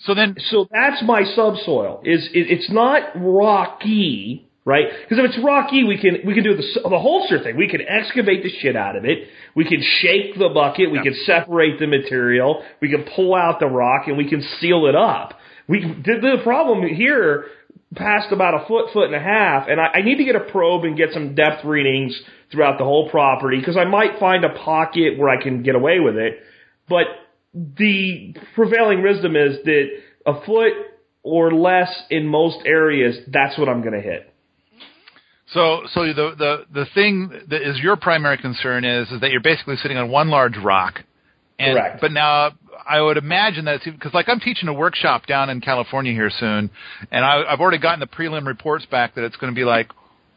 So 0.00 0.14
then, 0.14 0.34
So 0.50 0.66
that's 0.70 1.02
my 1.04 1.22
subsoil. 1.22 2.02
Is 2.04 2.28
it, 2.32 2.50
it's 2.50 2.70
not 2.70 3.10
rocky, 3.14 4.48
right? 4.64 4.86
Because 5.02 5.24
if 5.24 5.30
it's 5.30 5.44
rocky, 5.44 5.84
we 5.84 5.98
can 5.98 6.18
we 6.24 6.34
can 6.34 6.44
do 6.44 6.56
the 6.56 6.62
the 6.82 6.90
Holzer 6.90 7.42
thing. 7.42 7.56
We 7.56 7.68
can 7.68 7.80
excavate 7.80 8.42
the 8.42 8.50
shit 8.60 8.76
out 8.76 8.96
of 8.96 9.04
it. 9.04 9.28
We 9.54 9.64
can 9.64 9.82
shake 9.82 10.38
the 10.38 10.48
bucket. 10.48 10.90
We 10.90 11.02
can 11.02 11.14
separate 11.26 11.78
the 11.78 11.86
material. 11.86 12.62
We 12.80 12.90
can 12.90 13.04
pull 13.14 13.34
out 13.34 13.60
the 13.60 13.66
rock 13.66 14.06
and 14.06 14.16
we 14.16 14.28
can 14.28 14.42
seal 14.60 14.86
it 14.86 14.94
up. 14.94 15.34
We 15.68 15.80
the, 15.80 16.36
the 16.36 16.42
problem 16.42 16.86
here 16.86 17.46
past 17.94 18.32
about 18.32 18.54
a 18.54 18.66
foot, 18.66 18.90
foot 18.92 19.06
and 19.06 19.14
a 19.14 19.20
half, 19.20 19.68
and 19.68 19.80
I, 19.80 19.98
I 19.98 20.02
need 20.02 20.16
to 20.16 20.24
get 20.24 20.36
a 20.36 20.40
probe 20.40 20.84
and 20.84 20.96
get 20.96 21.12
some 21.12 21.34
depth 21.34 21.64
readings 21.64 22.18
throughout 22.50 22.78
the 22.78 22.84
whole 22.84 23.10
property 23.10 23.58
because 23.58 23.76
I 23.76 23.84
might 23.84 24.18
find 24.18 24.44
a 24.44 24.50
pocket 24.50 25.18
where 25.18 25.28
I 25.28 25.42
can 25.42 25.62
get 25.62 25.74
away 25.74 26.00
with 26.00 26.16
it. 26.16 26.38
But 26.88 27.06
the 27.52 28.34
prevailing 28.54 29.02
wisdom 29.02 29.36
is 29.36 29.58
that 29.64 29.88
a 30.26 30.44
foot 30.44 30.72
or 31.22 31.52
less 31.52 31.90
in 32.10 32.26
most 32.26 32.58
areas, 32.64 33.16
that's 33.28 33.58
what 33.58 33.68
I'm 33.68 33.80
going 33.80 33.94
to 33.94 34.00
hit. 34.00 34.31
So 35.54 35.82
so 35.92 36.06
the 36.06 36.34
the 36.38 36.64
the 36.72 36.86
thing 36.94 37.30
that 37.48 37.62
is 37.62 37.78
your 37.78 37.96
primary 37.96 38.38
concern 38.38 38.84
is 38.84 39.10
is 39.10 39.20
that 39.20 39.30
you're 39.30 39.40
basically 39.42 39.76
sitting 39.76 39.96
on 39.96 40.10
one 40.10 40.28
large 40.30 40.56
rock. 40.56 41.00
And, 41.58 41.76
Correct. 41.78 42.00
But 42.00 42.12
now 42.12 42.52
I 42.88 43.00
would 43.00 43.16
imagine 43.16 43.66
that 43.66 43.80
because 43.84 44.12
like 44.14 44.28
I'm 44.28 44.40
teaching 44.40 44.68
a 44.68 44.72
workshop 44.72 45.26
down 45.26 45.50
in 45.50 45.60
California 45.60 46.12
here 46.12 46.30
soon, 46.30 46.70
and 47.10 47.24
I, 47.24 47.42
I've 47.48 47.60
already 47.60 47.78
gotten 47.78 48.00
the 48.00 48.06
prelim 48.06 48.46
reports 48.46 48.86
back 48.86 49.14
that 49.14 49.24
it's 49.24 49.36
going 49.36 49.52
to 49.52 49.54
be 49.56 49.64
like 49.64 49.90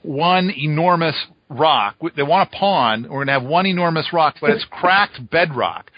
one 0.04 0.52
enormous 0.52 1.16
rock. 1.50 1.96
They 2.16 2.24
want 2.24 2.50
a 2.54 2.56
pond. 2.58 3.06
We're 3.06 3.26
going 3.26 3.28
to 3.28 3.34
have 3.34 3.44
one 3.44 3.66
enormous 3.66 4.14
rock, 4.14 4.36
but 4.42 4.52
it's 4.52 4.66
cracked 4.72 5.30
bedrock. 5.32 5.90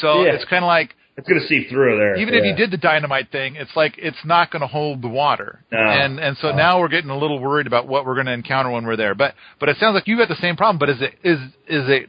So 0.00 0.22
Yeah. 0.22 0.32
it's 0.32 0.44
kind 0.44 0.64
of 0.64 0.68
like 0.68 0.94
It's 1.16 1.28
going 1.28 1.40
to 1.42 1.46
seep 1.46 1.68
through 1.68 1.98
there. 1.98 2.16
even 2.16 2.32
if 2.34 2.42
you 2.44 2.54
did 2.56 2.70
the 2.70 2.78
dynamite 2.78 3.30
thing, 3.30 3.56
it's 3.56 3.76
like 3.76 3.94
it's 3.98 4.24
not 4.24 4.50
going 4.50 4.62
to 4.62 4.66
hold 4.66 5.02
the 5.02 5.08
water. 5.08 5.62
No. 5.70 5.78
And 5.78 6.18
and 6.18 6.36
so 6.38 6.52
now 6.52 6.80
we're 6.80 6.88
getting 6.88 7.10
a 7.10 7.18
little 7.18 7.38
worried 7.38 7.66
about 7.66 7.86
what 7.86 8.06
we're 8.06 8.14
going 8.14 8.26
to 8.26 8.32
encounter 8.32 8.70
when 8.70 8.86
we're 8.86 8.96
there. 8.96 9.14
But 9.14 9.34
but 9.60 9.68
it 9.68 9.76
sounds 9.78 9.94
like 9.94 10.06
you've 10.06 10.18
got 10.18 10.28
the 10.28 10.40
same 10.40 10.56
problem. 10.56 10.78
But 10.78 10.88
is 10.88 11.02
it 11.02 11.14
is 11.22 11.38
is 11.68 11.88
it 11.90 12.08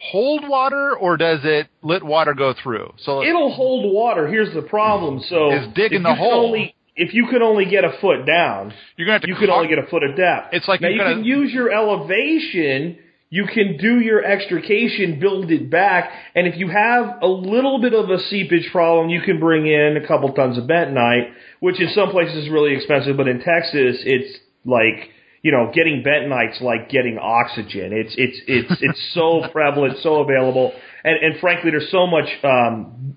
hold 0.00 0.48
water 0.48 0.96
or 0.96 1.16
does 1.16 1.40
it 1.44 1.68
let 1.82 2.02
water 2.02 2.34
go 2.34 2.52
through? 2.60 2.92
So 3.04 3.22
It'll 3.22 3.52
hold 3.52 3.94
water. 3.94 4.26
Here's 4.26 4.52
the 4.52 4.62
problem. 4.62 5.20
So 5.28 5.50
It's 5.52 5.72
digging 5.74 6.02
the 6.02 6.14
hole. 6.14 6.46
Only, 6.46 6.74
if 6.96 7.14
you 7.14 7.28
could 7.30 7.42
only 7.42 7.66
get 7.66 7.84
a 7.84 7.92
foot 8.00 8.24
down, 8.26 8.72
you're 8.96 9.06
going 9.06 9.20
to 9.20 9.20
have 9.20 9.22
to 9.22 9.28
you 9.28 9.36
could 9.36 9.48
car- 9.48 9.58
only 9.58 9.68
get 9.68 9.78
a 9.78 9.86
foot 9.88 10.02
of 10.02 10.16
depth. 10.16 10.48
It's 10.54 10.66
like 10.66 10.80
now 10.80 10.88
you 10.88 10.98
gotta- 10.98 11.14
can 11.14 11.24
use 11.24 11.52
your 11.52 11.70
elevation. 11.70 12.98
You 13.32 13.46
can 13.46 13.76
do 13.76 14.00
your 14.00 14.24
extrication, 14.24 15.20
build 15.20 15.52
it 15.52 15.70
back, 15.70 16.10
and 16.34 16.48
if 16.48 16.56
you 16.56 16.68
have 16.68 17.22
a 17.22 17.28
little 17.28 17.80
bit 17.80 17.94
of 17.94 18.10
a 18.10 18.18
seepage 18.18 18.70
problem, 18.72 19.08
you 19.08 19.20
can 19.20 19.38
bring 19.38 19.68
in 19.68 19.96
a 19.96 20.04
couple 20.06 20.32
tons 20.32 20.58
of 20.58 20.64
bentonite, 20.64 21.30
which 21.60 21.80
in 21.80 21.90
some 21.94 22.10
places 22.10 22.44
is 22.44 22.50
really 22.50 22.74
expensive, 22.74 23.16
but 23.16 23.28
in 23.28 23.38
Texas, 23.38 24.02
it's 24.04 24.36
like 24.64 25.10
you 25.42 25.52
know, 25.52 25.70
getting 25.72 26.02
bentonite's 26.02 26.60
like 26.60 26.90
getting 26.90 27.18
oxygen. 27.18 27.92
It's 27.92 28.14
it's 28.18 28.40
it's 28.46 28.82
it's 28.82 29.10
so 29.14 29.44
prevalent, 29.52 29.98
so 30.02 30.22
available, 30.22 30.72
and 31.04 31.16
and 31.22 31.40
frankly, 31.40 31.70
there's 31.70 31.90
so 31.90 32.06
much 32.06 32.28
um, 32.44 33.16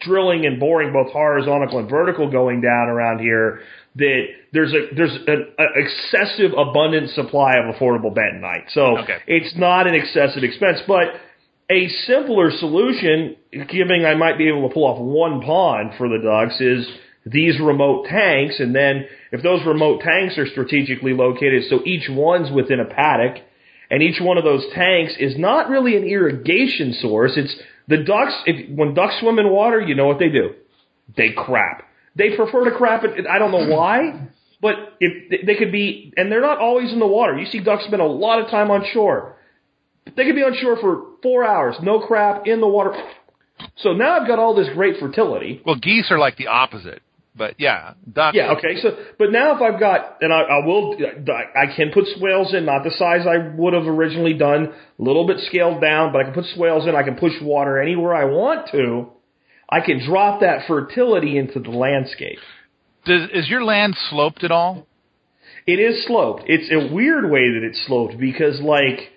drilling 0.00 0.46
and 0.46 0.60
boring, 0.60 0.92
both 0.92 1.10
horizontal 1.10 1.78
and 1.78 1.88
vertical, 1.88 2.30
going 2.30 2.60
down 2.60 2.88
around 2.88 3.20
here 3.20 3.62
that 3.96 4.24
there's 4.52 4.72
a 4.72 4.94
there's 4.94 5.14
an 5.26 5.46
a 5.58 5.64
excessive 5.76 6.52
abundant 6.56 7.10
supply 7.10 7.54
of 7.58 7.74
affordable 7.74 8.12
bentonite. 8.14 8.70
So 8.72 8.98
Okay. 8.98 9.18
it's 9.26 9.56
not 9.56 9.86
an 9.86 9.94
excessive 9.94 10.42
expense, 10.42 10.80
but 10.86 11.14
a 11.70 11.88
simpler 12.06 12.50
solution, 12.50 13.36
giving 13.52 14.04
I 14.04 14.14
might 14.14 14.36
be 14.36 14.48
able 14.48 14.68
to 14.68 14.74
pull 14.74 14.84
off 14.84 14.98
one 15.00 15.40
pond 15.40 15.92
for 15.96 16.08
the 16.08 16.18
ducks, 16.18 16.60
is 16.60 16.86
these 17.24 17.58
remote 17.58 18.06
tanks, 18.06 18.60
and 18.60 18.74
then 18.74 19.06
if 19.32 19.42
those 19.42 19.64
remote 19.64 20.02
tanks 20.02 20.36
are 20.36 20.46
strategically 20.46 21.14
located, 21.14 21.64
so 21.70 21.80
each 21.86 22.06
one's 22.10 22.50
within 22.50 22.80
a 22.80 22.84
paddock, 22.84 23.42
and 23.90 24.02
each 24.02 24.20
one 24.20 24.36
of 24.36 24.44
those 24.44 24.62
tanks 24.74 25.14
is 25.18 25.38
not 25.38 25.70
really 25.70 25.96
an 25.96 26.04
irrigation 26.04 26.92
source. 27.00 27.32
It's 27.36 27.54
the 27.88 27.98
ducks. 27.98 28.34
If, 28.44 28.68
when 28.76 28.92
ducks 28.92 29.14
swim 29.20 29.38
in 29.38 29.48
water, 29.50 29.80
you 29.80 29.94
know 29.94 30.06
what 30.06 30.18
they 30.18 30.28
do. 30.28 30.50
they 31.16 31.30
crap. 31.30 31.84
They 32.16 32.36
prefer 32.36 32.64
to 32.70 32.76
crap 32.76 33.04
it. 33.04 33.26
I 33.26 33.38
don't 33.38 33.50
know 33.50 33.74
why, 33.74 34.28
but 34.62 34.74
if 35.00 35.46
they 35.46 35.56
could 35.56 35.72
be, 35.72 36.12
and 36.16 36.30
they're 36.30 36.40
not 36.40 36.58
always 36.58 36.92
in 36.92 37.00
the 37.00 37.06
water. 37.06 37.36
You 37.38 37.46
see 37.46 37.60
ducks 37.60 37.84
spend 37.84 38.00
a 38.00 38.06
lot 38.06 38.40
of 38.40 38.50
time 38.50 38.70
on 38.70 38.84
shore. 38.92 39.36
They 40.16 40.24
could 40.24 40.36
be 40.36 40.42
on 40.42 40.54
shore 40.54 40.76
for 40.80 41.06
four 41.22 41.44
hours, 41.44 41.76
no 41.82 41.98
crap, 42.00 42.46
in 42.46 42.60
the 42.60 42.68
water. 42.68 42.92
So 43.78 43.92
now 43.92 44.20
I've 44.20 44.28
got 44.28 44.38
all 44.38 44.54
this 44.54 44.68
great 44.74 45.00
fertility. 45.00 45.60
Well, 45.64 45.76
geese 45.76 46.10
are 46.10 46.18
like 46.18 46.36
the 46.36 46.48
opposite, 46.48 47.02
but 47.34 47.54
yeah, 47.58 47.94
duck. 48.12 48.34
Yeah, 48.34 48.52
okay. 48.52 48.80
So, 48.80 48.96
but 49.18 49.32
now 49.32 49.56
if 49.56 49.62
I've 49.62 49.80
got, 49.80 50.18
and 50.20 50.32
I, 50.32 50.40
I 50.42 50.66
will, 50.66 50.96
I 50.96 51.74
can 51.74 51.90
put 51.92 52.04
swales 52.18 52.52
in, 52.54 52.64
not 52.66 52.84
the 52.84 52.90
size 52.90 53.26
I 53.26 53.38
would 53.56 53.72
have 53.72 53.86
originally 53.86 54.34
done, 54.34 54.72
a 54.98 55.02
little 55.02 55.26
bit 55.26 55.38
scaled 55.48 55.80
down, 55.80 56.12
but 56.12 56.20
I 56.20 56.24
can 56.24 56.34
put 56.34 56.44
swales 56.54 56.86
in. 56.86 56.94
I 56.94 57.02
can 57.02 57.16
push 57.16 57.32
water 57.42 57.80
anywhere 57.80 58.14
I 58.14 58.26
want 58.26 58.70
to. 58.72 59.10
I 59.68 59.80
can 59.80 60.04
drop 60.06 60.40
that 60.40 60.66
fertility 60.66 61.38
into 61.38 61.60
the 61.60 61.70
landscape. 61.70 62.38
Does, 63.04 63.28
is 63.32 63.48
your 63.48 63.64
land 63.64 63.96
sloped 64.10 64.44
at 64.44 64.50
all? 64.50 64.86
It 65.66 65.78
is 65.78 66.06
sloped. 66.06 66.44
It's 66.46 66.70
a 66.70 66.92
weird 66.92 67.30
way 67.30 67.52
that 67.54 67.62
it's 67.62 67.84
sloped 67.86 68.18
because, 68.18 68.60
like, 68.60 69.10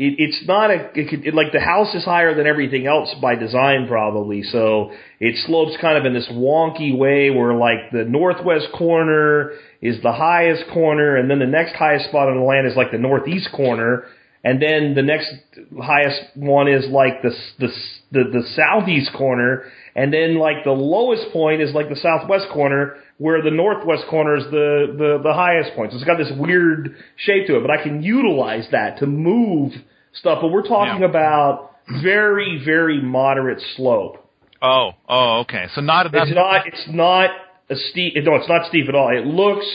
it, 0.00 0.14
it's 0.18 0.46
not 0.46 0.70
a 0.70 0.90
it 0.94 1.10
could, 1.10 1.26
it, 1.26 1.34
like 1.34 1.52
the 1.52 1.60
house 1.60 1.94
is 1.94 2.04
higher 2.04 2.34
than 2.34 2.46
everything 2.46 2.86
else 2.86 3.14
by 3.20 3.34
design 3.34 3.86
probably 3.86 4.42
so 4.42 4.92
it 5.20 5.36
slopes 5.46 5.76
kind 5.78 5.98
of 5.98 6.06
in 6.06 6.14
this 6.14 6.26
wonky 6.32 6.96
way 6.96 7.28
where 7.28 7.52
like 7.52 7.90
the 7.92 8.04
northwest 8.04 8.68
corner 8.76 9.52
is 9.82 10.02
the 10.02 10.12
highest 10.12 10.64
corner 10.72 11.16
and 11.16 11.30
then 11.30 11.38
the 11.38 11.46
next 11.46 11.74
highest 11.74 12.06
spot 12.06 12.28
on 12.28 12.38
the 12.38 12.42
land 12.42 12.66
is 12.66 12.74
like 12.76 12.90
the 12.90 12.98
northeast 12.98 13.50
corner 13.54 14.06
and 14.42 14.62
then 14.62 14.94
the 14.94 15.02
next 15.02 15.34
highest 15.82 16.22
one 16.34 16.66
is 16.66 16.86
like 16.88 17.20
the 17.20 17.30
the 17.58 17.68
the, 18.10 18.24
the 18.32 18.42
southeast 18.56 19.12
corner 19.12 19.70
and 19.94 20.12
then 20.12 20.36
like 20.38 20.64
the 20.64 20.70
lowest 20.72 21.32
point 21.32 21.60
is 21.62 21.72
like 21.74 21.88
the 21.88 21.96
southwest 21.96 22.46
corner 22.52 22.96
where 23.18 23.42
the 23.42 23.50
northwest 23.50 24.04
corner 24.08 24.36
is 24.36 24.44
the, 24.44 24.94
the, 24.96 25.20
the 25.22 25.32
highest 25.34 25.74
point. 25.74 25.92
So 25.92 25.96
it's 25.98 26.06
got 26.06 26.16
this 26.16 26.32
weird 26.38 26.96
shape 27.16 27.46
to 27.48 27.56
it, 27.56 27.60
but 27.60 27.70
I 27.70 27.82
can 27.82 28.02
utilize 28.02 28.66
that 28.72 28.98
to 29.00 29.06
move 29.06 29.72
stuff. 30.14 30.38
But 30.40 30.48
we're 30.48 30.66
talking 30.66 31.02
Yeah. 31.02 31.08
about 31.08 31.72
very, 32.02 32.62
very 32.64 33.00
moderate 33.02 33.60
slope. 33.76 34.26
Oh, 34.62 34.92
oh, 35.08 35.40
okay. 35.40 35.66
So 35.74 35.80
not. 35.80 36.06
It's 36.06 36.34
not, 36.34 36.66
it's 36.66 36.88
not 36.88 37.30
a 37.68 37.76
steep, 37.90 38.14
no, 38.24 38.36
it's 38.36 38.48
not 38.48 38.66
steep 38.68 38.88
at 38.88 38.94
all. 38.94 39.08
It 39.14 39.26
looks, 39.26 39.66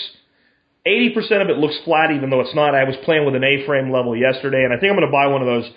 80% 0.87 1.41
of 1.41 1.49
it 1.49 1.57
looks 1.57 1.77
flat 1.83 2.11
even 2.11 2.29
though 2.29 2.41
it's 2.41 2.53
not. 2.55 2.73
I 2.75 2.83
was 2.83 2.95
playing 3.03 3.25
with 3.25 3.35
an 3.35 3.43
A-frame 3.43 3.91
level 3.91 4.15
yesterday 4.15 4.63
and 4.63 4.73
I 4.73 4.77
think 4.79 4.91
I'm 4.91 4.97
going 4.97 5.07
to 5.07 5.11
buy 5.11 5.27
one 5.27 5.41
of 5.41 5.47
those 5.47 5.69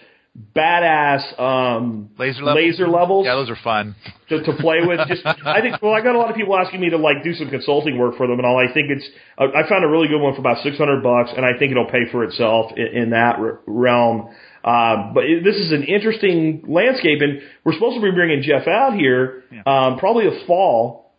badass, 0.54 1.38
um, 1.40 2.10
laser 2.18 2.42
levels. 2.42 2.64
laser 2.64 2.88
levels 2.88 3.26
Yeah, 3.26 3.34
those 3.34 3.50
are 3.50 3.56
fun. 3.62 3.96
to, 4.28 4.42
to 4.42 4.52
play 4.60 4.78
with. 4.86 5.00
Just 5.08 5.26
I 5.26 5.60
think 5.60 5.80
well, 5.82 5.92
I 5.94 6.00
got 6.00 6.14
a 6.14 6.18
lot 6.18 6.30
of 6.30 6.36
people 6.36 6.56
asking 6.56 6.80
me 6.80 6.90
to 6.90 6.96
like 6.96 7.24
do 7.24 7.34
some 7.34 7.50
consulting 7.50 7.98
work 7.98 8.16
for 8.16 8.26
them 8.26 8.38
and 8.38 8.46
all. 8.46 8.58
I 8.58 8.72
think 8.72 8.90
it's 8.90 9.04
I 9.38 9.44
I 9.44 9.68
found 9.68 9.84
a 9.84 9.88
really 9.88 10.08
good 10.08 10.20
one 10.20 10.34
for 10.34 10.40
about 10.40 10.62
six 10.62 10.78
hundred 10.78 11.02
bucks, 11.02 11.30
and 11.36 11.44
I 11.44 11.58
think 11.58 11.72
it'll 11.72 11.90
pay 11.90 12.10
for 12.10 12.24
itself 12.24 12.72
in, 12.76 12.86
in 13.02 13.10
that 13.10 13.38
realm. 13.66 14.28
Um, 14.64 15.12
but 15.14 15.24
it, 15.24 15.44
this 15.44 15.56
is 15.56 15.72
an 15.72 15.84
interesting 15.84 16.64
landscape, 16.68 17.20
and 17.22 17.40
we're 17.64 17.72
supposed 17.74 17.96
to 17.96 18.02
be 18.02 18.10
bringing 18.10 18.42
Geoff 18.42 18.66
out 18.66 18.94
here 18.94 19.44
um, 19.66 19.98
probably 19.98 20.26
a 20.26 20.46
fall, 20.46 21.14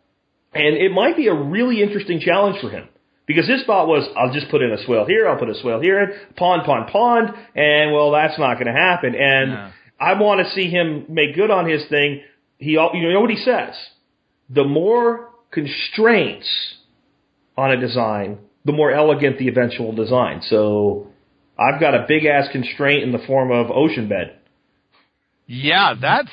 and 0.53 0.75
it 0.75 0.91
might 0.91 1.17
be 1.17 1.27
a 1.27 1.33
really 1.33 1.81
interesting 1.81 2.19
challenge 2.19 2.59
for 2.61 2.69
him. 2.69 2.87
Because 3.29 3.47
his 3.47 3.61
thought 3.65 3.87
was, 3.87 4.09
I'll 4.17 4.33
just 4.33 4.49
put 4.49 4.63
in 4.65 4.73
a 4.73 4.83
swale 4.85 5.05
here, 5.05 5.29
I'll 5.29 5.37
put 5.37 5.49
a 5.49 5.55
swale 5.61 5.79
here, 5.79 6.17
pond, 6.35 6.63
pond, 6.65 6.89
pond, 6.91 7.29
and 7.55 7.93
well, 7.93 8.11
that's 8.11 8.37
not 8.39 8.55
going 8.55 8.73
to 8.73 8.73
happen. 8.73 9.13
And. 9.15 9.71
I 9.99 10.13
want 10.19 10.45
to 10.45 10.51
see 10.53 10.69
him 10.69 11.05
make 11.09 11.35
good 11.35 11.51
on 11.51 11.69
his 11.69 11.85
thing. 11.89 12.21
He, 12.57 12.71
you 12.71 13.13
know 13.13 13.21
what 13.21 13.29
he 13.29 13.37
says? 13.37 13.75
The 14.49 14.63
more 14.63 15.29
constraints 15.51 16.47
on 17.57 17.71
a 17.71 17.79
design, 17.79 18.39
the 18.65 18.71
more 18.71 18.91
elegant 18.91 19.37
the 19.37 19.47
eventual 19.47 19.93
design. 19.93 20.41
So 20.43 21.07
I've 21.57 21.79
got 21.79 21.95
a 21.95 22.05
big 22.07 22.25
ass 22.25 22.47
constraint 22.51 23.03
in 23.03 23.11
the 23.11 23.19
form 23.19 23.51
of 23.51 23.69
ocean 23.69 24.07
bed. 24.07 24.37
Yeah, 25.47 25.95
that's 25.99 26.29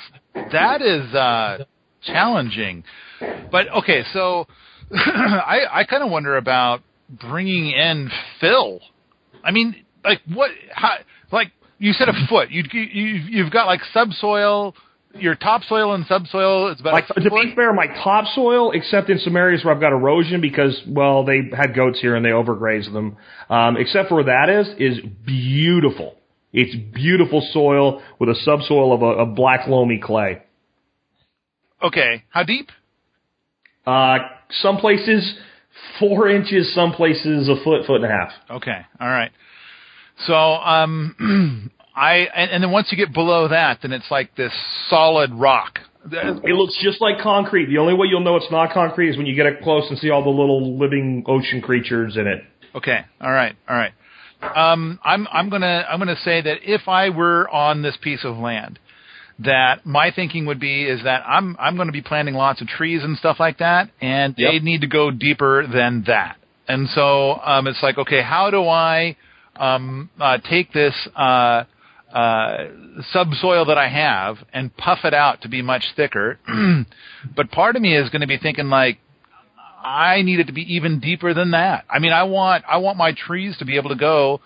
that 0.52 0.82
is 0.82 1.14
uh 1.14 1.64
challenging. 2.02 2.84
But 3.50 3.68
okay, 3.78 4.04
so 4.12 4.46
I 4.94 5.60
I 5.72 5.84
kind 5.84 6.02
of 6.02 6.10
wonder 6.10 6.36
about 6.36 6.82
bringing 7.08 7.70
in 7.70 8.10
fill. 8.40 8.80
I 9.44 9.50
mean, 9.50 9.84
like 10.04 10.20
what 10.32 10.50
how 10.72 10.96
like 11.30 11.52
you 11.78 11.92
said 11.92 12.08
a 12.08 12.26
foot. 12.28 12.50
You 12.50 12.64
you 12.72 13.04
you've 13.28 13.52
got 13.52 13.66
like 13.66 13.80
subsoil, 13.92 14.74
your 15.14 15.34
topsoil 15.34 15.94
and 15.94 16.06
subsoil 16.06 16.68
is 16.72 16.80
about 16.80 16.94
Like 16.94 17.08
to 17.08 17.30
be 17.30 17.52
fair, 17.54 17.72
my 17.72 17.86
topsoil, 17.86 18.72
except 18.72 19.10
in 19.10 19.18
some 19.18 19.36
areas 19.36 19.64
where 19.64 19.74
I've 19.74 19.80
got 19.80 19.92
erosion 19.92 20.40
because 20.40 20.80
well 20.86 21.24
they 21.24 21.50
had 21.56 21.74
goats 21.74 22.00
here 22.00 22.14
and 22.16 22.24
they 22.24 22.30
overgrazed 22.30 22.92
them. 22.92 23.16
Um, 23.50 23.76
except 23.76 24.08
for 24.08 24.16
where 24.16 24.24
that 24.24 24.48
is, 24.48 24.68
is 24.78 25.00
beautiful. 25.24 26.16
It's 26.52 26.74
beautiful 26.94 27.46
soil 27.52 28.02
with 28.18 28.30
a 28.30 28.34
subsoil 28.34 28.92
of 28.92 29.02
a, 29.02 29.22
a 29.22 29.26
black 29.26 29.68
loamy 29.68 30.00
clay. 30.02 30.42
Okay, 31.82 32.24
how 32.30 32.44
deep? 32.44 32.70
Uh, 33.86 34.18
some 34.50 34.78
places 34.78 35.38
four 35.98 36.28
inches, 36.28 36.74
some 36.74 36.92
places 36.92 37.48
a 37.48 37.56
foot, 37.62 37.86
foot 37.86 37.96
and 37.96 38.04
a 38.04 38.08
half. 38.08 38.32
Okay, 38.50 38.80
all 39.00 39.08
right. 39.08 39.30
So 40.26 40.34
um 40.34 41.70
I 41.96 42.28
and, 42.34 42.50
and 42.50 42.62
then 42.62 42.70
once 42.70 42.88
you 42.90 42.96
get 42.96 43.12
below 43.12 43.48
that, 43.48 43.80
then 43.82 43.92
it's 43.92 44.10
like 44.10 44.34
this 44.36 44.52
solid 44.88 45.32
rock. 45.32 45.78
It 46.12 46.54
looks 46.54 46.78
just 46.80 47.00
like 47.00 47.18
concrete. 47.20 47.66
The 47.66 47.78
only 47.78 47.94
way 47.94 48.06
you'll 48.08 48.20
know 48.20 48.36
it's 48.36 48.50
not 48.50 48.72
concrete 48.72 49.10
is 49.10 49.16
when 49.16 49.26
you 49.26 49.34
get 49.34 49.46
up 49.46 49.60
close 49.62 49.86
and 49.90 49.98
see 49.98 50.10
all 50.10 50.22
the 50.22 50.30
little 50.30 50.78
living 50.78 51.24
ocean 51.26 51.60
creatures 51.60 52.16
in 52.16 52.28
it. 52.28 52.44
Okay. 52.76 53.00
All 53.20 53.32
right. 53.32 53.56
All 53.68 53.76
right. 53.76 53.92
Um, 54.42 55.00
I'm 55.02 55.26
I'm 55.32 55.48
gonna 55.48 55.84
I'm 55.88 55.98
gonna 55.98 56.16
say 56.16 56.42
that 56.42 56.58
if 56.62 56.88
I 56.88 57.08
were 57.08 57.48
on 57.48 57.82
this 57.82 57.96
piece 58.00 58.24
of 58.24 58.36
land, 58.36 58.78
that 59.40 59.84
my 59.84 60.10
thinking 60.10 60.46
would 60.46 60.58
be 60.60 60.84
is 60.84 61.02
that 61.04 61.22
I'm 61.26 61.56
I'm 61.58 61.76
going 61.76 61.88
to 61.88 61.92
be 61.92 62.02
planting 62.02 62.34
lots 62.34 62.60
of 62.62 62.68
trees 62.68 63.02
and 63.04 63.16
stuff 63.18 63.36
like 63.38 63.58
that, 63.58 63.90
and 64.00 64.34
Yep. 64.36 64.50
they 64.52 64.58
need 64.60 64.80
to 64.80 64.86
go 64.86 65.10
deeper 65.10 65.66
than 65.66 66.04
that. 66.06 66.36
And 66.68 66.88
so 66.88 67.38
um, 67.44 67.66
it's 67.66 67.82
like, 67.82 67.98
okay, 67.98 68.22
how 68.22 68.50
do 68.50 68.66
I 68.66 69.16
um, 69.54 70.10
uh, 70.18 70.38
take 70.38 70.72
this 70.72 70.94
uh, 71.14 71.64
uh, 72.12 72.56
subsoil 73.12 73.66
that 73.66 73.78
I 73.78 73.88
have 73.88 74.38
and 74.52 74.76
puff 74.76 75.00
it 75.04 75.14
out 75.14 75.42
to 75.42 75.48
be 75.48 75.62
much 75.62 75.84
thicker? 75.94 76.38
but 77.36 77.50
part 77.50 77.76
of 77.76 77.82
me 77.82 77.96
is 77.96 78.08
going 78.10 78.22
to 78.22 78.26
be 78.26 78.38
thinking 78.38 78.68
like, 78.68 78.98
I 79.84 80.22
need 80.22 80.40
it 80.40 80.48
to 80.48 80.52
be 80.52 80.74
even 80.74 80.98
deeper 80.98 81.32
than 81.34 81.52
that. 81.52 81.84
I 81.88 82.00
mean, 82.00 82.12
I 82.12 82.24
want 82.24 82.64
I 82.68 82.78
want 82.78 82.98
my 82.98 83.12
trees 83.12 83.56
to 83.58 83.64
be 83.64 83.76
able 83.76 83.90
to 83.90 83.96
go 83.96 84.40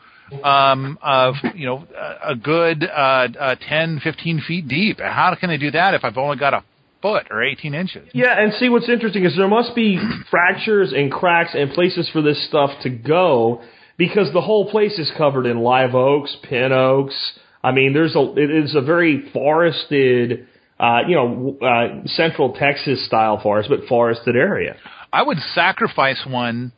um, 0.45 0.99
of 1.03 1.35
you 1.55 1.67
know 1.67 1.87
a 1.97 2.31
a 2.31 2.37
good 2.37 2.85
uh, 2.85 3.29
uh, 3.39 3.55
10, 3.69 4.01
15 4.03 4.43
feet 4.47 4.69
deep. 4.69 5.01
How 5.01 5.35
can 5.39 5.51
I 5.51 5.57
do 5.57 5.71
that 5.73 5.95
if 5.95 6.05
I've 6.05 6.17
only 6.17 6.37
got 6.37 6.55
a 6.55 6.65
foot 7.03 7.27
or 7.31 7.43
18 7.43 7.75
inches? 7.75 8.09
Yeah, 8.13 8.39
and 8.39 8.53
see 8.55 8.69
what's 8.69 8.89
interesting 8.89 9.25
is 9.25 9.37
there 9.37 9.49
must 9.49 9.75
be 9.75 9.99
fractures 10.31 10.93
and 10.93 11.11
cracks 11.11 11.51
and 11.55 11.73
places 11.73 12.09
for 12.13 12.23
this 12.23 12.47
stuff 12.49 12.71
to 12.83 12.91
go 12.91 13.63
because 13.97 14.33
the 14.33 14.41
whole 14.41 14.71
place 14.71 14.99
is 14.99 15.11
covered 15.17 15.47
in 15.47 15.59
live 15.59 15.95
oaks, 15.95 16.37
pin 16.43 16.73
oaks. 16.73 17.39
I 17.63 17.73
mean, 17.73 17.93
there's 17.93 18.17
a 18.17 18.33
it 18.37 18.51
is 18.51 18.75
a 18.75 18.81
very 18.81 19.31
forested, 19.33 20.47
uh, 20.79 21.01
you 21.07 21.15
know, 21.15 21.59
uh, 21.61 22.07
central 22.07 22.55
Texas 22.55 23.05
style 23.07 23.41
forest, 23.43 23.69
but 23.69 23.87
forested 23.89 24.37
area. 24.37 24.77
I 25.13 25.23
would 25.23 25.39
sacrifice 25.55 26.25
one 26.27 26.73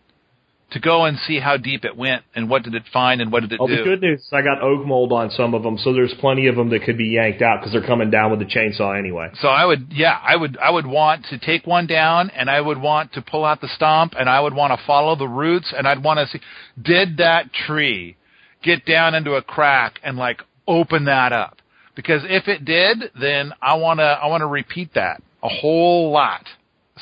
to 0.72 0.80
go 0.80 1.04
and 1.04 1.18
see 1.18 1.38
how 1.38 1.56
deep 1.56 1.84
it 1.84 1.96
went 1.96 2.22
and 2.34 2.48
what 2.48 2.62
did 2.62 2.74
it 2.74 2.82
find 2.92 3.20
and 3.20 3.30
what 3.30 3.40
did 3.40 3.52
it 3.52 3.58
Oh, 3.60 3.66
do. 3.66 3.76
the 3.76 3.82
good 3.82 4.00
news 4.00 4.20
is 4.20 4.28
I 4.32 4.42
got 4.42 4.62
oak 4.62 4.86
mold 4.86 5.12
on 5.12 5.30
some 5.30 5.54
of 5.54 5.62
them, 5.62 5.76
so 5.78 5.92
there's 5.92 6.14
plenty 6.20 6.46
of 6.46 6.56
them 6.56 6.70
that 6.70 6.82
could 6.84 6.96
be 6.98 7.08
yanked 7.08 7.42
out 7.42 7.60
because 7.60 7.72
they're 7.72 7.86
coming 7.86 8.10
down 8.10 8.30
with 8.30 8.40
the 8.40 8.46
chainsaw 8.46 8.98
anyway. 8.98 9.30
So 9.40 9.48
I 9.48 9.64
would, 9.64 9.88
yeah, 9.90 10.18
I 10.22 10.36
would, 10.36 10.56
I 10.58 10.70
would 10.70 10.86
want 10.86 11.26
to 11.26 11.38
take 11.38 11.66
one 11.66 11.86
down, 11.86 12.30
and 12.30 12.48
I 12.50 12.60
would 12.60 12.78
want 12.80 13.12
to 13.14 13.22
pull 13.22 13.44
out 13.44 13.60
the 13.60 13.68
stump, 13.68 14.14
and 14.18 14.28
I 14.28 14.40
would 14.40 14.54
want 14.54 14.78
to 14.78 14.86
follow 14.86 15.14
the 15.16 15.28
roots, 15.28 15.72
and 15.76 15.86
I'd 15.86 16.02
want 16.02 16.18
to 16.20 16.26
see, 16.28 16.40
did 16.80 17.18
that 17.18 17.52
tree 17.52 18.16
get 18.62 18.84
down 18.86 19.14
into 19.14 19.32
a 19.34 19.42
crack 19.42 19.98
and 20.02 20.16
like 20.16 20.40
open 20.66 21.04
that 21.06 21.32
up? 21.32 21.58
Because 21.94 22.22
if 22.24 22.48
it 22.48 22.64
did, 22.64 23.10
then 23.20 23.52
I 23.60 23.74
want 23.74 23.98
to, 24.00 24.04
I 24.04 24.26
want 24.28 24.40
to 24.40 24.46
repeat 24.46 24.94
that 24.94 25.22
a 25.42 25.48
whole 25.48 26.10
lot. 26.10 26.46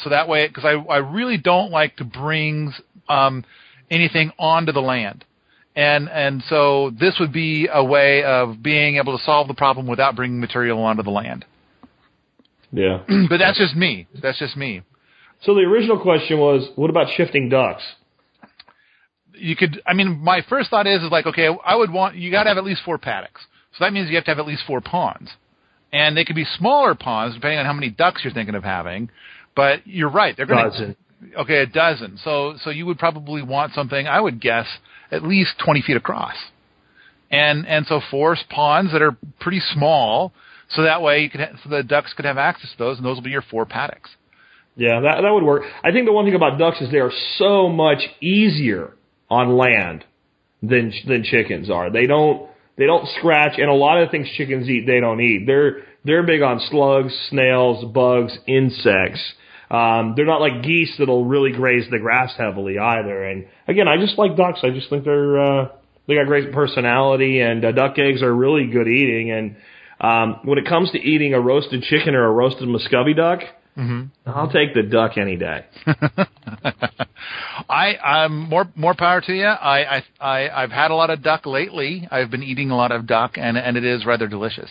So 0.03 0.11
that 0.11 0.29
way, 0.29 0.49
because 0.49 0.65
I, 0.65 0.71
I 0.93 0.99
really 0.99 1.37
don't 1.37 1.71
like 1.71 1.97
to 1.97 2.05
bring 2.05 2.73
um, 3.11 3.45
anything 3.91 4.33
onto 4.39 4.73
the 4.73 4.81
land. 4.81 5.25
And 5.77 6.09
and 6.09 6.43
so 6.49 6.91
this 6.99 7.17
would 7.21 7.33
be 7.33 7.69
a 7.73 7.85
way 7.85 8.25
of 8.25 8.63
being 8.63 8.97
able 8.97 9.17
to 9.17 9.25
solve 9.25 9.49
the 9.49 9.55
problem 9.55 9.87
without 9.87 10.17
bringing 10.17 10.41
material 10.41 10.81
onto 10.81 11.03
the 11.03 11.11
land. 11.11 11.45
Yeah. 12.73 13.03
But 13.29 13.39
that's 13.39 13.59
just 13.59 13.77
me. 13.77 14.07
That's 14.21 14.39
just 14.39 14.57
me. 14.57 14.83
So 15.43 15.55
the 15.55 15.61
original 15.61 15.99
question 15.99 16.39
was, 16.39 16.69
what 16.77 16.91
about 16.91 17.09
shifting 17.17 17.49
ducks? 17.49 17.83
You 19.35 19.57
could. 19.57 19.81
I 19.87 19.95
mean, 19.95 20.19
my 20.23 20.43
first 20.49 20.71
thought 20.71 20.87
is 20.87 21.03
is 21.03 21.11
like, 21.11 21.27
okay, 21.27 21.49
I 21.65 21.77
would 21.77 21.91
want 21.91 22.17
you 22.17 22.31
got 22.31 22.45
to 22.45 22.51
have 22.51 22.59
at 22.59 22.65
least 22.65 22.83
four 22.85 22.99
paddocks. 22.99 23.41
So 23.73 23.85
that 23.85 23.93
means 23.93 24.11
you 24.11 24.17
have 24.17 24.25
to 24.25 24.31
have 24.33 24.39
at 24.39 24.47
least 24.47 24.65
four 24.67 24.81
ponds, 24.81 25.31
and 25.93 26.17
they 26.17 26.25
could 26.25 26.37
be 26.37 26.45
smaller 26.59 26.95
ponds 26.95 27.37
depending 27.37 27.59
on 27.59 27.65
how 27.65 27.73
many 27.73 27.89
ducks 27.89 28.23
you're 28.23 28.35
thinking 28.35 28.55
of 28.55 28.65
having. 28.65 29.09
But 29.57 29.87
you're 29.87 30.11
right. 30.11 30.37
They're 30.37 30.47
going 30.47 30.71
to 30.73 30.97
okay 31.39 31.59
a 31.59 31.67
dozen. 31.67 32.19
So 32.23 32.55
so 32.63 32.71
you 32.71 32.87
would 32.87 32.99
probably 32.99 33.43
want 33.43 33.75
something. 33.75 34.07
I 34.07 34.21
would 34.21 34.41
guess 34.41 34.67
at 35.11 35.23
least 35.23 35.53
20 35.65 35.83
feet 35.83 35.97
across. 35.97 36.35
And 37.31 37.67
and 37.67 37.87
so 37.87 38.01
four 38.11 38.37
ponds 38.49 38.93
that 38.93 39.03
are 39.03 39.17
pretty 39.41 39.61
small, 39.61 40.33
so 40.71 40.83
that 40.83 41.03
way 41.03 41.21
you 41.21 41.31
could 41.31 41.41
ha- 41.41 41.57
so 41.63 41.71
the 41.71 41.83
ducks 41.83 42.13
could 42.15 42.25
have 42.25 42.39
access 42.39 42.71
to 42.73 42.79
those, 42.79 42.97
and 42.97 43.07
those 43.07 43.17
will 43.17 43.23
be 43.23 43.31
your 43.31 43.43
four 43.43 43.67
paddocks. 43.67 44.11
Yeah, 44.77 45.01
that 45.01 45.21
that 45.23 45.31
would 45.31 45.45
work. 45.45 45.63
I 45.85 45.93
think 45.93 46.07
the 46.07 46.13
one 46.13 46.25
thing 46.25 46.35
about 46.35 46.59
ducks 46.59 46.81
is 46.81 46.91
they 46.91 46.99
are 46.99 47.13
so 47.37 47.69
much 47.69 47.99
easier 48.21 48.95
on 49.29 49.57
land 49.57 50.05
than 50.63 50.93
than 51.07 51.23
chickens 51.23 51.71
are. 51.71 51.91
They 51.91 52.07
don't 52.07 52.49
they 52.77 52.87
don't 52.87 53.07
scratch, 53.19 53.59
and 53.59 53.69
a 53.69 53.75
lot 53.75 54.01
of 54.01 54.09
the 54.09 54.11
things 54.11 54.29
chickens 54.37 54.69
eat 54.69 54.87
they 54.87 55.01
don't 55.01 55.21
eat. 55.21 55.45
They're 55.47 55.83
they're 56.05 56.23
big 56.23 56.43
on 56.43 56.61
slugs, 56.71 57.13
snails, 57.29 57.85
bugs, 57.93 58.37
insects. 58.47 59.21
Um, 59.71 60.15
they're 60.17 60.27
not 60.27 60.41
like 60.41 60.63
geese 60.63 60.93
that'll 60.99 61.25
really 61.25 61.53
graze 61.53 61.89
the 61.91 61.99
grass 61.99 62.33
heavily 62.37 62.79
either. 62.79 63.25
And 63.25 63.47
again, 63.69 63.87
I 63.87 63.99
just 63.99 64.19
like 64.19 64.37
ducks. 64.37 64.61
I 64.65 64.71
just 64.71 64.91
think 64.91 65.05
they're 65.05 65.39
uh, 65.41 65.69
they 66.09 66.17
got 66.17 66.27
great 66.27 66.53
personality, 66.53 67.41
and 67.41 67.65
uh, 67.65 67.73
duck 67.73 67.97
eggs 67.99 68.23
are 68.23 68.35
really 68.35 68.67
good 68.67 68.89
eating. 68.89 69.31
And 69.31 69.57
um, 70.01 70.41
when 70.45 70.59
it 70.59 70.67
comes 70.67 70.91
to 70.91 70.99
eating 70.99 71.35
a 71.35 71.41
roasted 71.41 71.83
chicken 71.83 72.15
or 72.17 72.27
a 72.27 72.33
roasted 72.33 72.69
muscovy 72.69 73.15
duck, 73.15 73.41
I'll 74.27 74.51
take 74.51 74.75
the 74.75 74.83
duck 74.83 75.17
any 75.17 75.37
day. 75.37 75.65
I 77.69 77.97
I'm 77.97 78.49
more 78.49 78.67
more 78.75 78.95
power 78.95 79.21
to 79.21 79.33
you. 79.33 79.47
I 79.47 79.99
I, 79.99 80.03
I 80.21 80.63
I've 80.65 80.73
had 80.73 80.91
a 80.91 80.95
lot 80.95 81.11
of 81.11 81.23
duck 81.23 81.47
lately. 81.47 82.09
I've 82.11 82.31
been 82.31 82.43
eating 82.43 82.71
a 82.73 82.77
lot 82.77 82.91
of 82.91 83.07
duck, 83.07 83.33
and 83.37 83.57
and 83.57 83.77
it 83.77 83.85
is 83.85 84.05
rather 84.05 84.27
delicious. 84.27 84.69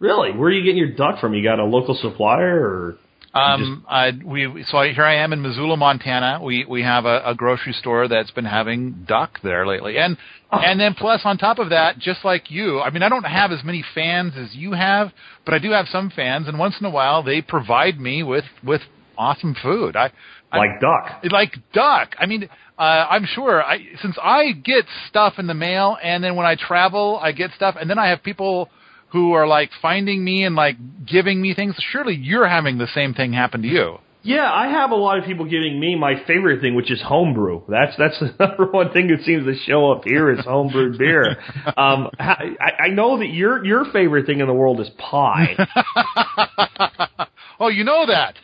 Really? 0.00 0.32
Where 0.32 0.48
are 0.48 0.52
you 0.52 0.64
getting 0.64 0.78
your 0.78 0.92
duck 0.94 1.20
from? 1.20 1.34
You 1.34 1.42
got 1.42 1.58
a 1.58 1.64
local 1.64 1.94
supplier 1.94 2.58
or? 2.60 2.96
Um, 3.34 3.84
I, 3.88 4.12
we 4.24 4.64
so 4.68 4.78
I, 4.78 4.92
here 4.92 5.04
I 5.04 5.16
am 5.16 5.32
in 5.32 5.42
Missoula, 5.42 5.76
Montana. 5.76 6.40
We 6.42 6.64
we 6.64 6.82
have 6.82 7.04
a, 7.04 7.22
a 7.26 7.34
grocery 7.34 7.74
store 7.74 8.08
that's 8.08 8.30
been 8.30 8.46
having 8.46 9.04
duck 9.06 9.38
there 9.42 9.66
lately, 9.66 9.98
and 9.98 10.16
and 10.50 10.80
then 10.80 10.94
plus 10.94 11.20
on 11.24 11.36
top 11.36 11.58
of 11.58 11.70
that, 11.70 11.98
just 11.98 12.24
like 12.24 12.50
you, 12.50 12.80
I 12.80 12.90
mean 12.90 13.02
I 13.02 13.08
don't 13.10 13.24
have 13.24 13.52
as 13.52 13.62
many 13.62 13.84
fans 13.94 14.32
as 14.36 14.54
you 14.54 14.72
have, 14.72 15.12
but 15.44 15.52
I 15.52 15.58
do 15.58 15.72
have 15.72 15.86
some 15.88 16.10
fans, 16.10 16.48
and 16.48 16.58
once 16.58 16.76
in 16.80 16.86
a 16.86 16.90
while 16.90 17.22
they 17.22 17.42
provide 17.42 18.00
me 18.00 18.22
with 18.22 18.44
with 18.64 18.80
awesome 19.18 19.54
food. 19.62 19.94
I, 19.94 20.10
I 20.50 20.58
Like 20.58 20.80
duck. 20.80 21.22
like 21.30 21.54
duck. 21.74 22.14
I 22.18 22.26
mean, 22.26 22.48
uh, 22.78 22.82
I'm 23.10 23.26
sure 23.26 23.62
I 23.62 23.80
since 24.00 24.16
I 24.22 24.52
get 24.52 24.86
stuff 25.08 25.34
in 25.38 25.46
the 25.46 25.54
mail, 25.54 25.98
and 26.02 26.24
then 26.24 26.34
when 26.34 26.46
I 26.46 26.54
travel, 26.54 27.18
I 27.20 27.32
get 27.32 27.50
stuff, 27.56 27.76
and 27.78 27.90
then 27.90 27.98
I 27.98 28.08
have 28.08 28.22
people 28.22 28.70
who 29.10 29.32
are 29.32 29.46
like 29.46 29.70
finding 29.80 30.24
me 30.24 30.44
and 30.44 30.54
like 30.54 30.76
giving 31.06 31.40
me 31.40 31.54
things. 31.54 31.74
Surely 31.92 32.14
you're 32.14 32.48
having 32.48 32.78
the 32.78 32.88
same 32.94 33.14
thing 33.14 33.32
happen 33.32 33.62
to 33.62 33.68
you. 33.68 33.98
Yeah, 34.22 34.52
I 34.52 34.68
have 34.68 34.90
a 34.90 34.96
lot 34.96 35.18
of 35.18 35.24
people 35.24 35.44
giving 35.44 35.78
me 35.78 35.94
my 35.94 36.22
favorite 36.26 36.60
thing, 36.60 36.74
which 36.74 36.90
is 36.90 37.00
homebrew. 37.00 37.62
That's 37.68 37.96
that's 37.96 38.18
the 38.20 38.34
number 38.38 38.66
one 38.66 38.92
thing 38.92 39.08
that 39.08 39.24
seems 39.24 39.46
to 39.46 39.54
show 39.64 39.90
up 39.92 40.04
here 40.04 40.30
is 40.30 40.44
homebrewed 40.44 40.98
beer. 40.98 41.36
Um, 41.76 42.10
I, 42.18 42.56
I 42.86 42.88
know 42.88 43.18
that 43.18 43.28
your 43.28 43.64
your 43.64 43.84
favorite 43.92 44.26
thing 44.26 44.40
in 44.40 44.46
the 44.46 44.52
world 44.52 44.80
is 44.80 44.88
pie. 44.98 45.54
oh, 47.60 47.68
you 47.68 47.84
know 47.84 48.06
that. 48.06 48.34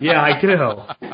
Yeah, 0.00 0.22
I 0.22 0.40
do. 0.40 1.08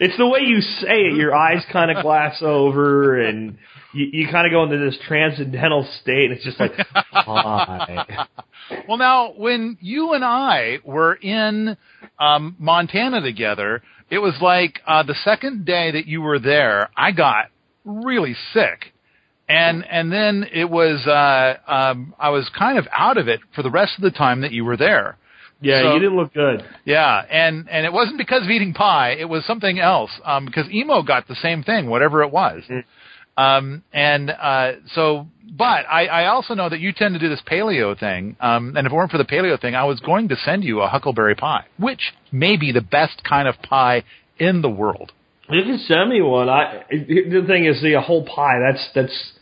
It's 0.00 0.16
the 0.16 0.26
way 0.26 0.40
you 0.40 0.60
say 0.60 1.06
it. 1.06 1.16
Your 1.16 1.34
eyes 1.34 1.64
kind 1.72 1.90
of 1.90 2.02
glass 2.02 2.38
over, 2.40 3.20
and 3.20 3.58
you, 3.92 4.06
you 4.12 4.28
kind 4.30 4.46
of 4.46 4.52
go 4.52 4.62
into 4.64 4.78
this 4.78 4.98
transcendental 5.06 5.88
state. 6.00 6.30
And 6.30 6.32
it's 6.34 6.44
just 6.44 6.60
like 6.60 6.72
pie. 7.12 8.26
well, 8.88 8.98
now 8.98 9.32
when 9.32 9.76
you 9.80 10.12
and 10.12 10.24
I 10.24 10.78
were 10.84 11.14
in 11.14 11.76
um, 12.18 12.56
Montana 12.58 13.20
together, 13.20 13.82
it 14.10 14.18
was 14.18 14.34
like 14.40 14.80
uh, 14.86 15.02
the 15.02 15.16
second 15.24 15.64
day 15.64 15.90
that 15.90 16.06
you 16.06 16.22
were 16.22 16.38
there, 16.38 16.90
I 16.96 17.12
got 17.12 17.46
really 17.84 18.36
sick. 18.52 18.92
And 19.48 19.82
and 19.90 20.12
then 20.12 20.46
it 20.52 20.68
was 20.68 21.06
uh 21.06 21.54
um 21.66 22.14
I 22.18 22.28
was 22.28 22.50
kind 22.56 22.76
of 22.76 22.86
out 22.92 23.16
of 23.16 23.28
it 23.28 23.40
for 23.54 23.62
the 23.62 23.70
rest 23.70 23.92
of 23.96 24.02
the 24.02 24.10
time 24.10 24.42
that 24.42 24.52
you 24.52 24.62
were 24.62 24.76
there. 24.76 25.16
Yeah, 25.60 25.82
So- 25.82 25.94
you 25.94 26.00
didn't 26.00 26.16
look 26.16 26.32
good. 26.32 26.64
Yeah, 26.84 27.22
and 27.30 27.68
and 27.68 27.84
it 27.84 27.92
wasn't 27.92 28.18
because 28.18 28.44
of 28.44 28.50
eating 28.50 28.74
pie; 28.74 29.16
it 29.18 29.28
was 29.28 29.44
something 29.44 29.78
else. 29.78 30.10
Um, 30.24 30.44
because 30.46 30.70
emo 30.70 31.02
got 31.02 31.26
the 31.26 31.34
same 31.36 31.62
thing, 31.62 31.88
whatever 31.88 32.22
it 32.22 32.30
was. 32.30 32.62
Um, 33.36 33.84
and 33.92 34.30
uh, 34.30 34.72
so, 34.94 35.28
but 35.56 35.84
I, 35.88 36.06
I 36.06 36.26
also 36.26 36.54
know 36.54 36.68
that 36.68 36.80
you 36.80 36.92
tend 36.92 37.14
to 37.14 37.20
do 37.20 37.28
this 37.28 37.40
paleo 37.48 37.98
thing. 37.98 38.36
Um, 38.40 38.76
and 38.76 38.84
if 38.86 38.92
it 38.92 38.96
weren't 38.96 39.12
for 39.12 39.18
the 39.18 39.24
paleo 39.24 39.60
thing, 39.60 39.76
I 39.76 39.84
was 39.84 40.00
going 40.00 40.28
to 40.28 40.36
send 40.36 40.64
you 40.64 40.80
a 40.80 40.88
huckleberry 40.88 41.36
pie, 41.36 41.64
which 41.78 42.12
may 42.32 42.56
be 42.56 42.72
the 42.72 42.80
best 42.80 43.22
kind 43.22 43.46
of 43.46 43.54
pie 43.62 44.02
in 44.38 44.60
the 44.62 44.68
world. 44.68 45.12
You 45.50 45.62
can 45.62 45.78
send 45.78 46.10
me 46.10 46.20
one. 46.20 46.48
I 46.48 46.84
the 46.90 47.44
thing 47.46 47.64
is, 47.64 47.80
the 47.80 48.00
whole 48.00 48.24
pie. 48.24 48.58
That's 48.60 48.88
that's. 48.94 49.32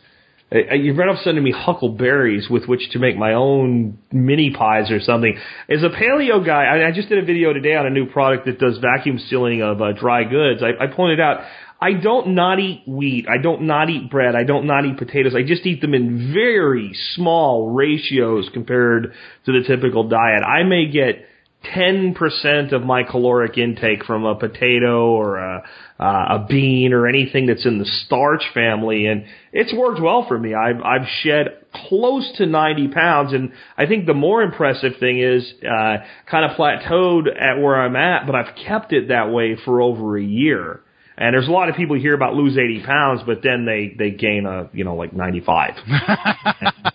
You're 0.51 0.95
better 0.95 1.11
off 1.11 1.25
sending 1.25 1.43
me 1.43 1.51
huckleberries 1.51 2.49
with 2.49 2.67
which 2.67 2.91
to 2.93 3.01
make 3.01 3.17
my 3.17 3.33
own 3.33 3.99
mini 4.13 4.53
pies 4.57 4.93
or 4.93 5.01
something. 5.01 5.37
As 5.69 5.83
a 5.83 5.89
paleo 5.89 6.45
guy, 6.45 6.65
I, 6.65 6.89
I 6.89 6.93
just 6.93 7.09
did 7.09 7.19
a 7.19 7.27
video 7.27 7.53
today 7.53 7.75
on 7.75 7.85
a 7.85 7.91
new 7.91 8.07
product 8.07 8.47
that 8.47 8.61
does 8.61 8.79
vacuum 8.79 9.19
sealing 9.19 9.63
of 9.63 9.83
uh, 9.83 9.93
dry 9.93 10.23
goods. 10.23 10.63
I, 10.63 10.85
I 10.85 10.87
pointed 10.87 11.19
out 11.21 11.41
I 11.81 11.93
don't 11.93 12.35
not 12.35 12.61
eat 12.61 12.85
wheat. 12.87 13.27
I 13.29 13.43
don't 13.43 13.63
not 13.63 13.91
eat 13.91 14.09
bread. 14.09 14.35
I 14.35 14.45
don't 14.45 14.67
not 14.67 14.87
eat 14.87 14.99
potatoes. 14.99 15.35
I 15.37 15.43
just 15.43 15.67
eat 15.67 15.81
them 15.81 15.95
in 15.95 16.33
very 16.33 16.97
small 17.15 17.71
ratios 17.71 18.49
compared 18.53 19.13
to 19.47 19.53
the 19.53 19.67
typical 19.67 20.09
diet. 20.09 20.43
I 20.43 20.63
may 20.63 20.91
get 20.91 21.27
10% 21.75 22.73
of 22.73 22.83
my 22.83 23.03
caloric 23.03 23.59
intake 23.59 24.05
from 24.05 24.25
a 24.25 24.35
potato 24.35 25.11
or 25.11 25.39
a, 25.39 25.65
uh, 25.99 26.03
a 26.05 26.47
bean 26.49 26.93
or 26.93 27.07
anything 27.07 27.47
that's 27.47 27.67
in 27.67 27.79
the 27.79 27.87
starch 28.05 28.43
family. 28.53 29.07
And 29.07 29.25
it's 29.53 29.75
worked 29.75 30.01
well 30.01 30.27
for 30.27 30.39
me. 30.39 30.55
I've, 30.55 30.81
I've 30.83 31.07
shed 31.23 31.65
close 31.89 32.31
to 32.37 32.47
90 32.47 32.89
pounds. 32.89 33.33
And 33.33 33.53
I 33.77 33.87
think 33.87 34.07
the 34.07 34.15
more 34.15 34.43
impressive 34.43 34.93
thing 35.01 35.21
is, 35.21 35.53
uh, 35.63 35.99
kind 36.31 36.51
of 36.51 36.57
plateaued 36.57 37.29
at 37.29 37.61
where 37.61 37.81
I'm 37.81 37.97
at, 37.97 38.27
but 38.27 38.35
I've 38.35 38.55
kept 38.67 38.93
it 38.93 39.09
that 39.09 39.31
way 39.31 39.57
for 39.65 39.81
over 39.81 40.17
a 40.17 40.23
year. 40.23 40.81
And 41.19 41.33
there's 41.33 41.49
a 41.49 41.53
lot 41.53 41.71
of 41.71 41.77
people 41.77 41.97
hear 41.97 42.15
about 42.15 42.35
lose 42.35 42.59
80 42.59 42.83
pounds, 42.85 43.23
but 43.25 43.39
then 43.43 43.65
they, 43.65 43.95
they 43.99 44.11
gain 44.11 44.45
a, 44.45 44.69
you 44.73 44.85
know, 44.85 44.95
like 44.95 45.13
95. 45.13 45.75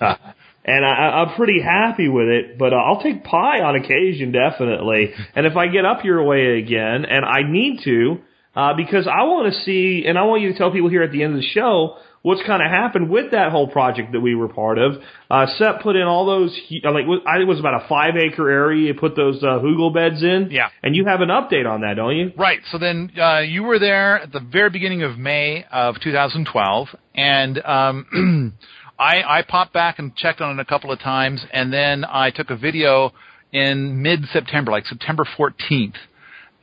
Uh, 0.02 0.16
and 0.64 0.86
I, 0.86 0.90
I'm 0.90 1.36
pretty 1.36 1.62
happy 1.62 2.08
with 2.08 2.28
it. 2.28 2.58
But 2.58 2.74
uh, 2.74 2.78
I'll 2.78 3.02
take 3.02 3.24
pie 3.24 3.62
on 3.62 3.76
occasion, 3.76 4.32
definitely. 4.32 5.14
And 5.36 5.46
if 5.46 5.56
I 5.56 5.68
get 5.68 5.86
up 5.86 6.04
your 6.04 6.24
way 6.24 6.60
again, 6.60 7.06
and 7.06 7.26
I 7.26 7.44
need 7.44 7.82
to, 7.86 8.18
uh, 8.56 8.74
because 8.76 9.08
I 9.08 9.24
want 9.24 9.54
to 9.54 9.62
see, 9.62 10.06
and 10.08 10.18
I 10.18 10.24
want 10.24 10.42
you 10.42 10.52
to 10.52 10.58
tell 10.58 10.72
people 10.72 10.90
here 10.90 11.04
at 11.04 11.12
the 11.12 11.24
end 11.24 11.34
of 11.34 11.40
the 11.40 11.48
show 11.48 11.98
what's 12.22 12.42
kind 12.46 12.62
of 12.62 12.70
happened 12.70 13.10
with 13.10 13.32
that 13.32 13.52
whole 13.52 13.68
project 13.68 14.12
that 14.12 14.20
we 14.20 14.36
were 14.36 14.48
part 14.48 14.78
of. 14.78 14.94
Uh, 15.30 15.46
Sepp 15.58 15.82
put 15.82 15.96
in 15.96 16.04
all 16.04 16.26
those, 16.26 16.58
uh, 16.84 16.92
like 16.92 17.06
I 17.26 17.38
think 17.38 17.44
it 17.44 17.48
was 17.48 17.60
about 17.60 17.84
a 17.84 17.88
five 17.88 18.14
acre 18.16 18.50
area. 18.50 18.88
You 18.88 18.94
put 18.94 19.16
those 19.16 19.42
uh, 19.44 19.60
hugel 19.60 19.94
beds 19.94 20.22
in. 20.22 20.50
Yeah. 20.52 20.70
And 20.84 20.96
you 20.96 21.06
have 21.06 21.22
an 21.22 21.30
update 21.30 21.70
on 21.70 21.82
that, 21.82 21.96
don't 21.96 22.16
you? 22.16 22.32
Right. 22.38 22.60
So 22.72 22.78
then 22.78 23.12
uh, 23.20 23.40
you 23.40 23.64
were 23.64 23.80
there 23.80 24.20
at 24.20 24.32
the 24.32 24.40
very 24.40 24.70
beginning 24.70 25.04
of 25.04 25.18
May 25.18 25.66
of 25.72 25.96
2012, 26.02 26.88
and 27.16 27.66
um, 27.66 28.54
I, 29.02 29.40
I 29.40 29.42
popped 29.42 29.74
back 29.74 29.98
and 29.98 30.16
checked 30.16 30.42
on 30.42 30.60
it 30.60 30.62
a 30.62 30.66
couple 30.66 30.92
of 30.92 31.00
times, 31.00 31.44
and 31.52 31.74
then 31.74 32.06
I 32.06 32.30
took 32.30 32.52
a 32.52 32.56
video 32.56 33.12
in 33.52 34.04
mid-September, 34.04 34.72
like 34.72 34.86
September 34.86 35.26
14th, 35.38 35.96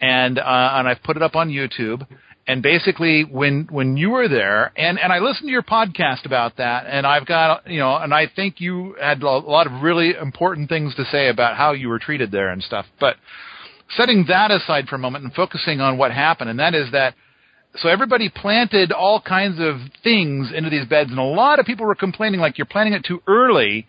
and 0.01 0.39
uh, 0.39 0.71
and 0.75 0.87
I've 0.87 1.03
put 1.03 1.17
it 1.17 1.23
up 1.23 1.35
on 1.35 1.51
YouTube. 1.51 2.07
And 2.47 2.63
basically, 2.63 3.25
when 3.25 3.67
when 3.71 3.97
you 3.97 4.11
were 4.11 4.29
there, 4.29 4.73
and 4.77 5.01
and 5.01 5.13
I 5.13 5.19
listened 5.19 5.49
to 5.49 5.53
your 5.53 5.65
podcast 5.65 6.25
about 6.27 6.59
that, 6.59 6.87
and 6.87 7.05
I've 7.05 7.27
got 7.27 7.69
you 7.69 7.81
know, 7.81 7.97
and 7.97 8.15
I 8.15 8.29
think 8.35 8.61
you 8.61 8.95
had 9.01 9.21
a 9.21 9.29
lot 9.29 9.67
of 9.67 9.83
really 9.83 10.15
important 10.15 10.69
things 10.69 10.95
to 10.95 11.05
say 11.07 11.29
about 11.29 11.57
how 11.57 11.73
you 11.73 11.89
were 11.89 11.99
treated 11.99 12.31
there 12.31 12.51
and 12.51 12.63
stuff. 12.63 12.87
But 13.01 13.17
setting 13.97 14.27
that 14.29 14.53
aside 14.53 14.87
for 14.87 14.95
a 14.95 14.99
moment 15.01 15.25
and 15.25 15.35
focusing 15.35 15.81
on 15.81 15.99
what 15.99 16.13
happened, 16.13 16.51
and 16.51 16.61
that 16.61 16.75
is 16.75 16.93
that 16.93 17.15
so 17.77 17.89
everybody 17.89 18.29
planted 18.29 18.93
all 18.93 19.21
kinds 19.21 19.61
of 19.61 19.77
things 20.03 20.51
into 20.55 20.71
these 20.71 20.87
beds, 20.87 21.11
and 21.11 21.19
a 21.19 21.23
lot 21.23 21.61
of 21.61 21.67
people 21.67 21.87
were 21.87 21.95
complaining 21.95 22.41
like 22.41 22.59
you're 22.59 22.67
planting 22.67 22.95
it 22.95 23.05
too 23.05 23.23
early. 23.27 23.87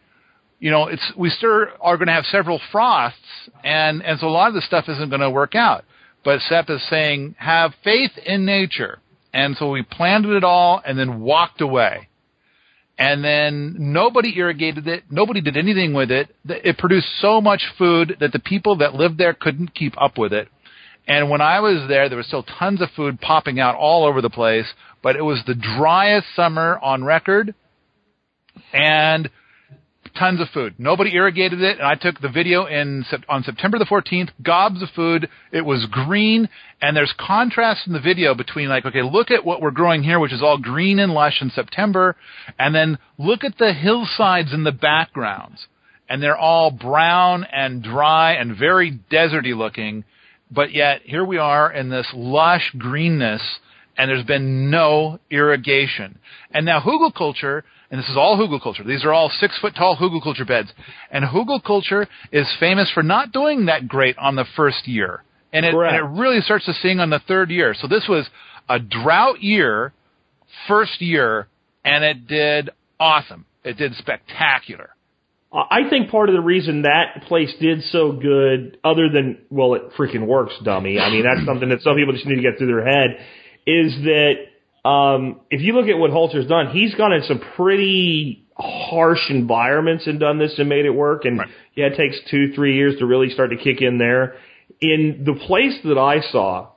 You 0.60 0.72
know, 0.72 0.88
it's 0.88 1.12
we 1.18 1.30
still 1.30 1.66
are 1.80 1.98
going 1.98 2.08
to 2.08 2.14
have 2.14 2.26
several 2.26 2.60
frosts, 2.72 3.18
and 3.64 4.04
and 4.04 4.20
so 4.20 4.28
a 4.28 4.30
lot 4.30 4.50
of 4.50 4.54
this 4.54 4.66
stuff 4.66 4.90
isn't 4.90 5.10
going 5.10 5.22
to 5.22 5.30
work 5.30 5.56
out. 5.56 5.86
But 6.24 6.42
Sepp 6.42 6.70
is 6.70 6.86
saying 6.90 7.36
have 7.40 7.74
faith 7.84 8.12
in 8.26 8.46
nature, 8.46 9.00
and 9.34 9.56
so 9.56 9.72
we 9.72 9.84
planted 9.84 10.36
it 10.36 10.44
all 10.44 10.82
and 10.86 11.00
then 11.00 11.22
walked 11.22 11.62
away. 11.62 12.10
And 12.98 13.24
then 13.24 13.76
nobody 13.80 14.38
irrigated 14.38 14.86
it. 14.86 15.06
Nobody 15.10 15.40
did 15.40 15.56
anything 15.56 15.94
with 15.94 16.12
it. 16.12 16.36
It 16.46 16.78
produced 16.78 17.08
so 17.22 17.40
much 17.40 17.64
food 17.78 18.18
that 18.20 18.34
the 18.34 18.40
people 18.40 18.76
that 18.80 18.94
lived 18.94 19.18
there 19.18 19.34
couldn't 19.34 19.74
keep 19.74 19.94
up 20.02 20.18
with 20.18 20.34
it. 20.34 20.50
And 21.10 21.30
when 21.30 21.42
I 21.42 21.60
was 21.60 21.90
there, 21.90 22.08
there 22.08 22.18
was 22.18 22.28
still 22.28 22.44
tons 22.44 22.82
of 22.82 22.90
food 22.96 23.20
popping 23.20 23.60
out 23.60 23.76
all 23.76 24.06
over 24.06 24.22
the 24.22 24.30
place, 24.30 24.68
but 25.02 25.16
it 25.16 25.24
was 25.24 25.42
the 25.46 25.56
driest 25.56 26.28
summer 26.36 26.80
on 26.82 27.04
record. 27.04 27.56
And 28.72 29.30
tons 30.18 30.42
of 30.42 30.50
food. 30.50 30.76
Nobody 30.78 31.16
irrigated 31.16 31.62
it, 31.62 31.78
and 31.78 31.88
I 31.88 31.96
took 31.96 32.20
the 32.20 32.30
video 32.30 32.66
in 32.66 33.06
on 33.28 33.44
September 33.44 33.80
the 33.80 33.86
14th. 33.86 34.30
Gobs 34.44 34.82
of 34.82 34.90
food. 34.96 35.30
It 35.52 35.66
was 35.66 35.88
green, 35.90 36.50
and 36.82 36.96
there's 36.96 37.14
contrast 37.18 37.88
in 37.88 37.94
the 37.94 38.00
video 38.00 38.36
between 38.36 38.70
like, 38.70 38.86
okay, 38.86 39.02
look 39.02 39.32
at 39.32 39.46
what 39.46 39.62
we're 39.62 39.72
growing 39.72 40.04
here, 40.04 40.20
which 40.20 40.34
is 40.34 40.42
all 40.42 40.58
green 40.58 41.00
and 41.00 41.14
lush 41.14 41.42
in 41.42 41.50
September, 41.50 42.16
and 42.58 42.76
then 42.76 42.98
look 43.18 43.44
at 43.44 43.58
the 43.58 43.74
hillsides 43.74 44.54
in 44.54 44.64
the 44.64 44.72
backgrounds, 44.72 45.68
and 46.08 46.22
they're 46.22 46.38
all 46.38 46.70
brown 46.72 47.46
and 47.52 47.84
dry 47.84 48.34
and 48.34 48.58
very 48.58 49.00
deserty 49.12 49.56
looking, 49.56 50.04
but 50.52 50.74
yet 50.74 51.02
here 51.04 51.24
we 51.24 51.38
are 51.38 51.72
in 51.72 51.90
this 51.90 52.08
lush 52.14 52.72
greenness 52.78 53.42
and 54.00 54.10
there's 54.10 54.26
been 54.26 54.72
no 54.72 55.20
irrigation. 55.30 56.18
And 56.52 56.66
now 56.66 56.80
hugelkultur, 56.80 57.64
and 57.92 58.00
this 58.00 58.08
is 58.08 58.16
all 58.16 58.38
hugelkultur, 58.38 58.88
These 58.88 59.04
are 59.04 59.12
all 59.12 59.30
six 59.30 59.60
foot 59.60 59.76
tall 59.76 59.98
hugelkultur 59.98 60.48
beds. 60.48 60.72
And 61.12 61.26
hugelkultur 61.26 62.08
is 62.32 62.48
famous 62.62 62.90
for 62.94 63.04
not 63.04 63.34
doing 63.34 63.66
that 63.66 63.90
great 63.90 64.18
on 64.18 64.36
the 64.36 64.46
first 64.56 64.88
year. 64.88 65.24
And 65.52 65.66
it, 65.66 65.74
and 65.74 65.96
it 65.98 66.20
really 66.20 66.40
starts 66.40 66.66
to 66.68 66.74
sing 66.74 67.02
on 67.02 67.10
the 67.10 67.20
third 67.28 67.50
year. 67.50 67.76
So 67.78 67.88
this 67.88 68.06
was 68.08 68.30
a 68.70 68.80
drought 68.80 69.42
year, 69.42 69.92
first 70.68 71.02
year, 71.02 71.48
and 71.84 72.04
it 72.06 72.26
did 72.26 72.70
awesome. 73.02 73.46
It 73.66 73.78
did 73.78 73.96
spectacular. 73.96 74.92
I 75.52 75.90
think 75.90 76.12
part 76.12 76.30
of 76.30 76.36
the 76.36 76.42
reason 76.42 76.84
that 76.84 77.24
place 77.28 77.52
did 77.60 77.84
so 77.86 78.12
good, 78.12 78.78
other 78.84 79.10
than 79.10 79.40
well, 79.50 79.74
it 79.74 79.94
freaking 79.98 80.28
works, 80.28 80.54
dummy. 80.64 81.00
I 81.00 81.10
mean, 81.10 81.24
that's 81.24 81.46
something 81.46 81.70
that 81.70 81.82
some 81.82 81.96
people 81.96 82.14
just 82.14 82.26
need 82.28 82.36
to 82.36 82.42
get 82.42 82.58
through 82.58 82.68
their 82.68 82.86
head. 82.86 83.18
Is 83.66 83.96
that 84.04 84.88
um, 84.88 85.42
if 85.50 85.62
you 85.62 85.74
look 85.74 85.88
at 85.88 85.98
what 85.98 86.12
Holzer's 86.12 86.48
done, 86.48 86.70
he's 86.70 86.94
gone 86.96 87.14
in 87.14 87.24
some 87.24 87.42
pretty 87.56 88.46
harsh 88.56 89.30
environments 89.30 90.06
and 90.06 90.20
done 90.20 90.38
this 90.38 90.54
and 90.60 90.70
made 90.70 90.86
it 90.86 90.92
work. 90.92 91.26
And 91.26 91.40
Right. 91.40 91.48
yeah, 91.76 91.88
it 91.88 91.98
takes 91.98 92.20
two, 92.30 92.54
three 92.54 92.76
years 92.76 93.00
to 93.00 93.06
really 93.06 93.30
start 93.30 93.50
to 93.50 93.58
kick 93.58 93.82
in 93.82 93.98
there. 93.98 94.36
In 94.82 95.24
the 95.26 95.34
place 95.34 95.80
that 95.84 95.98
I 95.98 96.22
saw, 96.32 96.68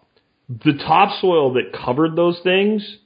the 0.48 0.74
topsoil 0.74 1.54
that 1.54 1.72
covered 1.72 2.16
those 2.16 2.40
things, 2.42 2.98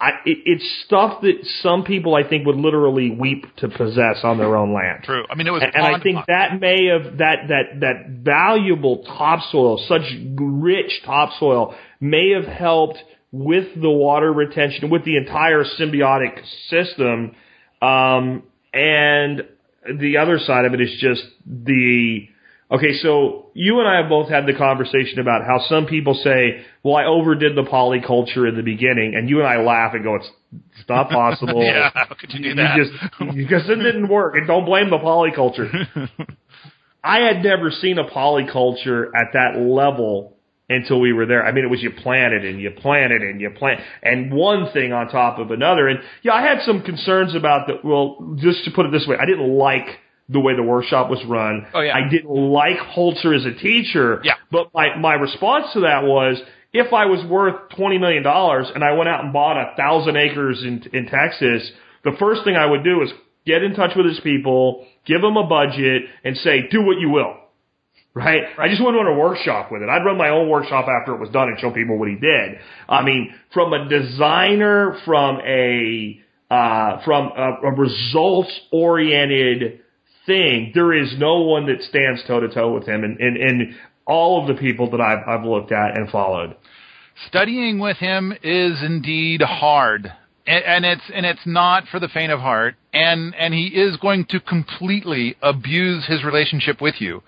I, 0.00 0.12
it, 0.24 0.38
it's 0.46 0.82
stuff 0.86 1.20
that 1.20 1.44
some 1.62 1.84
people 1.84 2.14
I 2.14 2.26
think 2.26 2.46
would 2.46 2.56
literally 2.56 3.10
weep 3.10 3.44
to 3.56 3.68
possess 3.68 4.20
on 4.22 4.38
their 4.38 4.56
own 4.56 4.72
land. 4.72 5.04
True. 5.04 5.24
I 5.30 5.34
mean, 5.34 5.46
it 5.46 5.50
was. 5.50 5.62
And, 5.62 5.74
and 5.74 5.84
I 5.84 6.00
think 6.00 6.18
that 6.26 6.58
may 6.58 6.86
have 6.86 7.18
that 7.18 7.48
that 7.48 7.80
that 7.80 8.08
valuable 8.22 9.04
topsoil, 9.04 9.84
such 9.86 10.02
rich 10.36 11.02
topsoil, 11.04 11.74
may 12.00 12.30
have 12.30 12.46
helped 12.46 12.98
with 13.30 13.80
the 13.80 13.90
water 13.90 14.32
retention, 14.32 14.88
with 14.88 15.04
the 15.04 15.16
entire 15.18 15.64
symbiotic 15.64 16.40
system. 16.68 17.36
Um, 17.82 18.44
and 18.72 19.42
the 19.98 20.16
other 20.16 20.38
side 20.38 20.64
of 20.64 20.72
it 20.74 20.80
is 20.80 20.96
just 20.98 21.22
the 21.46 22.26
okay. 22.70 22.94
So 23.02 23.46
you 23.54 23.80
and 23.80 23.88
I 23.88 23.96
have 24.00 24.08
both 24.08 24.28
had 24.28 24.46
the 24.46 24.54
conversation 24.54 25.18
about 25.18 25.42
how 25.46 25.60
some 25.68 25.86
people 25.86 26.14
say, 26.14 26.64
"Well, 26.82 26.96
I 26.96 27.04
overdid 27.04 27.56
the 27.56 27.62
polyculture 27.62 28.48
in 28.48 28.56
the 28.56 28.62
beginning," 28.62 29.14
and 29.14 29.28
you 29.28 29.38
and 29.40 29.48
I 29.48 29.60
laugh 29.62 29.94
and 29.94 30.04
go, 30.04 30.16
"It's 30.16 30.30
it's 30.78 30.88
not 30.88 31.10
possible." 31.10 31.62
Yeah, 31.62 31.90
how 31.94 32.14
could 32.18 32.32
you 32.32 32.40
do 32.42 32.48
you 32.48 32.54
that? 32.54 32.76
just 32.76 33.36
because 33.36 33.68
it 33.68 33.76
didn't 33.76 34.08
work, 34.08 34.34
and 34.36 34.46
don't 34.46 34.64
blame 34.64 34.90
the 34.90 34.98
polyculture. 34.98 36.08
I 37.02 37.20
had 37.20 37.42
never 37.42 37.70
seen 37.70 37.98
a 37.98 38.04
polyculture 38.04 39.06
at 39.14 39.32
that 39.32 39.58
level 39.58 40.36
until 40.68 41.00
we 41.00 41.12
were 41.12 41.26
there. 41.26 41.44
I 41.44 41.52
mean, 41.52 41.64
it 41.64 41.70
was 41.70 41.82
you 41.82 41.90
planted 41.90 42.44
and 42.44 42.60
you 42.60 42.70
planted 42.70 43.22
and 43.22 43.40
you 43.40 43.50
plant, 43.50 43.80
and 44.02 44.32
one 44.32 44.72
thing 44.72 44.92
on 44.92 45.08
top 45.08 45.38
of 45.38 45.50
another. 45.50 45.88
And 45.88 45.98
yeah, 46.22 46.32
I 46.32 46.42
had 46.42 46.62
some 46.62 46.82
concerns 46.82 47.34
about 47.34 47.66
that. 47.66 47.84
Well, 47.84 48.36
just 48.38 48.64
to 48.64 48.70
put 48.70 48.86
it 48.86 48.92
this 48.92 49.06
way, 49.06 49.16
I 49.20 49.26
didn't 49.26 49.48
like 49.48 49.86
the 50.30 50.40
way 50.40 50.54
the 50.54 50.62
workshop 50.62 51.10
was 51.10 51.22
run. 51.26 51.66
Oh, 51.74 51.80
yeah. 51.80 51.96
I 51.96 52.08
didn't 52.08 52.30
like 52.30 52.78
Holzer 52.78 53.36
as 53.36 53.44
a 53.44 53.54
teacher. 53.58 54.20
Yeah. 54.24 54.34
But 54.50 54.72
my 54.72 54.96
my 54.96 55.14
response 55.14 55.66
to 55.74 55.80
that 55.80 56.04
was. 56.04 56.40
If 56.72 56.92
I 56.92 57.06
was 57.06 57.26
worth 57.28 57.70
twenty 57.76 57.98
million 57.98 58.22
dollars 58.22 58.70
and 58.72 58.84
I 58.84 58.92
went 58.92 59.08
out 59.08 59.24
and 59.24 59.32
bought 59.32 59.56
a 59.56 59.74
thousand 59.76 60.16
acres 60.16 60.62
in 60.62 60.84
in 60.92 61.06
Texas, 61.06 61.68
the 62.04 62.12
first 62.16 62.44
thing 62.44 62.54
I 62.54 62.64
would 62.64 62.84
do 62.84 63.02
is 63.02 63.10
get 63.44 63.64
in 63.64 63.74
touch 63.74 63.96
with 63.96 64.06
his 64.06 64.20
people, 64.20 64.86
give 65.04 65.20
them 65.20 65.36
a 65.36 65.48
budget, 65.48 66.02
and 66.22 66.36
say, 66.36 66.68
do 66.70 66.82
what 66.82 67.00
you 67.00 67.10
will. 67.10 67.34
Right? 68.14 68.42
I 68.56 68.68
just 68.68 68.80
wouldn't 68.80 69.04
run 69.04 69.12
a 69.12 69.18
workshop 69.18 69.72
with 69.72 69.82
it. 69.82 69.88
I'd 69.88 70.04
run 70.04 70.16
my 70.16 70.28
own 70.28 70.48
workshop 70.48 70.86
after 70.88 71.14
it 71.14 71.18
was 71.18 71.30
done 71.30 71.48
and 71.48 71.58
show 71.58 71.72
people 71.72 71.98
what 71.98 72.08
he 72.08 72.14
did. 72.14 72.58
I 72.88 73.02
mean, 73.02 73.34
from 73.52 73.72
a 73.72 73.88
designer, 73.88 74.96
from 75.04 75.40
a, 75.40 76.20
uh, 76.50 77.02
from 77.04 77.32
a, 77.36 77.66
a 77.66 77.74
results 77.74 78.52
oriented 78.70 79.80
thing, 80.30 80.70
there 80.74 80.92
is 80.92 81.14
no 81.18 81.40
one 81.40 81.66
that 81.66 81.82
stands 81.82 82.22
toe 82.26 82.40
to 82.40 82.48
toe 82.48 82.72
with 82.72 82.86
him 82.86 83.02
and, 83.02 83.18
and, 83.18 83.36
and 83.36 83.74
all 84.06 84.40
of 84.40 84.48
the 84.48 84.60
people 84.60 84.90
that 84.90 85.00
I've, 85.00 85.26
I've 85.26 85.44
looked 85.44 85.72
at 85.72 85.96
and 85.96 86.08
followed. 86.08 86.56
studying 87.28 87.78
with 87.80 87.96
him 87.96 88.32
is 88.42 88.82
indeed 88.82 89.42
hard 89.42 90.12
and, 90.46 90.64
and 90.64 90.84
it's 90.84 91.02
and 91.12 91.26
it's 91.26 91.46
not 91.46 91.84
for 91.90 92.00
the 92.00 92.08
faint 92.08 92.32
of 92.32 92.40
heart 92.40 92.76
and 92.92 93.34
and 93.34 93.52
he 93.54 93.66
is 93.66 93.96
going 93.98 94.24
to 94.26 94.40
completely 94.40 95.36
abuse 95.42 96.06
his 96.06 96.24
relationship 96.24 96.80
with 96.80 97.00
you. 97.00 97.22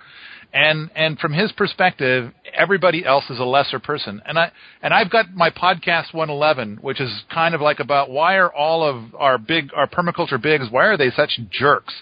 And 0.53 0.91
and 0.95 1.19
from 1.19 1.33
his 1.33 1.53
perspective 1.53 2.33
everybody 2.55 3.05
else 3.05 3.25
is 3.31 3.39
a 3.39 3.45
lesser 3.45 3.79
person. 3.79 4.23
And 4.25 4.39
i 4.39 4.51
and 4.83 4.95
i've 4.95 5.11
got 5.11 5.33
my 5.35 5.51
podcast 5.51 6.15
111 6.15 6.79
which 6.81 7.01
is 7.01 7.11
kind 7.33 7.55
of 7.55 7.61
like 7.61 7.81
about 7.81 8.11
why 8.11 8.37
are 8.37 8.53
all 8.53 8.83
of 8.83 9.15
our 9.15 9.39
big 9.39 9.71
our 9.75 9.89
permaculture 9.89 10.41
bigs 10.41 10.67
why 10.71 10.87
are 10.87 10.97
they 10.97 11.11
such 11.11 11.39
jerks 11.51 11.95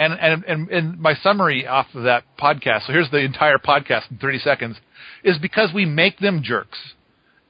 and 0.00 0.12
and 0.14 0.44
and, 0.44 0.68
and 0.70 0.98
my 0.98 1.14
summary 1.22 1.66
off 1.66 1.86
of 1.94 2.02
that 2.04 2.24
podcast 2.40 2.86
so 2.86 2.92
here's 2.92 3.10
the 3.10 3.18
entire 3.18 3.58
podcast 3.58 4.10
in 4.10 4.16
30 4.18 4.38
seconds 4.40 4.76
is 5.22 5.38
because 5.38 5.70
we 5.72 5.84
make 5.84 6.18
them 6.18 6.42
jerks 6.42 6.78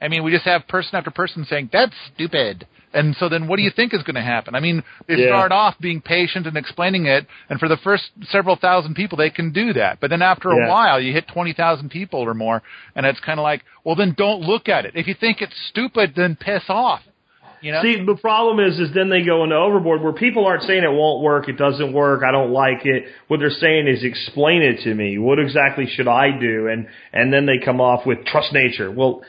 I 0.03 0.07
mean, 0.07 0.23
we 0.23 0.31
just 0.31 0.45
have 0.45 0.67
person 0.67 0.95
after 0.95 1.11
person 1.11 1.45
saying, 1.47 1.69
that's 1.71 1.93
stupid. 2.15 2.65
And 2.91 3.15
so 3.19 3.29
then 3.29 3.47
what 3.47 3.57
do 3.57 3.61
you 3.61 3.69
think 3.69 3.93
is 3.93 4.01
going 4.01 4.15
to 4.15 4.21
happen? 4.23 4.55
I 4.55 4.59
mean, 4.59 4.81
they 5.07 5.13
Yeah. 5.13 5.27
start 5.27 5.51
off 5.51 5.75
being 5.79 6.01
patient 6.01 6.47
and 6.47 6.57
explaining 6.57 7.05
it, 7.05 7.27
and 7.51 7.59
for 7.59 7.67
the 7.69 7.77
first 7.77 8.09
several 8.23 8.55
thousand 8.55 8.95
people, 8.95 9.15
they 9.15 9.29
can 9.29 9.51
do 9.51 9.73
that. 9.73 9.99
But 9.99 10.09
then 10.09 10.23
after 10.23 10.49
a 10.49 10.57
Yeah. 10.57 10.69
while, 10.69 10.99
you 10.99 11.13
hit 11.13 11.27
20,000 11.27 11.89
people 11.89 12.19
or 12.19 12.33
more, 12.33 12.63
and 12.95 13.05
it's 13.05 13.19
kind 13.19 13.39
of 13.39 13.43
like, 13.43 13.61
well, 13.83 13.95
then 13.95 14.15
don't 14.17 14.41
look 14.41 14.67
at 14.69 14.85
it. 14.87 14.93
If 14.95 15.07
you 15.07 15.13
think 15.13 15.39
it's 15.39 15.55
stupid, 15.69 16.15
then 16.15 16.35
piss 16.35 16.63
off. 16.67 17.03
You 17.61 17.71
know? 17.71 17.81
See, 17.83 18.03
the 18.05 18.15
problem 18.15 18.59
is, 18.59 18.79
is 18.79 18.93
then 18.93 19.09
they 19.09 19.23
go 19.23 19.43
into 19.43 19.55
overboard 19.55 20.01
where 20.01 20.13
people 20.13 20.45
aren't 20.45 20.63
saying 20.63 20.83
it 20.83 20.91
won't 20.91 21.23
work, 21.23 21.47
it 21.47 21.57
doesn't 21.57 21.93
work, 21.93 22.23
I 22.27 22.31
don't 22.31 22.51
like 22.51 22.85
it. 22.85 23.05
What 23.27 23.39
they're 23.39 23.49
saying 23.49 23.87
is, 23.87 24.03
explain 24.03 24.61
it 24.61 24.83
to 24.83 24.93
me. 24.93 25.17
What 25.17 25.39
exactly 25.39 25.85
should 25.87 26.07
I 26.07 26.37
do? 26.39 26.67
And 26.67 26.87
and 27.13 27.31
then 27.31 27.45
they 27.45 27.63
come 27.63 27.79
off 27.79 28.05
with 28.05 28.25
trust 28.25 28.51
nature. 28.51 28.91
Well, 28.91 29.21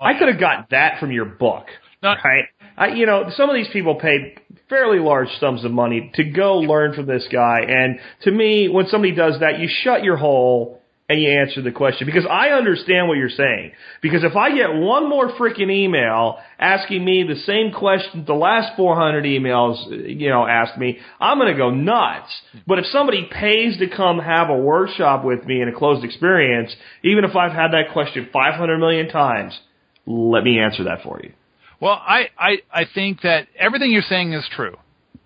I 0.00 0.18
could 0.18 0.28
have 0.28 0.40
got 0.40 0.70
that 0.70 1.00
from 1.00 1.12
your 1.12 1.24
book, 1.24 1.66
Not- 2.02 2.18
right? 2.24 2.44
I, 2.76 2.88
you 2.94 3.06
know, 3.06 3.24
some 3.30 3.50
of 3.50 3.56
these 3.56 3.68
people 3.72 3.96
paid 3.96 4.38
fairly 4.68 5.00
large 5.00 5.28
sums 5.40 5.64
of 5.64 5.72
money 5.72 6.12
to 6.14 6.22
go 6.22 6.58
learn 6.58 6.94
from 6.94 7.06
this 7.06 7.26
guy, 7.30 7.60
and 7.66 7.98
to 8.22 8.30
me, 8.30 8.68
when 8.68 8.86
somebody 8.86 9.14
does 9.14 9.40
that, 9.40 9.58
you 9.58 9.68
shut 9.68 10.04
your 10.04 10.16
hole 10.16 10.77
and 11.08 11.22
you 11.22 11.30
answer 11.30 11.62
the 11.62 11.72
question 11.72 12.06
because 12.06 12.26
I 12.28 12.48
understand 12.48 13.08
what 13.08 13.16
you're 13.16 13.30
saying. 13.30 13.72
Because 14.02 14.24
if 14.24 14.36
I 14.36 14.54
get 14.54 14.74
one 14.74 15.08
more 15.08 15.30
freaking 15.32 15.70
email 15.70 16.38
asking 16.58 17.02
me 17.02 17.24
the 17.26 17.40
same 17.40 17.72
question 17.72 18.24
the 18.26 18.34
last 18.34 18.76
400 18.76 19.24
emails, 19.24 19.86
you 20.06 20.28
know, 20.28 20.46
asked 20.46 20.78
me, 20.78 20.98
I'm 21.18 21.38
going 21.38 21.50
to 21.50 21.58
go 21.58 21.70
nuts. 21.70 22.30
But 22.66 22.78
if 22.78 22.86
somebody 22.86 23.26
pays 23.32 23.78
to 23.78 23.88
come 23.88 24.18
have 24.18 24.50
a 24.50 24.58
workshop 24.58 25.24
with 25.24 25.44
me 25.46 25.62
in 25.62 25.68
a 25.68 25.72
closed 25.72 26.04
experience, 26.04 26.74
even 27.02 27.24
if 27.24 27.34
I've 27.34 27.52
had 27.52 27.72
that 27.72 27.92
question 27.94 28.28
500 28.30 28.78
million 28.78 29.08
times, 29.08 29.58
let 30.06 30.44
me 30.44 30.58
answer 30.60 30.84
that 30.84 31.02
for 31.02 31.20
you. 31.22 31.32
Well, 31.80 31.92
I, 31.92 32.28
I, 32.36 32.56
I 32.70 32.84
think 32.92 33.22
that 33.22 33.46
everything 33.58 33.92
you're 33.92 34.02
saying 34.02 34.34
is 34.34 34.46
true. 34.54 34.76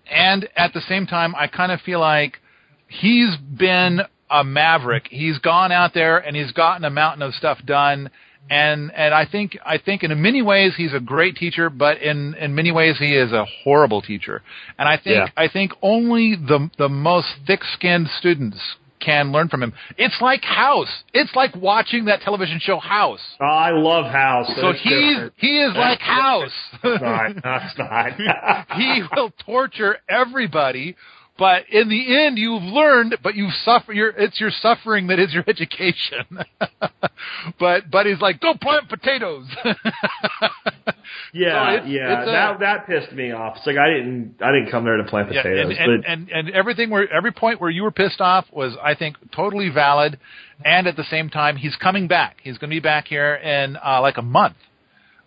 And 0.09 0.47
at 0.55 0.73
the 0.73 0.81
same 0.87 1.07
time, 1.07 1.33
I 1.35 1.47
kind 1.47 1.71
of 1.71 1.81
feel 1.81 1.99
like 1.99 2.37
he's 2.87 3.35
been 3.37 4.01
a 4.33 4.43
maverick. 4.43 5.07
He's 5.09 5.37
gone 5.37 5.71
out 5.71 5.93
there 5.93 6.17
and 6.17 6.35
he's 6.35 6.51
gotten 6.51 6.83
a 6.83 6.89
mountain 6.89 7.21
of 7.21 7.33
stuff 7.35 7.59
done. 7.65 8.09
And, 8.49 8.91
and 8.93 9.13
I 9.13 9.25
think, 9.25 9.57
I 9.65 9.77
think 9.77 10.03
in 10.03 10.21
many 10.21 10.41
ways 10.41 10.73
he's 10.75 10.93
a 10.93 10.99
great 10.99 11.37
teacher, 11.37 11.69
but 11.69 12.01
in, 12.01 12.33
in 12.33 12.53
many 12.55 12.73
ways 12.73 12.97
he 12.99 13.15
is 13.15 13.31
a 13.31 13.45
horrible 13.63 14.01
teacher. 14.01 14.41
And 14.77 14.89
I 14.89 14.95
think, 14.97 15.15
Yeah. 15.15 15.27
I 15.37 15.47
think 15.47 15.71
only 15.81 16.35
the, 16.35 16.69
the 16.77 16.89
most 16.89 17.27
thick-skinned 17.47 18.09
students 18.19 18.57
can 18.99 19.31
learn 19.31 19.49
from 19.49 19.61
him. 19.63 19.73
It's 19.97 20.15
like 20.21 20.43
House. 20.43 21.03
It's 21.13 21.33
like 21.35 21.55
watching 21.55 22.05
that 22.05 22.21
television 22.21 22.59
show 22.61 22.79
House. 22.79 23.19
Oh, 23.39 23.45
I 23.45 23.71
love 23.71 24.05
House. 24.11 24.47
So 24.55 24.71
That's 24.71 24.81
he's, 24.81 25.13
different. 25.13 25.33
he 25.37 25.59
is 25.61 25.73
like 25.75 25.99
House. 25.99 26.51
It's 26.83 27.01
not. 27.01 27.35
No, 27.43 27.57
it's 27.61 27.77
not. 27.77 28.71
he 28.77 29.03
will 29.15 29.31
torture 29.45 29.97
everybody 30.09 30.95
But 31.37 31.67
in 31.69 31.89
the 31.89 32.15
end, 32.15 32.37
you've 32.37 32.61
learned, 32.61 33.17
but 33.23 33.33
you 33.33 33.49
suffer. 33.65 33.91
Your 33.91 34.09
it's 34.09 34.39
your 34.39 34.51
suffering 34.51 35.07
that 35.07 35.17
is 35.19 35.33
your 35.33 35.43
education. 35.47 36.39
but 37.59 37.89
but 37.89 38.05
he's 38.05 38.21
like, 38.21 38.39
don't 38.39 38.61
plant 38.61 38.89
potatoes. 38.89 39.47
Yeah, 41.33 41.81
So 41.81 41.85
yeah, 41.87 42.19
it's 42.21 42.29
a- 42.29 42.31
that 42.31 42.59
that 42.59 42.87
pissed 42.87 43.11
me 43.11 43.31
off. 43.31 43.57
It's 43.57 43.65
like 43.67 43.77
I 43.77 43.89
didn't 43.89 44.35
I 44.41 44.51
didn't 44.51 44.69
come 44.71 44.83
there 44.83 44.97
to 44.97 45.03
plant 45.03 45.31
Yeah, 45.33 45.41
potatoes, 45.41 45.75
and, 45.79 45.91
and, 45.91 46.01
but 46.03 46.09
and 46.11 46.29
and 46.29 46.49
everything 46.51 46.89
where 46.91 47.11
every 47.11 47.31
point 47.31 47.59
where 47.59 47.69
you 47.69 47.83
were 47.83 47.91
pissed 47.91 48.21
off 48.21 48.45
was, 48.51 48.75
I 48.81 48.93
think, 48.95 49.17
totally 49.31 49.69
valid. 49.69 50.19
And 50.63 50.87
at 50.87 50.95
the 50.95 51.03
same 51.03 51.29
time, 51.29 51.57
he's 51.57 51.75
coming 51.75 52.07
back. 52.07 52.37
He's 52.43 52.57
going 52.57 52.69
to 52.69 52.75
be 52.75 52.79
back 52.79 53.07
here 53.07 53.35
in 53.35 53.77
uh, 53.83 53.99
like 54.01 54.17
a 54.17 54.21
month. 54.21 54.55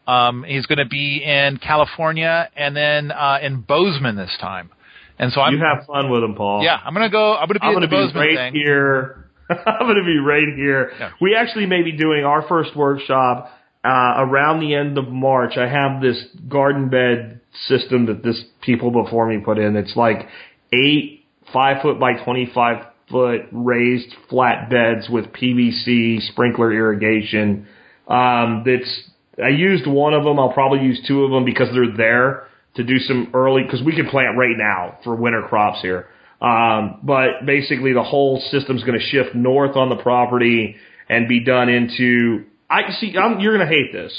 Um, 0.07 0.45
he's 0.45 0.65
going 0.67 0.79
to 0.79 0.87
be 0.87 1.23
in 1.25 1.59
California 1.59 2.49
and 2.57 2.77
then 2.77 3.11
uh, 3.11 3.39
in 3.43 3.61
Bozeman 3.63 4.15
this 4.17 4.37
time. 4.41 4.71
And 5.19 5.33
so 5.33 5.41
I'm 5.41 5.55
you 5.55 5.61
have 5.61 5.87
fun 5.87 6.11
with 6.11 6.21
them, 6.21 6.35
Paul. 6.35 6.63
yeah, 6.63 6.79
I'm 6.85 6.95
going 6.95 7.07
to 7.07 7.13
go. 7.13 7.35
I'm 7.35 7.49
going 7.49 7.55
to 7.55 7.61
be 7.61 7.67
I'm 7.67 7.81
to 7.81 7.89
be 8.13 8.19
right 8.19 8.53
thing. 8.53 8.55
here. 8.55 9.29
I'm 9.49 9.87
going 9.87 9.97
to 9.97 10.05
be 10.05 10.19
right 10.19 10.55
here. 10.55 10.93
Yeah. 10.99 11.11
We 11.21 11.37
actually 11.37 11.67
may 11.67 11.83
be 11.83 11.93
doing 11.93 12.25
our 12.25 12.47
first 12.47 12.77
workshop 12.77 13.51
uh, 13.85 14.15
around 14.19 14.61
the 14.61 14.75
end 14.75 14.99
of 14.99 15.09
March. 15.09 15.57
I 15.57 15.69
have 15.69 16.03
this 16.03 16.23
garden 16.49 16.89
bed 16.89 17.41
system 17.69 18.07
that 18.07 18.23
this 18.23 18.43
people 18.61 18.91
before 18.91 19.27
me 19.27 19.39
put 19.39 19.59
in. 19.59 19.77
It's 19.77 19.97
like 19.97 20.29
eight 20.73 21.25
five 21.53 21.81
foot 21.83 21.99
by 21.99 22.15
twenty 22.25 22.51
five 22.53 22.87
foot 23.11 23.43
raised 23.53 24.13
flat 24.29 24.69
beds 24.69 25.09
with 25.09 25.27
PVC 25.27 26.21
sprinkler 26.31 26.73
irrigation. 26.73 27.69
Um, 28.09 28.65
that's 28.67 29.11
I 29.43 29.49
used 29.49 29.87
one 29.87 30.13
of 30.15 30.25
them. 30.25 30.39
I'll 30.39 30.53
probably 30.53 30.81
use 30.85 31.03
two 31.07 31.25
of 31.25 31.31
them 31.31 31.45
because 31.45 31.69
they're 31.73 31.97
there 31.97 32.46
to 32.77 32.85
do 32.85 32.99
some 32.99 33.31
early 33.35 33.63
because 33.63 33.83
we 33.83 33.95
can 33.95 34.09
plant 34.09 34.37
right 34.37 34.57
now 34.57 34.99
for 35.05 35.15
winter 35.15 35.43
crops 35.43 35.81
here. 35.83 36.09
Um, 36.41 37.01
but 37.03 37.47
basically, 37.47 37.93
the 37.93 38.03
whole 38.03 38.41
system's 38.51 38.85
going 38.85 38.99
to 38.99 39.05
shift 39.05 39.35
north 39.35 39.77
on 39.77 39.89
the 39.89 39.97
property 39.97 40.77
and 41.09 41.29
be 41.29 41.41
done 41.45 41.69
into. 41.69 42.45
I 42.69 42.91
see. 43.01 43.17
I'm, 43.17 43.41
you're 43.41 43.57
going 43.57 43.67
to 43.67 43.75
hate 43.75 43.93
this. 43.93 44.13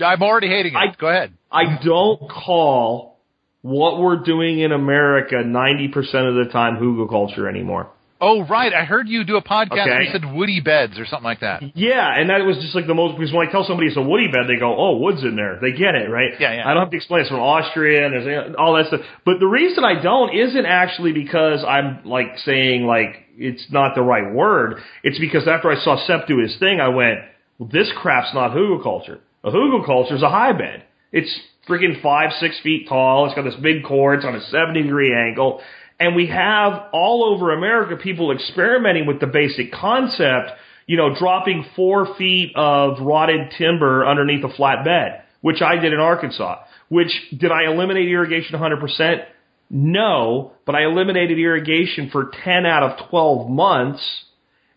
I'm 0.00 0.22
already 0.22 0.48
hating 0.48 0.72
it. 0.74 0.76
I- 0.76 0.94
go 0.98 1.08
ahead. 1.08 1.32
I 1.52 1.78
don't 1.84 2.30
call 2.30 3.18
what 3.62 3.98
we're 3.98 4.22
doing 4.22 4.60
in 4.60 4.72
America 4.72 5.34
90% 5.34 5.94
of 5.98 6.46
the 6.46 6.50
time 6.50 6.76
hugelkultur 6.76 7.48
anymore. 7.48 7.90
Oh 8.22 8.44
right, 8.46 8.72
I 8.74 8.84
heard 8.84 9.08
you 9.08 9.24
do 9.24 9.36
a 9.36 9.42
podcast 9.42 9.86
Okay. 9.86 10.04
you 10.04 10.10
said 10.12 10.30
woody 10.30 10.60
beds 10.60 10.98
or 10.98 11.06
something 11.06 11.24
like 11.24 11.40
that. 11.40 11.62
Yeah, 11.74 12.06
and 12.18 12.28
that 12.28 12.44
was 12.44 12.56
just 12.58 12.74
like 12.74 12.86
the 12.86 12.94
most 12.94 13.16
because 13.18 13.32
when 13.32 13.48
I 13.48 13.50
tell 13.50 13.64
somebody 13.64 13.88
it's 13.88 13.96
a 13.96 14.02
woody 14.02 14.28
bed, 14.28 14.42
they 14.46 14.56
go, 14.58 14.76
"Oh, 14.76 14.96
wood's 14.98 15.22
in 15.24 15.36
there." 15.36 15.58
They 15.60 15.72
get 15.72 15.94
it, 15.94 16.10
right? 16.10 16.32
Yeah, 16.38 16.52
yeah. 16.56 16.68
I 16.68 16.74
don't 16.74 16.82
have 16.82 16.90
to 16.90 16.96
explain 16.96 17.22
it's 17.22 17.30
from 17.30 17.40
Austria 17.40 18.06
and 18.06 18.56
all 18.56 18.74
that 18.74 18.86
stuff. 18.88 19.00
But 19.24 19.40
the 19.40 19.46
reason 19.46 19.84
I 19.84 20.02
don't 20.02 20.34
isn't 20.34 20.66
actually 20.66 21.12
because 21.12 21.64
I'm 21.64 22.04
like 22.04 22.36
saying 22.44 22.84
like 22.86 23.24
it's 23.38 23.66
not 23.72 23.94
the 23.94 24.02
right 24.02 24.34
word. 24.34 24.80
It's 25.02 25.18
because 25.18 25.48
after 25.48 25.70
I 25.70 25.76
saw 25.82 25.96
Sepp 26.06 26.26
do 26.26 26.38
his 26.38 26.54
thing, 26.58 26.78
I 26.80 26.88
went, 26.88 27.20
well, 27.58 27.70
"This 27.72 27.90
crap's 27.96 28.34
not 28.34 28.50
hugelkultur. 28.52 29.18
A 29.44 29.50
hugelkultur 29.50 30.12
is 30.12 30.22
a 30.22 30.28
high 30.28 30.52
bed. 30.52 30.82
It's 31.10 31.40
freaking 31.66 32.02
five, 32.02 32.32
six 32.38 32.60
feet 32.60 32.86
tall. 32.86 33.24
It's 33.26 33.34
got 33.34 33.44
this 33.44 33.54
big 33.62 33.82
core. 33.84 34.12
It's 34.12 34.26
on 34.26 34.34
a 34.34 34.40
70 34.42 34.82
degree 34.82 35.14
angle." 35.14 35.62
And 36.00 36.16
we 36.16 36.26
have 36.28 36.88
all 36.92 37.24
over 37.24 37.52
America 37.52 37.94
people 37.96 38.32
experimenting 38.32 39.06
with 39.06 39.20
the 39.20 39.26
basic 39.26 39.70
concept, 39.70 40.50
you 40.86 40.96
know, 40.96 41.14
dropping 41.14 41.66
four 41.76 42.14
feet 42.16 42.52
of 42.56 43.00
rotted 43.00 43.52
timber 43.58 44.06
underneath 44.06 44.42
a 44.42 44.48
flat 44.48 44.82
bed, 44.82 45.22
which 45.42 45.60
I 45.60 45.76
did 45.76 45.92
in 45.92 46.00
Arkansas. 46.00 46.64
Which, 46.88 47.12
did 47.36 47.52
I 47.52 47.70
eliminate 47.70 48.08
irrigation 48.08 48.58
100%? 48.58 49.24
No, 49.68 50.52
but 50.64 50.74
I 50.74 50.84
eliminated 50.84 51.38
irrigation 51.38 52.10
for 52.10 52.32
10 52.44 52.66
out 52.66 52.82
of 52.82 53.08
12 53.10 53.48
months. 53.48 54.24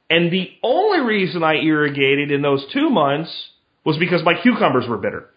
And 0.10 0.32
the 0.32 0.52
only 0.62 1.00
reason 1.00 1.42
I 1.42 1.56
irrigated 1.56 2.32
in 2.32 2.44
those 2.44 2.64
two 2.72 2.90
months 2.92 3.32
was 3.84 3.98
because 3.98 4.24
my 4.24 4.34
cucumbers 4.40 4.88
were 4.88 4.98
bitter. 4.98 5.30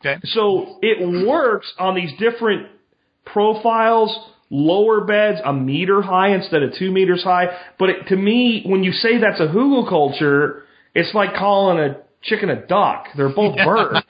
Okay. 0.00 0.20
So 0.24 0.78
it 0.82 1.26
works 1.26 1.72
on 1.78 1.94
these 1.94 2.10
different 2.18 2.68
profiles, 3.24 4.18
lower 4.50 5.02
beds, 5.04 5.38
a 5.44 5.52
meter 5.52 6.02
high 6.02 6.34
instead 6.34 6.62
of 6.62 6.72
two 6.78 6.90
meters 6.92 7.22
high. 7.24 7.46
But 7.78 7.90
it, 7.90 8.06
to 8.08 8.16
me, 8.16 8.62
when 8.66 8.84
you 8.84 8.92
say 8.92 9.18
that's 9.18 9.40
a 9.40 9.46
hugelkultur, 9.46 10.62
it's 10.94 11.14
like 11.14 11.34
calling 11.34 11.78
a 11.78 11.96
chicken 12.22 12.50
a 12.50 12.66
duck. 12.66 13.06
They're 13.16 13.28
both 13.34 13.56
birds, 13.64 14.00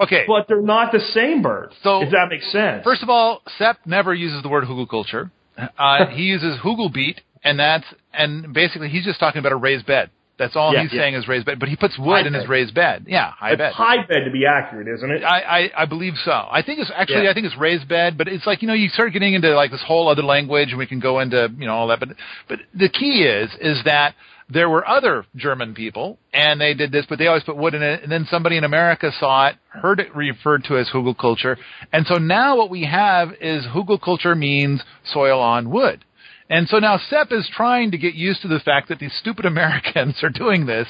Okay. 0.00 0.24
but 0.26 0.46
they're 0.48 0.60
not 0.62 0.92
the 0.92 1.00
same 1.00 1.42
bird. 1.42 1.72
So- 1.82 2.02
if 2.02 2.10
that 2.10 2.26
makes 2.30 2.50
sense. 2.52 2.84
First 2.84 3.02
of 3.02 3.08
all, 3.10 3.42
Sepp 3.58 3.78
never 3.86 4.12
uses 4.14 4.42
the 4.42 4.48
word 4.48 4.64
hugelkultur. 4.64 5.30
Uh, 5.78 6.06
he 6.08 6.22
uses 6.24 6.58
hugelbeet, 6.62 7.16
and 7.42 7.58
that's 7.58 7.86
and 8.12 8.52
basically 8.52 8.88
he's 8.90 9.04
just 9.06 9.18
talking 9.18 9.38
about 9.38 9.52
a 9.52 9.56
raised 9.56 9.86
bed. 9.86 10.10
That's 10.38 10.54
all 10.54 10.72
Yeah, 10.74 10.82
he's 10.82 10.92
yeah. 10.92 11.00
saying 11.00 11.14
is 11.14 11.26
raised 11.28 11.46
bed. 11.46 11.58
But 11.58 11.68
he 11.70 11.76
puts 11.76 11.98
wood 11.98 12.22
High 12.22 12.26
in 12.26 12.34
his 12.34 12.46
raised 12.48 12.74
bed. 12.74 13.06
Yeah, 13.08 13.30
high 13.30 13.56
bed. 13.56 13.68
it's 13.68 13.76
bed. 13.78 13.84
high 13.84 14.06
bed 14.06 14.24
to 14.26 14.30
be 14.30 14.44
accurate, 14.46 14.86
isn't 14.88 15.10
it? 15.10 15.22
I, 15.24 15.40
I 15.40 15.82
I 15.82 15.84
believe 15.86 16.14
so. 16.24 16.30
I 16.30 16.62
think 16.64 16.80
it's 16.80 16.90
actually 16.94 17.24
Yeah. 17.24 17.30
I 17.30 17.34
think 17.34 17.46
it's 17.46 17.56
raised 17.56 17.88
bed, 17.88 18.18
but 18.18 18.28
it's 18.28 18.46
like 18.46 18.60
you 18.62 18.68
know 18.68 18.74
you 18.74 18.88
start 18.90 19.12
getting 19.12 19.34
into 19.34 19.54
like 19.54 19.70
this 19.70 19.82
whole 19.86 20.08
other 20.08 20.22
language, 20.22 20.70
and 20.70 20.78
we 20.78 20.86
can 20.86 21.00
go 21.00 21.20
into 21.20 21.48
you 21.58 21.66
know 21.66 21.74
all 21.74 21.88
that. 21.88 22.00
But 22.00 22.10
but 22.48 22.58
the 22.74 22.88
key 22.88 23.22
is 23.24 23.50
is 23.60 23.82
that 23.84 24.14
there 24.48 24.68
were 24.68 24.86
other 24.86 25.24
German 25.34 25.74
people, 25.74 26.18
and 26.32 26.60
they 26.60 26.72
did 26.74 26.92
this, 26.92 27.04
but 27.08 27.18
they 27.18 27.26
always 27.26 27.42
put 27.42 27.56
wood 27.56 27.74
in 27.74 27.82
it. 27.82 28.04
And 28.04 28.12
then 28.12 28.26
somebody 28.30 28.56
in 28.56 28.62
America 28.62 29.10
saw 29.18 29.48
it, 29.48 29.56
heard 29.70 29.98
it 29.98 30.14
referred 30.14 30.62
to 30.64 30.76
as 30.78 30.88
Hugelkultur, 30.90 31.56
and 31.92 32.06
so 32.06 32.18
now 32.18 32.56
what 32.56 32.70
we 32.70 32.84
have 32.84 33.30
is 33.40 33.64
Hugelkultur 33.64 34.36
means 34.38 34.82
soil 35.12 35.40
on 35.40 35.70
wood. 35.70 36.04
And 36.48 36.68
so 36.68 36.78
now 36.78 36.98
Sepp 37.10 37.32
is 37.32 37.48
trying 37.54 37.90
to 37.90 37.98
get 37.98 38.14
used 38.14 38.42
to 38.42 38.48
the 38.48 38.60
fact 38.60 38.88
that 38.88 38.98
these 38.98 39.14
stupid 39.18 39.44
Americans 39.54 40.22
are 40.22 40.30
doing 40.30 40.66
this, 40.66 40.86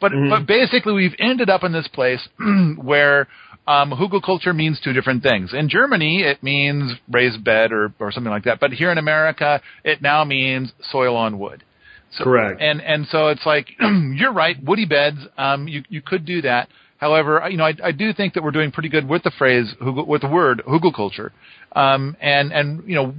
but 0.00 0.12
but 0.28 0.46
basically 0.46 0.92
we've 0.92 1.14
ended 1.18 1.50
up 1.50 1.64
in 1.64 1.72
this 1.72 1.88
place 1.88 2.26
where 2.76 3.28
um, 3.68 3.90
hugelkultur 3.90 4.54
means 4.54 4.80
two 4.82 4.92
different 4.92 5.22
things. 5.22 5.52
In 5.52 5.68
Germany, 5.68 6.22
it 6.22 6.42
means 6.42 6.92
raised 7.10 7.42
bed 7.44 7.72
or 7.72 7.92
or 7.98 8.12
something 8.12 8.30
like 8.30 8.44
that, 8.44 8.60
but 8.60 8.72
here 8.72 8.90
in 8.90 8.98
America, 8.98 9.60
it 9.84 10.02
now 10.02 10.24
means 10.24 10.72
soil 10.90 11.16
on 11.16 11.38
wood. 11.38 11.62
So, 12.12 12.24
Correct. 12.24 12.60
And 12.60 12.80
and 12.80 13.06
so 13.08 13.28
it's 13.28 13.44
like 13.44 13.68
you're 13.80 14.32
right, 14.32 14.56
woody 14.62 14.86
beds. 14.86 15.18
Um, 15.36 15.68
you 15.68 15.82
you 15.88 16.02
could 16.02 16.24
do 16.24 16.42
that. 16.42 16.68
However, 16.98 17.46
you 17.50 17.58
know, 17.58 17.64
I, 17.64 17.74
I 17.84 17.92
do 17.92 18.12
think 18.12 18.34
that 18.34 18.42
we're 18.42 18.52
doing 18.52 18.72
pretty 18.72 18.88
good 18.88 19.06
with 19.06 19.22
the 19.22 19.32
phrase 19.36 19.74
hugel, 19.80 20.06
with 20.06 20.22
the 20.22 20.28
word 20.28 20.62
hugelkultur, 20.66 21.30
Um, 21.72 22.16
and 22.20 22.52
and 22.52 22.88
you 22.88 22.94
know, 22.94 23.14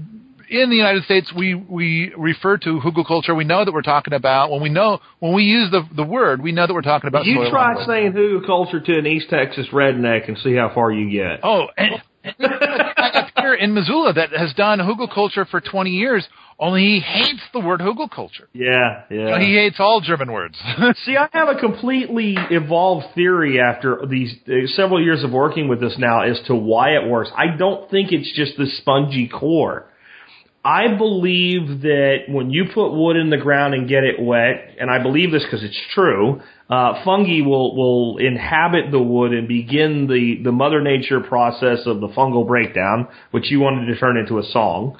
in 0.50 0.70
the 0.70 0.76
United 0.76 1.04
States, 1.04 1.32
we 1.36 1.54
we 1.54 2.14
refer 2.18 2.58
to 2.58 2.80
hugelkultur. 2.80 3.36
We 3.36 3.44
know 3.44 3.66
that 3.66 3.74
we're 3.74 3.82
talking 3.82 4.14
about 4.14 4.52
when 4.52 4.62
we 4.62 4.70
know 4.70 5.00
when 5.20 5.34
we 5.34 5.44
use 5.44 5.72
the 5.72 5.88
the 5.96 6.04
word, 6.04 6.42
we 6.42 6.52
know 6.52 6.68
that 6.68 6.74
we're 6.74 6.82
talking 6.82 7.08
about. 7.08 7.26
you 7.26 7.48
try 7.50 7.76
wood. 7.76 7.86
saying 7.88 8.14
hugelkultur 8.14 8.84
to 8.86 8.98
an 8.98 9.06
East 9.08 9.30
Texas 9.30 9.68
redneck 9.72 10.28
and 10.28 10.38
see 10.38 10.56
how 10.56 10.72
far 10.74 10.92
you 10.92 11.10
get. 11.12 11.42
Oh, 11.44 11.68
and, 11.78 12.02
got 12.40 13.32
here 13.40 13.54
in 13.54 13.74
Missoula 13.74 14.14
that 14.14 14.32
has 14.32 14.54
done 14.54 14.80
hugelkultur 14.80 15.48
for 15.50 15.62
20 15.62 15.90
years. 15.92 16.28
Only 16.60 16.82
he 16.82 17.00
hates 17.00 17.44
the 17.54 17.60
word 17.60 17.82
hugelkultur. 17.82 18.48
Yeah, 18.54 19.04
yeah. 19.12 19.40
He 19.40 19.54
hates 19.54 19.76
all 19.80 20.02
German 20.02 20.32
words. 20.32 20.58
See, 21.06 21.16
I 21.16 21.30
have 21.32 21.50
a 21.50 21.60
completely 21.60 22.36
evolved 22.50 23.14
theory 23.14 23.60
after 23.62 24.02
these 24.10 24.34
uh, 24.48 24.66
several 24.76 25.04
years 25.04 25.24
of 25.24 25.32
working 25.32 25.68
with 25.68 25.80
this 25.80 25.96
now 26.00 26.22
as 26.22 26.40
to 26.48 26.56
why 26.56 26.96
it 26.96 27.08
works. 27.08 27.30
I 27.36 27.56
don't 27.56 27.90
think 27.92 28.12
it's 28.12 28.32
just 28.36 28.58
the 28.58 28.66
spongy 28.80 29.28
core. 29.28 29.88
I 30.68 30.98
believe 30.98 31.84
that 31.84 32.24
when 32.28 32.50
you 32.50 32.66
put 32.74 32.92
wood 32.92 33.16
in 33.16 33.30
the 33.30 33.38
ground 33.38 33.74
and 33.74 33.88
get 33.88 34.04
it 34.04 34.22
wet, 34.22 34.76
and 34.78 34.92
I 34.92 35.02
believe 35.02 35.32
this 35.32 35.44
because 35.44 35.64
it's 35.64 35.80
true, 35.94 36.42
uh, 36.70 37.06
fungi 37.06 37.40
will 37.40 37.74
will 37.74 38.18
inhabit 38.18 38.92
the 38.92 39.02
wood 39.02 39.32
and 39.32 39.48
begin 39.48 40.08
the 40.08 40.44
the 40.44 40.52
mother 40.52 40.82
nature 40.82 41.22
process 41.22 41.86
of 41.86 42.02
the 42.02 42.10
fungal 42.10 42.46
breakdown, 42.46 43.08
which 43.32 43.50
you 43.50 43.62
wanted 43.62 43.86
to 43.86 43.98
turn 43.98 44.18
into 44.18 44.40
a 44.40 44.44
song. 44.44 45.00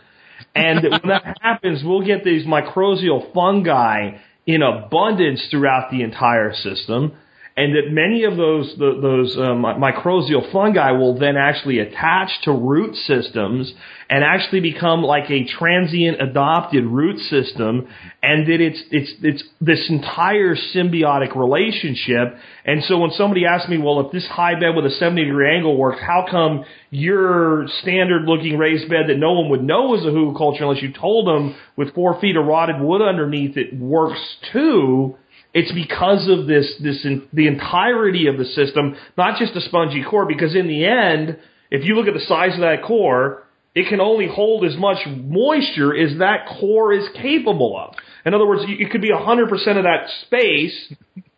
And 0.56 0.84
when 0.90 1.02
that 1.10 1.38
happens, 1.42 1.84
we'll 1.84 2.06
get 2.06 2.24
these 2.24 2.46
mycorrhizal 2.46 3.34
fungi 3.34 4.20
in 4.46 4.62
abundance 4.62 5.46
throughout 5.52 5.92
the 5.92 6.02
entire 6.02 6.54
system. 6.54 7.12
And 7.58 7.74
that 7.74 7.92
many 7.92 8.24
of 8.24 8.38
those 8.38 8.72
the, 8.78 9.00
those 9.02 9.36
um, 9.36 9.64
mycorrhizal 9.64 10.52
fungi 10.52 10.92
will 10.92 11.18
then 11.18 11.36
actually 11.38 11.80
attach 11.80 12.30
to 12.44 12.52
root 12.52 12.96
systems 12.96 13.74
and 14.12 14.24
actually 14.24 14.60
become 14.60 15.02
like 15.02 15.32
a 15.32 15.44
transient 15.44 16.22
adopted 16.22 16.86
root 16.86 17.18
system, 17.18 17.88
and 18.22 18.46
that 18.46 18.62
it's 18.62 18.80
it's 18.92 19.12
it's 19.24 19.44
this 19.60 19.84
entire 19.90 20.56
symbiotic 20.56 21.36
relationship. 21.36 22.38
And 22.64 22.84
so 22.84 23.00
when 23.00 23.10
somebody 23.18 23.48
asks 23.48 23.68
me, 23.68 23.80
well, 23.80 24.02
if 24.02 24.12
this 24.12 24.28
high 24.28 24.54
bed 24.54 24.76
with 24.76 24.86
a 24.86 24.92
70 24.92 25.26
degree 25.26 25.56
angle 25.56 25.76
works, 25.78 26.00
how 26.00 26.28
come 26.30 26.64
your 26.92 27.66
standard 27.82 28.26
looking 28.26 28.60
raised 28.60 28.88
bed 28.88 29.06
that 29.08 29.18
no 29.18 29.34
one 29.34 29.50
would 29.50 29.64
know 29.64 29.96
is 29.96 30.04
a 30.04 30.10
hugelkultur 30.10 30.62
unless 30.62 30.84
you 30.84 30.94
told 30.94 31.28
them 31.28 31.56
with 31.76 31.96
four 31.96 32.22
feet 32.22 32.36
of 32.38 32.46
rotted 32.46 32.80
wood 32.80 33.02
underneath 33.02 33.58
it 33.58 33.76
works 33.76 34.20
too? 34.54 35.18
It's 35.54 35.72
because 35.72 36.28
of 36.30 36.48
this, 36.48 36.72
this, 36.82 37.04
in, 37.06 37.28
the 37.34 37.48
entirety 37.48 38.28
of 38.28 38.38
the 38.38 38.46
system, 38.46 38.96
not 39.18 39.40
just 39.40 39.56
a 39.56 39.62
spongy 39.62 40.04
core, 40.04 40.26
because 40.26 40.56
in 40.56 40.68
the 40.68 40.86
end, 40.86 41.40
if 41.72 41.86
you 41.86 41.96
look 41.96 42.08
at 42.08 42.14
the 42.14 42.26
size 42.26 42.54
of 42.54 42.62
that 42.62 42.84
core, 42.86 43.44
it 43.78 43.90
can 43.90 44.02
only 44.02 44.28
hold 44.28 44.66
as 44.66 44.76
much 44.78 44.98
moisture 45.06 45.96
as 45.96 46.18
that 46.20 46.48
core 46.60 46.94
is 46.94 47.08
capable 47.22 47.78
of. 47.78 47.94
In 48.26 48.34
other 48.34 48.48
words, 48.48 48.64
it 48.66 48.92
could 48.92 49.02
be 49.02 49.12
100% 49.12 49.52
of 49.78 49.84
that 49.84 50.10
space, 50.26 50.94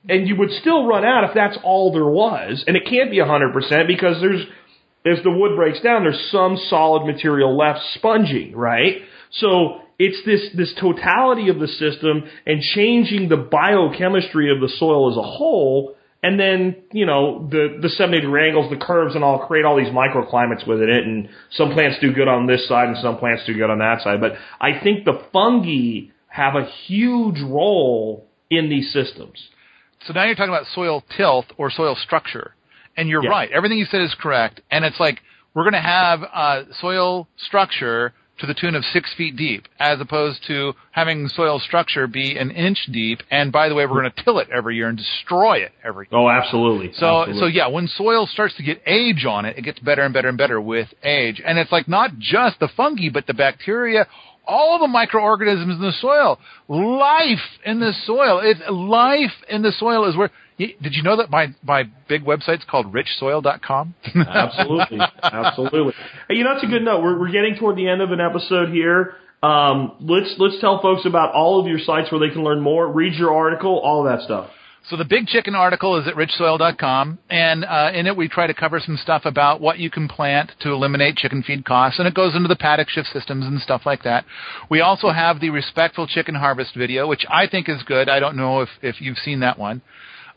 and 0.07 0.27
you 0.27 0.35
would 0.37 0.51
still 0.51 0.87
run 0.87 1.03
out 1.03 1.25
if 1.25 1.31
that's 1.35 1.57
all 1.63 1.91
there 1.91 2.05
was. 2.05 2.63
And 2.65 2.77
it 2.77 2.83
can't 2.89 3.11
be 3.11 3.17
100% 3.17 3.87
because 3.87 4.21
there's, 4.21 4.45
as 5.05 5.23
the 5.23 5.31
wood 5.31 5.55
breaks 5.55 5.81
down, 5.81 6.03
there's 6.03 6.29
some 6.31 6.57
solid 6.69 7.05
material 7.05 7.57
left 7.57 7.81
sponging, 7.95 8.55
right? 8.55 9.01
So 9.31 9.81
it's 9.99 10.25
this, 10.25 10.49
this 10.55 10.73
totality 10.79 11.49
of 11.49 11.59
the 11.59 11.67
system 11.67 12.23
and 12.45 12.61
changing 12.61 13.27
the 13.29 13.37
biochemistry 13.37 14.51
of 14.51 14.61
the 14.61 14.69
soil 14.79 15.11
as 15.11 15.17
a 15.17 15.21
whole. 15.21 15.95
And 16.23 16.39
then, 16.39 16.75
you 16.91 17.05
know, 17.05 17.47
the, 17.49 17.77
the 17.81 17.89
70 17.89 18.21
degree 18.21 18.47
angles, 18.47 18.69
the 18.69 18.77
curves 18.77 19.15
and 19.15 19.23
all 19.23 19.45
create 19.45 19.65
all 19.65 19.77
these 19.77 19.87
microclimates 19.93 20.65
within 20.67 20.89
it. 20.89 21.03
And 21.03 21.29
some 21.51 21.71
plants 21.71 21.97
do 22.01 22.13
good 22.13 22.27
on 22.27 22.47
this 22.47 22.67
side 22.67 22.87
and 22.87 22.97
some 22.97 23.17
plants 23.17 23.43
do 23.45 23.53
good 23.53 23.69
on 23.69 23.79
that 23.79 24.01
side. 24.01 24.19
But 24.21 24.33
I 24.59 24.79
think 24.81 25.05
the 25.05 25.21
fungi 25.31 26.11
have 26.27 26.55
a 26.55 26.65
huge 26.87 27.41
role 27.41 28.25
in 28.49 28.69
these 28.69 28.91
systems. 28.93 29.49
So 30.05 30.13
now 30.13 30.23
you're 30.25 30.35
talking 30.35 30.53
about 30.53 30.65
soil 30.73 31.03
tilth 31.17 31.45
or 31.57 31.69
soil 31.71 31.95
structure. 31.95 32.55
And 32.95 33.07
you're 33.09 33.23
Yeah. 33.23 33.29
right. 33.29 33.51
Everything 33.51 33.77
you 33.77 33.85
said 33.85 34.01
is 34.01 34.13
correct. 34.19 34.61
And 34.71 34.83
it's 34.85 34.99
like 34.99 35.19
we're 35.53 35.63
going 35.63 35.73
to 35.73 35.79
have 35.81 36.19
uh, 36.33 36.63
soil 36.79 37.27
structure 37.37 38.13
to 38.39 38.45
the 38.45 38.53
tune 38.53 38.75
of 38.75 38.83
six 38.85 39.13
feet 39.15 39.35
deep, 39.35 39.67
as 39.79 39.99
opposed 39.99 40.45
to 40.47 40.73
having 40.91 41.27
soil 41.27 41.59
structure 41.59 42.07
be 42.07 42.37
an 42.37 42.51
inch 42.51 42.87
deep. 42.91 43.19
And 43.29 43.51
by 43.51 43.69
the 43.69 43.75
way, 43.75 43.85
we're 43.85 44.01
going 44.01 44.11
to 44.11 44.23
till 44.23 44.39
it 44.39 44.49
every 44.49 44.75
year 44.75 44.87
and 44.89 44.97
destroy 44.97 45.57
it 45.57 45.71
every 45.83 46.07
year. 46.11 46.19
Oh, 46.19 46.29
absolutely. 46.29 46.91
So, 46.93 47.21
Absolutely. 47.21 47.41
so 47.41 47.47
yeah, 47.47 47.67
when 47.67 47.87
soil 47.87 48.27
starts 48.27 48.55
to 48.57 48.63
get 48.63 48.81
age 48.85 49.25
on 49.25 49.45
it, 49.45 49.57
it 49.57 49.61
gets 49.63 49.79
better 49.79 50.03
and 50.03 50.13
better 50.13 50.29
and 50.29 50.37
better 50.37 50.59
with 50.59 50.87
age. 51.03 51.41
And 51.45 51.57
it's 51.57 51.71
like 51.71 51.87
not 51.87 52.17
just 52.17 52.59
the 52.59 52.69
fungi, 52.75 53.09
but 53.11 53.27
the 53.27 53.33
bacteria, 53.33 54.07
all 54.47 54.79
the 54.79 54.87
microorganisms 54.87 55.75
in 55.75 55.81
the 55.81 55.93
soil, 55.99 56.39
life 56.67 57.39
in 57.65 57.79
the 57.79 57.93
soil. 58.05 58.41
It's 58.43 58.61
life 58.69 59.33
in 59.49 59.61
the 59.61 59.71
soil 59.71 60.05
is 60.05 60.15
where. 60.17 60.31
Did 60.59 60.93
you 60.93 61.03
know 61.03 61.15
that 61.17 61.29
my 61.29 61.47
my 61.63 61.83
big 62.09 62.23
website's 62.25 62.65
called 62.69 62.93
richsoil.com? 62.93 63.95
absolutely, 64.27 64.99
absolutely. 65.23 65.93
Hey, 66.27 66.35
you 66.35 66.43
know, 66.43 66.51
it's 66.51 66.63
a 66.63 66.67
good 66.67 66.83
note. 66.83 67.01
We're, 67.01 67.17
we're 67.17 67.31
getting 67.31 67.55
toward 67.57 67.77
the 67.77 67.87
end 67.87 68.01
of 68.01 68.11
an 68.11 68.19
episode 68.19 68.69
here. 68.69 69.15
Um, 69.41 69.95
let's 70.01 70.35
let's 70.37 70.59
tell 70.59 70.81
folks 70.81 71.05
about 71.05 71.33
all 71.33 71.61
of 71.61 71.67
your 71.67 71.79
sites 71.79 72.11
where 72.11 72.19
they 72.19 72.33
can 72.33 72.43
learn 72.43 72.59
more, 72.59 72.91
read 72.91 73.13
your 73.13 73.33
article, 73.33 73.79
all 73.79 74.05
of 74.05 74.11
that 74.11 74.25
stuff. 74.25 74.49
So 74.89 74.97
the 74.97 75.05
Big 75.05 75.27
Chicken 75.27 75.55
article 75.55 75.97
is 75.97 76.07
at 76.07 76.15
richsoil.com, 76.15 77.19
and 77.29 77.63
uh, 77.63 77.91
in 77.93 78.07
it 78.07 78.17
we 78.17 78.27
try 78.27 78.47
to 78.47 78.53
cover 78.53 78.79
some 78.79 78.97
stuff 78.97 79.23
about 79.25 79.61
what 79.61 79.77
you 79.77 79.89
can 79.89 80.07
plant 80.07 80.51
to 80.61 80.71
eliminate 80.71 81.15
chicken 81.15 81.43
feed 81.43 81.63
costs, 81.63 81.99
and 81.99 82.07
it 82.07 82.13
goes 82.13 82.35
into 82.35 82.47
the 82.47 82.55
paddock 82.55 82.89
shift 82.89 83.09
systems 83.13 83.45
and 83.45 83.61
stuff 83.61 83.83
like 83.85 84.03
that. 84.03 84.25
We 84.69 84.81
also 84.81 85.11
have 85.11 85.39
the 85.39 85.51
Respectful 85.51 86.07
Chicken 86.07 86.35
Harvest 86.35 86.75
video, 86.75 87.07
which 87.07 87.25
I 87.29 87.47
think 87.47 87.69
is 87.69 87.83
good. 87.83 88.09
I 88.09 88.19
don't 88.19 88.35
know 88.35 88.61
if, 88.61 88.69
if 88.81 88.99
you've 88.99 89.17
seen 89.17 89.41
that 89.41 89.59
one. 89.59 89.81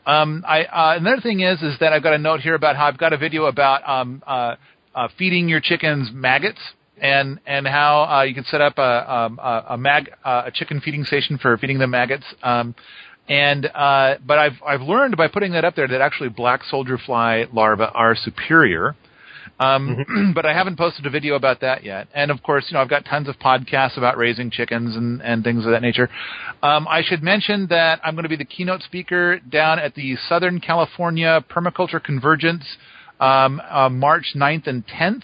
Um, 0.05 0.43
I, 0.47 0.63
uh, 0.63 0.97
another 0.99 1.21
thing 1.21 1.39
is 1.41 1.61
is 1.61 1.77
that 1.79 1.93
I've 1.93 2.03
got 2.03 2.13
a 2.13 2.17
note 2.17 2.41
here 2.41 2.55
about 2.55 2.75
how 2.75 2.87
I've 2.87 2.97
got 2.97 3.13
a 3.13 3.17
video 3.17 3.45
about 3.45 3.87
um, 3.87 4.21
uh, 4.27 4.55
uh, 4.93 5.07
feeding 5.17 5.47
your 5.47 5.61
chickens 5.61 6.09
maggots 6.13 6.59
and 7.01 7.39
and 7.45 7.67
how 7.67 8.03
uh, 8.03 8.23
you 8.23 8.33
can 8.33 8.43
set 8.45 8.61
up 8.61 8.77
a 8.77 9.13
um, 9.13 9.39
a, 9.39 9.65
a 9.69 9.77
mag 9.77 10.09
uh, 10.23 10.43
a 10.45 10.51
chicken 10.51 10.81
feeding 10.81 11.03
station 11.03 11.37
for 11.37 11.57
feeding 11.57 11.79
them 11.79 11.91
maggots. 11.91 12.25
Um, 12.41 12.75
and 13.29 13.65
uh, 13.67 14.15
but 14.25 14.37
I've 14.37 14.61
I've 14.65 14.81
learned 14.81 15.15
by 15.15 15.27
putting 15.29 15.53
that 15.53 15.63
up 15.63 15.75
there 15.75 15.87
that 15.87 16.01
actually 16.01 16.29
black 16.29 16.63
soldier 16.63 16.97
fly 16.97 17.45
larvae 17.53 17.85
are 17.93 18.15
superior. 18.15 18.95
Um, 19.59 20.31
but 20.35 20.45
I 20.45 20.53
haven't 20.53 20.77
posted 20.77 21.05
a 21.05 21.09
video 21.09 21.35
about 21.35 21.61
that 21.61 21.83
yet. 21.83 22.07
And 22.13 22.31
of 22.31 22.41
course, 22.43 22.65
you 22.69 22.75
know, 22.75 22.81
I've 22.81 22.89
got 22.89 23.05
tons 23.05 23.27
of 23.27 23.37
podcasts 23.39 23.97
about 23.97 24.17
raising 24.17 24.49
chickens 24.49 24.95
and, 24.95 25.21
and 25.21 25.43
things 25.43 25.65
of 25.65 25.71
that 25.71 25.81
nature. 25.81 26.09
Um, 26.61 26.87
I 26.87 27.01
should 27.03 27.21
mention 27.23 27.67
that 27.69 27.99
I'm 28.03 28.15
going 28.15 28.23
to 28.23 28.29
be 28.29 28.35
the 28.35 28.45
keynote 28.45 28.81
speaker 28.81 29.39
down 29.39 29.79
at 29.79 29.95
the 29.95 30.15
Southern 30.27 30.59
California 30.59 31.43
Permaculture 31.49 32.03
Convergence 32.03 32.65
um, 33.19 33.61
uh, 33.69 33.89
March 33.89 34.33
9th 34.35 34.67
and 34.67 34.85
10th. 34.87 35.23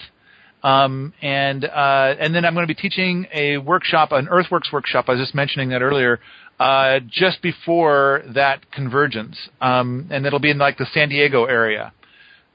Um, 0.62 1.14
and 1.22 1.64
uh, 1.64 2.16
and 2.20 2.36
then 2.36 2.44
I'm 2.44 2.54
going 2.54 2.68
to 2.68 2.74
be 2.74 2.80
teaching 2.80 3.28
a 3.34 3.60
workshop, 3.60 4.12
an 4.12 4.28
Earthworks 4.28 4.74
workshop. 4.74 5.06
I 5.08 5.14
was 5.14 5.22
just 5.22 5.34
mentioning 5.34 5.70
that 5.70 5.82
earlier, 5.82 6.20
uh, 6.60 7.00
just 7.10 7.42
before 7.42 8.24
that 8.36 8.70
convergence, 8.70 9.38
um, 9.62 10.10
and 10.12 10.26
it'll 10.26 10.40
be 10.40 10.52
in 10.52 10.58
like 10.58 10.78
the 10.78 10.86
San 10.94 11.08
Diego 11.08 11.46
area. 11.46 11.94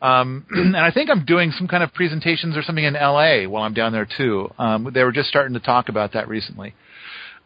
Um, 0.05 0.45
and 0.51 0.77
I 0.77 0.91
think 0.91 1.09
I'm 1.09 1.25
doing 1.25 1.51
some 1.51 1.67
kind 1.67 1.83
of 1.83 1.93
presentations 1.95 2.57
or 2.57 2.63
something 2.63 2.85
in 2.85 2.93
LA 2.93 3.49
while 3.49 3.63
I'm 3.63 3.73
down 3.73 3.93
there 3.93 4.07
too. 4.07 4.51
Um, 4.59 4.91
they 4.93 5.03
were 5.03 5.13
just 5.13 5.31
starting 5.31 5.55
to 5.55 5.61
talk 5.61 5.89
about 5.89 6.13
that 6.13 6.29
recently. 6.29 6.75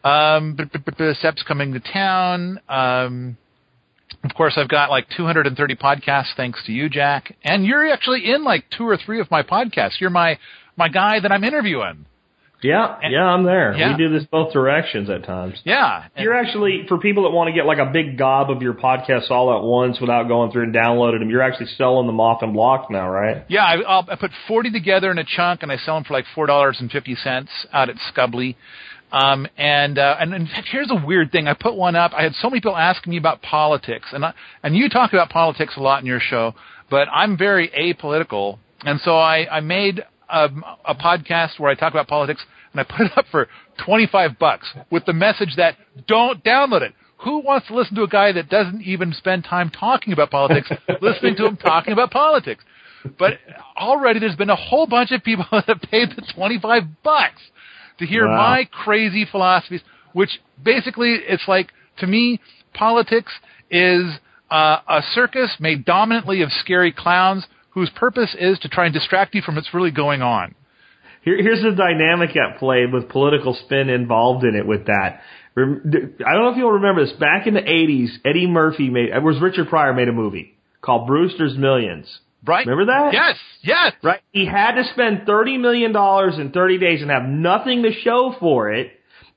Um, 0.03 0.55
but, 0.55 0.71
but, 0.71 0.97
but, 0.97 1.15
Sepp's 1.17 1.43
coming 1.43 1.73
to 1.73 1.79
town. 1.79 2.59
Um, 2.69 3.37
of 4.23 4.33
course, 4.33 4.55
I've 4.57 4.69
got 4.69 4.89
like 4.89 5.07
230 5.15 5.75
podcasts 5.75 6.35
thanks 6.35 6.61
to 6.65 6.71
you, 6.73 6.89
Jack, 6.89 7.35
and 7.43 7.65
you're 7.65 7.89
actually 7.91 8.29
in 8.29 8.43
like 8.43 8.65
two 8.75 8.87
or 8.87 8.97
three 8.97 9.21
of 9.21 9.31
my 9.31 9.43
podcasts. 9.43 9.99
You're 9.99 10.09
my 10.09 10.37
my 10.75 10.89
guy 10.89 11.19
that 11.19 11.31
I'm 11.31 11.43
interviewing. 11.43 12.05
Yeah, 12.61 12.97
yeah, 13.09 13.23
I'm 13.23 13.43
there. 13.43 13.73
Yeah. 13.75 13.91
We 13.95 14.07
do 14.07 14.13
this 14.13 14.25
both 14.29 14.51
directions 14.51 15.09
at 15.09 15.23
times. 15.23 15.59
Yeah, 15.63 16.07
You're 16.17 16.33
actually 16.33 16.85
for 16.87 16.97
people 16.97 17.23
that 17.23 17.29
want 17.29 17.47
to 17.47 17.53
get 17.53 17.65
like 17.65 17.77
a 17.77 17.89
big 17.91 18.17
gob 18.17 18.51
of 18.51 18.61
your 18.61 18.73
podcasts 18.73 19.31
all 19.31 19.55
at 19.55 19.63
once 19.63 19.99
without 20.01 20.27
going 20.27 20.51
through 20.51 20.63
and 20.63 20.73
downloading 20.73 21.21
them. 21.21 21.29
You're 21.29 21.41
actually 21.41 21.67
selling 21.77 22.07
them 22.07 22.19
off 22.19 22.43
in 22.43 22.53
block 22.53 22.91
now, 22.91 23.09
right? 23.09 23.45
Yeah, 23.47 23.63
I, 23.63 23.75
I'll, 23.81 24.05
I 24.09 24.15
put 24.15 24.31
40 24.47 24.71
together 24.71 25.09
in 25.11 25.17
a 25.17 25.23
chunk, 25.23 25.63
and 25.63 25.71
I 25.71 25.77
sell 25.77 25.95
them 25.95 26.03
for 26.03 26.13
like 26.13 26.25
four 26.35 26.47
dollars 26.47 26.77
and 26.79 26.91
fifty 26.91 27.15
cents 27.15 27.49
out 27.71 27.89
at 27.89 27.95
Scubbly. 28.13 28.55
Um, 29.11 29.47
and 29.57 29.97
uh, 29.97 30.17
and 30.19 30.33
in 30.33 30.45
fact, 30.45 30.67
here's 30.71 30.91
a 30.91 31.05
weird 31.05 31.31
thing. 31.31 31.47
I 31.47 31.55
put 31.59 31.75
one 31.75 31.95
up. 31.95 32.11
I 32.15 32.23
had 32.23 32.33
so 32.35 32.49
many 32.49 32.59
people 32.59 32.77
asking 32.77 33.11
me 33.11 33.17
about 33.17 33.41
politics, 33.41 34.07
and 34.11 34.23
I, 34.23 34.33
and 34.61 34.75
you 34.75 34.87
talk 34.89 35.13
about 35.13 35.29
politics 35.29 35.73
a 35.77 35.81
lot 35.81 36.01
in 36.01 36.05
your 36.05 36.19
show, 36.19 36.53
but 36.91 37.07
I'm 37.11 37.35
very 37.37 37.69
apolitical, 37.69 38.59
and 38.81 39.01
so 39.01 39.17
I 39.17 39.47
I 39.49 39.61
made 39.61 40.03
a, 40.29 40.49
a 40.85 40.95
podcast 40.95 41.59
where 41.59 41.71
I 41.71 41.75
talk 41.75 41.93
about 41.93 42.07
politics, 42.07 42.43
and 42.71 42.79
I 42.79 42.83
put 42.83 43.07
it 43.07 43.17
up 43.17 43.25
for 43.31 43.47
25 43.85 44.37
bucks 44.39 44.67
with 44.91 45.05
the 45.05 45.13
message 45.13 45.55
that 45.57 45.75
don't 46.07 46.43
download 46.43 46.81
it. 46.81 46.93
Who 47.23 47.39
wants 47.39 47.67
to 47.67 47.75
listen 47.75 47.95
to 47.95 48.03
a 48.03 48.07
guy 48.07 48.31
that 48.31 48.49
doesn't 48.49 48.81
even 48.83 49.11
spend 49.13 49.43
time 49.43 49.69
talking 49.69 50.13
about 50.13 50.31
politics, 50.31 50.69
listening 51.01 51.35
to 51.37 51.45
him 51.47 51.57
talking 51.57 51.91
about 51.93 52.11
politics? 52.11 52.63
But 53.17 53.39
already 53.77 54.19
there's 54.19 54.35
been 54.35 54.49
a 54.49 54.55
whole 54.55 54.87
bunch 54.87 55.11
of 55.11 55.23
people 55.23 55.45
that 55.51 55.65
have 55.65 55.81
paid 55.81 56.09
the 56.11 56.23
25 56.33 56.83
bucks 57.03 57.41
to 57.97 58.05
hear 58.05 58.25
Wow. 58.27 58.37
my 58.37 58.67
crazy 58.71 59.25
philosophies, 59.29 59.81
which 60.13 60.39
basically 60.63 61.15
it's 61.27 61.47
like, 61.47 61.71
to 61.97 62.07
me, 62.07 62.39
politics 62.73 63.31
is 63.69 64.03
uh, 64.49 64.77
a 64.87 65.01
circus 65.13 65.55
made 65.59 65.83
dominantly 65.85 66.41
of 66.41 66.51
scary 66.51 66.91
clowns 66.91 67.45
whose 67.71 67.89
purpose 67.91 68.35
is 68.39 68.59
to 68.59 68.69
try 68.69 68.85
and 68.85 68.93
distract 68.93 69.35
you 69.35 69.41
from 69.41 69.55
what's 69.55 69.73
really 69.73 69.91
going 69.91 70.21
on. 70.21 70.55
Here, 71.21 71.41
here's 71.41 71.61
the 71.61 71.75
dynamic 71.75 72.35
at 72.35 72.59
play 72.59 72.85
with 72.91 73.09
political 73.09 73.53
spin 73.65 73.89
involved 73.89 74.45
in 74.45 74.55
it 74.55 74.65
with 74.65 74.85
that. 74.85 75.21
I 75.57 75.61
don't 75.61 76.43
know 76.43 76.49
if 76.49 76.57
you'll 76.57 76.71
remember 76.71 77.05
this. 77.05 77.13
Back 77.19 77.45
in 77.47 77.53
the 77.53 77.61
80s, 77.61 78.09
Eddie 78.25 78.47
Murphy 78.47 78.89
made, 78.89 79.09
it 79.09 79.21
was 79.21 79.41
Richard 79.41 79.67
Pryor 79.67 79.93
made 79.93 80.07
a 80.07 80.13
movie 80.13 80.57
called 80.81 81.07
Brewster's 81.07 81.57
Millions. 81.57 82.07
Right? 82.45 82.65
Remember 82.65 82.93
that? 82.93 83.11
Yes, 83.11 83.35
yes. 83.61 83.93
Right? 84.01 84.21
He 84.31 84.45
had 84.45 84.75
to 84.75 84.85
spend 84.93 85.27
$30 85.27 85.59
million 85.59 85.93
in 86.39 86.51
30 86.53 86.77
days 86.77 87.01
and 87.01 87.11
have 87.11 87.23
nothing 87.23 87.83
to 87.83 87.91
show 87.91 88.33
for 88.39 88.71
it. 88.71 88.91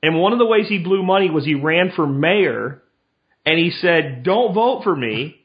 And 0.05 0.21
one 0.21 0.33
of 0.33 0.39
the 0.39 0.47
ways 0.47 0.67
he 0.69 0.79
blew 0.79 1.03
money 1.03 1.29
was 1.29 1.45
he 1.45 1.55
ran 1.55 1.91
for 1.97 2.07
mayor 2.07 2.81
and 3.45 3.59
he 3.59 3.71
said, 3.71 4.23
don't 4.23 4.55
vote 4.55 4.83
for 4.85 4.95
me. 4.95 5.37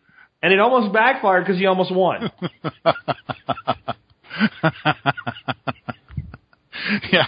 And 0.48 0.53
it 0.53 0.61
almost 0.61 0.94
backfired 0.94 1.44
because 1.44 1.60
he 1.60 1.65
almost 1.65 1.94
won. 1.94 2.32
yeah. 7.11 7.28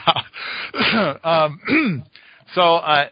um, 1.25 2.05
so, 2.55 2.75
uh, 2.75 3.09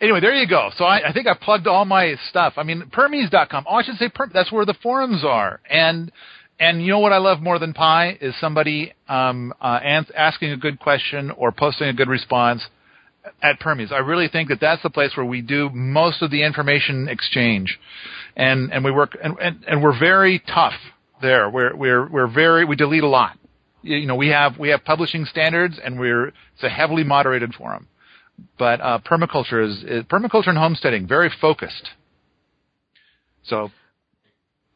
anyway, 0.00 0.18
there 0.18 0.34
you 0.34 0.48
go. 0.48 0.70
So 0.76 0.84
I, 0.84 1.10
I 1.10 1.12
think 1.12 1.28
I 1.28 1.34
plugged 1.40 1.68
all 1.68 1.84
my 1.84 2.16
stuff. 2.28 2.54
I 2.56 2.64
mean, 2.64 2.90
Permies.com. 2.92 3.66
Oh, 3.68 3.76
I 3.76 3.84
should 3.84 3.98
say 3.98 4.10
Perm. 4.12 4.32
That's 4.34 4.50
where 4.50 4.66
the 4.66 4.74
forums 4.82 5.22
are. 5.24 5.60
And 5.70 6.10
and 6.58 6.82
you 6.82 6.90
know 6.90 6.98
what 6.98 7.12
I 7.12 7.18
love 7.18 7.40
more 7.40 7.60
than 7.60 7.74
pie 7.74 8.18
is 8.20 8.34
somebody 8.40 8.94
um, 9.08 9.54
uh, 9.60 9.78
asking 10.16 10.50
a 10.50 10.56
good 10.56 10.80
question 10.80 11.30
or 11.30 11.52
posting 11.52 11.86
a 11.86 11.92
good 11.92 12.08
response 12.08 12.66
at 13.42 13.60
Permies. 13.60 13.92
I 13.92 13.98
really 13.98 14.28
think 14.28 14.48
that 14.48 14.60
that's 14.60 14.82
the 14.82 14.90
place 14.90 15.12
where 15.16 15.26
we 15.26 15.40
do 15.40 15.70
most 15.72 16.22
of 16.22 16.30
the 16.30 16.42
information 16.42 17.08
exchange, 17.08 17.78
and 18.36 18.72
and 18.72 18.84
we 18.84 18.90
work 18.90 19.16
and 19.22 19.38
and, 19.38 19.64
and 19.66 19.82
we're 19.82 19.98
very 19.98 20.40
tough 20.40 20.74
there. 21.20 21.48
We're 21.48 21.74
we're 21.74 22.08
we're 22.08 22.32
very 22.32 22.64
we 22.64 22.76
delete 22.76 23.04
a 23.04 23.08
lot. 23.08 23.38
You 23.82 24.06
know 24.06 24.16
we 24.16 24.28
have 24.28 24.58
we 24.58 24.70
have 24.70 24.84
publishing 24.84 25.24
standards, 25.24 25.78
and 25.82 25.98
we're 25.98 26.28
it's 26.28 26.62
a 26.62 26.68
heavily 26.68 27.04
moderated 27.04 27.54
forum. 27.54 27.88
But 28.58 28.80
uh, 28.80 28.98
permaculture 29.08 29.64
is, 29.64 29.84
is 29.84 30.04
permaculture 30.04 30.48
and 30.48 30.58
homesteading 30.58 31.06
very 31.06 31.30
focused. 31.40 31.90
So 33.44 33.70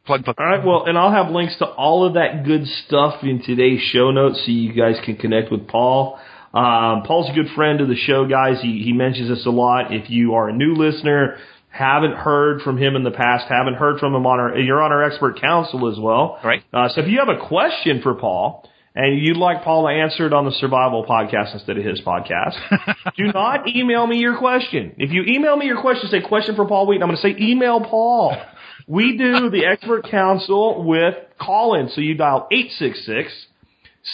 plug, 0.06 0.24
plug. 0.24 0.36
All 0.38 0.46
right, 0.46 0.64
well, 0.64 0.84
and 0.86 0.96
I'll 0.98 1.12
have 1.12 1.32
links 1.32 1.56
to 1.58 1.66
all 1.66 2.06
of 2.06 2.14
that 2.14 2.44
good 2.44 2.66
stuff 2.66 3.22
in 3.22 3.42
today's 3.42 3.80
show 3.80 4.10
notes 4.10 4.42
so 4.44 4.52
you 4.52 4.72
guys 4.72 4.96
can 5.04 5.16
connect 5.16 5.50
with 5.50 5.68
Paul. 5.68 6.18
Um, 6.54 7.02
Paul's 7.02 7.28
a 7.30 7.34
good 7.34 7.52
friend 7.54 7.80
of 7.80 7.88
the 7.88 7.96
show, 7.96 8.26
guys. 8.26 8.60
He, 8.62 8.82
he 8.82 8.92
mentions 8.92 9.28
this 9.28 9.44
a 9.46 9.50
lot. 9.50 9.92
If 9.92 10.08
you 10.08 10.34
are 10.34 10.48
a 10.48 10.52
new 10.52 10.74
listener, 10.74 11.36
haven't 11.76 12.14
heard 12.14 12.62
from 12.62 12.78
him 12.78 12.96
in 12.96 13.04
the 13.04 13.10
past, 13.10 13.46
haven't 13.48 13.74
heard 13.74 14.00
from 14.00 14.14
him 14.14 14.26
on 14.26 14.40
our, 14.40 14.58
you're 14.58 14.82
on 14.82 14.92
our 14.92 15.02
expert 15.02 15.40
council 15.40 15.90
as 15.92 15.98
well. 15.98 16.38
Right. 16.42 16.62
Uh, 16.72 16.88
so 16.88 17.02
if 17.02 17.08
you 17.08 17.18
have 17.18 17.28
a 17.28 17.46
question 17.46 18.00
for 18.02 18.14
Paul, 18.14 18.68
and 18.94 19.18
you'd 19.20 19.36
like 19.36 19.62
Paul 19.62 19.86
to 19.86 19.92
answer 19.92 20.26
it 20.26 20.32
on 20.32 20.46
the 20.46 20.52
survival 20.52 21.04
podcast 21.04 21.52
instead 21.52 21.76
of 21.76 21.84
his 21.84 22.00
podcast, 22.00 22.56
do 23.16 23.24
not 23.24 23.68
email 23.68 24.06
me 24.06 24.16
your 24.16 24.38
question. 24.38 24.94
If 24.96 25.10
you 25.12 25.22
email 25.24 25.54
me 25.54 25.66
your 25.66 25.82
question, 25.82 26.08
say 26.08 26.26
question 26.26 26.56
for 26.56 26.66
Paul 26.66 26.86
Wheaton, 26.86 27.02
I'm 27.02 27.10
going 27.10 27.16
to 27.16 27.22
say 27.22 27.36
email 27.38 27.80
Paul. 27.80 28.34
We 28.86 29.18
do 29.18 29.50
the 29.50 29.66
expert 29.66 30.08
council 30.10 30.82
with 30.82 31.14
call-in. 31.38 31.90
So 31.90 32.00
you 32.00 32.14
dial 32.14 32.48
866 32.50 33.46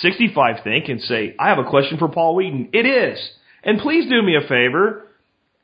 65 0.01 0.65
Think 0.65 0.89
and 0.89 1.01
say, 1.03 1.37
I 1.39 1.51
have 1.51 1.59
a 1.59 1.69
question 1.69 1.99
for 1.99 2.09
Paul 2.09 2.35
Wheaton. 2.35 2.71
It 2.73 2.87
is. 2.87 3.19
And 3.63 3.79
please 3.79 4.09
do 4.09 4.21
me 4.23 4.37
a 4.37 4.49
favor. 4.49 5.07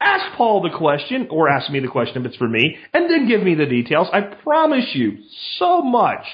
Ask 0.01 0.37
Paul 0.37 0.63
the 0.63 0.77
question, 0.77 1.27
or 1.31 1.49
ask 1.49 1.71
me 1.71 1.81
the 1.81 1.89
question 1.89 2.23
if 2.23 2.27
it's 2.27 2.37
for 2.37 2.49
me, 2.49 2.77
and 2.95 3.11
then 3.11 3.27
give 3.27 3.43
me 3.43 3.55
the 3.55 3.67
details. 3.67 4.09
I 4.13 4.21
promise 4.21 4.95
you 4.95 5.19
so 5.59 5.83
much 5.83 6.25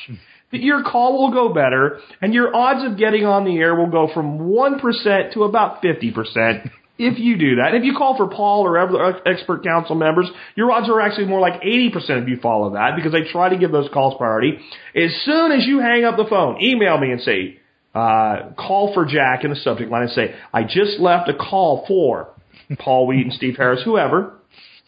that 0.52 0.62
your 0.62 0.82
call 0.82 1.18
will 1.18 1.32
go 1.32 1.52
better, 1.52 1.98
and 2.20 2.34
your 2.34 2.54
odds 2.54 2.84
of 2.84 2.98
getting 2.98 3.24
on 3.24 3.44
the 3.44 3.56
air 3.56 3.74
will 3.74 3.90
go 3.90 4.08
from 4.12 4.38
1% 4.38 5.32
to 5.32 5.44
about 5.44 5.82
50% 5.82 6.70
if 6.98 7.18
you 7.18 7.38
do 7.38 7.56
that. 7.56 7.74
If 7.74 7.84
you 7.84 7.94
call 7.96 8.16
for 8.16 8.28
Paul 8.28 8.66
or 8.66 8.78
other 8.78 9.22
expert 9.26 9.64
council 9.64 9.96
members, 9.96 10.30
your 10.54 10.70
odds 10.70 10.88
are 10.90 11.00
actually 11.00 11.26
more 11.26 11.40
like 11.40 11.62
80% 11.62 11.94
if 12.22 12.28
you 12.28 12.38
follow 12.42 12.74
that, 12.74 12.96
because 12.96 13.12
they 13.12 13.22
try 13.32 13.48
to 13.48 13.56
give 13.56 13.72
those 13.72 13.88
calls 13.92 14.14
priority. 14.18 14.58
As 14.94 15.10
soon 15.24 15.52
as 15.52 15.66
you 15.66 15.80
hang 15.80 16.04
up 16.04 16.16
the 16.18 16.26
phone, 16.28 16.62
email 16.62 16.98
me 16.98 17.10
and 17.12 17.20
say, 17.22 17.60
uh, 17.94 18.52
call 18.58 18.92
for 18.92 19.06
Jack 19.06 19.44
in 19.44 19.50
the 19.50 19.56
subject 19.56 19.90
line 19.90 20.02
and 20.02 20.10
say, 20.10 20.34
I 20.52 20.64
just 20.64 21.00
left 21.00 21.28
a 21.30 21.34
call 21.34 21.84
for 21.88 22.33
Paul 22.78 23.06
Wheaton, 23.06 23.32
Steve 23.32 23.56
Harris, 23.56 23.82
whoever. 23.84 24.38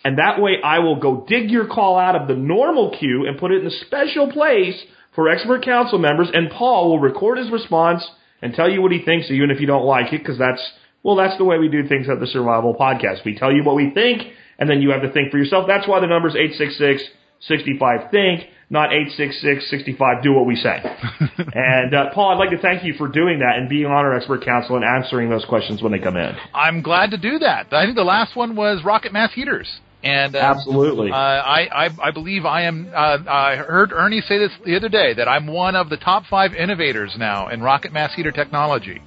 And 0.05 0.19
that 0.19 0.41
way 0.41 0.57
I 0.63 0.79
will 0.81 1.01
go 1.01 1.25
dig 1.29 1.51
your 1.51 1.67
call 1.67 1.99
out 1.99 2.15
of 2.15 2.29
the 2.29 2.35
normal 2.35 2.97
queue 2.99 3.27
and 3.27 3.39
put 3.39 3.51
it 3.51 3.61
in 3.63 3.67
a 3.67 3.87
special 3.87 4.31
place 4.31 4.81
for 5.15 5.29
expert 5.29 5.65
council 5.65 5.99
members 5.99 6.29
and 6.33 6.51
Paul 6.51 6.91
will 6.91 7.01
record 7.01 7.39
his 7.39 7.51
response 7.51 8.09
and 8.43 8.55
tell 8.55 8.71
you 8.71 8.83
what 8.83 8.93
he 8.93 9.03
thinks 9.03 9.31
even 9.31 9.51
if 9.51 9.61
you 9.61 9.67
don't 9.67 9.85
like 9.85 10.13
it 10.13 10.19
because 10.19 10.39
that's, 10.39 10.63
well, 11.03 11.17
that's 11.17 11.39
the 11.39 11.45
way 11.45 11.59
we 11.59 11.69
do 11.69 11.89
things 11.89 12.09
at 12.09 12.21
the 12.21 12.27
Survival 12.27 12.75
Podcast. 12.75 13.25
We 13.25 13.37
tell 13.37 13.53
you 13.53 13.65
what 13.65 13.77
we 13.77 13.91
think 13.91 14.23
and 14.59 14.71
then 14.71 14.81
you 14.81 14.91
have 14.91 15.03
to 15.03 15.11
think 15.11 15.31
for 15.31 15.39
yourself. 15.39 15.67
That's 15.67 15.89
why 15.89 16.01
the 16.01 16.07
number 16.07 16.29
is 16.29 16.37
866 16.37 17.03
65 17.41 18.11
think, 18.11 18.49
not 18.69 18.93
866 18.93 19.71
65 19.71 20.23
do 20.23 20.33
what 20.33 20.47
we 20.47 20.57
say. 20.57 20.83
and 21.55 21.95
uh, 21.95 22.11
Paul, 22.13 22.33
I'd 22.33 22.39
like 22.39 22.51
to 22.51 22.59
thank 22.59 22.85
you 22.85 22.95
for 22.95 23.09
doing 23.09 23.39
that 23.39 23.59
and 23.59 23.69
being 23.69 23.87
on 23.87 23.93
our 23.93 24.15
expert 24.15 24.45
council 24.45 24.77
and 24.77 24.85
answering 24.85 25.31
those 25.31 25.45
questions 25.45 25.83
when 25.83 25.93
they 25.93 25.99
come 25.99 26.17
in. 26.17 26.35
I'm 26.53 26.83
glad 26.83 27.11
to 27.13 27.17
do 27.19 27.39
that. 27.39 27.73
I 27.73 27.85
think 27.85 27.97
the 27.97 28.03
last 28.05 28.35
one 28.35 28.57
was 28.57 28.83
rocket 28.85 29.13
mass 29.13 29.33
heaters. 29.33 29.69
And 30.03 30.37
uh, 30.37 30.39
Absolutely. 30.39 31.11
uh, 31.11 31.15
I, 31.15 31.87
I 31.87 32.09
I 32.09 32.11
believe 32.11 32.45
I 32.45 32.63
am. 32.63 32.89
Uh, 32.95 33.19
I 33.29 33.57
heard 33.57 33.93
Ernie 33.93 34.21
say 34.21 34.39
this 34.39 34.53
the 34.65 34.77
other 34.77 34.89
day 34.89 35.15
that 35.15 35.27
I'm 35.27 35.47
one 35.47 35.75
of 35.75 35.89
the 35.89 35.97
top 35.97 36.25
five 36.27 36.55
innovators 36.55 37.15
now 37.19 37.49
in 37.49 37.61
rocket 37.61 37.93
mass 37.93 38.15
heater 38.15 38.31
technology. 38.31 39.03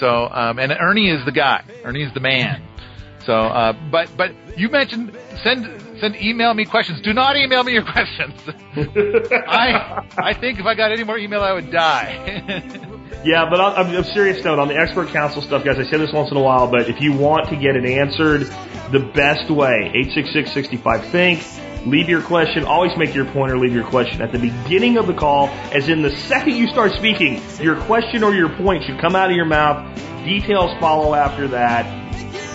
So, 0.00 0.28
um, 0.28 0.58
and 0.58 0.72
Ernie 0.72 1.10
is 1.10 1.24
the 1.24 1.32
guy. 1.32 1.62
Ernie's 1.84 2.12
the 2.14 2.20
man. 2.20 2.66
So, 3.24 3.34
uh, 3.34 3.72
but 3.90 4.08
but 4.16 4.30
you 4.56 4.68
mentioned 4.68 5.16
send 5.44 5.66
send 6.00 6.16
email 6.16 6.54
me 6.54 6.64
questions. 6.64 7.00
Do 7.00 7.12
not 7.12 7.36
email 7.36 7.64
me 7.64 7.72
your 7.72 7.84
questions. 7.84 8.34
I 9.48 10.04
I 10.18 10.34
think 10.34 10.58
if 10.58 10.66
I 10.66 10.74
got 10.74 10.92
any 10.92 11.04
more 11.04 11.18
email, 11.18 11.42
I 11.42 11.52
would 11.52 11.70
die. 11.70 12.62
Yeah, 13.24 13.48
but 13.50 13.58
a 13.60 14.04
serious 14.04 14.44
note, 14.44 14.60
on 14.60 14.68
the 14.68 14.76
expert 14.76 15.08
council 15.08 15.42
stuff, 15.42 15.64
guys, 15.64 15.78
I 15.78 15.82
say 15.84 15.96
this 15.96 16.12
once 16.12 16.30
in 16.30 16.36
a 16.36 16.42
while, 16.42 16.68
but 16.70 16.88
if 16.88 17.00
you 17.00 17.12
want 17.12 17.48
to 17.48 17.56
get 17.56 17.74
it 17.74 17.84
answered 17.84 18.42
the 18.92 19.00
best 19.00 19.50
way, 19.50 19.90
866-65-THINK, 20.14 21.86
leave 21.86 22.08
your 22.08 22.22
question, 22.22 22.64
always 22.64 22.96
make 22.96 23.14
your 23.16 23.24
point 23.24 23.50
or 23.50 23.58
leave 23.58 23.72
your 23.72 23.86
question 23.86 24.22
at 24.22 24.30
the 24.30 24.38
beginning 24.38 24.96
of 24.96 25.08
the 25.08 25.14
call, 25.14 25.48
as 25.72 25.88
in 25.88 26.02
the 26.02 26.14
second 26.14 26.54
you 26.54 26.68
start 26.68 26.92
speaking, 26.92 27.42
your 27.58 27.74
question 27.82 28.22
or 28.22 28.32
your 28.32 28.48
point 28.50 28.84
should 28.84 29.00
come 29.00 29.16
out 29.16 29.28
of 29.30 29.36
your 29.36 29.46
mouth, 29.46 29.84
details 30.24 30.70
follow 30.78 31.14
after 31.14 31.48
that. 31.48 31.84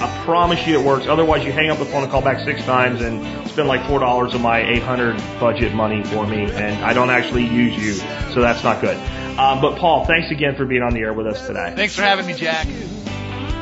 I 0.02 0.24
promise 0.26 0.66
you 0.66 0.80
it 0.80 0.86
works. 0.86 1.06
Otherwise, 1.08 1.46
you 1.46 1.52
hang 1.52 1.70
up 1.70 1.78
the 1.78 1.86
phone 1.86 2.02
and 2.02 2.12
call 2.12 2.24
back 2.24 2.44
six 2.44 2.64
times 2.64 3.02
and 3.02 3.48
spend 3.50 3.68
like 3.68 3.86
four 3.88 4.00
dollars 4.00 4.34
of 4.34 4.42
my 4.42 4.60
800 4.62 5.16
budget 5.40 5.76
money 5.76 6.04
for 6.04 6.26
me, 6.26 6.46
and 6.52 6.84
I 6.84 6.94
don't 6.94 7.12
actually 7.12 7.46
use 7.46 7.78
you, 7.78 7.94
so 8.34 8.42
that's 8.42 8.64
not 8.64 8.82
good. 8.82 8.98
Um, 9.38 9.62
but 9.62 9.78
Paul, 9.78 10.06
thanks 10.06 10.32
again 10.32 10.56
for 10.56 10.66
being 10.66 10.82
on 10.82 10.94
the 10.94 11.02
air 11.02 11.14
with 11.14 11.28
us 11.28 11.46
today. 11.46 11.74
Thanks 11.76 11.96
for 11.96 12.02
having 12.02 12.26
me, 12.26 12.34
Jack. 12.34 12.68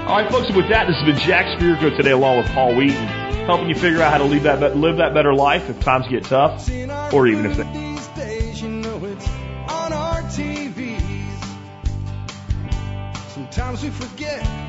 All 0.08 0.16
right, 0.16 0.32
folks. 0.32 0.50
With 0.56 0.70
that, 0.70 0.88
this 0.88 0.96
has 0.96 1.06
been 1.06 1.18
Jack 1.18 1.60
Spirko 1.60 1.96
today, 1.96 2.12
along 2.12 2.38
with 2.38 2.48
Paul 2.48 2.74
Wheaton, 2.74 3.06
helping 3.46 3.68
you 3.68 3.76
figure 3.76 4.02
out 4.02 4.12
how 4.12 4.20
to 4.20 4.24
live 4.24 4.44
that 4.44 4.78
live 4.78 4.98
that 4.98 5.14
better 5.14 5.34
life 5.34 5.70
if 5.70 5.80
times 5.82 6.08
get 6.08 6.24
tough, 6.24 6.70
or 7.14 7.28
even 7.28 7.46
if 7.46 7.58
they. 7.58 7.64
These 7.64 8.08
days, 8.08 8.62
you 8.62 8.70
know 8.70 9.04
it's 9.04 9.28
on 9.68 9.92
our 9.92 10.22
TVs. 10.24 11.02
Sometimes 13.34 13.84
we 13.84 13.90
forget 13.90 14.42
we 14.42 14.69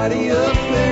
Nobody 0.00 0.30
up 0.30 0.56
there 0.72 0.89